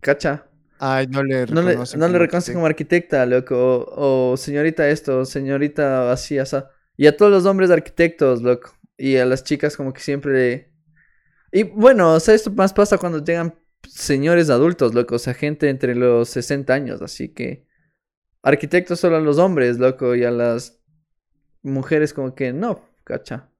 ¿Cacha? 0.00 0.48
Ay, 0.78 1.06
no 1.08 1.22
le 1.22 1.46
No 1.48 1.62
le, 1.62 1.72
reconocen 1.72 2.00
no 2.00 2.08
le 2.08 2.18
como 2.18 2.18
reconocen 2.18 2.54
como 2.54 2.66
arquitecta, 2.66 3.26
loco. 3.26 3.56
O, 3.56 4.32
o 4.32 4.36
señorita 4.36 4.88
esto, 4.88 5.20
o 5.20 5.24
señorita 5.24 6.12
así, 6.12 6.38
así. 6.38 6.56
Y 6.98 7.08
a 7.08 7.16
todos 7.16 7.32
los 7.32 7.46
hombres 7.46 7.70
arquitectos, 7.72 8.42
loco. 8.42 8.74
Y 8.98 9.16
a 9.18 9.26
las 9.26 9.44
chicas 9.44 9.78
como 9.78 9.94
que 9.94 10.02
siempre... 10.02 10.72
Y 11.52 11.64
bueno, 11.64 12.14
o 12.14 12.20
sea, 12.20 12.34
esto 12.34 12.50
más 12.52 12.72
pasa 12.74 12.98
cuando 12.98 13.24
llegan 13.24 13.54
señores 13.88 14.50
adultos, 14.50 14.94
loco. 14.94 15.16
O 15.16 15.20
sea, 15.20 15.34
gente 15.34 15.70
entre 15.70 15.94
los 15.96 16.30
60 16.30 16.74
años, 16.74 17.02
así 17.02 17.30
que... 17.30 17.66
Arquitectos 18.42 19.00
solo 19.00 19.16
a 19.16 19.20
los 19.20 19.38
hombres, 19.38 19.78
loco. 19.78 20.14
Y 20.16 20.24
a 20.24 20.30
las 20.32 20.80
mujeres 21.62 22.14
como 22.14 22.34
que 22.34 22.52
no, 22.52 22.82
cacha. 23.04 23.50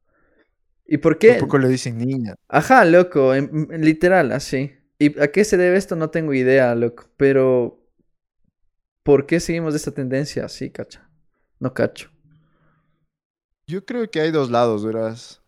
¿Y 0.86 0.99
por 0.99 1.18
qué? 1.18 1.32
Tampoco 1.32 1.59
le 1.59 1.68
dicen 1.68 1.99
niña. 1.99 2.34
Ajá, 2.49 2.84
loco, 2.84 3.34
en- 3.34 3.68
en- 3.70 3.84
literal, 3.84 4.32
así. 4.32 4.72
¿Y 4.99 5.20
a 5.20 5.28
qué 5.30 5.45
se 5.45 5.57
debe 5.57 5.76
esto? 5.76 5.97
No 5.97 6.10
tengo 6.10 6.32
idea, 6.35 6.74
loco. 6.74 7.10
Pero, 7.16 7.85
¿por 9.02 9.27
qué 9.27 9.40
seguimos 9.40 9.74
esta 9.74 9.90
tendencia 9.93 10.44
así, 10.44 10.70
cacha? 10.70 11.10
No 11.60 11.74
cacho. 11.74 12.10
Yo 13.69 13.85
creo 13.85 14.11
que 14.11 14.20
hay 14.20 14.31
dos 14.31 14.51
lados, 14.51 14.85
verás. 14.85 15.43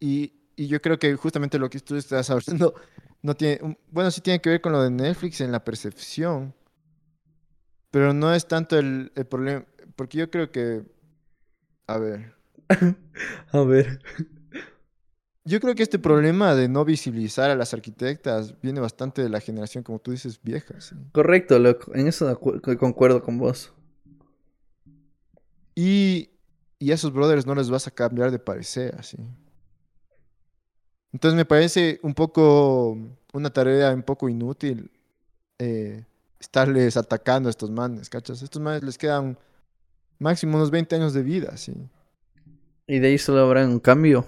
Y, 0.00 0.34
y 0.56 0.66
yo 0.66 0.82
creo 0.82 0.98
que 0.98 1.14
justamente 1.16 1.58
lo 1.58 1.70
que 1.70 1.80
tú 1.80 1.96
estás 1.96 2.28
hablando 2.30 2.74
no 3.22 3.34
tiene, 3.34 3.78
bueno, 3.90 4.10
sí 4.10 4.20
tiene 4.20 4.40
que 4.40 4.50
ver 4.50 4.60
con 4.60 4.72
lo 4.72 4.82
de 4.82 4.90
Netflix 4.90 5.40
en 5.40 5.52
la 5.52 5.64
percepción, 5.64 6.52
pero 7.90 8.12
no 8.12 8.34
es 8.34 8.46
tanto 8.46 8.78
el, 8.78 9.12
el 9.14 9.26
problema, 9.26 9.64
porque 9.94 10.18
yo 10.18 10.30
creo 10.30 10.50
que, 10.50 10.82
a 11.86 11.98
ver, 11.98 12.34
A 13.52 13.62
ver. 13.62 14.00
yo 15.44 15.60
creo 15.60 15.74
que 15.74 15.82
este 15.84 15.98
problema 15.98 16.54
de 16.54 16.68
no 16.68 16.84
visibilizar 16.84 17.50
a 17.50 17.54
las 17.54 17.72
arquitectas 17.72 18.60
viene 18.60 18.80
bastante 18.80 19.22
de 19.22 19.28
la 19.28 19.40
generación, 19.40 19.84
como 19.84 20.00
tú 20.00 20.10
dices, 20.10 20.40
vieja. 20.42 20.80
¿sí? 20.80 20.96
Correcto, 21.12 21.58
loco. 21.58 21.94
En 21.94 22.08
eso 22.08 22.38
concuerdo 22.40 23.22
con 23.22 23.38
vos. 23.38 23.72
Y, 25.74 26.30
y 26.78 26.90
a 26.90 26.94
esos 26.94 27.12
brothers 27.12 27.46
no 27.46 27.54
les 27.54 27.70
vas 27.70 27.86
a 27.86 27.90
cambiar 27.90 28.30
de 28.30 28.38
parecer, 28.38 28.94
así. 28.98 29.16
Entonces 31.12 31.36
me 31.36 31.44
parece 31.44 31.98
un 32.02 32.14
poco 32.14 32.98
una 33.32 33.50
tarea 33.50 33.92
un 33.94 34.02
poco 34.02 34.28
inútil 34.28 34.90
eh, 35.58 36.04
estarles 36.38 36.96
atacando 36.96 37.48
a 37.48 37.50
estos 37.50 37.70
manes, 37.70 38.10
¿cachas? 38.10 38.42
Estos 38.42 38.60
manes 38.60 38.82
les 38.82 38.98
quedan 38.98 39.38
máximo 40.18 40.56
unos 40.56 40.70
20 40.70 40.96
años 40.96 41.14
de 41.14 41.22
vida, 41.22 41.56
sí. 41.56 41.72
Y 42.86 42.98
de 42.98 43.08
ahí 43.08 43.18
solo 43.18 43.40
habrá 43.40 43.64
un 43.66 43.80
cambio. 43.80 44.26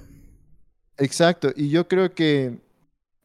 Exacto, 0.96 1.50
y 1.54 1.68
yo 1.68 1.86
creo 1.86 2.12
que 2.14 2.58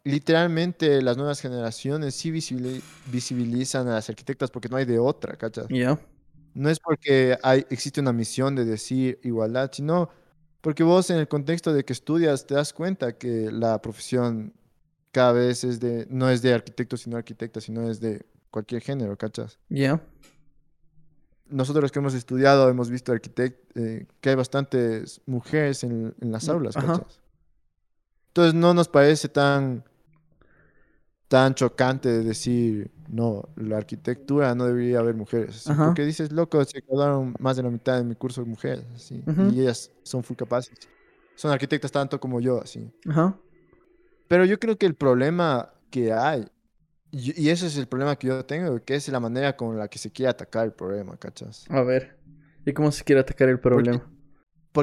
literalmente 0.04 1.02
las 1.02 1.18
nuevas 1.18 1.40
generaciones 1.40 2.14
sí 2.14 2.32
visibili- 2.32 2.82
visibilizan 3.12 3.88
a 3.88 3.94
las 3.94 4.10
arquitectas 4.10 4.52
porque 4.52 4.70
no 4.70 4.76
hay 4.78 4.86
de 4.86 5.00
otra, 5.00 5.38
¿cachas? 5.38 5.68
Ya. 5.70 5.98
No 6.54 6.70
es 6.70 6.80
porque 6.80 7.38
hay, 7.44 7.66
existe 7.70 8.02
una 8.02 8.14
misión 8.14 8.56
de 8.56 8.66
decir 8.66 9.20
igualdad, 9.24 9.72
sino 9.74 10.10
Porque 10.62 10.84
vos 10.84 11.10
en 11.10 11.18
el 11.18 11.28
contexto 11.28 11.74
de 11.74 11.84
que 11.84 11.94
estudias 11.94 12.46
te 12.48 12.56
das 12.56 12.74
cuenta 12.74 13.18
que 13.18 13.52
la 13.52 13.82
profesión 13.82 14.54
cada 15.12 15.34
vez 15.34 15.64
es 15.64 15.80
de, 15.80 16.08
no 16.10 16.30
es 16.30 16.42
de 16.42 16.54
arquitecto 16.54 16.98
sino 16.98 17.18
arquitecta, 17.18 17.60
sino 17.62 17.90
es 17.90 18.00
de 18.00 18.26
cualquier 18.50 18.82
género, 18.82 19.18
¿cachas? 19.18 19.60
Ya. 19.70 20.02
Nosotros 21.48 21.92
que 21.92 22.00
hemos 22.00 22.14
estudiado 22.14 22.70
hemos 22.70 22.90
visto 22.90 23.12
arquitect 23.12 23.78
eh, 23.78 24.08
que 24.22 24.30
hay 24.30 24.36
bastantes 24.36 25.22
mujeres 25.26 25.84
en, 25.84 26.16
en 26.22 26.32
las 26.32 26.48
aulas, 26.50 26.78
Ajá. 26.78 27.00
¿cachas? 27.00 27.20
Entonces 28.30 28.54
no 28.56 28.74
nos 28.74 28.88
parece 28.88 29.30
tan, 29.30 29.84
tan 31.34 31.56
chocante 31.56 32.10
de 32.10 32.24
decir, 32.24 32.92
no, 33.10 33.50
la 33.56 33.78
arquitectura 33.78 34.54
no 34.54 34.66
debería 34.66 35.00
haber 35.00 35.16
mujeres. 35.16 35.68
Ajá. 35.68 35.88
Porque 35.88 36.06
dices, 36.06 36.32
loco, 36.32 36.64
se 36.64 36.82
graduaron 36.82 37.34
más 37.40 37.58
de 37.58 37.64
la 37.64 37.72
mitad 37.72 37.98
de 37.98 38.04
mi 38.04 38.14
curso 38.14 38.44
de 38.44 38.48
mujeres, 38.48 38.86
y 39.10 39.60
ellas 39.60 39.90
son 40.04 40.24
full 40.24 40.36
capaces. 40.36 40.78
Son 41.34 41.50
arquitectas 41.50 41.92
tanto 41.92 42.20
como 42.20 42.40
yo, 42.40 42.62
así. 42.62 42.88
Ajá. 43.10 43.36
Pero 44.28 44.46
yo 44.46 44.60
creo 44.60 44.78
que 44.78 44.86
el 44.86 44.94
problema 44.94 45.74
que 45.90 46.14
hay, 46.14 46.46
y, 47.10 47.42
y 47.42 47.50
ese 47.50 47.66
es 47.66 47.78
el 47.78 47.88
problema 47.88 48.16
que 48.16 48.28
yo 48.28 48.46
tengo, 48.46 48.80
que 48.84 48.94
es 48.94 49.10
la 49.10 49.20
manera 49.20 49.58
con 49.58 49.76
la 49.76 49.88
que 49.88 49.98
se 49.98 50.12
quiere 50.12 50.30
atacar 50.30 50.66
el 50.66 50.74
problema, 50.74 51.18
¿cachas? 51.18 51.66
A 51.68 51.82
ver. 51.82 52.16
¿Y 52.64 52.74
cómo 52.74 52.92
se 52.92 53.04
quiere 53.04 53.22
atacar 53.22 53.50
el 53.50 53.60
problema? 53.60 53.98
Porque 53.98 54.13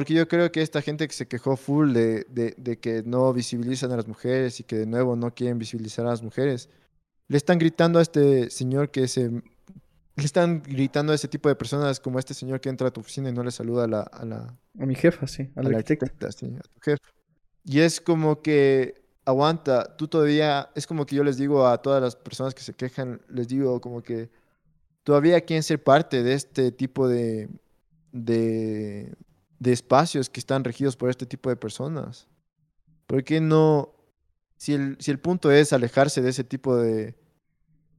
yo 0.07 0.27
creo 0.27 0.51
que 0.51 0.61
esta 0.61 0.81
gente 0.81 1.07
que 1.07 1.13
se 1.13 1.27
quejó 1.27 1.57
full 1.57 1.93
de, 1.93 2.25
de, 2.29 2.53
de 2.57 2.79
que 2.79 3.03
no 3.03 3.33
visibilizan 3.33 3.91
a 3.91 3.97
las 3.97 4.07
mujeres 4.07 4.59
y 4.59 4.63
que 4.63 4.77
de 4.77 4.85
nuevo 4.85 5.15
no 5.15 5.33
quieren 5.33 5.59
visibilizar 5.59 6.05
a 6.05 6.09
las 6.09 6.23
mujeres, 6.23 6.69
le 7.27 7.37
están 7.37 7.59
gritando 7.59 7.99
a 7.99 8.01
este 8.01 8.49
señor 8.49 8.91
que 8.91 9.07
se... 9.07 9.29
Le 10.15 10.25
están 10.25 10.61
gritando 10.61 11.13
a 11.13 11.15
ese 11.15 11.29
tipo 11.29 11.47
de 11.47 11.55
personas 11.55 11.99
como 11.99 12.19
este 12.19 12.33
señor 12.33 12.59
que 12.59 12.69
entra 12.69 12.89
a 12.89 12.91
tu 12.91 12.99
oficina 12.99 13.29
y 13.29 13.33
no 13.33 13.43
le 13.43 13.51
saluda 13.51 13.85
a 13.85 13.87
la, 13.87 14.01
a 14.01 14.25
la, 14.25 14.57
A 14.77 14.85
mi 14.85 14.95
jefa, 14.95 15.25
sí. 15.25 15.49
A 15.55 15.61
a 15.61 15.63
la 15.63 15.69
arquitecta. 15.77 16.05
arquitecta, 16.05 16.31
sí, 16.31 16.53
a 16.57 16.61
tu 16.61 16.79
jefe. 16.81 16.97
Y 17.63 17.79
es 17.79 18.01
como 18.01 18.41
que, 18.41 19.01
aguanta, 19.23 19.95
tú 19.95 20.07
todavía, 20.07 20.69
es 20.75 20.85
como 20.85 21.05
que 21.05 21.15
yo 21.15 21.23
les 21.23 21.37
digo 21.37 21.65
a 21.67 21.81
todas 21.81 22.01
las 22.01 22.15
personas 22.15 22.53
que 22.53 22.61
se 22.61 22.73
quejan, 22.73 23.21
les 23.29 23.47
digo 23.47 23.79
como 23.79 24.01
que 24.03 24.29
todavía 25.03 25.41
quieren 25.41 25.63
ser 25.63 25.81
parte 25.81 26.23
de 26.23 26.33
este 26.33 26.71
tipo 26.71 27.07
de, 27.07 27.49
de, 28.11 29.13
de 29.61 29.71
espacios 29.71 30.27
que 30.27 30.39
están 30.39 30.63
regidos 30.63 30.97
por 30.97 31.11
este 31.11 31.27
tipo 31.27 31.47
de 31.47 31.55
personas. 31.55 32.27
¿Por 33.05 33.23
qué 33.23 33.39
no, 33.39 33.93
si 34.57 34.73
el, 34.73 34.97
si 34.99 35.11
el 35.11 35.19
punto 35.19 35.51
es 35.51 35.71
alejarse 35.71 36.23
de 36.23 36.31
ese 36.31 36.43
tipo 36.43 36.75
de, 36.75 37.13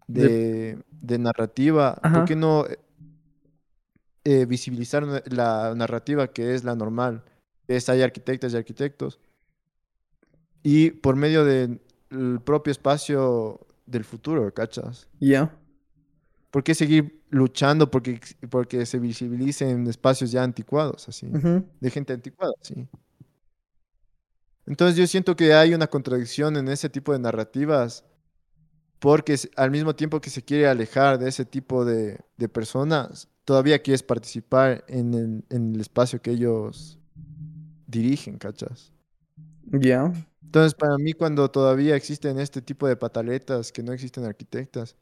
de, 0.09 0.83
de 0.91 1.19
narrativa, 1.19 2.01
Ajá. 2.03 2.15
¿por 2.17 2.25
qué 2.25 2.35
no 2.35 2.67
eh, 4.25 4.45
visibilizar 4.47 5.07
na- 5.07 5.23
la 5.27 5.75
narrativa 5.77 6.27
que 6.33 6.53
es 6.57 6.65
la 6.65 6.75
normal? 6.75 7.23
Es 7.69 7.89
hay 7.89 8.03
arquitectas 8.03 8.53
y 8.53 8.57
arquitectos. 8.57 9.21
Y 10.65 10.91
por 10.91 11.15
medio 11.15 11.45
del 11.45 11.81
propio 12.45 12.73
espacio 12.73 13.65
del 13.87 14.03
futuro, 14.03 14.53
¿cachas? 14.53 15.09
Ya. 15.21 15.57
¿Por 16.51 16.65
qué 16.65 16.75
seguir 16.75 17.22
luchando 17.33 17.91
porque, 17.91 18.21
porque 18.51 18.85
se 18.85 18.99
visibilicen 18.99 19.87
espacios 19.87 20.31
ya 20.31 20.45
anticuados, 20.45 21.09
así? 21.09 21.27
De 21.81 21.91
gente 21.91 22.13
anticuada, 22.13 22.53
sí. 22.61 22.87
Entonces 24.67 24.97
yo 24.97 25.07
siento 25.07 25.35
que 25.35 25.55
hay 25.55 25.73
una 25.73 25.87
contradicción 25.87 26.57
en 26.57 26.69
ese 26.69 26.91
tipo 26.91 27.13
de 27.13 27.19
narrativas, 27.19 28.05
porque 28.99 29.37
al 29.57 29.71
mismo 29.71 29.97
tiempo 29.97 30.21
que 30.21 30.29
se 30.29 30.43
quiere 30.43 30.69
alejar 30.69 31.19
de 31.19 31.31
ese 31.31 31.47
tipo 31.47 31.87
de, 31.87 32.21
de 32.37 32.49
personas, 32.51 33.29
todavía 33.45 33.81
quieres 33.81 34.03
participar 34.03 34.85
en 34.87 35.15
el, 35.15 35.45
en 35.49 35.75
el 35.75 35.81
espacio 35.81 36.21
que 36.21 36.33
ellos 36.33 36.99
dirigen, 37.87 38.37
¿cachas? 38.37 38.93
Ya. 39.73 40.13
Entonces 40.45 40.75
para 40.75 40.99
mí 40.99 41.15
cuando 41.15 41.51
todavía 41.51 41.97
existen 41.97 42.39
este 42.39 42.61
tipo 42.61 42.87
de 42.87 42.97
pataletas 42.97 43.73
que 43.73 43.83
no 43.83 43.93
existen 43.95 44.27
arquitectas, 44.27 44.97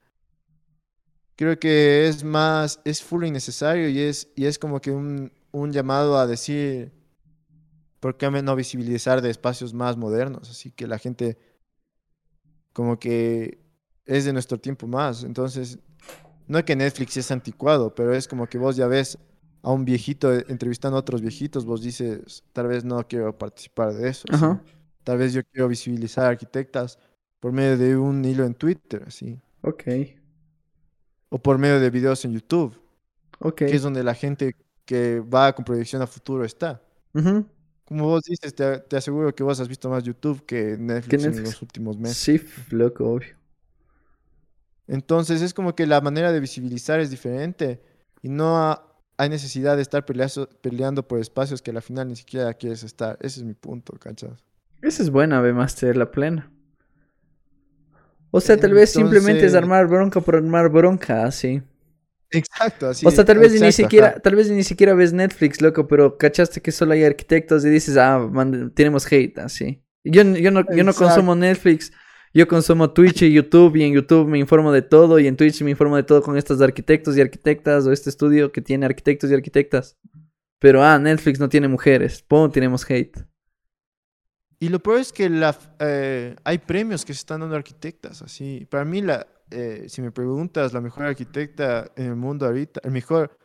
creo 1.41 1.59
que 1.59 2.07
es 2.07 2.23
más, 2.23 2.81
es 2.85 3.03
full 3.03 3.25
innecesario 3.25 3.89
y 3.89 3.99
es, 4.01 4.29
y 4.37 4.45
es 4.45 4.59
como 4.59 4.79
que 4.83 4.91
un, 4.91 5.33
un 5.53 5.73
llamado 5.73 6.19
a 6.19 6.27
decir, 6.27 6.93
¿por 7.99 8.19
qué 8.19 8.31
no 8.31 8.55
visibilizar 8.57 9.23
de 9.23 9.31
espacios 9.31 9.73
más 9.73 9.97
modernos? 9.97 10.51
Así 10.51 10.71
que 10.71 10.87
la 10.87 10.99
gente 10.99 11.39
como 12.75 12.99
que 12.99 13.59
es 14.05 14.27
de 14.27 14.35
nuestro 14.35 14.59
tiempo 14.59 14.87
más. 14.87 15.25
Entonces, 15.25 15.79
no 16.47 16.59
es 16.59 16.65
que 16.65 16.77
Netflix 16.77 17.17
es 17.17 17.31
anticuado, 17.31 17.95
pero 17.95 18.15
es 18.15 18.29
como 18.29 18.47
que 18.47 18.59
vos 18.59 18.77
ya 18.77 18.87
ves 18.87 19.19
a 19.63 19.73
un 19.73 19.87
viejito 19.87 20.31
entrevistando 20.33 20.99
a 20.99 21.01
otros 21.01 21.23
viejitos, 21.23 21.65
vos 21.65 21.83
dices, 21.83 22.45
tal 22.53 22.69
vez 22.69 22.85
no 22.85 23.09
quiero 23.09 23.39
participar 23.39 23.95
de 23.95 24.11
eso. 24.11 24.29
Tal 25.05 25.19
vez 25.19 25.33
yo 25.33 25.43
quiero 25.45 25.69
visibilizar 25.69 26.27
arquitectas 26.27 26.99
por 27.41 27.53
medio 27.53 27.79
de 27.79 27.97
un 27.97 28.25
hilo 28.25 28.45
en 28.45 28.55
Twitter, 28.55 29.05
así. 29.07 29.41
Ok. 29.63 30.20
O 31.31 31.39
por 31.39 31.57
medio 31.59 31.81
de 31.81 31.89
videos 31.91 32.25
en 32.27 32.33
YouTube, 32.33 32.79
Ok. 33.39 33.55
que 33.57 33.75
es 33.77 33.83
donde 33.83 34.03
la 34.05 34.15
gente 34.15 34.55
que 34.85 35.21
va 35.21 35.55
con 35.55 35.65
proyección 35.65 36.03
a 36.03 36.07
futuro 36.07 36.45
está. 36.45 36.83
Como 37.85 38.05
vos 38.05 38.23
dices, 38.23 38.55
te, 38.55 38.79
te 38.81 38.97
aseguro 38.97 39.35
que 39.35 39.43
vos 39.43 39.59
has 39.61 39.67
visto 39.69 39.89
más 39.89 40.05
YouTube 40.05 40.45
que 40.45 40.77
Netflix, 40.79 41.25
en 41.25 41.43
los 41.43 41.63
últimos 41.63 41.97
meses. 41.99 42.17
Sí, 42.19 42.41
loco, 42.75 43.09
obvio. 43.09 43.35
Entonces 44.87 45.43
es 45.43 45.55
como 45.55 45.75
que 45.75 45.87
la 45.87 46.01
manera 46.01 46.33
de 46.33 46.41
visibilizar 46.41 47.01
es 47.01 47.11
diferente 47.11 47.81
y 48.23 48.29
no 48.29 48.59
ha- 48.59 48.87
hay 49.17 49.29
necesidad 49.29 49.77
de 49.77 49.83
estar 49.83 50.05
peleazo- 50.05 50.49
peleando 50.61 51.07
por 51.07 51.21
espacios 51.21 51.63
que 51.63 51.71
al 51.71 51.83
final 51.83 52.09
ni 52.09 52.17
siquiera 52.17 52.53
quieres 52.55 52.83
estar. 52.83 53.17
Ese 53.21 53.41
es 53.41 53.47
mi 53.47 53.55
punto, 53.55 53.93
¿cachas? 53.99 54.43
Esa 54.83 55.03
es 55.03 55.11
buena, 55.11 55.41
ve 55.41 55.53
Master, 55.53 55.97
la 55.97 56.11
plena. 56.11 56.51
O 58.31 58.41
sea, 58.41 58.57
tal 58.57 58.75
vez 58.75 58.91
simplemente 58.91 59.45
es 59.45 59.55
armar 59.55 59.87
bronca 59.89 60.21
por 60.21 60.37
armar 60.37 60.69
bronca, 60.71 61.25
así. 61.25 61.63
Exacto, 62.31 62.89
así. 62.89 63.05
o 63.07 63.11
sea, 63.11 63.25
tal 63.25 63.39
vez 63.39 63.53
ni 63.53 63.59
exacto, 63.59 63.73
siquiera, 63.83 64.09
ajá. 64.09 64.21
tal 64.21 64.37
vez 64.37 64.51
ni 64.51 64.63
siquiera 64.63 64.95
ves 64.95 65.13
Netflix, 65.13 65.61
loco, 65.61 65.89
pero 65.89 66.17
cachaste 66.17 66.61
que 66.61 66.71
solo 66.71 66.93
hay 66.93 67.03
arquitectos 67.03 67.65
y 67.65 67.71
dices, 67.71 67.97
ah, 67.97 68.21
man, 68.21 68.73
tenemos 68.73 69.11
hate, 69.11 69.39
así. 69.39 69.83
Yo, 70.05 70.23
yo 70.23 70.51
no, 70.53 70.65
yo 70.75 70.85
no 70.85 70.95
consumo 70.95 71.35
Netflix, 71.35 71.93
yo 72.33 72.47
consumo 72.47 72.93
Twitch 72.93 73.23
y 73.23 73.33
YouTube, 73.33 73.75
y 73.77 73.83
en 73.83 73.95
YouTube 73.95 74.29
me 74.29 74.39
informo 74.39 74.71
de 74.71 74.83
todo, 74.83 75.19
y 75.19 75.27
en 75.27 75.37
Twitch 75.37 75.61
me 75.63 75.73
informo 75.73 75.97
de 75.97 76.05
todo 76.05 76.23
con 76.23 76.37
estos 76.37 76.61
arquitectos 76.61 77.17
y 77.17 77.21
arquitectas, 77.21 77.85
o 77.87 77.93
este 77.93 78.11
estudio 78.11 78.53
que 78.53 78.63
tiene 78.63 78.87
arquitectos 78.87 79.31
y 79.31 79.35
arquitectas. 79.35 79.99
Pero, 80.61 80.85
ah, 80.85 80.99
Netflix 81.01 81.41
no 81.41 81.49
tiene 81.49 81.67
mujeres, 81.67 82.23
pum, 82.23 82.49
tenemos 82.51 82.89
hate. 82.89 83.27
Y 84.63 84.69
lo 84.69 84.79
peor 84.79 84.99
es 85.01 85.13
que 85.13 85.29
la, 85.31 85.57
eh, 85.79 86.37
hay 86.45 86.59
premios 86.59 87.05
que 87.05 87.15
se 87.15 87.19
están 87.21 87.41
dando 87.41 87.55
a 87.57 87.59
arquitectas, 87.59 88.21
así. 88.23 88.67
Para 88.71 88.85
mí, 88.85 89.01
la, 89.01 89.27
eh, 89.51 89.87
si 89.89 90.03
me 90.03 90.13
preguntas, 90.13 90.73
la 90.75 90.83
mejor 90.83 91.07
arquitecta 91.07 91.91
en 91.97 92.07
el 92.09 92.17
mundo 92.17 92.45
ahorita, 92.47 92.81
el 92.85 92.91
mejor 92.91 93.37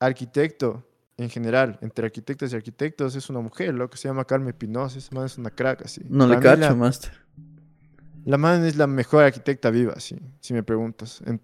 arquitecto 0.00 0.84
en 1.16 1.30
general, 1.30 1.78
entre 1.82 2.04
arquitectas 2.06 2.52
y 2.52 2.56
arquitectos, 2.56 3.14
es 3.14 3.30
una 3.30 3.40
mujer, 3.40 3.74
lo 3.74 3.88
que 3.88 3.96
se 3.96 4.08
llama 4.08 4.24
Carmen 4.24 4.52
Pinos. 4.54 4.96
Esa 4.96 5.14
man 5.14 5.26
es 5.26 5.38
una 5.38 5.50
crack, 5.50 5.82
así. 5.84 6.00
No 6.08 6.26
le 6.26 6.34
Para 6.38 6.56
mí, 6.56 6.60
cacho, 6.62 6.70
la, 6.72 6.74
Master. 6.74 7.12
la 8.24 8.36
man 8.38 8.64
es 8.64 8.76
la 8.76 8.86
mejor 8.88 9.22
arquitecta 9.24 9.70
viva, 9.70 10.00
sí, 10.00 10.18
si 10.40 10.52
me 10.52 10.62
preguntas. 10.64 11.22
En- 11.26 11.40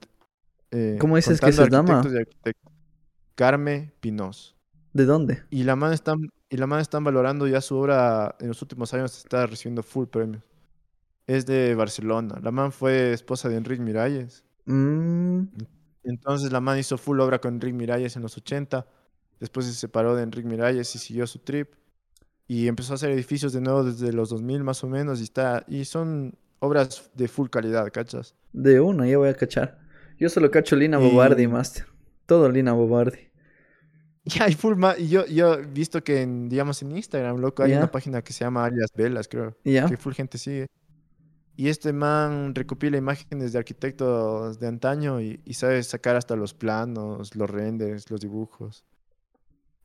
eh, 0.72 0.96
¿Cómo 0.98 1.14
dices 1.14 1.40
que 1.40 1.52
se 1.52 1.68
llama? 1.70 2.02
Carmen 3.36 3.92
Pinos. 4.00 4.56
¿De 4.92 5.04
dónde? 5.04 5.42
Y 5.50 5.62
la 5.64 5.76
man 5.76 5.92
están, 5.92 6.30
y 6.48 6.56
la 6.56 6.66
man 6.66 6.81
están 6.81 7.05
valorando 7.05 7.47
ya 7.47 7.60
su 7.60 7.77
obra, 7.77 8.36
en 8.40 8.48
los 8.48 8.62
últimos 8.62 8.93
años 8.94 9.16
está 9.18 9.47
recibiendo 9.47 9.82
full 9.82 10.06
premios. 10.06 10.43
Es 11.27 11.44
de 11.47 11.74
Barcelona. 11.74 12.39
La 12.43 12.51
man 12.52 12.70
fue 12.73 13.12
esposa 13.12 13.48
de 13.48 13.56
Enrique 13.56 13.82
Miralles. 13.82 14.44
Mm, 14.66 15.43
Entonces 16.05 16.52
la 16.52 16.60
man 16.60 16.78
hizo 16.78 16.98
full 16.98 17.18
obra 17.20 17.40
con 17.40 17.55
Enrique 17.55 17.77
Miralles 17.77 18.14
en 18.16 18.23
los 18.23 18.36
80. 18.36 18.86
Después 19.40 19.66
se 19.66 19.73
separó 19.74 20.14
de 20.14 20.23
Enrique 20.23 20.48
Miralles 20.48 20.94
y 20.94 20.98
siguió 20.98 21.27
su 21.27 21.40
trip. 21.40 21.73
Y 22.47 22.68
empezó 22.68 22.93
a 22.93 22.94
hacer 22.97 23.10
edificios 23.10 23.52
de 23.52 23.60
nuevo 23.60 23.82
desde 23.82 24.12
los 24.12 24.28
2000 24.28 24.62
más 24.62 24.85
o 24.85 24.89
menos. 24.89 25.18
Y, 25.20 25.24
está, 25.24 25.64
y 25.66 25.85
son 25.85 26.36
obras 26.60 27.10
de 27.14 27.27
full 27.27 27.48
calidad, 27.48 27.90
¿cachas? 27.93 28.35
de 28.52 28.81
una, 28.81 29.06
ya 29.06 29.18
voy 29.18 29.28
a 29.28 29.35
cachar. 29.35 29.78
Yo 30.18 30.28
solo 30.31 30.51
cacho 30.51 30.77
Lina 30.77 30.98
Y- 30.98 31.10
Bobardi, 31.10 31.47
Master. 31.48 31.86
Todo 32.24 32.48
Lina 32.48 32.73
Bobardi. 32.73 33.25
Y 34.34 34.42
hay 34.42 34.54
full 34.54 34.74
y 34.98 35.08
yo, 35.08 35.24
yo 35.26 35.54
he 35.54 35.62
visto 35.66 36.02
que 36.02 36.22
en, 36.22 36.48
digamos 36.48 36.82
en 36.82 36.96
Instagram, 36.96 37.38
loco, 37.38 37.62
hay 37.62 37.74
una 37.74 37.90
página 37.90 38.22
que 38.22 38.32
se 38.32 38.44
llama 38.44 38.64
Arias 38.64 38.90
Velas, 38.94 39.28
creo. 39.28 39.56
¿Ya? 39.64 39.86
que 39.86 39.96
full 39.96 40.14
gente 40.14 40.36
sigue. 40.36 40.66
Y 41.54 41.68
este 41.68 41.92
man 41.92 42.54
recopila 42.54 42.98
imágenes 42.98 43.52
de 43.52 43.58
arquitectos 43.58 44.58
de 44.58 44.66
antaño 44.66 45.20
y, 45.20 45.40
y 45.44 45.54
sabe 45.54 45.82
sacar 45.82 46.16
hasta 46.16 46.34
los 46.36 46.52
planos, 46.52 47.34
los 47.36 47.48
renders, 47.48 48.10
los 48.10 48.20
dibujos. 48.20 48.84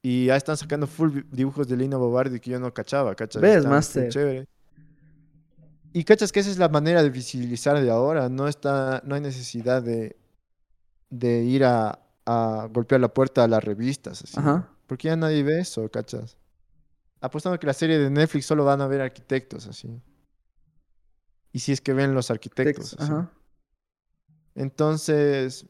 Y 0.01 0.25
ya 0.25 0.35
están 0.35 0.57
sacando 0.57 0.87
full 0.87 1.21
dibujos 1.31 1.67
de 1.67 1.77
Lina 1.77 1.97
Bobardi 1.97 2.39
que 2.39 2.49
yo 2.49 2.59
no 2.59 2.73
cachaba, 2.73 3.13
¿cachas? 3.15 3.41
¿Ves, 3.41 3.65
master? 3.65 4.09
chévere. 4.09 4.47
Y 5.93 6.03
cachas 6.03 6.31
que 6.31 6.39
esa 6.39 6.49
es 6.49 6.57
la 6.57 6.67
manera 6.67 7.03
de 7.03 7.11
visibilizar 7.11 7.79
de 7.79 7.91
ahora. 7.91 8.27
No, 8.27 8.47
está, 8.47 9.01
no 9.05 9.13
hay 9.13 9.21
necesidad 9.21 9.83
de, 9.83 10.17
de 11.09 11.43
ir 11.43 11.63
a, 11.63 11.99
a 12.25 12.67
golpear 12.71 13.01
la 13.01 13.13
puerta 13.13 13.43
a 13.43 13.47
las 13.47 13.63
revistas. 13.63 14.23
así. 14.23 14.39
Ajá. 14.39 14.69
Porque 14.87 15.07
ya 15.07 15.15
nadie 15.15 15.43
ve 15.43 15.59
eso, 15.59 15.89
¿cachas? 15.89 16.37
apostando 17.23 17.59
que 17.59 17.67
la 17.67 17.73
serie 17.73 17.99
de 17.99 18.09
Netflix 18.09 18.47
solo 18.47 18.65
van 18.65 18.81
a 18.81 18.87
ver 18.87 18.99
arquitectos, 19.01 19.67
así. 19.67 20.01
Y 21.51 21.59
si 21.59 21.71
es 21.71 21.79
que 21.79 21.93
ven 21.93 22.15
los 22.15 22.31
arquitectos. 22.31 22.89
Texto, 22.91 23.03
así. 23.03 23.11
Ajá. 23.13 23.31
Entonces, 24.55 25.65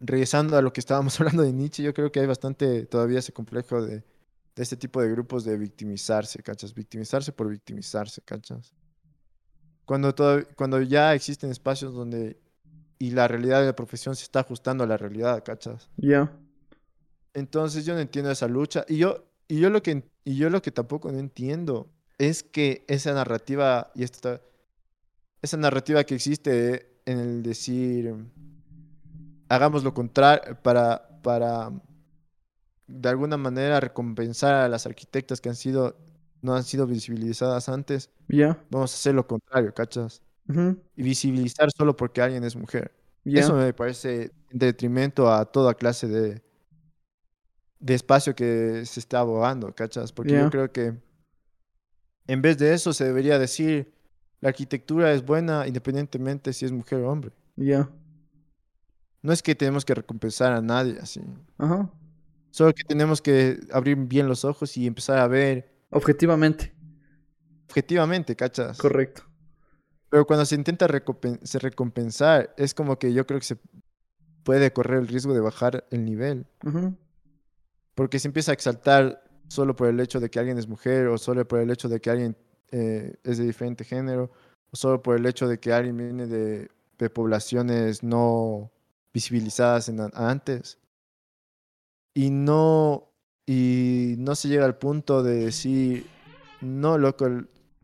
regresando 0.00 0.56
a 0.56 0.62
lo 0.62 0.72
que 0.72 0.80
estábamos 0.80 1.18
hablando 1.20 1.42
de 1.42 1.52
Nietzsche, 1.52 1.82
yo 1.82 1.94
creo 1.94 2.10
que 2.10 2.20
hay 2.20 2.26
bastante 2.26 2.84
todavía 2.86 3.20
ese 3.20 3.32
complejo 3.32 3.80
de, 3.82 3.98
de 3.98 4.62
este 4.62 4.76
tipo 4.76 5.00
de 5.00 5.08
grupos 5.10 5.44
de 5.44 5.56
victimizarse, 5.56 6.42
¿cachas? 6.42 6.74
Victimizarse 6.74 7.32
por 7.32 7.48
victimizarse, 7.48 8.20
¿cachas? 8.22 8.74
Cuando, 9.84 10.14
todav- 10.14 10.48
cuando 10.56 10.80
ya 10.82 11.14
existen 11.14 11.50
espacios 11.50 11.94
donde 11.94 12.40
y 12.98 13.10
la 13.10 13.28
realidad 13.28 13.60
de 13.60 13.66
la 13.66 13.76
profesión 13.76 14.16
se 14.16 14.24
está 14.24 14.40
ajustando 14.40 14.84
a 14.84 14.86
la 14.86 14.96
realidad, 14.96 15.42
¿cachas? 15.44 15.90
Ya. 15.96 16.32
Entonces 17.34 17.84
yo 17.84 17.94
no 17.94 18.00
entiendo 18.00 18.30
esa 18.30 18.48
lucha. 18.48 18.84
Y 18.88 18.98
yo, 18.98 19.24
y 19.48 19.60
yo 19.60 19.70
lo 19.70 19.82
que 19.82 20.04
y 20.24 20.36
yo 20.36 20.50
lo 20.50 20.60
que 20.62 20.72
tampoco 20.72 21.12
no 21.12 21.18
entiendo 21.18 21.88
es 22.18 22.42
que 22.42 22.84
esa 22.88 23.12
narrativa, 23.12 23.92
y 23.94 24.02
está- 24.02 24.40
esa 25.42 25.56
narrativa 25.56 26.02
que 26.04 26.14
existe 26.14 27.00
en 27.04 27.18
el 27.18 27.42
decir 27.42 28.14
hagamos 29.48 29.84
lo 29.84 29.94
contrario 29.94 30.58
para, 30.62 31.20
para 31.22 31.70
de 32.88 33.08
alguna 33.08 33.36
manera 33.36 33.78
recompensar 33.80 34.54
a 34.54 34.68
las 34.68 34.86
arquitectas 34.86 35.40
que 35.40 35.48
han 35.48 35.54
sido, 35.56 35.96
no 36.42 36.54
han 36.54 36.64
sido 36.64 36.86
visibilizadas 36.86 37.68
antes, 37.68 38.10
Ya. 38.28 38.60
vamos 38.70 38.92
a 38.92 38.96
hacer 38.96 39.14
lo 39.14 39.26
contrario, 39.26 39.72
¿cachas? 39.74 40.22
Y 40.48 41.02
visibilizar 41.02 41.70
solo 41.70 41.96
porque 41.96 42.22
alguien 42.22 42.44
es 42.44 42.56
mujer. 42.56 42.92
Ya. 43.24 43.40
Eso 43.40 43.54
me 43.54 43.72
parece 43.72 44.30
en 44.50 44.58
detrimento 44.58 45.32
a 45.32 45.44
toda 45.44 45.74
clase 45.74 46.06
de, 46.06 46.42
de 47.80 47.94
espacio 47.94 48.34
que 48.34 48.84
se 48.86 49.00
está 49.00 49.20
abogando, 49.20 49.74
¿cachas? 49.74 50.12
Porque 50.12 50.32
yo 50.32 50.50
creo 50.50 50.70
que 50.70 50.94
en 52.28 52.42
vez 52.42 52.58
de 52.58 52.74
eso 52.74 52.92
se 52.92 53.04
debería 53.04 53.38
decir, 53.38 53.92
la 54.40 54.50
arquitectura 54.50 55.12
es 55.12 55.24
buena 55.24 55.66
independientemente 55.66 56.52
si 56.52 56.64
es 56.64 56.72
mujer 56.72 57.00
o 57.00 57.10
hombre. 57.10 57.32
Ya. 57.56 57.90
No 59.22 59.32
es 59.32 59.42
que 59.42 59.54
tenemos 59.54 59.84
que 59.84 59.94
recompensar 59.94 60.52
a 60.52 60.60
nadie 60.60 60.98
así. 61.00 61.20
Ajá. 61.58 61.90
Solo 62.50 62.72
que 62.72 62.84
tenemos 62.84 63.20
que 63.20 63.60
abrir 63.72 63.96
bien 63.96 64.28
los 64.28 64.44
ojos 64.44 64.76
y 64.76 64.86
empezar 64.86 65.18
a 65.18 65.26
ver 65.28 65.68
Objetivamente. 65.90 66.74
objetivamente, 67.68 68.36
¿cachas? 68.36 68.78
Correcto. 68.78 69.22
Pero 70.16 70.26
cuando 70.26 70.46
se 70.46 70.54
intenta 70.54 70.88
recompen- 70.88 71.40
se 71.42 71.58
recompensar, 71.58 72.54
es 72.56 72.72
como 72.72 72.98
que 72.98 73.12
yo 73.12 73.26
creo 73.26 73.38
que 73.38 73.44
se 73.44 73.58
puede 74.44 74.72
correr 74.72 75.00
el 75.00 75.08
riesgo 75.08 75.34
de 75.34 75.40
bajar 75.40 75.84
el 75.90 76.06
nivel. 76.06 76.46
Porque 77.94 78.18
se 78.18 78.28
empieza 78.28 78.50
a 78.50 78.54
exaltar 78.54 79.22
solo 79.48 79.76
por 79.76 79.88
el 79.88 80.00
hecho 80.00 80.18
de 80.18 80.30
que 80.30 80.38
alguien 80.38 80.56
es 80.56 80.68
mujer, 80.68 81.08
o 81.08 81.18
solo 81.18 81.46
por 81.46 81.60
el 81.60 81.70
hecho 81.70 81.90
de 81.90 82.00
que 82.00 82.08
alguien 82.08 82.34
eh, 82.70 83.16
es 83.24 83.36
de 83.36 83.44
diferente 83.44 83.84
género, 83.84 84.30
o 84.70 84.76
solo 84.76 85.02
por 85.02 85.16
el 85.18 85.26
hecho 85.26 85.48
de 85.48 85.60
que 85.60 85.74
alguien 85.74 85.98
viene 85.98 86.26
de, 86.26 86.70
de 86.96 87.10
poblaciones 87.10 88.02
no 88.02 88.72
visibilizadas 89.12 89.90
en 89.90 90.00
antes. 90.14 90.78
Y 92.14 92.30
no, 92.30 93.10
y 93.44 94.14
no 94.16 94.34
se 94.34 94.48
llega 94.48 94.64
al 94.64 94.78
punto 94.78 95.22
de 95.22 95.44
decir, 95.44 96.06
no, 96.62 96.96
loco, 96.96 97.28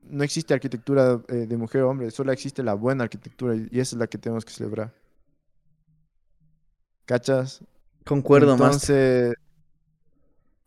no 0.05 0.25
existe 0.25 0.55
arquitectura 0.55 1.23
eh, 1.29 1.47
de 1.47 1.57
mujer 1.57 1.83
o 1.83 1.91
hombre, 1.91 2.11
solo 2.11 2.33
existe 2.33 2.63
la 2.63 2.75
buena 2.75 3.05
arquitectura 3.05 3.55
y, 3.55 3.69
y 3.71 3.81
esa 3.81 3.97
es 3.97 4.01
la 4.01 4.07
que 4.07 4.19
tenemos 4.19 4.45
que 4.45 4.53
celebrar. 4.53 4.93
¿Cachas? 7.05 7.65
Concuerdo 8.05 8.57
más. 8.57 8.89
Entonces, 8.89 9.35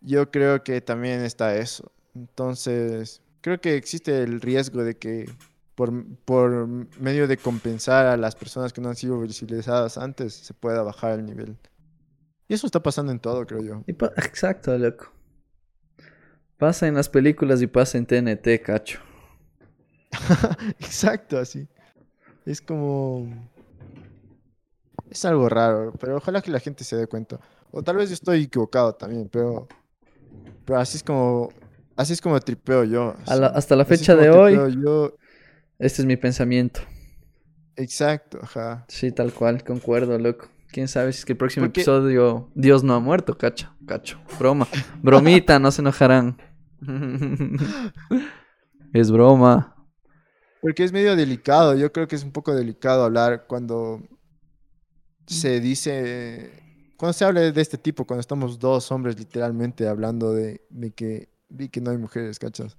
yo 0.01 0.29
creo 0.31 0.63
que 0.63 0.81
también 0.81 1.21
está 1.21 1.55
eso. 1.55 1.91
Entonces, 2.13 3.21
creo 3.41 3.59
que 3.59 3.75
existe 3.75 4.23
el 4.23 4.41
riesgo 4.41 4.83
de 4.83 4.97
que 4.97 5.29
por, 5.75 5.91
por 6.25 6.67
medio 6.99 7.27
de 7.27 7.37
compensar 7.37 8.05
a 8.05 8.17
las 8.17 8.35
personas 8.35 8.71
que 8.73 8.81
no 8.81 8.89
han 8.89 8.95
sido 8.95 9.19
visibilizadas 9.19 9.97
antes, 9.97 10.33
se 10.33 10.53
pueda 10.53 10.81
bajar 10.83 11.19
el 11.19 11.25
nivel. 11.25 11.57
Y 12.47 12.53
eso 12.53 12.65
está 12.65 12.81
pasando 12.81 13.11
en 13.11 13.19
todo, 13.19 13.45
creo 13.45 13.61
yo. 13.61 13.83
Exacto, 13.87 14.77
loco. 14.77 15.11
Pasa 16.57 16.87
en 16.87 16.93
las 16.93 17.09
películas 17.09 17.61
y 17.61 17.67
pasa 17.67 17.97
en 17.97 18.05
TNT, 18.05 18.61
cacho. 18.63 18.99
Exacto, 20.79 21.37
así. 21.39 21.67
Es 22.45 22.61
como... 22.61 23.27
Es 25.09 25.23
algo 25.25 25.47
raro, 25.49 25.93
pero 25.99 26.17
ojalá 26.17 26.41
que 26.41 26.51
la 26.51 26.59
gente 26.59 26.83
se 26.83 26.95
dé 26.95 27.07
cuenta. 27.07 27.39
O 27.71 27.83
tal 27.83 27.97
vez 27.97 28.09
yo 28.09 28.13
estoy 28.13 28.43
equivocado 28.43 28.93
también, 28.93 29.29
pero... 29.29 29.67
Pero 30.65 30.79
así 30.79 30.97
es 30.97 31.03
como... 31.03 31.49
Así 31.95 32.13
es 32.13 32.21
como 32.21 32.39
tripeo 32.39 32.83
yo. 32.83 33.15
La- 33.27 33.47
hasta 33.47 33.75
la 33.75 33.85
fecha 33.85 34.15
de 34.15 34.29
hoy, 34.29 34.55
yo. 34.83 35.15
este 35.79 36.01
es 36.01 36.05
mi 36.05 36.17
pensamiento. 36.17 36.81
Exacto, 37.77 38.39
ajá. 38.41 38.85
Sí, 38.89 39.11
tal 39.11 39.31
cual, 39.33 39.63
concuerdo, 39.63 40.17
loco. 40.19 40.47
Quién 40.71 40.87
sabe 40.89 41.13
si 41.13 41.19
es 41.19 41.25
que 41.25 41.33
el 41.33 41.37
próximo 41.37 41.67
Porque- 41.67 41.81
episodio 41.81 42.49
Dios 42.53 42.83
no 42.83 42.95
ha 42.95 42.99
muerto, 42.99 43.37
cacho, 43.37 43.73
cacho. 43.85 44.19
Broma. 44.37 44.67
Bromita, 45.01 45.57
no 45.57 45.71
se 45.71 45.81
enojarán. 45.81 46.37
es 48.93 49.11
broma. 49.11 49.74
Porque 50.65 50.83
es 50.83 50.91
medio 50.91 51.15
delicado. 51.15 51.75
Yo 51.75 51.93
creo 51.93 52.07
que 52.07 52.15
es 52.15 52.23
un 52.23 52.31
poco 52.31 52.55
delicado 52.55 53.03
hablar 53.03 53.45
cuando 53.45 54.01
se 55.27 55.59
dice. 55.59 56.49
Cuando 56.97 57.13
se 57.13 57.23
habla 57.23 57.41
de 57.41 57.61
este 57.61 57.77
tipo, 57.77 58.05
cuando 58.05 58.21
estamos 58.21 58.57
dos 58.57 58.91
hombres 58.91 59.19
literalmente 59.19 59.87
hablando 59.87 60.33
de, 60.33 60.65
de 60.71 60.89
que, 60.89 61.29
de 61.49 61.69
que 61.69 61.81
no 61.81 61.91
hay 61.91 61.99
mujeres, 61.99 62.39
¿cachas? 62.39 62.77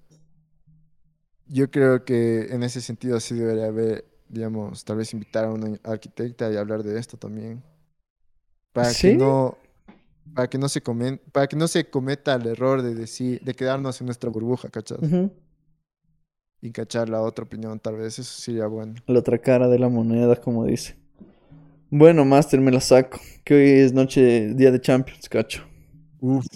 Yo 1.46 1.70
creo 1.70 2.04
que 2.04 2.48
en 2.52 2.64
ese 2.64 2.80
sentido 2.80 3.20
sí 3.20 3.36
debería 3.36 3.66
haber, 3.66 4.04
digamos, 4.28 4.84
tal 4.84 4.96
vez 4.96 5.12
invitar 5.12 5.44
a 5.44 5.52
una 5.52 5.78
arquitecta 5.84 6.50
y 6.50 6.56
hablar 6.56 6.82
de 6.82 6.98
esto 6.98 7.16
también. 7.16 7.62
Para 8.72 8.90
¿Sí? 8.90 9.12
que 9.12 9.16
no. 9.16 9.58
Para 10.34 10.50
que 10.50 10.58
no 10.58 10.68
se 10.68 10.80
comen, 10.80 11.20
para 11.30 11.46
que 11.46 11.54
no 11.54 11.68
se 11.68 11.88
cometa 11.88 12.34
el 12.34 12.48
error 12.48 12.82
de 12.82 12.96
decir, 12.96 13.40
de 13.42 13.54
quedarnos 13.54 14.00
en 14.00 14.06
nuestra 14.06 14.28
burbuja, 14.28 14.70
¿cachas? 14.70 14.98
Ujú. 15.00 15.30
Y 16.66 16.72
cachar 16.72 17.08
la 17.08 17.22
otra 17.22 17.44
opinión, 17.44 17.78
tal 17.80 17.96
vez 17.96 18.18
eso 18.18 18.40
sería 18.40 18.66
bueno. 18.66 18.94
La 19.06 19.18
otra 19.20 19.38
cara 19.38 19.68
de 19.68 19.78
la 19.78 19.88
moneda, 19.88 20.36
como 20.36 20.64
dice. 20.64 20.96
Bueno, 21.90 22.24
Master, 22.24 22.60
me 22.60 22.70
la 22.72 22.80
saco. 22.80 23.20
Que 23.44 23.54
hoy 23.54 23.70
es 23.80 23.92
noche, 23.92 24.54
día 24.54 24.70
de 24.72 24.80
Champions, 24.80 25.28
cacho. 25.28 25.62
Uf. 26.20 26.46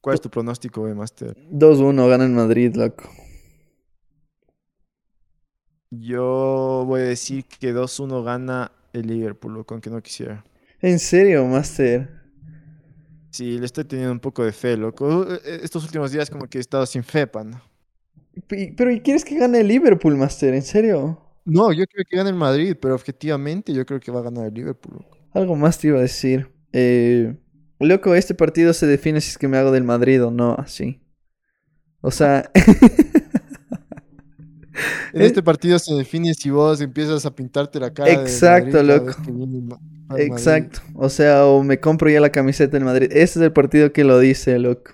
¿Cuál 0.00 0.14
es 0.14 0.20
tu 0.20 0.30
pronóstico, 0.30 0.86
eh, 0.88 0.94
Master? 0.94 1.36
2-1, 1.50 2.08
gana 2.08 2.24
el 2.24 2.30
Madrid, 2.32 2.74
loco. 2.76 3.10
Yo 5.90 6.84
voy 6.86 7.00
a 7.00 7.04
decir 7.04 7.44
que 7.44 7.72
2-1 7.72 8.22
gana 8.22 8.72
el 8.92 9.06
Liverpool, 9.06 9.54
loco, 9.54 9.74
aunque 9.74 9.90
no 9.90 10.02
quisiera. 10.02 10.44
¿En 10.80 10.98
serio, 10.98 11.44
Master? 11.46 12.08
Sí, 13.30 13.58
le 13.58 13.66
estoy 13.66 13.84
teniendo 13.84 14.12
un 14.12 14.20
poco 14.20 14.44
de 14.44 14.52
fe, 14.52 14.76
loco. 14.76 15.24
Eh, 15.30 15.60
Estos 15.62 15.84
últimos 15.84 16.10
días 16.12 16.30
como 16.30 16.46
que 16.48 16.58
he 16.58 16.60
estado 16.60 16.86
sin 16.86 17.04
fe, 17.04 17.26
pan. 17.26 17.50
P- 17.52 17.60
Pero 18.48 18.90
¿y 18.90 19.00
quieres 19.00 19.24
que 19.24 19.38
gane 19.38 19.60
el 19.60 19.68
Liverpool, 19.68 20.16
Master? 20.16 20.54
¿En 20.54 20.62
serio? 20.62 21.20
No, 21.44 21.72
yo 21.72 21.84
creo 21.86 22.04
que 22.08 22.16
gana 22.16 22.28
el 22.30 22.36
Madrid, 22.36 22.76
pero 22.80 22.94
objetivamente 22.94 23.72
yo 23.72 23.86
creo 23.86 24.00
que 24.00 24.10
va 24.10 24.20
a 24.20 24.24
ganar 24.24 24.46
el 24.46 24.54
Liverpool. 24.54 25.04
Algo 25.32 25.56
más 25.56 25.78
te 25.78 25.88
iba 25.88 25.98
a 25.98 26.02
decir. 26.02 26.50
Eh, 26.72 27.36
loco, 27.78 28.14
este 28.14 28.34
partido 28.34 28.72
se 28.72 28.86
define 28.86 29.20
si 29.20 29.30
es 29.30 29.38
que 29.38 29.48
me 29.48 29.56
hago 29.56 29.70
del 29.70 29.84
Madrid 29.84 30.22
o 30.24 30.30
no, 30.30 30.54
así. 30.54 31.00
O 32.00 32.10
sea, 32.10 32.50
En 35.12 35.22
este 35.22 35.42
partido 35.42 35.78
se 35.78 35.94
define 35.94 36.34
si 36.34 36.50
vos 36.50 36.80
empiezas 36.80 37.24
a 37.24 37.34
pintarte 37.34 37.80
la 37.80 37.92
cara 37.92 38.10
de 38.10 38.14
Exacto, 38.16 38.82
Madrid 38.82 38.88
loco. 38.88 39.80
exacto. 40.18 40.80
O 40.94 41.08
sea, 41.08 41.46
o 41.46 41.62
me 41.62 41.80
compro 41.80 42.10
ya 42.10 42.20
la 42.20 42.30
camiseta 42.30 42.72
del 42.76 42.84
Madrid. 42.84 43.08
Ese 43.10 43.38
es 43.38 43.44
el 43.44 43.52
partido 43.52 43.92
que 43.92 44.04
lo 44.04 44.18
dice, 44.18 44.58
loco. 44.58 44.92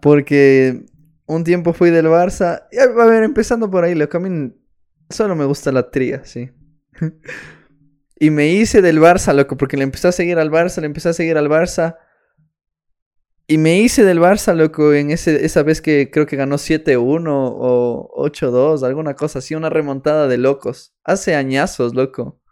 Porque 0.00 0.86
un 1.34 1.44
tiempo 1.44 1.72
fui 1.72 1.90
del 1.90 2.06
Barça. 2.06 2.66
A 2.78 3.04
ver, 3.06 3.22
empezando 3.22 3.70
por 3.70 3.84
ahí, 3.84 3.94
loco. 3.94 4.16
A 4.16 4.20
mí 4.20 4.52
solo 5.08 5.36
me 5.36 5.44
gusta 5.44 5.72
la 5.72 5.90
tría, 5.90 6.24
sí. 6.24 6.50
Y 8.22 8.28
me 8.28 8.48
hice 8.48 8.82
del 8.82 9.00
Barça, 9.00 9.32
loco, 9.32 9.56
porque 9.56 9.78
le 9.78 9.82
empecé 9.82 10.08
a 10.08 10.12
seguir 10.12 10.38
al 10.38 10.50
Barça, 10.50 10.80
le 10.80 10.86
empecé 10.86 11.08
a 11.08 11.14
seguir 11.14 11.38
al 11.38 11.48
Barça. 11.48 11.96
Y 13.46 13.56
me 13.56 13.80
hice 13.80 14.04
del 14.04 14.20
Barça, 14.20 14.54
loco, 14.54 14.92
en 14.92 15.10
ese, 15.10 15.46
esa 15.46 15.62
vez 15.62 15.80
que 15.80 16.10
creo 16.10 16.26
que 16.26 16.36
ganó 16.36 16.56
7-1 16.56 17.26
o 17.32 18.10
8-2, 18.14 18.82
alguna 18.82 19.14
cosa 19.14 19.38
así, 19.38 19.54
una 19.54 19.70
remontada 19.70 20.28
de 20.28 20.36
locos. 20.36 20.94
Hace 21.02 21.34
añazos, 21.34 21.94
loco. 21.94 22.42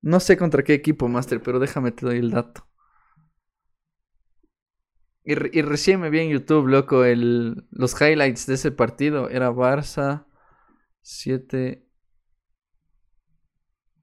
No 0.00 0.20
sé 0.20 0.38
contra 0.38 0.62
qué 0.64 0.72
equipo, 0.72 1.06
Master, 1.06 1.42
pero 1.42 1.58
déjame 1.58 1.92
te 1.92 2.06
doy 2.06 2.16
el 2.16 2.30
dato. 2.30 2.67
Y, 5.28 5.34
re- 5.34 5.50
y 5.52 5.60
recién 5.62 6.00
me 6.00 6.08
vi 6.10 6.20
en 6.20 6.30
YouTube, 6.30 6.68
loco, 6.68 7.04
el, 7.04 7.66
los 7.70 8.00
highlights 8.00 8.46
de 8.46 8.54
ese 8.54 8.70
partido. 8.72 9.28
Era 9.28 9.50
Barça 9.52 10.24
7... 11.02 11.84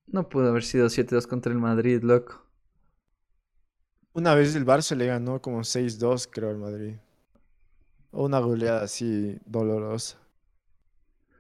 No 0.08 0.30
pudo 0.30 0.50
haber 0.50 0.64
sido 0.64 0.90
7-2 0.90 1.28
contra 1.28 1.52
el 1.52 1.60
Madrid, 1.60 2.02
loco. 2.02 2.48
Una 4.14 4.34
vez 4.34 4.56
el 4.56 4.66
Barça 4.66 4.96
le 4.96 5.06
ganó 5.06 5.40
como 5.44 5.64
6-2, 5.64 6.28
creo, 6.28 6.50
al 6.50 6.58
Madrid. 6.58 6.96
Una 8.12 8.40
goleada 8.40 8.82
así 8.84 9.38
dolorosa. 9.46 10.18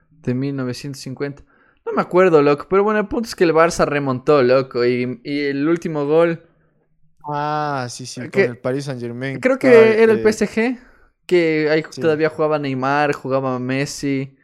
De 0.09 0.33
1950. 0.33 1.43
No 1.85 1.93
me 1.93 2.01
acuerdo, 2.01 2.41
loco. 2.41 2.67
Pero 2.69 2.83
bueno, 2.83 2.99
el 2.99 3.07
punto 3.07 3.27
es 3.27 3.35
que 3.35 3.43
el 3.43 3.53
Barça 3.53 3.85
remontó, 3.85 4.41
loco. 4.43 4.85
Y, 4.85 5.21
y 5.23 5.39
el 5.45 5.67
último 5.67 6.05
gol. 6.05 6.44
Ah, 7.27 7.87
sí, 7.89 8.05
sí, 8.05 8.21
Que- 8.21 8.29
con 8.29 8.41
el 8.43 8.57
Paris 8.57 8.85
Saint 8.85 9.01
Germain. 9.01 9.39
Creo 9.39 9.57
que 9.57 10.01
era 10.01 10.13
el 10.13 10.21
PSG. 10.21 10.77
Que 11.25 11.69
ahí 11.71 11.83
sí. 11.89 12.01
todavía 12.01 12.29
jugaba 12.29 12.59
Neymar, 12.59 13.13
jugaba 13.13 13.57
Messi, 13.59 14.35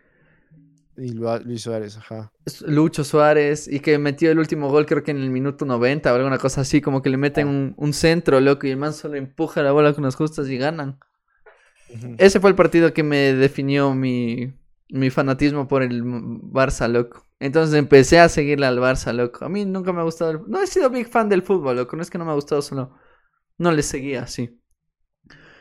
Y 0.98 1.14
Lu- 1.14 1.40
Luis 1.46 1.62
Suárez, 1.62 1.98
ajá. 1.98 2.32
Lucho 2.66 3.04
Suárez. 3.04 3.68
Y 3.68 3.80
que 3.80 3.98
metió 3.98 4.32
el 4.32 4.40
último 4.40 4.70
gol, 4.70 4.86
creo 4.86 5.04
que 5.04 5.12
en 5.12 5.18
el 5.18 5.30
minuto 5.30 5.66
90 5.66 6.12
o 6.12 6.16
alguna 6.16 6.38
cosa 6.38 6.62
así. 6.62 6.82
Como 6.82 7.02
que 7.02 7.10
le 7.10 7.18
meten 7.18 7.48
un, 7.48 7.74
un 7.78 7.94
centro, 7.94 8.40
loco. 8.40 8.68
Y 8.68 8.72
el 8.72 8.78
man 8.78 8.94
solo 8.94 9.16
empuja 9.16 9.62
la 9.64 9.72
bola 9.72 9.94
con 9.94 10.04
las 10.04 10.16
justas 10.16 10.48
y 10.50 10.58
ganan. 10.58 11.00
Ese 12.18 12.40
fue 12.40 12.50
el 12.50 12.56
partido 12.56 12.94
que 12.94 13.04
me 13.04 13.34
definió 13.34 13.94
mi, 13.94 14.54
mi 14.92 15.10
fanatismo 15.10 15.68
por 15.68 15.84
el 15.84 16.04
Barça, 16.04 16.88
loco. 16.90 17.26
Entonces 17.40 17.76
empecé 17.76 18.20
a 18.20 18.30
seguirle 18.30 18.68
al 18.68 18.80
Barça, 18.80 19.14
loco. 19.14 19.46
A 19.46 19.50
mí 19.50 19.66
nunca 19.66 19.94
me 19.94 20.02
ha 20.02 20.04
gustado. 20.04 20.32
el- 20.32 20.42
No 20.48 20.62
he 20.62 20.68
sido 20.68 20.90
big 20.90 21.08
fan 21.10 21.30
del 21.30 21.44
fútbol, 21.44 21.78
loco. 21.78 21.96
No 21.96 22.02
es 22.04 22.10
que 22.10 22.18
no 22.18 22.26
me 22.26 22.32
ha 22.32 22.36
gustado, 22.36 22.62
solo 22.62 22.96
no 23.58 23.72
le 23.72 23.84
seguía 23.84 24.24
así. 24.24 24.60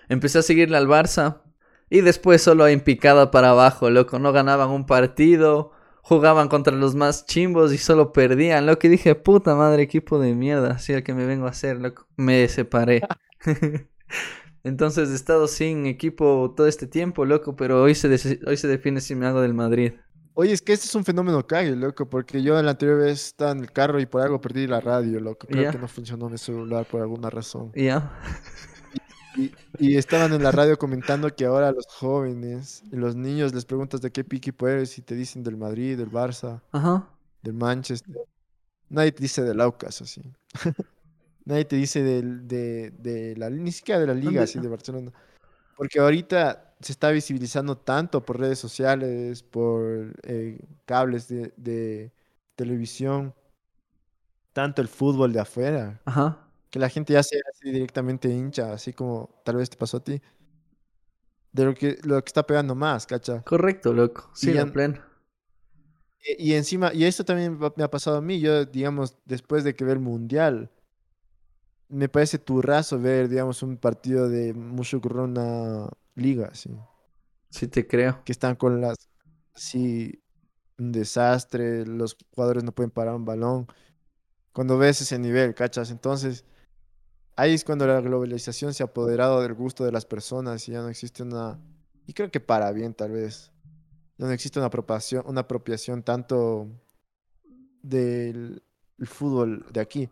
Empecé 0.09 0.39
a 0.39 0.43
seguirle 0.43 0.77
al 0.77 0.89
Barça. 0.89 1.43
Y 1.89 2.03
después 2.03 2.41
solo 2.43 2.69
en 2.69 2.81
picada 2.81 3.31
para 3.31 3.51
abajo, 3.51 3.91
loco. 3.91 4.19
No 4.19 4.33
ganaban 4.33 4.71
un 4.71 4.87
partido. 4.87 5.73
Jugaban 6.03 6.49
contra 6.49 6.75
los 6.75 6.95
más 6.95 7.27
chimbos 7.27 7.73
y 7.73 7.79
solo 7.79 8.13
perdían, 8.13 8.67
loco. 8.67 8.87
Y 8.87 8.91
dije, 8.91 9.15
puta 9.15 9.55
madre, 9.55 9.83
equipo 9.83 10.19
de 10.19 10.35
mierda. 10.35 10.73
Así 10.73 10.93
el 10.93 11.03
que 11.03 11.15
me 11.15 11.27
vengo 11.27 11.47
a 11.47 11.51
hacer, 11.51 11.81
loco. 11.81 12.07
Me 12.17 12.49
separé. 12.49 13.03
Entonces 14.63 15.11
he 15.11 15.15
estado 15.15 15.49
sin 15.49 15.87
equipo 15.87 16.53
todo 16.57 16.67
este 16.67 16.87
tiempo, 16.87 17.25
loco. 17.25 17.57
Pero 17.57 17.83
hoy 17.83 17.95
se, 17.95 18.41
hoy 18.47 18.57
se 18.57 18.69
define 18.69 19.01
si 19.01 19.15
me 19.15 19.27
hago 19.27 19.41
del 19.41 19.55
Madrid. 19.55 19.93
Oye, 20.35 20.53
es 20.53 20.63
que 20.63 20.73
este 20.73 20.87
es 20.87 20.95
un 20.95 21.05
fenómeno 21.05 21.47
cague, 21.47 21.75
loco, 21.75 22.09
porque 22.09 22.43
yo 22.43 22.61
la 22.63 22.71
anterior 22.71 22.99
vez 22.99 23.27
estaba 23.27 23.51
en 23.51 23.61
el 23.61 23.73
carro 23.73 24.01
y 24.01 24.07
por 24.07 24.23
algo 24.23 24.41
perdí 24.41 24.67
la 24.67 24.81
radio, 24.81 25.21
loco. 25.21 25.47
Creo 25.47 25.73
que 25.73 25.79
no 25.79 25.89
funcionó 25.89 26.29
mi 26.29 26.39
celular 26.39 26.87
por 26.87 27.01
alguna 27.01 27.31
razón. 27.31 27.73
Ya. 27.75 28.13
Y, 29.37 29.53
y 29.79 29.97
estaban 29.97 30.33
en 30.33 30.43
la 30.43 30.51
radio 30.51 30.79
comentando 30.79 31.35
que 31.35 31.45
ahora 31.45 31.73
los 31.73 31.87
jóvenes 31.87 32.83
y 32.91 32.97
los 32.97 33.17
niños 33.17 33.55
les 33.55 33.65
preguntas 33.65 34.01
de 34.01 34.11
qué 34.11 34.23
equipo 34.23 34.67
eres 34.69 34.99
y 34.99 35.03
te 35.03 35.15
dicen 35.15 35.43
del 35.43 35.57
Madrid, 35.57 35.97
del 35.97 36.11
Barça, 36.11 36.63
Ajá. 36.73 37.09
del 37.43 37.55
Manchester. 37.55 38.17
Nadie 38.89 39.13
te 39.13 39.23
dice 39.23 39.43
del 39.43 39.61
Aucas, 39.61 40.01
así. 40.03 40.23
Nadie 41.51 41.65
te 41.65 41.75
dice 41.75 42.01
del, 42.05 42.47
de, 42.47 42.91
de 42.91 43.37
la, 43.37 43.51
ni 43.51 43.73
siquiera 43.73 44.01
de 44.01 44.07
la 44.07 44.15
liga, 44.15 44.45
así, 44.45 44.61
de 44.61 44.69
Barcelona. 44.69 45.11
Porque 45.77 45.99
ahorita 45.99 46.77
se 46.81 46.93
está 46.93 47.11
visibilizando 47.11 47.77
tanto 47.77 48.25
por 48.25 48.39
redes 48.39 48.61
sociales, 48.61 49.43
por 49.43 50.15
eh, 50.23 50.61
cables 50.85 51.27
de, 51.27 51.53
de 51.57 52.13
televisión, 52.55 53.35
tanto 54.53 54.81
el 54.81 54.87
fútbol 54.87 55.33
de 55.33 55.41
afuera, 55.41 56.01
Ajá. 56.05 56.47
que 56.71 56.79
la 56.79 56.89
gente 56.89 57.15
ya 57.15 57.23
se 57.25 57.41
hace 57.51 57.73
directamente 57.73 58.29
hincha, 58.29 58.73
así 58.73 58.93
como 58.93 59.43
tal 59.45 59.57
vez 59.57 59.69
te 59.69 59.77
pasó 59.77 59.97
a 59.97 60.05
ti, 60.05 60.23
de 61.51 61.65
lo 61.65 61.75
que, 61.75 61.99
lo 62.05 62.23
que 62.23 62.29
está 62.29 62.47
pegando 62.47 62.77
más, 62.77 63.07
¿cacha? 63.07 63.43
Correcto, 63.43 63.93
loco. 63.93 64.31
Sí, 64.35 64.57
en 64.57 64.71
pleno. 64.71 65.01
Y, 66.39 66.51
y 66.51 66.55
encima, 66.55 66.95
y 66.95 67.07
esto 67.07 67.25
también 67.25 67.59
me 67.59 67.83
ha 67.83 67.91
pasado 67.91 68.19
a 68.19 68.21
mí, 68.21 68.39
yo, 68.39 68.65
digamos, 68.67 69.17
después 69.25 69.65
de 69.65 69.75
que 69.75 69.85
ve 69.85 69.95
el 69.95 69.99
Mundial, 69.99 70.71
me 71.91 72.09
parece 72.09 72.39
turrazo 72.39 72.99
ver, 72.99 73.29
digamos, 73.29 73.63
un 73.63 73.77
partido 73.77 74.29
de 74.29 74.55
Mushukruna 74.55 75.89
Liga, 76.15 76.49
así, 76.53 76.71
Sí 77.51 77.67
te 77.67 77.87
creo. 77.87 78.23
que 78.25 78.33
están 78.33 78.55
con 78.55 78.81
las, 78.81 79.09
así, 79.55 80.23
un 80.79 80.93
desastre, 80.93 81.85
los 81.85 82.17
jugadores 82.35 82.63
no 82.65 82.73
pueden 82.73 82.91
parar 82.91 83.15
un 83.15 83.25
balón, 83.25 83.67
cuando 84.53 84.79
ves 84.79 85.01
ese 85.01 85.19
nivel, 85.19 85.55
¿cachas? 85.55 85.91
Entonces, 85.91 86.45
ahí 87.37 87.55
es 87.55 87.65
cuando 87.65 87.87
la 87.87 88.01
globalización 88.01 88.73
se 88.73 88.83
ha 88.83 88.87
apoderado 88.87 89.43
del 89.43 89.55
gusto 89.55 89.85
de 89.85 89.93
las 89.93 90.07
personas 90.07 90.69
y 90.69 90.73
ya 90.73 90.83
no 90.83 90.89
existe 90.89 91.23
una, 91.25 91.59
y 92.07 92.13
creo 92.13 92.31
que 92.31 92.41
para 92.41 92.71
bien 92.73 92.95
tal 92.95 93.13
vez, 93.13 93.53
ya 94.17 94.27
no 94.27 94.33
existe 94.33 94.61
una 94.61 94.67
apropiación, 94.67 95.25
una 95.27 95.43
apropiación 95.43 96.03
tanto 96.03 96.69
del 97.83 98.63
el 98.99 99.07
fútbol 99.07 99.67
de 99.73 99.81
aquí. 99.81 100.11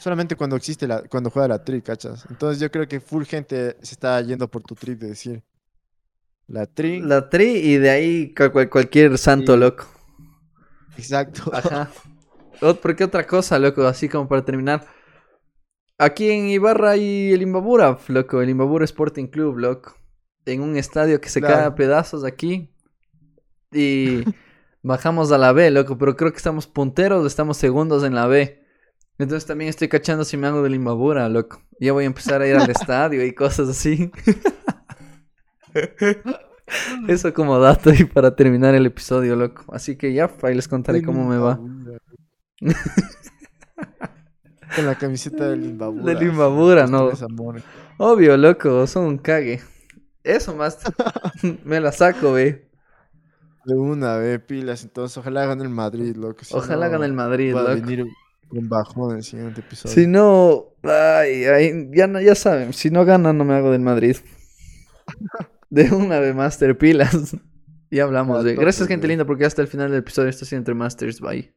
Solamente 0.00 0.36
cuando 0.36 0.56
existe 0.56 0.86
la, 0.86 1.02
cuando 1.02 1.30
juega 1.30 1.48
la 1.48 1.64
tri, 1.64 1.82
¿cachas? 1.82 2.26
Entonces 2.30 2.60
yo 2.60 2.70
creo 2.70 2.86
que 2.86 3.00
full 3.00 3.24
gente 3.24 3.76
se 3.82 3.94
está 3.94 4.20
yendo 4.22 4.48
por 4.50 4.62
tu 4.62 4.74
trip 4.74 5.00
de 5.00 5.08
decir 5.08 5.42
la 6.48 6.66
tri, 6.66 7.00
La 7.00 7.28
tri 7.28 7.44
y 7.56 7.76
de 7.78 7.90
ahí 7.90 8.34
cu- 8.34 8.50
cu- 8.52 8.68
cualquier 8.70 9.18
santo, 9.18 9.54
Sí. 9.54 9.58
loco. 9.60 9.86
exacto. 10.96 11.50
Ajá. 11.52 11.90
Ot- 12.60 12.78
¿Por 12.80 12.94
qué 12.96 13.04
otra 13.04 13.26
cosa, 13.26 13.58
loco? 13.58 13.84
Así 13.86 14.08
como 14.08 14.28
para 14.28 14.44
terminar. 14.44 14.86
Aquí 15.98 16.30
en 16.30 16.48
Ibarra 16.48 16.90
hay 16.90 17.32
el 17.32 17.42
Imbabura, 17.42 17.98
loco. 18.08 18.40
El 18.42 18.50
Imbabura 18.50 18.84
Sporting 18.84 19.26
Club, 19.26 19.58
loco. 19.58 19.94
En 20.44 20.60
un 20.62 20.76
estadio 20.76 21.20
que 21.20 21.28
se 21.28 21.40
cae 21.40 21.64
a 21.64 21.74
pedazos 21.74 22.22
aquí. 22.24 22.70
Y 23.72 24.22
bajamos 24.82 25.32
a 25.32 25.38
la 25.38 25.52
B, 25.52 25.70
loco. 25.70 25.98
Pero 25.98 26.16
creo 26.16 26.30
que 26.30 26.36
estamos 26.36 26.66
punteros 26.66 27.26
estamos 27.26 27.56
segundos 27.56 28.04
en 28.04 28.14
la 28.14 28.26
B. 28.26 28.62
Entonces 29.18 29.46
también 29.46 29.70
estoy 29.70 29.88
cachando 29.88 30.24
si 30.24 30.36
me 30.36 30.46
hago 30.46 30.62
del 30.62 30.74
Imbabura, 30.74 31.28
loco. 31.28 31.62
Ya 31.80 31.92
voy 31.92 32.04
a 32.04 32.06
empezar 32.06 32.42
a 32.42 32.46
ir 32.46 32.56
al 32.56 32.70
estadio 32.70 33.24
y 33.24 33.34
cosas 33.34 33.68
así. 33.68 34.10
Eso 37.08 37.32
como 37.32 37.58
dato 37.58 37.92
y 37.94 38.04
para 38.04 38.34
terminar 38.34 38.74
el 38.74 38.86
episodio, 38.86 39.36
loco. 39.36 39.64
Así 39.72 39.96
que 39.96 40.12
ya, 40.12 40.30
ahí 40.42 40.54
les 40.54 40.68
contaré 40.68 41.02
cómo 41.02 41.28
me 41.28 41.38
va. 41.38 41.58
Con 44.74 44.86
la 44.86 44.96
camiseta 44.96 45.48
del 45.48 45.64
Imbabura. 45.64 46.04
Del 46.04 46.28
Imbabura, 46.28 46.86
los 46.86 47.22
no. 47.30 47.54
Obvio, 47.98 48.36
loco, 48.36 48.86
son 48.86 49.04
un 49.04 49.18
cague. 49.18 49.62
Eso 50.22 50.54
más 50.54 50.78
me 51.64 51.80
la 51.80 51.92
saco, 51.92 52.32
ve. 52.32 52.68
De 53.64 53.74
una, 53.74 54.16
ve, 54.16 54.38
pilas. 54.38 54.82
Entonces, 54.82 55.16
ojalá 55.18 55.46
gane 55.46 55.62
el 55.62 55.70
Madrid, 55.70 56.16
loco. 56.16 56.44
si 56.44 56.54
Ojalá 56.54 56.86
no, 56.86 56.92
gane 56.92 57.06
el 57.06 57.12
Madrid, 57.12 57.54
loco. 57.54 57.68
venir 57.68 58.06
con 58.48 58.68
bajón 58.68 59.12
en 59.12 59.16
el 59.18 59.24
siguiente 59.24 59.60
episodio. 59.60 59.94
Si 59.94 60.06
no, 60.06 60.66
ay, 60.82 61.44
ay, 61.44 61.90
ya, 61.92 62.06
no, 62.06 62.20
ya 62.20 62.34
saben, 62.34 62.72
si 62.72 62.90
no 62.90 63.04
gana 63.04 63.32
no 63.32 63.44
me 63.44 63.54
hago 63.54 63.70
del 63.70 63.80
Madrid. 63.80 64.16
De 65.68 65.90
una 65.92 66.20
de 66.20 66.32
Master 66.32 66.76
Pilas. 66.78 67.36
Ya 67.88 68.02
hablamos, 68.02 68.38
tope, 68.38 68.56
Gracias, 68.56 68.88
gente 68.88 69.06
linda, 69.06 69.24
porque 69.24 69.44
hasta 69.44 69.62
el 69.62 69.68
final 69.68 69.90
del 69.90 70.00
episodio 70.00 70.28
esto 70.28 70.44
ha 70.44 70.48
sido 70.48 70.58
entre 70.58 70.74
Masters. 70.74 71.20
Bye. 71.20 71.54